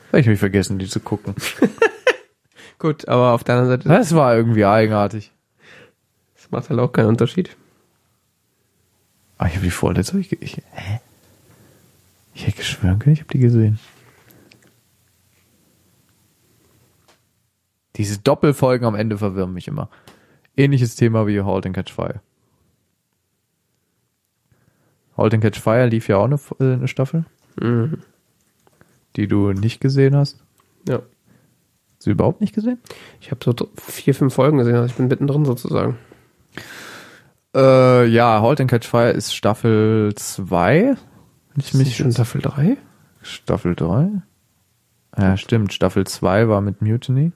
[0.09, 1.33] Vielleicht habe ich vergessen, die zu gucken.
[2.77, 5.31] Gut, aber auf der anderen Seite, Das war irgendwie eigenartig.
[6.51, 7.55] Macht halt auch keinen Unterschied.
[9.37, 10.19] Ah, ich habe die vorletzte.
[10.19, 10.99] Ich, ich, hä?
[12.33, 13.79] Ich hätte geschwören können, ich habe die gesehen.
[17.97, 19.89] Diese Doppelfolgen am Ende verwirren mich immer.
[20.55, 22.21] Ähnliches Thema wie Halt and Catch Fire.
[25.17, 27.25] Halt and Catch Fire lief ja auch eine, äh, eine Staffel,
[27.59, 28.01] Mhm.
[29.17, 30.41] die du nicht gesehen hast.
[30.87, 31.01] Ja.
[31.97, 32.79] Hast du überhaupt nicht gesehen?
[33.19, 35.97] Ich habe so vier, fünf Folgen gesehen, also ich bin mittendrin sozusagen.
[37.55, 40.95] Äh, ja, Halt and Catch Fire ist Staffel 2.
[41.57, 42.77] Ich mich schon Staffel 3?
[43.21, 44.21] Staffel 3?
[45.17, 45.73] Ja, stimmt.
[45.73, 47.33] Staffel 2 war mit Mutiny.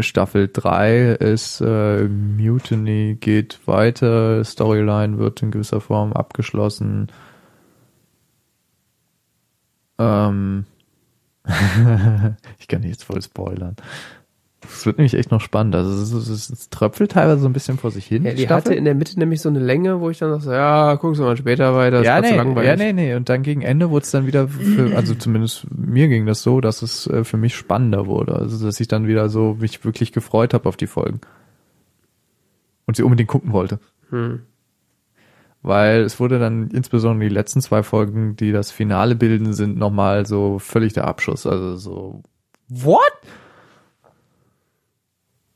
[0.00, 7.12] Staffel 3 ist äh, Mutiny geht weiter, Storyline wird in gewisser Form abgeschlossen.
[9.98, 10.64] Ähm
[12.58, 13.76] ich kann nicht jetzt voll spoilern.
[14.64, 15.74] Es wird nämlich echt noch spannend.
[15.74, 18.24] Also es, ist, es, es tröpfelt teilweise so ein bisschen vor sich hin.
[18.24, 18.56] Ja, die Staffel.
[18.56, 21.24] hatte in der Mitte nämlich so eine Länge, wo ich dann dachte, ja, guckst du
[21.24, 22.68] mal später weiter, ist ja, grad nee, so langweilig.
[22.68, 23.14] ja, nee, nee.
[23.14, 26.60] Und dann gegen Ende wurde es dann wieder, für, also zumindest mir ging das so,
[26.60, 28.34] dass es äh, für mich spannender wurde.
[28.36, 31.20] Also dass ich dann wieder so mich wirklich gefreut habe auf die Folgen.
[32.86, 33.80] Und sie unbedingt gucken wollte.
[34.10, 34.42] Hm.
[35.62, 40.26] Weil es wurde dann insbesondere die letzten zwei Folgen, die das Finale bilden, sind nochmal
[40.26, 41.46] so völlig der Abschuss.
[41.46, 42.22] Also so,
[42.68, 43.00] what?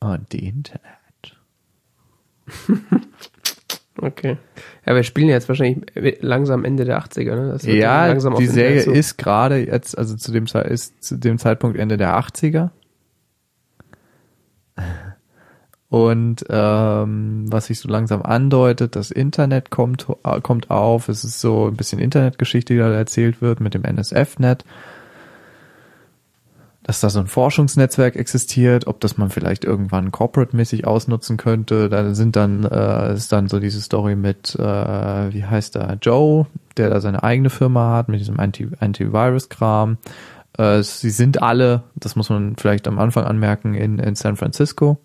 [0.00, 0.86] Und die Internet.
[3.98, 4.36] Okay.
[4.84, 7.58] Ja, wir spielen jetzt wahrscheinlich langsam Ende der 80er, ne?
[7.78, 8.94] Ja, die Serie Zug.
[8.94, 12.70] ist gerade jetzt, also zu dem, ist zu dem Zeitpunkt Ende der 80er.
[15.88, 21.08] Und ähm, was sich so langsam andeutet, das Internet kommt, äh, kommt auf.
[21.08, 24.64] Es ist so ein bisschen Internetgeschichte, die da erzählt wird mit dem NSF-Net.
[26.86, 31.88] Dass da so ein Forschungsnetzwerk existiert, ob das man vielleicht irgendwann corporate-mäßig ausnutzen könnte.
[31.88, 36.46] Da sind dann, äh, ist dann so diese Story mit, äh, wie heißt der, Joe,
[36.76, 39.98] der da seine eigene Firma hat, mit diesem Anti Antivirus-Kram.
[40.58, 44.98] Äh, sie sind alle, das muss man vielleicht am Anfang anmerken, in, in San Francisco.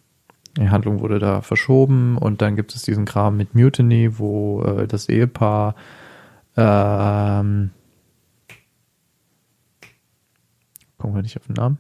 [0.58, 4.86] Die Handlung wurde da verschoben und dann gibt es diesen Kram mit Mutiny, wo äh,
[4.86, 5.74] das Ehepaar
[6.56, 7.72] ähm,
[11.02, 11.80] kommen wir nicht auf den Namen.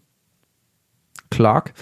[1.29, 1.73] Clark,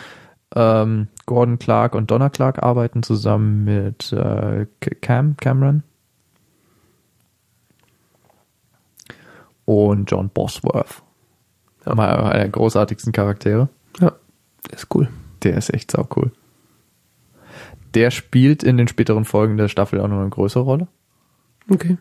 [0.56, 4.68] ähm, Gordon Clark und Donna Clark arbeiten zusammen mit äh,
[5.02, 5.84] Cam Cameron
[9.66, 11.04] und John Bosworth.
[11.86, 11.96] Ja.
[11.96, 13.70] Mal einer der großartigsten Charaktere.
[14.00, 14.14] Ja,
[14.72, 15.10] ist cool.
[15.44, 16.32] Der ist echt sau cool.
[17.94, 20.88] Der spielt in den späteren Folgen der Staffel auch noch eine größere Rolle.
[21.70, 21.98] Okay.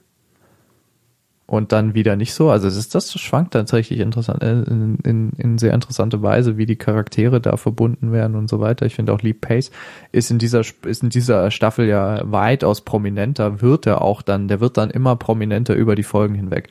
[1.50, 2.50] Und dann wieder nicht so.
[2.50, 6.66] Also es ist das schwankt tatsächlich interessant, äh, in, in, in sehr interessante Weise, wie
[6.66, 8.84] die Charaktere da verbunden werden und so weiter.
[8.84, 9.70] Ich finde auch Lee Pace
[10.12, 14.60] ist in dieser ist in dieser Staffel ja weitaus prominenter, wird er auch dann, der
[14.60, 16.68] wird dann immer prominenter über die Folgen hinweg.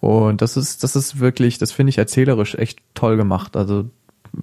[0.00, 3.58] Und das ist, das ist wirklich, das finde ich erzählerisch echt toll gemacht.
[3.58, 3.90] Also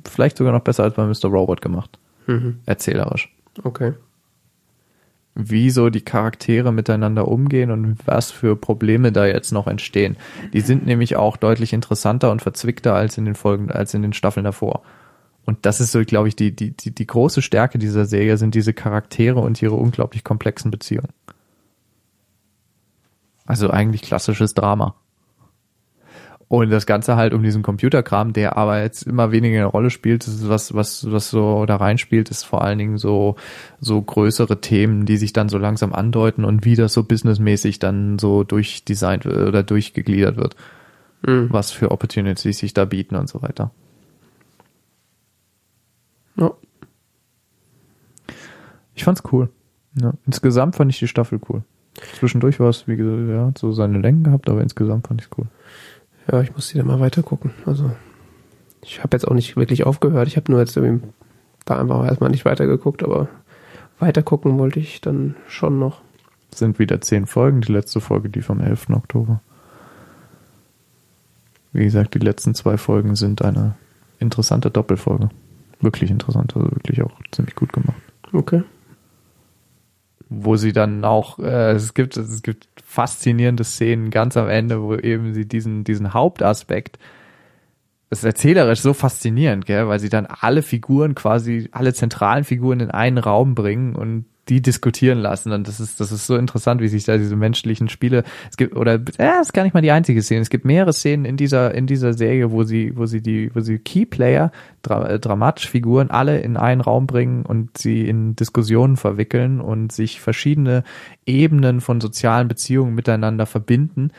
[0.07, 1.31] vielleicht sogar noch besser als bei Mr.
[1.31, 1.97] Robot gemacht.
[2.27, 2.59] Mhm.
[2.67, 3.33] Erzählerisch.
[3.63, 3.93] Okay.
[5.35, 10.15] Wie so die Charaktere miteinander umgehen und was für Probleme da jetzt noch entstehen.
[10.53, 14.13] Die sind nämlich auch deutlich interessanter und verzwickter als in den Folgen, als in den
[14.13, 14.83] Staffeln davor.
[15.45, 18.55] Und das ist so, glaube ich, die, die, die, die große Stärke dieser Serie sind
[18.55, 21.13] diese Charaktere und ihre unglaublich komplexen Beziehungen.
[23.45, 24.95] Also eigentlich klassisches Drama.
[26.47, 30.27] Und das Ganze halt um diesen Computerkram, der aber jetzt immer weniger eine Rolle spielt,
[30.27, 33.35] das ist was, was, was so da reinspielt, ist vor allen Dingen so,
[33.79, 38.19] so größere Themen, die sich dann so langsam andeuten und wie das so businessmäßig dann
[38.19, 40.55] so durchdesignt wird oder durchgegliedert wird.
[41.25, 41.47] Mhm.
[41.49, 43.71] Was für Opportunities sich da bieten und so weiter.
[46.35, 46.51] Ja.
[48.93, 49.49] Ich fand's cool.
[49.99, 51.63] Ja, insgesamt fand ich die Staffel cool.
[52.19, 55.47] Zwischendurch war es, wie gesagt, ja, so seine Längen gehabt, aber insgesamt fand ich's cool.
[56.31, 57.51] Ja, ich muss die dann mal weiter gucken.
[57.65, 57.91] Also,
[58.81, 60.27] ich habe jetzt auch nicht wirklich aufgehört.
[60.27, 61.07] Ich habe nur jetzt irgendwie
[61.65, 63.27] da einfach erstmal nicht weitergeguckt, aber
[63.99, 66.01] weiter gucken wollte ich dann schon noch.
[66.53, 67.61] sind wieder zehn Folgen.
[67.61, 68.89] Die letzte Folge lief am 11.
[68.91, 69.41] Oktober.
[71.73, 73.75] Wie gesagt, die letzten zwei Folgen sind eine
[74.19, 75.29] interessante Doppelfolge.
[75.81, 77.97] Wirklich interessant, also wirklich auch ziemlich gut gemacht.
[78.31, 78.63] Okay.
[80.37, 84.95] Wo sie dann auch, äh, es gibt, es gibt faszinierende Szenen ganz am Ende, wo
[84.95, 86.99] eben sie diesen, diesen Hauptaspekt,
[88.09, 92.79] das ist erzählerisch so faszinierend, gell, weil sie dann alle Figuren quasi, alle zentralen Figuren
[92.79, 95.51] in einen Raum bringen und die diskutieren lassen.
[95.51, 98.75] Und das ist, das ist so interessant, wie sich da diese menschlichen Spiele, es gibt,
[98.75, 100.41] oder, ja, es ist gar nicht mal die einzige Szene.
[100.41, 103.61] Es gibt mehrere Szenen in dieser, in dieser Serie, wo sie, wo sie die, wo
[103.61, 104.51] sie Keyplayer,
[104.81, 109.91] dra äh, dramatische Figuren alle in einen Raum bringen und sie in Diskussionen verwickeln und
[109.91, 110.83] sich verschiedene
[111.25, 114.11] Ebenen von sozialen Beziehungen miteinander verbinden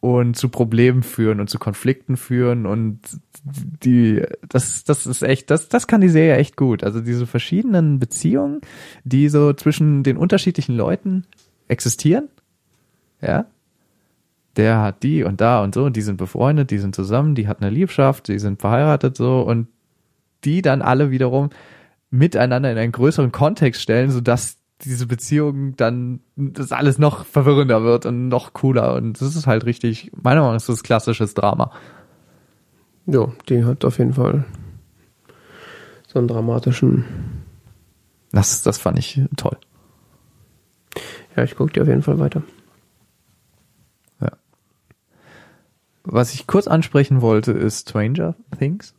[0.00, 3.00] und zu Problemen führen und zu Konflikten führen und
[3.44, 6.82] die das das ist echt das das kann die Serie echt gut.
[6.82, 8.62] Also diese verschiedenen Beziehungen
[9.04, 11.24] die so zwischen den unterschiedlichen Leuten
[11.68, 12.28] existieren
[13.20, 13.44] ja
[14.56, 17.46] der hat die und da und so und die sind befreundet die sind zusammen die
[17.46, 19.68] hat eine Liebschaft die sind verheiratet so und
[20.44, 21.50] die dann alle wiederum
[22.10, 28.06] miteinander in einen größeren Kontext stellen sodass diese Beziehung dann das alles noch verwirrender wird
[28.06, 31.72] und noch cooler und das ist halt richtig, meiner Meinung nach ist das klassisches Drama.
[33.06, 34.44] Ja, die hat auf jeden Fall
[36.06, 37.04] so einen dramatischen.
[38.32, 39.56] Das, das fand ich toll.
[41.36, 42.42] Ja, ich gucke die auf jeden Fall weiter.
[46.12, 48.94] Was ich kurz ansprechen wollte, ist Stranger Things.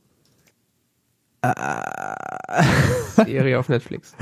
[3.15, 4.15] Serie auf Netflix.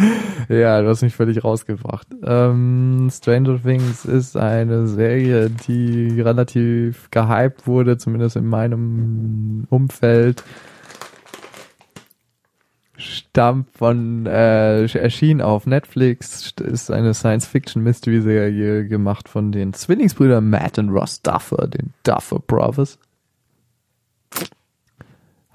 [0.48, 2.08] Ja, du hast mich völlig rausgebracht.
[2.24, 10.44] Ähm, Stranger Things ist eine Serie, die relativ gehypt wurde, zumindest in meinem Umfeld.
[12.96, 20.90] Stammt von, äh, erschien auf Netflix, ist eine Science-Fiction-Mystery-Serie gemacht von den Zwillingsbrüdern Matt und
[20.90, 22.98] Ross Duffer, den Duffer Brothers.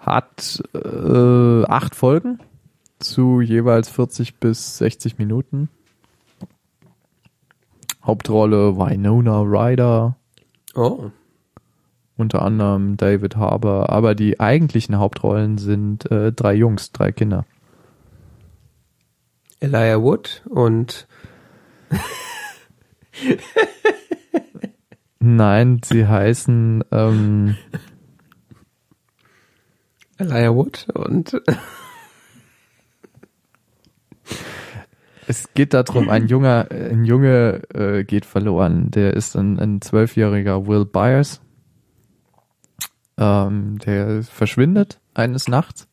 [0.04, 2.38] Hat äh, acht Folgen
[2.98, 5.68] zu jeweils 40 bis 60 Minuten.
[8.02, 10.16] Hauptrolle Winona Ryder,
[10.74, 11.10] Oh.
[12.16, 17.46] unter anderem David Harbour, aber die eigentlichen Hauptrollen sind äh, drei Jungs, drei Kinder.
[19.60, 21.06] Elijah Wood und
[25.20, 27.56] Nein, sie heißen ähm,
[30.24, 31.40] Elijah Wood und
[35.26, 38.90] es geht darum, ein junger, ein Junge äh, geht verloren.
[38.90, 41.40] Der ist ein, zwölfjähriger Will Byers.
[43.16, 45.88] Ähm, der verschwindet eines Nachts.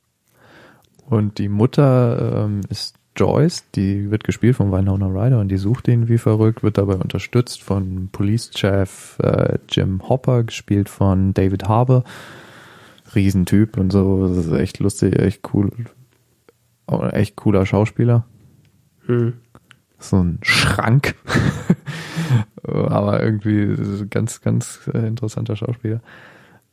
[1.06, 5.88] Und die Mutter ähm, ist Joyce, die wird gespielt von Winona Ryder und die sucht
[5.90, 12.04] ihn wie verrückt, wird dabei unterstützt von Police-Chef äh, Jim Hopper, gespielt von David Harbour.
[13.16, 15.72] Riesentyp und so, das ist echt lustig, echt cool.
[17.12, 18.26] Echt cooler Schauspieler.
[19.06, 19.34] hm.
[20.00, 21.16] So ein Schrank.
[22.64, 26.02] Aber irgendwie ganz, ganz äh, interessanter Schauspieler.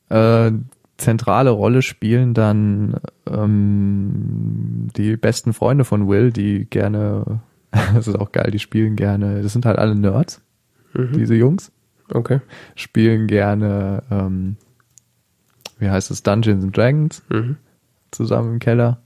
[0.08, 0.52] Äh,
[0.96, 2.96] zentrale Rolle spielen dann
[3.30, 9.42] ähm, die besten Freunde von Will, die gerne, das ist auch geil, die spielen gerne,
[9.42, 10.40] das sind halt alle Nerds,
[10.94, 11.12] Mhm.
[11.12, 11.70] diese Jungs,
[12.12, 12.40] Okay.
[12.74, 14.56] spielen gerne, ähm,
[15.78, 17.56] wie heißt es, Dungeons and Dragons Mhm.
[18.10, 18.98] zusammen im Keller.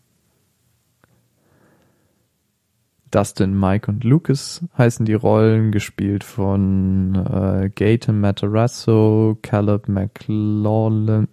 [3.10, 11.28] Dustin, Mike und Lucas heißen die Rollen, gespielt von äh, Gaten Matarazzo, Caleb McLaughlin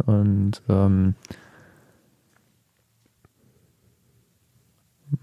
[0.00, 1.14] und ähm,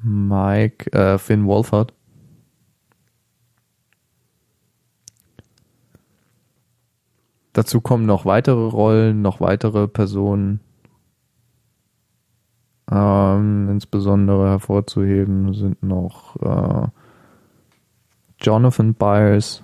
[0.01, 1.93] Mike äh, Finn Wolford.
[7.53, 10.59] Dazu kommen noch weitere Rollen, noch weitere Personen.
[12.91, 16.87] Ähm, insbesondere hervorzuheben sind noch äh,
[18.41, 19.63] Jonathan Byers,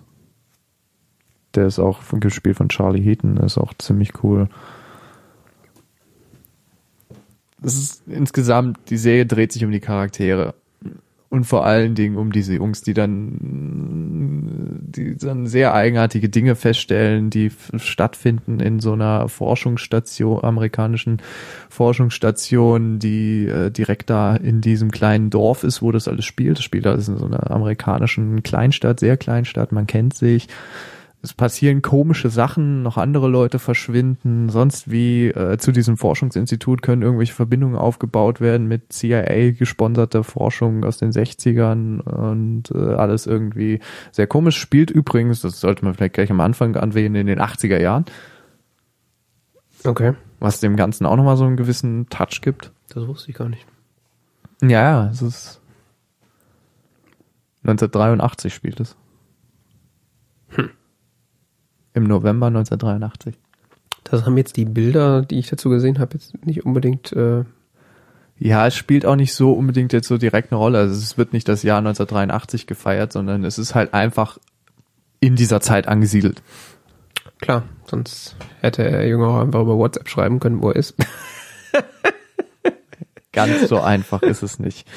[1.55, 4.47] der ist auch gespielt von Charlie Heaton, ist auch ziemlich cool.
[7.61, 10.53] Es ist insgesamt, die Serie dreht sich um die Charaktere
[11.29, 13.37] und vor allen Dingen um diese Jungs, die dann,
[14.81, 21.21] die dann sehr eigenartige Dinge feststellen, die stattfinden in so einer Forschungsstation, amerikanischen
[21.69, 26.57] Forschungsstation, die äh, direkt da in diesem kleinen Dorf ist, wo das alles spielt.
[26.57, 30.47] Das spielt alles in so einer amerikanischen Kleinstadt, sehr Kleinstadt, man kennt sich.
[31.21, 37.01] Es passieren komische Sachen, noch andere Leute verschwinden, sonst wie äh, zu diesem Forschungsinstitut können
[37.01, 43.81] irgendwelche Verbindungen aufgebaut werden mit CIA gesponserter Forschung aus den 60ern und äh, alles irgendwie
[44.13, 44.57] sehr komisch.
[44.57, 48.05] Spielt übrigens, das sollte man vielleicht gleich am Anfang anwählen, in den 80er Jahren,
[49.83, 50.13] Okay.
[50.39, 52.71] was dem Ganzen auch nochmal so einen gewissen Touch gibt.
[52.93, 53.65] Das wusste ich gar nicht.
[54.61, 55.59] Ja, ja, es ist
[57.63, 58.95] 1983 spielt es.
[61.99, 63.35] Im November 1983.
[64.05, 67.11] Das haben jetzt die Bilder, die ich dazu gesehen habe, jetzt nicht unbedingt.
[67.11, 67.43] Äh,
[68.37, 70.77] Ja, es spielt auch nicht so unbedingt jetzt so direkt eine Rolle.
[70.79, 74.37] Also es wird nicht das Jahr 1983 gefeiert, sondern es ist halt einfach
[75.19, 76.41] in dieser Zeit angesiedelt.
[77.41, 80.95] klar, sonst hätte der Junge auch einfach über WhatsApp schreiben können, wo er ist.
[83.33, 84.87] Ganz so einfach ist es nicht.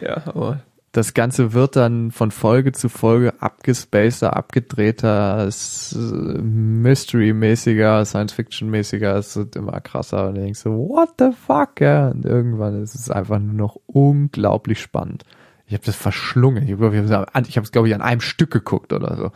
[0.00, 0.60] ja, aber
[0.92, 9.56] Das Ganze wird dann von Folge zu Folge abgespaceter, abgedrehter, s- Mystery-mäßiger, Science-Fiction-mäßiger, es wird
[9.56, 13.54] immer krasser und denkst so, what the fuck, ja, und irgendwann ist es einfach nur
[13.54, 15.24] noch unglaublich spannend.
[15.66, 16.64] Ich habe das verschlungen.
[16.64, 19.30] Ich habe habe es, glaube ich, an einem Stück geguckt oder so.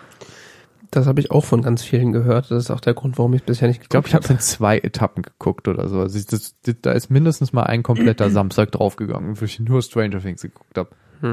[0.90, 2.50] das habe ich auch von ganz vielen gehört.
[2.50, 4.78] Das ist auch der Grund, warum ich bisher nicht Ich glaube, ich habe in zwei
[4.78, 6.00] Etappen geguckt oder so.
[6.00, 10.20] Also ich, das, da ist mindestens mal ein kompletter Samstag draufgegangen, wo ich nur Stranger
[10.20, 10.90] Things geguckt habe.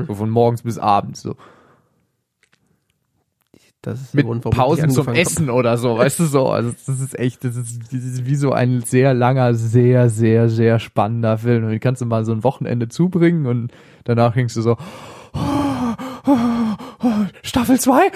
[0.08, 1.36] So von morgens bis abends so.
[3.82, 5.18] Das ist Mit Grund, Pausen zum hab.
[5.18, 6.50] Essen oder so, weißt du so.
[6.50, 10.50] Also das ist echt, das ist, das ist wie so ein sehr langer, sehr, sehr,
[10.50, 11.64] sehr spannender Film.
[11.64, 13.72] Und den kannst du mal so ein Wochenende zubringen und
[14.04, 14.78] danach denkst du so,
[17.42, 18.12] Staffel 2?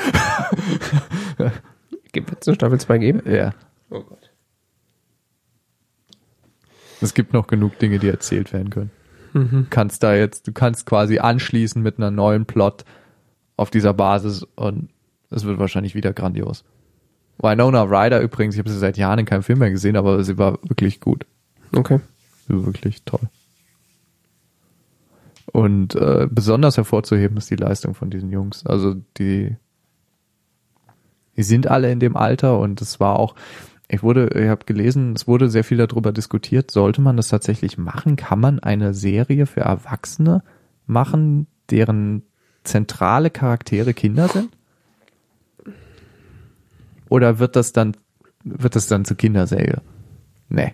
[1.38, 1.52] Wird
[2.42, 3.22] es eine Staffel 2 geben?
[3.26, 3.54] Ja.
[3.90, 4.32] Oh Gott.
[7.02, 8.92] Es gibt noch genug Dinge, die erzählt werden können.
[9.36, 12.86] Du kannst da jetzt, du kannst quasi anschließen mit einer neuen Plot
[13.58, 14.90] auf dieser Basis und
[15.30, 16.64] es wird wahrscheinlich wieder grandios.
[17.38, 20.38] Winona Ryder übrigens, ich habe sie seit Jahren in keinem Film mehr gesehen, aber sie
[20.38, 21.26] war wirklich gut.
[21.76, 22.00] Okay.
[22.48, 23.28] Sie war wirklich toll.
[25.52, 28.66] Und äh, besonders hervorzuheben ist die Leistung von diesen Jungs.
[28.66, 29.58] Also die,
[31.36, 33.36] die sind alle in dem Alter und es war auch,
[33.88, 37.78] ich wurde, ich habe gelesen, es wurde sehr viel darüber diskutiert, sollte man das tatsächlich
[37.78, 38.16] machen?
[38.16, 40.44] Kann man eine Serie für Erwachsene
[40.88, 42.24] machen, deren
[42.64, 44.50] zentrale Charaktere Kinder sind?
[47.10, 47.96] Oder wird das dann,
[48.44, 49.82] wird das dann zur Kinderserie?
[50.50, 50.74] Nee.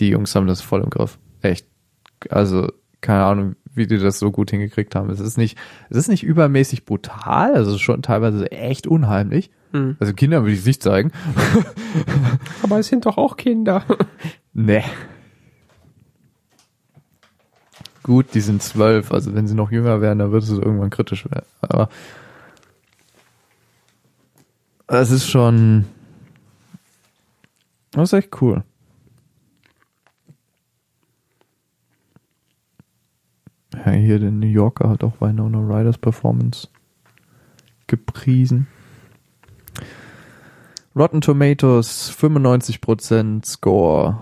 [0.00, 1.18] Die Jungs haben das voll im Griff.
[1.42, 1.66] Echt.
[2.30, 5.10] Also, keine Ahnung, wie die das so gut hingekriegt haben.
[5.10, 5.56] Es ist nicht,
[5.88, 9.50] es ist nicht übermäßig brutal, also schon teilweise echt unheimlich.
[9.72, 9.96] Hm.
[10.00, 11.12] Also Kinder würde ich es nicht zeigen.
[12.62, 13.84] Aber es sind doch auch Kinder.
[14.60, 14.82] Nee.
[18.02, 21.26] Gut, die sind zwölf, also wenn sie noch jünger wären, dann würde es irgendwann kritisch
[21.30, 21.46] werden.
[21.60, 21.88] Aber
[24.88, 25.84] es ist schon,
[27.92, 28.64] das ist echt cool.
[33.74, 36.68] Ja, hier der New Yorker hat auch Winona Riders Performance
[37.86, 38.66] gepriesen.
[40.98, 44.20] Rotten Tomatoes 95% Score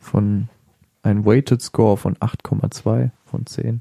[0.00, 0.48] von
[1.04, 3.80] ein Weighted Score von 8,2 von 10.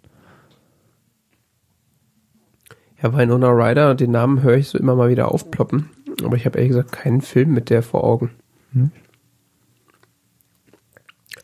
[3.01, 5.89] Ja, Winona Ryder, den Namen höre ich so immer mal wieder aufploppen.
[6.23, 8.29] Aber ich habe ehrlich gesagt keinen Film mit der vor Augen.
[8.73, 8.91] Hm?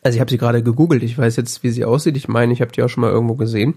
[0.04, 1.02] Also ich habe sie gerade gegoogelt.
[1.02, 2.16] Ich weiß jetzt, wie sie aussieht.
[2.16, 3.74] Ich meine, ich habe die auch schon mal irgendwo gesehen.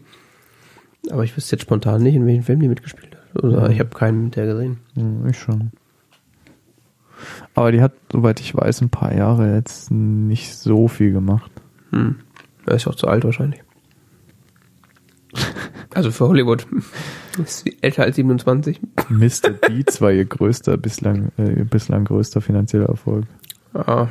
[1.09, 3.08] Aber ich wüsste jetzt spontan nicht, in welchem Film die mitgespielt hat.
[3.35, 3.71] Oder Mhm.
[3.71, 4.77] ich habe keinen mit der gesehen.
[4.95, 5.71] Hm, Ich schon.
[7.53, 11.51] Aber die hat, soweit ich weiß, ein paar Jahre jetzt nicht so viel gemacht.
[11.91, 12.15] Hm.
[12.65, 13.61] Er ist auch zu alt wahrscheinlich.
[15.95, 16.67] Also für Hollywood.
[17.43, 18.79] Ist sie älter als 27.
[19.09, 19.49] Mr.
[19.67, 23.25] Deeds war ihr größter, bislang, äh, bislang größter finanzieller Erfolg.
[23.73, 24.07] Ah,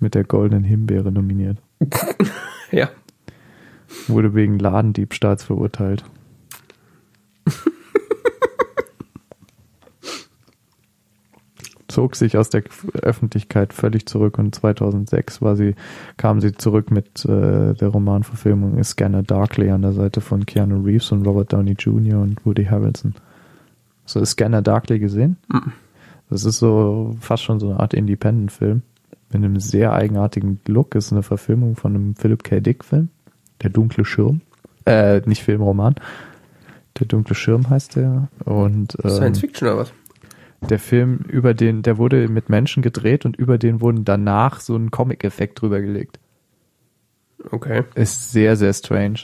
[0.00, 1.58] Mit der Goldenen Himbeere nominiert.
[2.72, 2.90] ja.
[4.08, 6.04] Wurde wegen Ladendiebstahls verurteilt.
[11.98, 12.62] Zog sich aus der
[13.02, 15.74] Öffentlichkeit völlig zurück und 2006 war sie,
[16.16, 21.10] kam sie zurück mit äh, der Romanverfilmung Scanner Darkly an der Seite von Keanu Reeves
[21.10, 22.20] und Robert Downey Jr.
[22.20, 23.16] und Woody Harrelson.
[24.14, 25.38] Du Scanner Darkly gesehen?
[25.52, 25.72] Mhm.
[26.30, 28.82] Das ist so fast schon so eine Art Independent-Film
[29.32, 30.94] mit einem sehr eigenartigen Look.
[30.94, 32.60] Ist eine Verfilmung von einem Philip K.
[32.60, 33.08] Dick-Film.
[33.60, 34.42] Der dunkle Schirm.
[34.86, 35.96] Äh, nicht Film, Roman.
[37.00, 38.28] Der dunkle Schirm heißt der.
[38.44, 39.92] Und ähm, Science Fiction oder was?
[40.60, 44.76] Der Film über den, der wurde mit Menschen gedreht und über den wurden danach so
[44.76, 46.18] ein Comic-Effekt drüber gelegt.
[47.50, 47.84] Okay.
[47.94, 49.20] Ist sehr, sehr strange.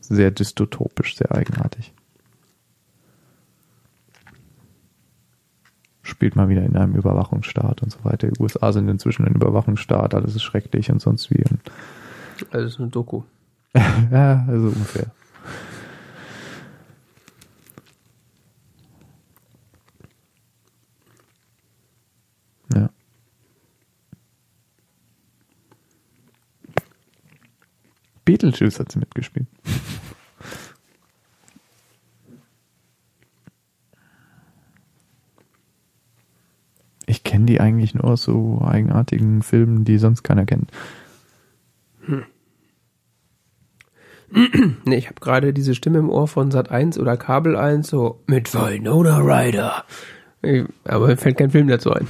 [0.00, 1.92] Sehr dystopisch, sehr eigenartig.
[6.02, 8.28] Spielt mal wieder in einem Überwachungsstaat und so weiter.
[8.28, 11.44] Die USA sind inzwischen ein Überwachungsstaat, alles ist schrecklich und sonst wie.
[12.50, 13.22] Also ist eine Doku.
[13.74, 15.06] ja, also ungefähr.
[22.74, 22.90] Ja.
[28.24, 29.46] Beetlejuice hat sie mitgespielt.
[37.06, 40.70] Ich kenne die eigentlich nur aus so eigenartigen Filmen, die sonst keiner kennt.
[44.86, 48.22] Nee, ich habe gerade diese Stimme im Ohr von Sat 1 oder Kabel 1 so
[48.26, 49.84] mit Winona Ryder.
[50.40, 52.08] Ich- Aber mir fällt kein Film dazu ein.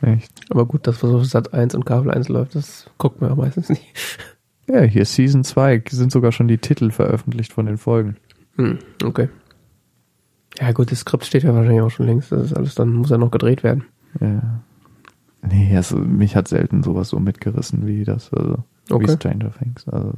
[0.00, 0.30] Echt?
[0.50, 3.36] Aber gut, das, was auf Sat 1 und Kabel 1 läuft, das guckt man ja
[3.36, 3.84] meistens nicht.
[4.72, 8.16] Ja, hier Season 2 sind sogar schon die Titel veröffentlicht von den Folgen.
[8.56, 9.28] Hm, okay.
[10.60, 12.30] Ja gut, das Skript steht ja wahrscheinlich auch schon längst.
[12.32, 13.84] Das ist alles, dann muss ja noch gedreht werden.
[14.20, 14.60] Ja.
[15.42, 18.58] Nee, also mich hat selten sowas so mitgerissen wie das, also
[18.88, 19.08] wie Okay.
[19.12, 19.88] Stranger Things.
[19.88, 20.12] Also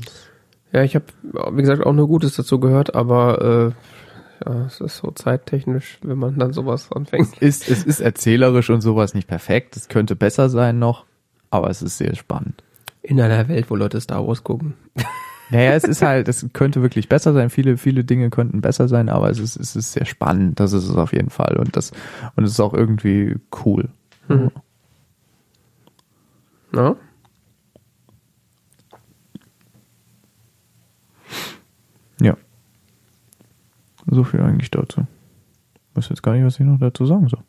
[0.72, 1.05] Ja, ich habe,
[1.52, 3.74] wie gesagt, auch nur Gutes dazu gehört, aber
[4.44, 7.39] äh, ja, es ist so zeittechnisch, wenn man dann sowas anfängt.
[7.39, 9.76] ist, es ist erzählerisch und sowas nicht perfekt.
[9.76, 11.05] Es könnte besser sein noch.
[11.50, 12.64] aber es ist sehr spannend.
[13.02, 14.74] In einer Welt, wo Leute Star Wars gucken.
[15.50, 17.50] Naja, es ist halt, es könnte wirklich besser sein.
[17.50, 20.60] Viele, viele Dinge könnten besser sein, aber es ist, es ist sehr spannend.
[20.60, 21.56] Das ist es auf jeden Fall.
[21.58, 21.90] Und das,
[22.36, 23.90] und es ist auch irgendwie cool.
[24.28, 24.50] Mhm.
[26.70, 26.97] Na?
[32.20, 32.36] Ja.
[34.06, 35.06] So viel eigentlich dazu.
[35.90, 37.42] Ich weiß jetzt gar nicht, was ich noch dazu sagen soll.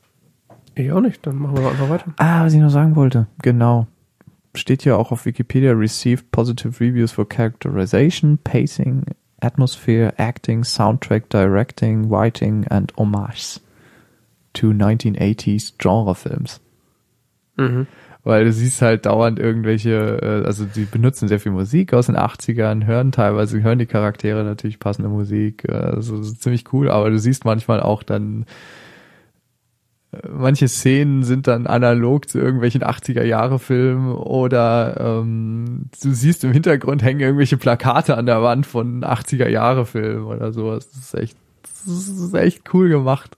[0.76, 2.12] Ich auch nicht, dann machen wir einfach weiter.
[2.18, 3.28] Ah, was ich noch sagen wollte.
[3.42, 3.88] Genau.
[4.56, 9.06] Steht hier auch auf Wikipedia, received positive reviews for characterization, pacing,
[9.42, 13.60] atmosphere, acting, soundtrack, directing, writing and homage
[14.54, 16.62] to 1980s Genrefilms.
[17.58, 17.88] Mhm.
[18.24, 22.16] Weil du siehst halt dauernd irgendwelche, äh, also die benutzen sehr viel Musik aus den
[22.16, 27.10] 80ern, hören teilweise, hören die Charaktere natürlich passende Musik, also das ist ziemlich cool, aber
[27.10, 28.46] du siehst manchmal auch dann,
[30.32, 36.52] manche Szenen sind dann analog zu irgendwelchen 80er Jahre Filmen oder ähm, du siehst im
[36.52, 40.90] Hintergrund hängen irgendwelche Plakate an der Wand von 80er Jahre Filmen oder sowas.
[40.92, 41.38] Das ist echt,
[41.86, 43.38] das ist echt cool gemacht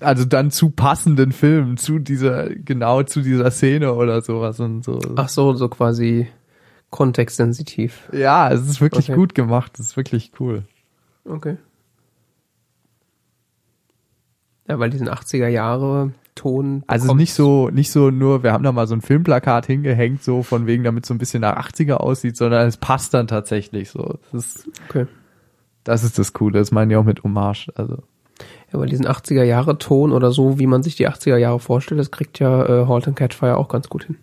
[0.00, 5.00] also dann zu passenden Filmen, zu dieser, genau zu dieser Szene oder sowas und so.
[5.16, 6.28] Ach so, so quasi
[6.90, 8.08] kontextsensitiv.
[8.12, 9.18] Ja, es ist wirklich Okay.
[9.18, 10.62] gut gemacht, es ist wirklich cool.
[11.24, 11.56] Okay.
[14.68, 16.84] Ja, weil diesen 80er Jahre Ton.
[16.86, 20.42] Also nicht so, nicht so nur, wir haben da mal so ein Filmplakat hingehängt, so
[20.42, 24.18] von wegen, damit so ein bisschen nach 80er aussieht, sondern es passt dann tatsächlich so.
[24.30, 25.06] Das ist, Okay.
[25.84, 28.02] das ist das Coole, das meine ich auch mit Hommage, also.
[28.72, 31.98] Ja, weil diesen 80er Jahre Ton oder so, wie man sich die 80er Jahre vorstellt,
[31.98, 34.16] das kriegt ja äh, Halt and Catchfire auch ganz gut hin.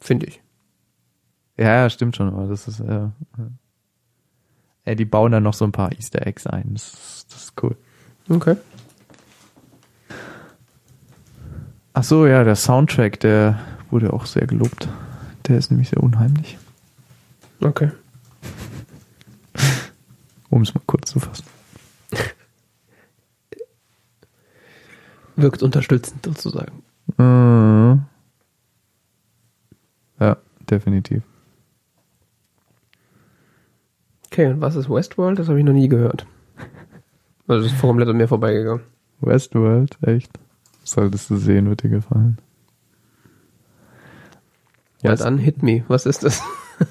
[0.00, 0.40] Finde ich.
[1.58, 3.12] Ja, ja, stimmt schon, aber das ist, ja.
[4.86, 7.76] Ja, die bauen dann noch so ein paar Easter Eggs ein, das das ist cool.
[8.30, 8.56] Okay.
[11.92, 13.58] Ach so, ja, der Soundtrack, der
[13.90, 14.88] wurde auch sehr gelobt.
[15.48, 16.56] Der ist nämlich sehr unheimlich,
[17.60, 17.90] Okay.
[20.50, 21.44] um es mal kurz zu fassen.
[25.34, 26.82] Wirkt unterstützend sozusagen.
[27.16, 28.04] Mhm.
[30.20, 30.36] Ja,
[30.70, 31.22] definitiv.
[34.26, 35.38] Okay, und was ist Westworld?
[35.38, 36.26] Das habe ich noch nie gehört.
[37.50, 38.84] Also das ist komplett an mir vorbeigegangen.
[39.20, 40.30] Westworld, echt?
[40.84, 42.38] Solltest du sehen, wird dir gefallen.
[45.02, 45.84] Ja, West- dann hit me.
[45.88, 46.40] Was ist das?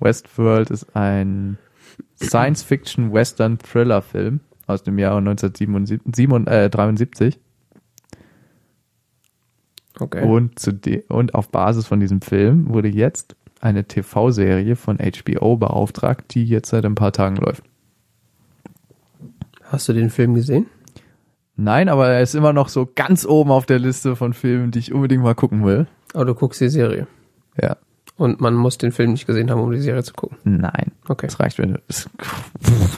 [0.00, 1.58] Westworld ist ein
[2.22, 7.38] Science-Fiction-Western-Thriller-Film aus dem Jahre 1973
[9.98, 10.24] Okay.
[10.24, 15.56] und, zu de und auf Basis von diesem Film wurde jetzt eine TV-Serie von HBO
[15.58, 17.64] beauftragt, die jetzt seit ein paar Tagen läuft.
[19.70, 20.66] Hast du den Film gesehen?
[21.54, 24.80] Nein, aber er ist immer noch so ganz oben auf der Liste von Filmen, die
[24.80, 25.86] ich unbedingt mal gucken will.
[26.12, 27.06] Aber du guckst die Serie.
[27.60, 27.76] Ja.
[28.16, 30.38] Und man muss den Film nicht gesehen haben, um die Serie zu gucken.
[30.42, 30.90] Nein.
[31.06, 31.26] Okay.
[31.26, 32.10] Das reicht, wenn du, es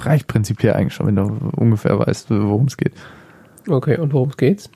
[0.00, 1.24] reicht prinzipiell eigentlich schon, wenn du
[1.56, 2.94] ungefähr weißt, worum es geht.
[3.68, 4.70] Okay, und worum geht's?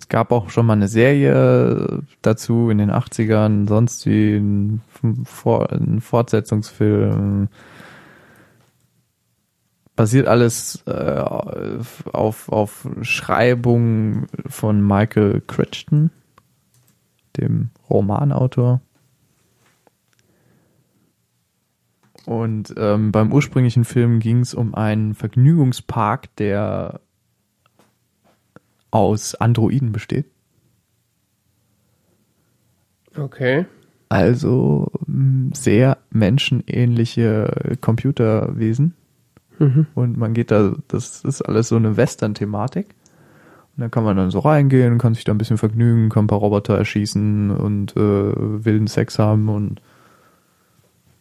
[0.00, 6.00] Es gab auch schon mal eine Serie dazu in den 80ern, sonst wie ein, ein
[6.00, 7.48] Fortsetzungsfilm.
[9.96, 16.10] Basiert alles äh, auf, auf Schreibung von Michael Crichton,
[17.36, 18.80] dem Romanautor.
[22.26, 27.00] Und ähm, beim ursprünglichen Film ging es um einen Vergnügungspark, der
[28.90, 30.26] aus Androiden besteht.
[33.16, 33.66] Okay.
[34.08, 34.90] Also
[35.52, 38.94] sehr menschenähnliche Computerwesen.
[39.58, 39.86] Mhm.
[39.94, 42.94] Und man geht da, das ist alles so eine Western-Thematik.
[43.76, 46.28] Und dann kann man dann so reingehen, kann sich da ein bisschen vergnügen, kann ein
[46.28, 48.32] paar Roboter erschießen und äh,
[48.64, 49.80] wilden Sex haben und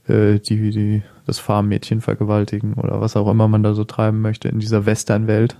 [0.08, 4.50] äh, die, die das Farmmädchen vergewaltigen oder was auch immer man da so treiben möchte
[4.50, 5.58] in dieser Western-Welt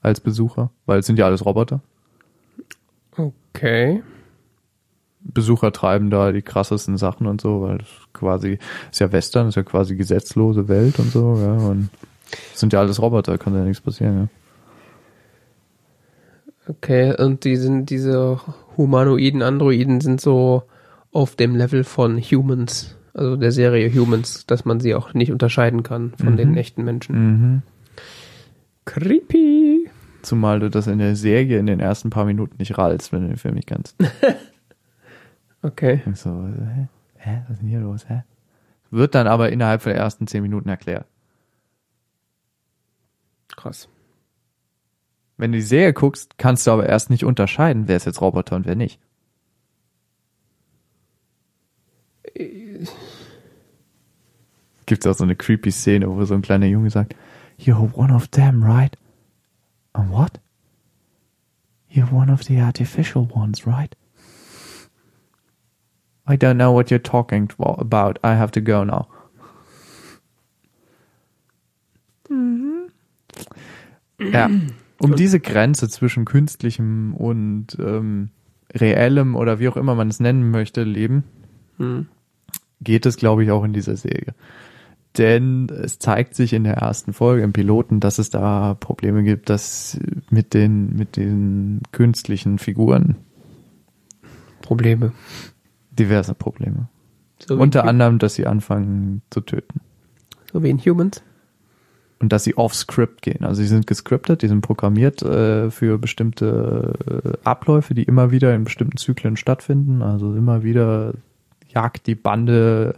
[0.00, 1.80] als Besucher, weil es sind ja alles Roboter.
[3.16, 4.02] Okay.
[5.24, 8.58] Besucher treiben da die krassesten Sachen und so, weil das quasi
[8.90, 11.90] ist ja Western, ist ja quasi gesetzlose Welt und so, ja, und
[12.52, 14.28] es sind ja alles Roboter, kann ja nichts passieren, ja.
[16.68, 18.40] Okay, und die sind, diese
[18.76, 20.62] humanoiden Androiden sind so
[21.12, 25.82] auf dem Level von Humans, also der Serie Humans, dass man sie auch nicht unterscheiden
[25.82, 26.36] kann von Mhm.
[26.36, 27.14] den echten Menschen.
[27.16, 27.62] Mhm.
[28.84, 29.88] Creepy.
[30.22, 33.28] Zumal du das in der Serie in den ersten paar Minuten nicht rallst, wenn du
[33.28, 33.96] den Film nicht kannst.
[35.62, 36.02] Okay.
[36.04, 36.88] Und so, hä?
[37.16, 37.42] Hä?
[37.46, 38.08] Was ist denn hier los?
[38.08, 38.24] Hä?
[38.90, 41.06] Wird dann aber innerhalb der ersten zehn Minuten erklärt.
[43.48, 43.88] Krass.
[45.36, 48.56] Wenn du die Serie guckst, kannst du aber erst nicht unterscheiden, wer ist jetzt Roboter
[48.56, 49.00] und wer nicht.
[54.86, 57.14] Gibt auch so eine creepy Szene, wo so ein kleiner Junge sagt,
[57.58, 58.96] You're one of them, right?
[59.92, 60.40] And what?
[61.90, 63.96] You're one of the artificial ones, right?
[66.28, 68.18] I don't know what you're talking about.
[68.24, 69.08] I have to go now.
[74.20, 74.50] Ja,
[75.00, 78.30] um diese Grenze zwischen künstlichem und ähm,
[78.72, 81.24] reellem oder wie auch immer man es nennen möchte, Leben,
[81.78, 82.06] Hm.
[82.80, 84.34] geht es, glaube ich, auch in dieser Serie.
[85.18, 89.50] Denn es zeigt sich in der ersten Folge im Piloten, dass es da Probleme gibt,
[89.50, 89.98] dass
[90.30, 93.16] mit den, mit den künstlichen Figuren
[94.62, 95.12] Probleme.
[95.98, 96.88] Diverse Probleme.
[97.46, 99.80] So Unter anderem, dass sie anfangen zu töten.
[100.52, 101.22] So wie in Humans.
[102.20, 103.44] Und dass sie off-Script gehen.
[103.44, 106.92] Also sie sind gescriptet, die sind programmiert äh, für bestimmte
[107.24, 110.02] äh, Abläufe, die immer wieder in bestimmten Zyklen stattfinden.
[110.02, 111.14] Also immer wieder
[111.68, 112.94] jagt die Bande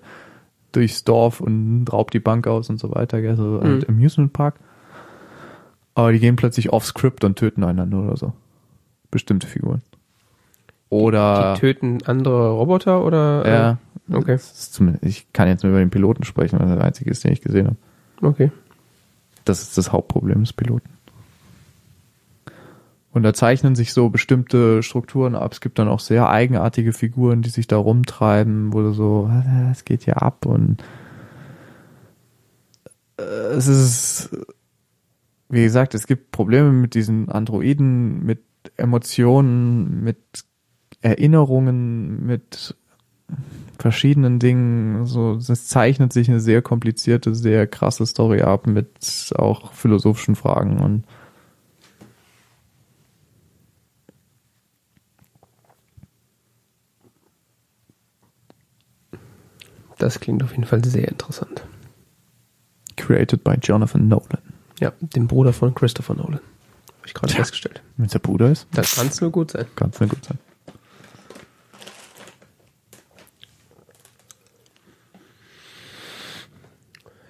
[0.73, 3.23] durchs Dorf und raubt die Bank aus und so weiter.
[3.23, 3.37] Gell?
[3.37, 4.57] So halt Amusement Park.
[5.95, 8.33] Aber die gehen plötzlich off-Script und töten einander oder so.
[9.11, 9.81] Bestimmte Figuren.
[10.91, 13.49] Oder Die töten andere Roboter oder?
[13.49, 13.79] ja,
[14.11, 14.39] Äh, okay.
[15.03, 17.41] ich kann jetzt nur über den Piloten sprechen, weil er der einzige ist, den ich
[17.41, 17.77] gesehen habe.
[18.21, 18.53] Okay.
[19.45, 20.89] Das ist das Hauptproblem des Piloten.
[23.13, 25.53] Und da zeichnen sich so bestimmte Strukturen ab.
[25.53, 29.71] Es gibt dann auch sehr eigenartige Figuren, die sich da rumtreiben, wo du so, "Ah,
[29.71, 30.83] es geht hier ab und
[33.19, 34.31] äh, es ist,
[35.49, 38.43] wie gesagt, es gibt Probleme mit diesen Androiden, mit
[38.77, 40.19] Emotionen, mit
[41.05, 42.75] Erinnerungen, mit
[43.79, 45.05] verschiedenen Dingen.
[45.07, 50.81] So, es zeichnet sich eine sehr komplizierte, sehr krasse Story ab mit auch philosophischen Fragen
[50.81, 51.05] und
[59.99, 61.65] Das klingt auf jeden Fall sehr interessant.
[62.97, 64.39] created by Jonathan Nolan.
[64.81, 66.35] Ja, dem Bruder von Christopher Nolan.
[66.41, 67.83] Habe ich gerade festgestellt.
[67.97, 69.67] Wenn es der Bruder ist, Das kann es nur gut sein.
[69.77, 70.39] kann es nicht gut sein.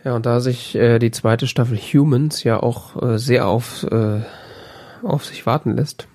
[0.05, 4.20] Ja, und da sich äh, die zweite Staffel Humans ja auch äh, sehr auf, äh,
[5.02, 6.08] auf sich warten lässt.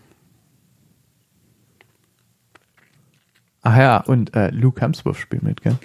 [3.63, 5.77] Ach ja, und äh, Luke Hemsworth spielt mit, gell?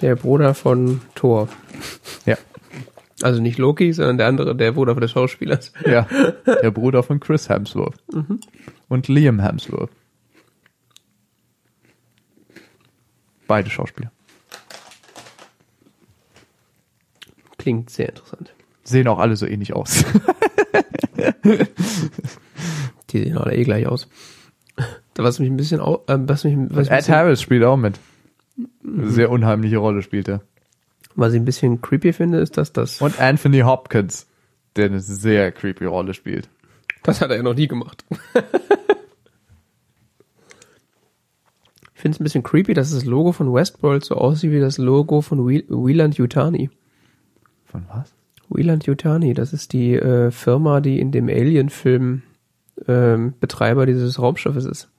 [0.00, 1.48] Der Bruder von Thor.
[2.24, 2.38] Ja.
[3.20, 5.72] Also nicht Loki, sondern der andere, der Bruder des Schauspielers.
[5.84, 6.06] Ja,
[6.46, 8.00] der Bruder von Chris Hemsworth.
[8.88, 9.90] Und Liam Hemsworth.
[13.48, 14.12] Beide Schauspieler.
[17.58, 18.54] Klingt sehr interessant.
[18.84, 20.04] Sehen auch alle so ähnlich aus.
[23.10, 24.08] Die sehen alle eh gleich aus.
[25.16, 27.98] Was mich ein bisschen, au äh, was mich, was, Ed bisschen, Harris spielt auch mit.
[28.84, 30.42] Eine sehr unheimliche Rolle spielt er.
[31.16, 34.28] was ich ein bisschen creepy finde, ist, dass das, Und Anthony Hopkins,
[34.76, 36.48] der eine sehr creepy Rolle spielt.
[37.02, 38.04] das hat er ja noch nie gemacht.
[41.94, 44.78] ich finde es ein bisschen creepy, dass das Logo von Westworld so aussieht wie das
[44.78, 46.70] Logo von Wieland Yutani.
[47.70, 48.14] Von was?
[48.48, 52.22] Wieland Yutani, das ist die äh, Firma, die in dem Alien-Film
[52.86, 54.90] ähm, Betreiber dieses Raumschiffes ist.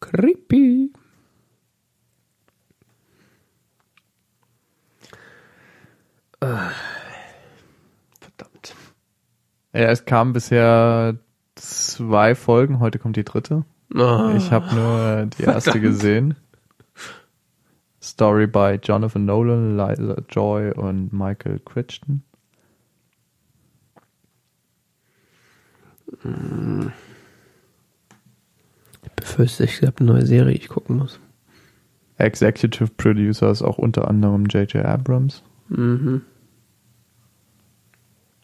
[0.00, 0.92] Creepy.
[6.40, 6.70] Ah.
[8.20, 8.76] Verdammt.
[9.72, 11.16] Ja, es kamen bisher
[11.56, 13.64] zwei Folgen, heute kommt die dritte.
[13.94, 14.34] Ah.
[14.36, 15.82] Ich habe nur die erste Verdammt.
[15.82, 16.36] gesehen.
[18.06, 22.22] Story by Jonathan Nolan, Liza Joy und Michael Crichton.
[29.02, 31.20] Ich befürchte, ich habe eine neue Serie, die ich gucken muss.
[32.18, 34.84] Executive Producer ist auch unter anderem J.J.
[34.84, 36.22] Abrams Mhm.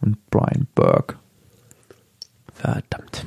[0.01, 1.17] und Brian Burke,
[2.53, 3.25] Verdammt.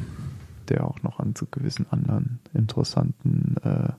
[0.67, 3.93] der auch noch an so gewissen anderen interessanten äh,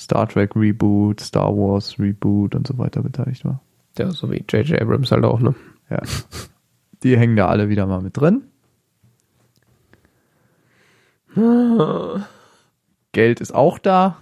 [0.00, 3.60] Star Trek Reboot, Star Wars Reboot und so weiter beteiligt war.
[3.98, 4.80] Ja, so wie J.J.
[4.80, 5.54] Abrams halt auch, ne?
[5.90, 6.00] Ja.
[7.02, 8.44] Die hängen da alle wieder mal mit drin.
[13.12, 14.16] Geld ist auch da.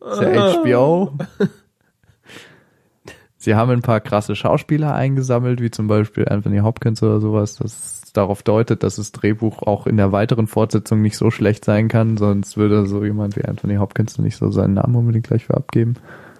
[0.00, 1.12] Ist ja HBO.
[3.36, 7.93] Sie haben ein paar krasse Schauspieler eingesammelt, wie zum Beispiel Anthony Hopkins oder sowas, das
[8.14, 12.16] darauf deutet, dass das Drehbuch auch in der weiteren Fortsetzung nicht so schlecht sein kann,
[12.16, 15.94] sonst würde so jemand wie Anthony Hopkins nicht so seinen Namen unbedingt gleich für abgeben.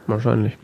[0.06, 0.56] Wahrscheinlich.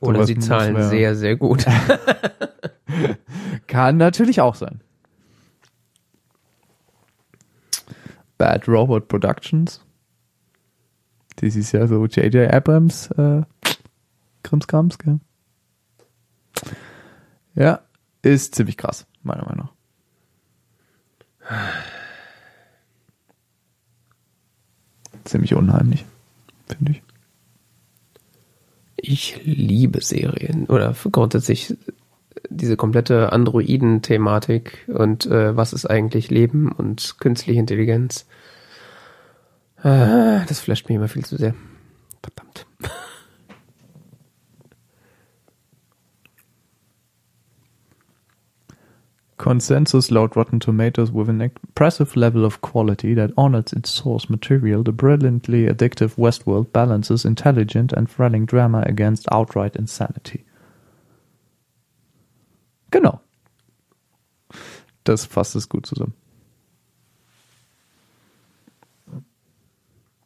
[0.00, 1.66] Oder sie zahlen man- sehr, sehr gut.
[3.66, 4.80] Kann natürlich auch sein.
[8.38, 9.84] Bad Robot Productions.
[11.36, 12.52] Das ist ja so J.J.
[12.52, 13.42] Abrams äh,
[14.42, 15.20] Krimskrams, gell?
[17.54, 17.80] Ja,
[18.22, 19.72] ist ziemlich krass, meiner Meinung nach.
[25.24, 26.04] Ziemlich unheimlich,
[26.66, 27.02] finde ich.
[28.96, 31.76] Ich liebe Serien oder grundsätzlich
[32.48, 38.26] diese komplette Androiden-Thematik und äh, was ist eigentlich Leben und künstliche Intelligenz.
[39.82, 41.54] Ah, das flasht mich immer viel zu sehr.
[42.22, 42.66] Verdammt.
[49.40, 54.82] Consensus laut Rotten Tomatoes with an impressive level of quality that honors its source material,
[54.84, 60.44] the brilliantly addictive Westworld balances intelligent and thrilling drama against outright insanity.
[62.90, 63.22] Genau.
[65.04, 66.12] Das fasst es gut zusammen.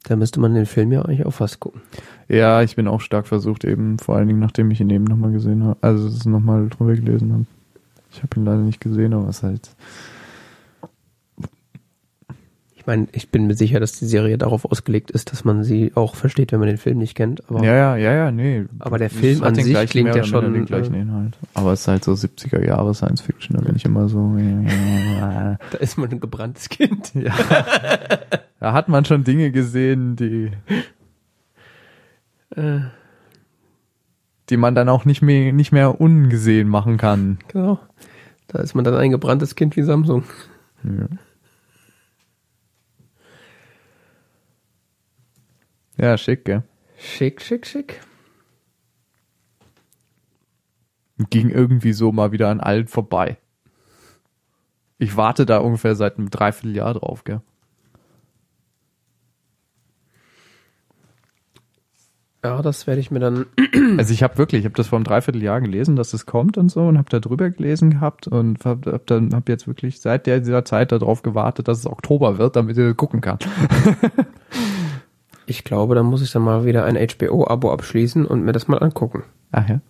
[0.03, 1.83] Da müsste man den Film ja eigentlich auch fast gucken.
[2.29, 5.31] Ja, ich bin auch stark versucht, eben vor allen Dingen, nachdem ich ihn eben nochmal
[5.31, 7.47] gesehen habe, also es nochmal drüber gelesen habe.
[8.15, 9.71] Ich habe ihn leider nicht gesehen, aber es ist halt
[12.77, 15.93] Ich meine, ich bin mir sicher, dass die Serie darauf ausgelegt ist, dass man sie
[15.95, 17.43] auch versteht, wenn man den Film nicht kennt.
[17.49, 18.67] Aber Ja, ja, ja, ja, nee.
[18.79, 21.39] Aber der Film an sich gleichen- klingt ja schon, den gleichen äh, Inhalt.
[21.55, 24.37] Aber es ist halt so 70er Jahre Science Fiction, da bin ich immer so.
[24.39, 25.57] ja.
[25.71, 27.13] da ist man ein gebranntes Kind.
[28.61, 30.51] Da hat man schon Dinge gesehen, die,
[32.55, 32.81] Äh,
[34.51, 37.39] die man dann auch nicht mehr, nicht mehr ungesehen machen kann.
[37.49, 37.79] genau.
[38.49, 40.25] Da ist man dann ein gebranntes Kind wie Samsung.
[40.85, 41.09] Ja,
[45.97, 46.63] ja schick, gell?
[46.99, 48.01] Schick, schick, schick.
[51.31, 53.39] Ging irgendwie so mal wieder an allen vorbei.
[54.99, 57.41] Ich warte da ungefähr seit einem Dreivierteljahr drauf, gell?
[62.45, 63.47] Ja, das werde ich mir dann.
[63.97, 66.69] Also ich habe wirklich, ich habe das vor einem Dreivierteljahr gelesen, dass es kommt und
[66.69, 70.27] so und habe da drüber gelesen gehabt und habe hab dann hab jetzt wirklich seit
[70.27, 73.39] der, dieser Zeit darauf gewartet, dass es Oktober wird, damit ich das gucken kann.
[75.47, 78.79] Ich glaube, da muss ich dann mal wieder ein HBO-Abo abschließen und mir das mal
[78.79, 79.25] angucken.
[79.53, 79.81] Ach ja.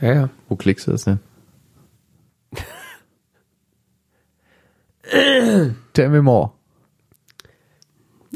[0.00, 0.30] Ja, ja.
[0.48, 1.20] Wo klickst du das denn?
[5.92, 6.52] Tell me more.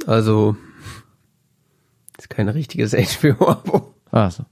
[0.06, 0.56] Also,
[2.28, 3.94] ist kein richtiges HBO-Abo.
[4.10, 4.44] Ah, so.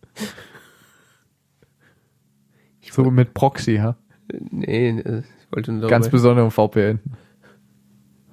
[2.91, 3.97] So mit Proxy, ha?
[4.51, 6.99] Nee, äh, ich wollte nur Ganz besonderen VPN.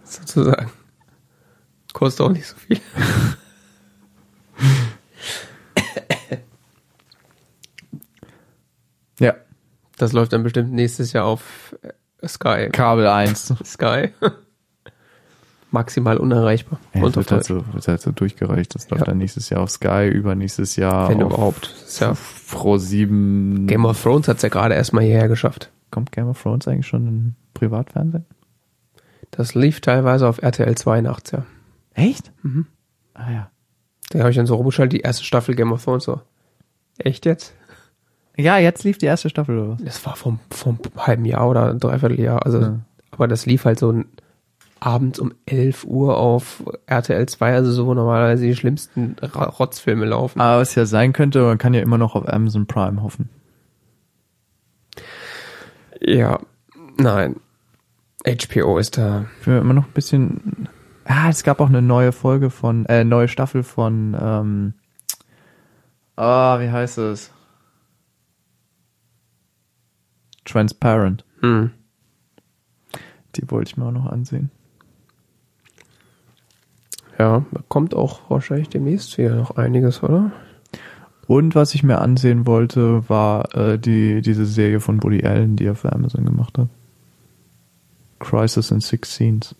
[0.04, 0.72] sozusagen.
[1.92, 2.80] Kostet auch nicht so viel.
[9.20, 9.36] Ja.
[9.98, 12.70] Das läuft dann bestimmt nächstes Jahr auf äh, Sky.
[12.72, 13.54] Kabel 1.
[13.66, 14.10] Sky.
[15.74, 16.80] Maximal unerreichbar.
[16.94, 18.74] Ja, Und wird, halt so, wird halt so durchgereicht.
[18.76, 19.06] Das läuft Ja.
[19.08, 21.74] dann nächstes Jahr auf Sky, übernächstes Jahr Wenn überhaupt.
[22.00, 22.14] Ja,
[22.52, 23.66] Pro 7.
[23.68, 25.72] Game of Thrones hat's ja gerade erstmal hierher geschafft.
[25.92, 28.26] Kommt Game of Thrones eigentlich schon im Privatfernsehen?
[29.32, 31.44] Das lief teilweise auf RTL 2 nachts, ja.
[31.96, 32.32] Echt?
[32.44, 32.68] Mhm.
[33.16, 33.50] Ah ja.
[34.12, 36.22] Da habe ich dann so rumgeschaltet, die erste Staffel Game of Thrones so.
[37.00, 37.54] Echt jetzt?
[38.38, 39.84] Ja, jetzt lief die erste Staffel oder was?
[39.84, 42.46] Das war vom, vom halben Jahr oder ein Dreivierteljahr.
[42.46, 42.80] Also, Ja.
[43.12, 44.06] aber das lief halt so ein,
[44.86, 50.42] abends um 11 Uhr auf RTL 2, also so wo normalerweise die schlimmsten Rotzfilme laufen.
[50.42, 53.30] Aber was ja sein könnte, man kann ja immer noch auf Amazon Prime hoffen.
[56.02, 56.40] Ja,
[56.98, 57.38] nein.
[58.26, 59.26] HBO ist da.
[59.40, 60.68] Ich bin immer noch ein bisschen.
[61.06, 64.74] Ah, es gab auch eine neue Folge von, äh, neue Staffel von, ähm,
[66.16, 67.32] ah, wie heißt es?
[70.46, 71.26] Transparent.
[71.42, 71.72] Hm.
[73.36, 74.52] Die wollte ich mir auch noch ansehen.
[77.24, 80.34] Ja, kommt auch wahrscheinlich demnächst wieder noch einiges, oder?
[81.26, 85.64] Und was ich mir ansehen wollte, war äh, die diese Serie von Woody Allen, die
[85.64, 86.68] er für Amazon gemacht hat.
[88.20, 89.56] Crisis in Six Scenes.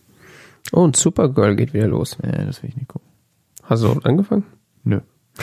[0.72, 2.18] Oh, und Supergirl geht wieder los.
[2.22, 3.08] Nee, das will ich nicht gucken.
[3.62, 4.44] Hast du angefangen?
[4.84, 5.00] Nö.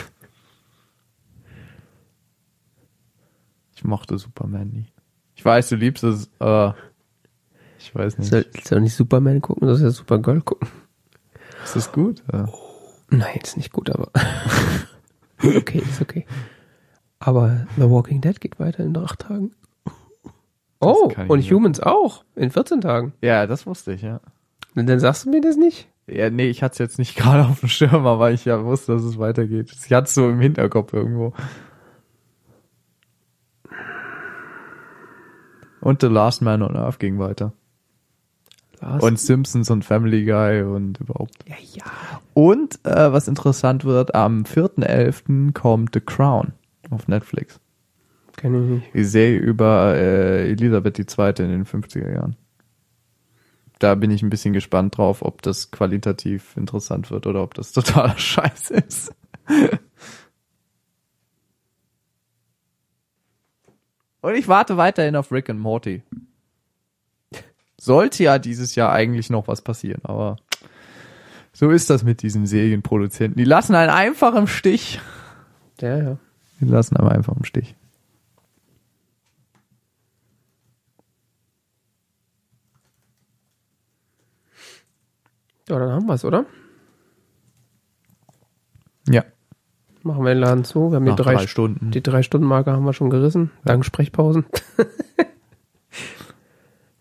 [3.74, 4.86] Ich mochte Superman nie.
[5.34, 6.76] Ich weiß, du liebst es, aber
[7.80, 8.30] ich weiß nicht.
[8.30, 10.68] Soll, soll nicht Superman gucken, soll ja Supergirl gucken?
[11.64, 12.22] Ist das gut?
[12.32, 12.48] Ja.
[13.10, 14.10] Nein, ist nicht gut, aber.
[15.42, 16.26] okay, ist okay.
[17.18, 19.52] Aber The Walking Dead geht weiter in acht Tagen.
[20.80, 21.52] Oh, und nicht.
[21.52, 22.24] Humans auch.
[22.34, 23.12] In 14 Tagen.
[23.22, 24.20] Ja, das wusste ich, ja.
[24.74, 25.88] Und dann sagst du mir das nicht?
[26.08, 28.92] Ja, nee, ich hatte es jetzt nicht gerade auf dem Schirm, aber ich ja wusste,
[28.92, 29.70] dass es weitergeht.
[29.72, 31.32] Ich hatte es so im Hinterkopf irgendwo.
[35.80, 37.52] Und The Last Man on Earth ging weiter.
[38.82, 41.36] Last Und Simpsons und Family Guy und überhaupt.
[41.46, 41.84] ja, ja.
[42.34, 45.52] Und äh, was interessant wird, am 4.11.
[45.52, 46.52] kommt The Crown
[46.90, 47.60] auf Netflix.
[48.36, 48.94] Kenn ich nicht.
[48.94, 51.28] Die Serie über äh, Elisabeth II.
[51.28, 52.36] in den 50er Jahren.
[53.78, 57.72] Da bin ich ein bisschen gespannt drauf, ob das qualitativ interessant wird oder ob das
[57.72, 59.14] totaler Scheiß ist.
[64.22, 66.02] Und ich warte weiterhin auf Rick and Morty.
[67.82, 70.36] Sollte ja dieses Jahr eigentlich noch was passieren, aber
[71.52, 73.36] so ist das mit diesen Serienproduzenten.
[73.36, 75.00] Die lassen einen einfach im Stich.
[75.80, 76.16] Ja, ja.
[76.60, 77.74] Die lassen einen einfach im Stich.
[85.68, 86.46] Ja, dann haben wir es, oder?
[89.08, 89.24] Ja.
[90.04, 90.92] Machen wir den Laden zu.
[90.92, 91.90] Wir haben Nach die drei, drei Stunden.
[91.90, 93.50] Die drei Stunden Marke haben wir schon gerissen.
[93.64, 94.46] Dank Sprechpausen.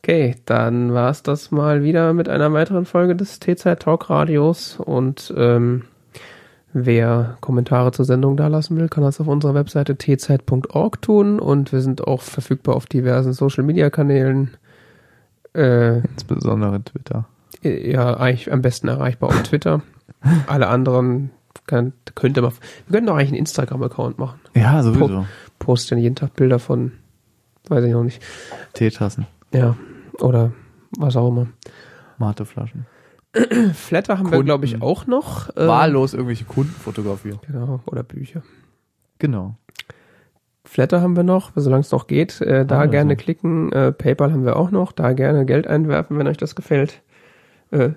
[0.03, 4.77] okay, dann war es das mal wieder mit einer weiteren Folge des T-Zeit Talk Radios.
[4.80, 5.83] Und ähm,
[6.73, 11.39] wer Kommentare zur Sendung dalassen will, kann das auf unserer Webseite tzeit.org tun.
[11.39, 14.57] Und wir sind auch verfügbar auf diversen Social Media Kanälen.
[15.53, 17.25] Äh, Insbesondere Twitter.
[17.61, 19.81] ja, eigentlich am besten erreichbar auf Twitter.
[20.47, 21.30] Alle anderen
[21.67, 22.53] kann, könnte man.
[22.88, 24.39] Wir könnten auch eigentlich einen Instagram-Account machen.
[24.55, 25.25] Ja, sowieso.
[25.59, 26.93] Posten jeden Tag Bilder von,
[27.67, 28.23] weiß ich noch nicht.
[28.73, 29.75] Teetassen, Ja,
[30.19, 30.51] oder
[30.98, 31.48] was auch immer.
[32.17, 32.85] Mateflaschen.
[33.73, 34.45] Flatter haben wir, Kunden.
[34.45, 35.49] glaube ich, auch noch.
[35.56, 37.40] ähm, Wahllos irgendwelche Kunden fotografieren.
[37.48, 38.41] Genau, oder Bücher.
[39.19, 39.56] Genau.
[40.65, 42.40] Flatter haben wir noch, solange es noch geht.
[42.41, 43.72] Äh, da Ah, gerne klicken.
[43.72, 44.91] Äh, PayPal haben wir auch noch.
[44.91, 47.01] Da gerne Geld einwerfen, wenn euch das gefällt.
[47.72, 47.91] Äh,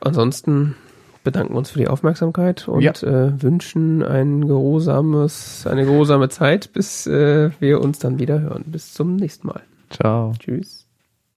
[0.00, 0.76] ansonsten
[1.24, 2.92] bedanken wir uns für die Aufmerksamkeit und Ja.
[3.02, 8.64] äh, wünschen ein geruhsames, eine geruhsame Zeit, bis äh, wir uns dann wieder hören.
[8.66, 9.62] Bis zum nächsten Mal.
[9.90, 10.32] Ciao.
[10.38, 10.87] Tschüss.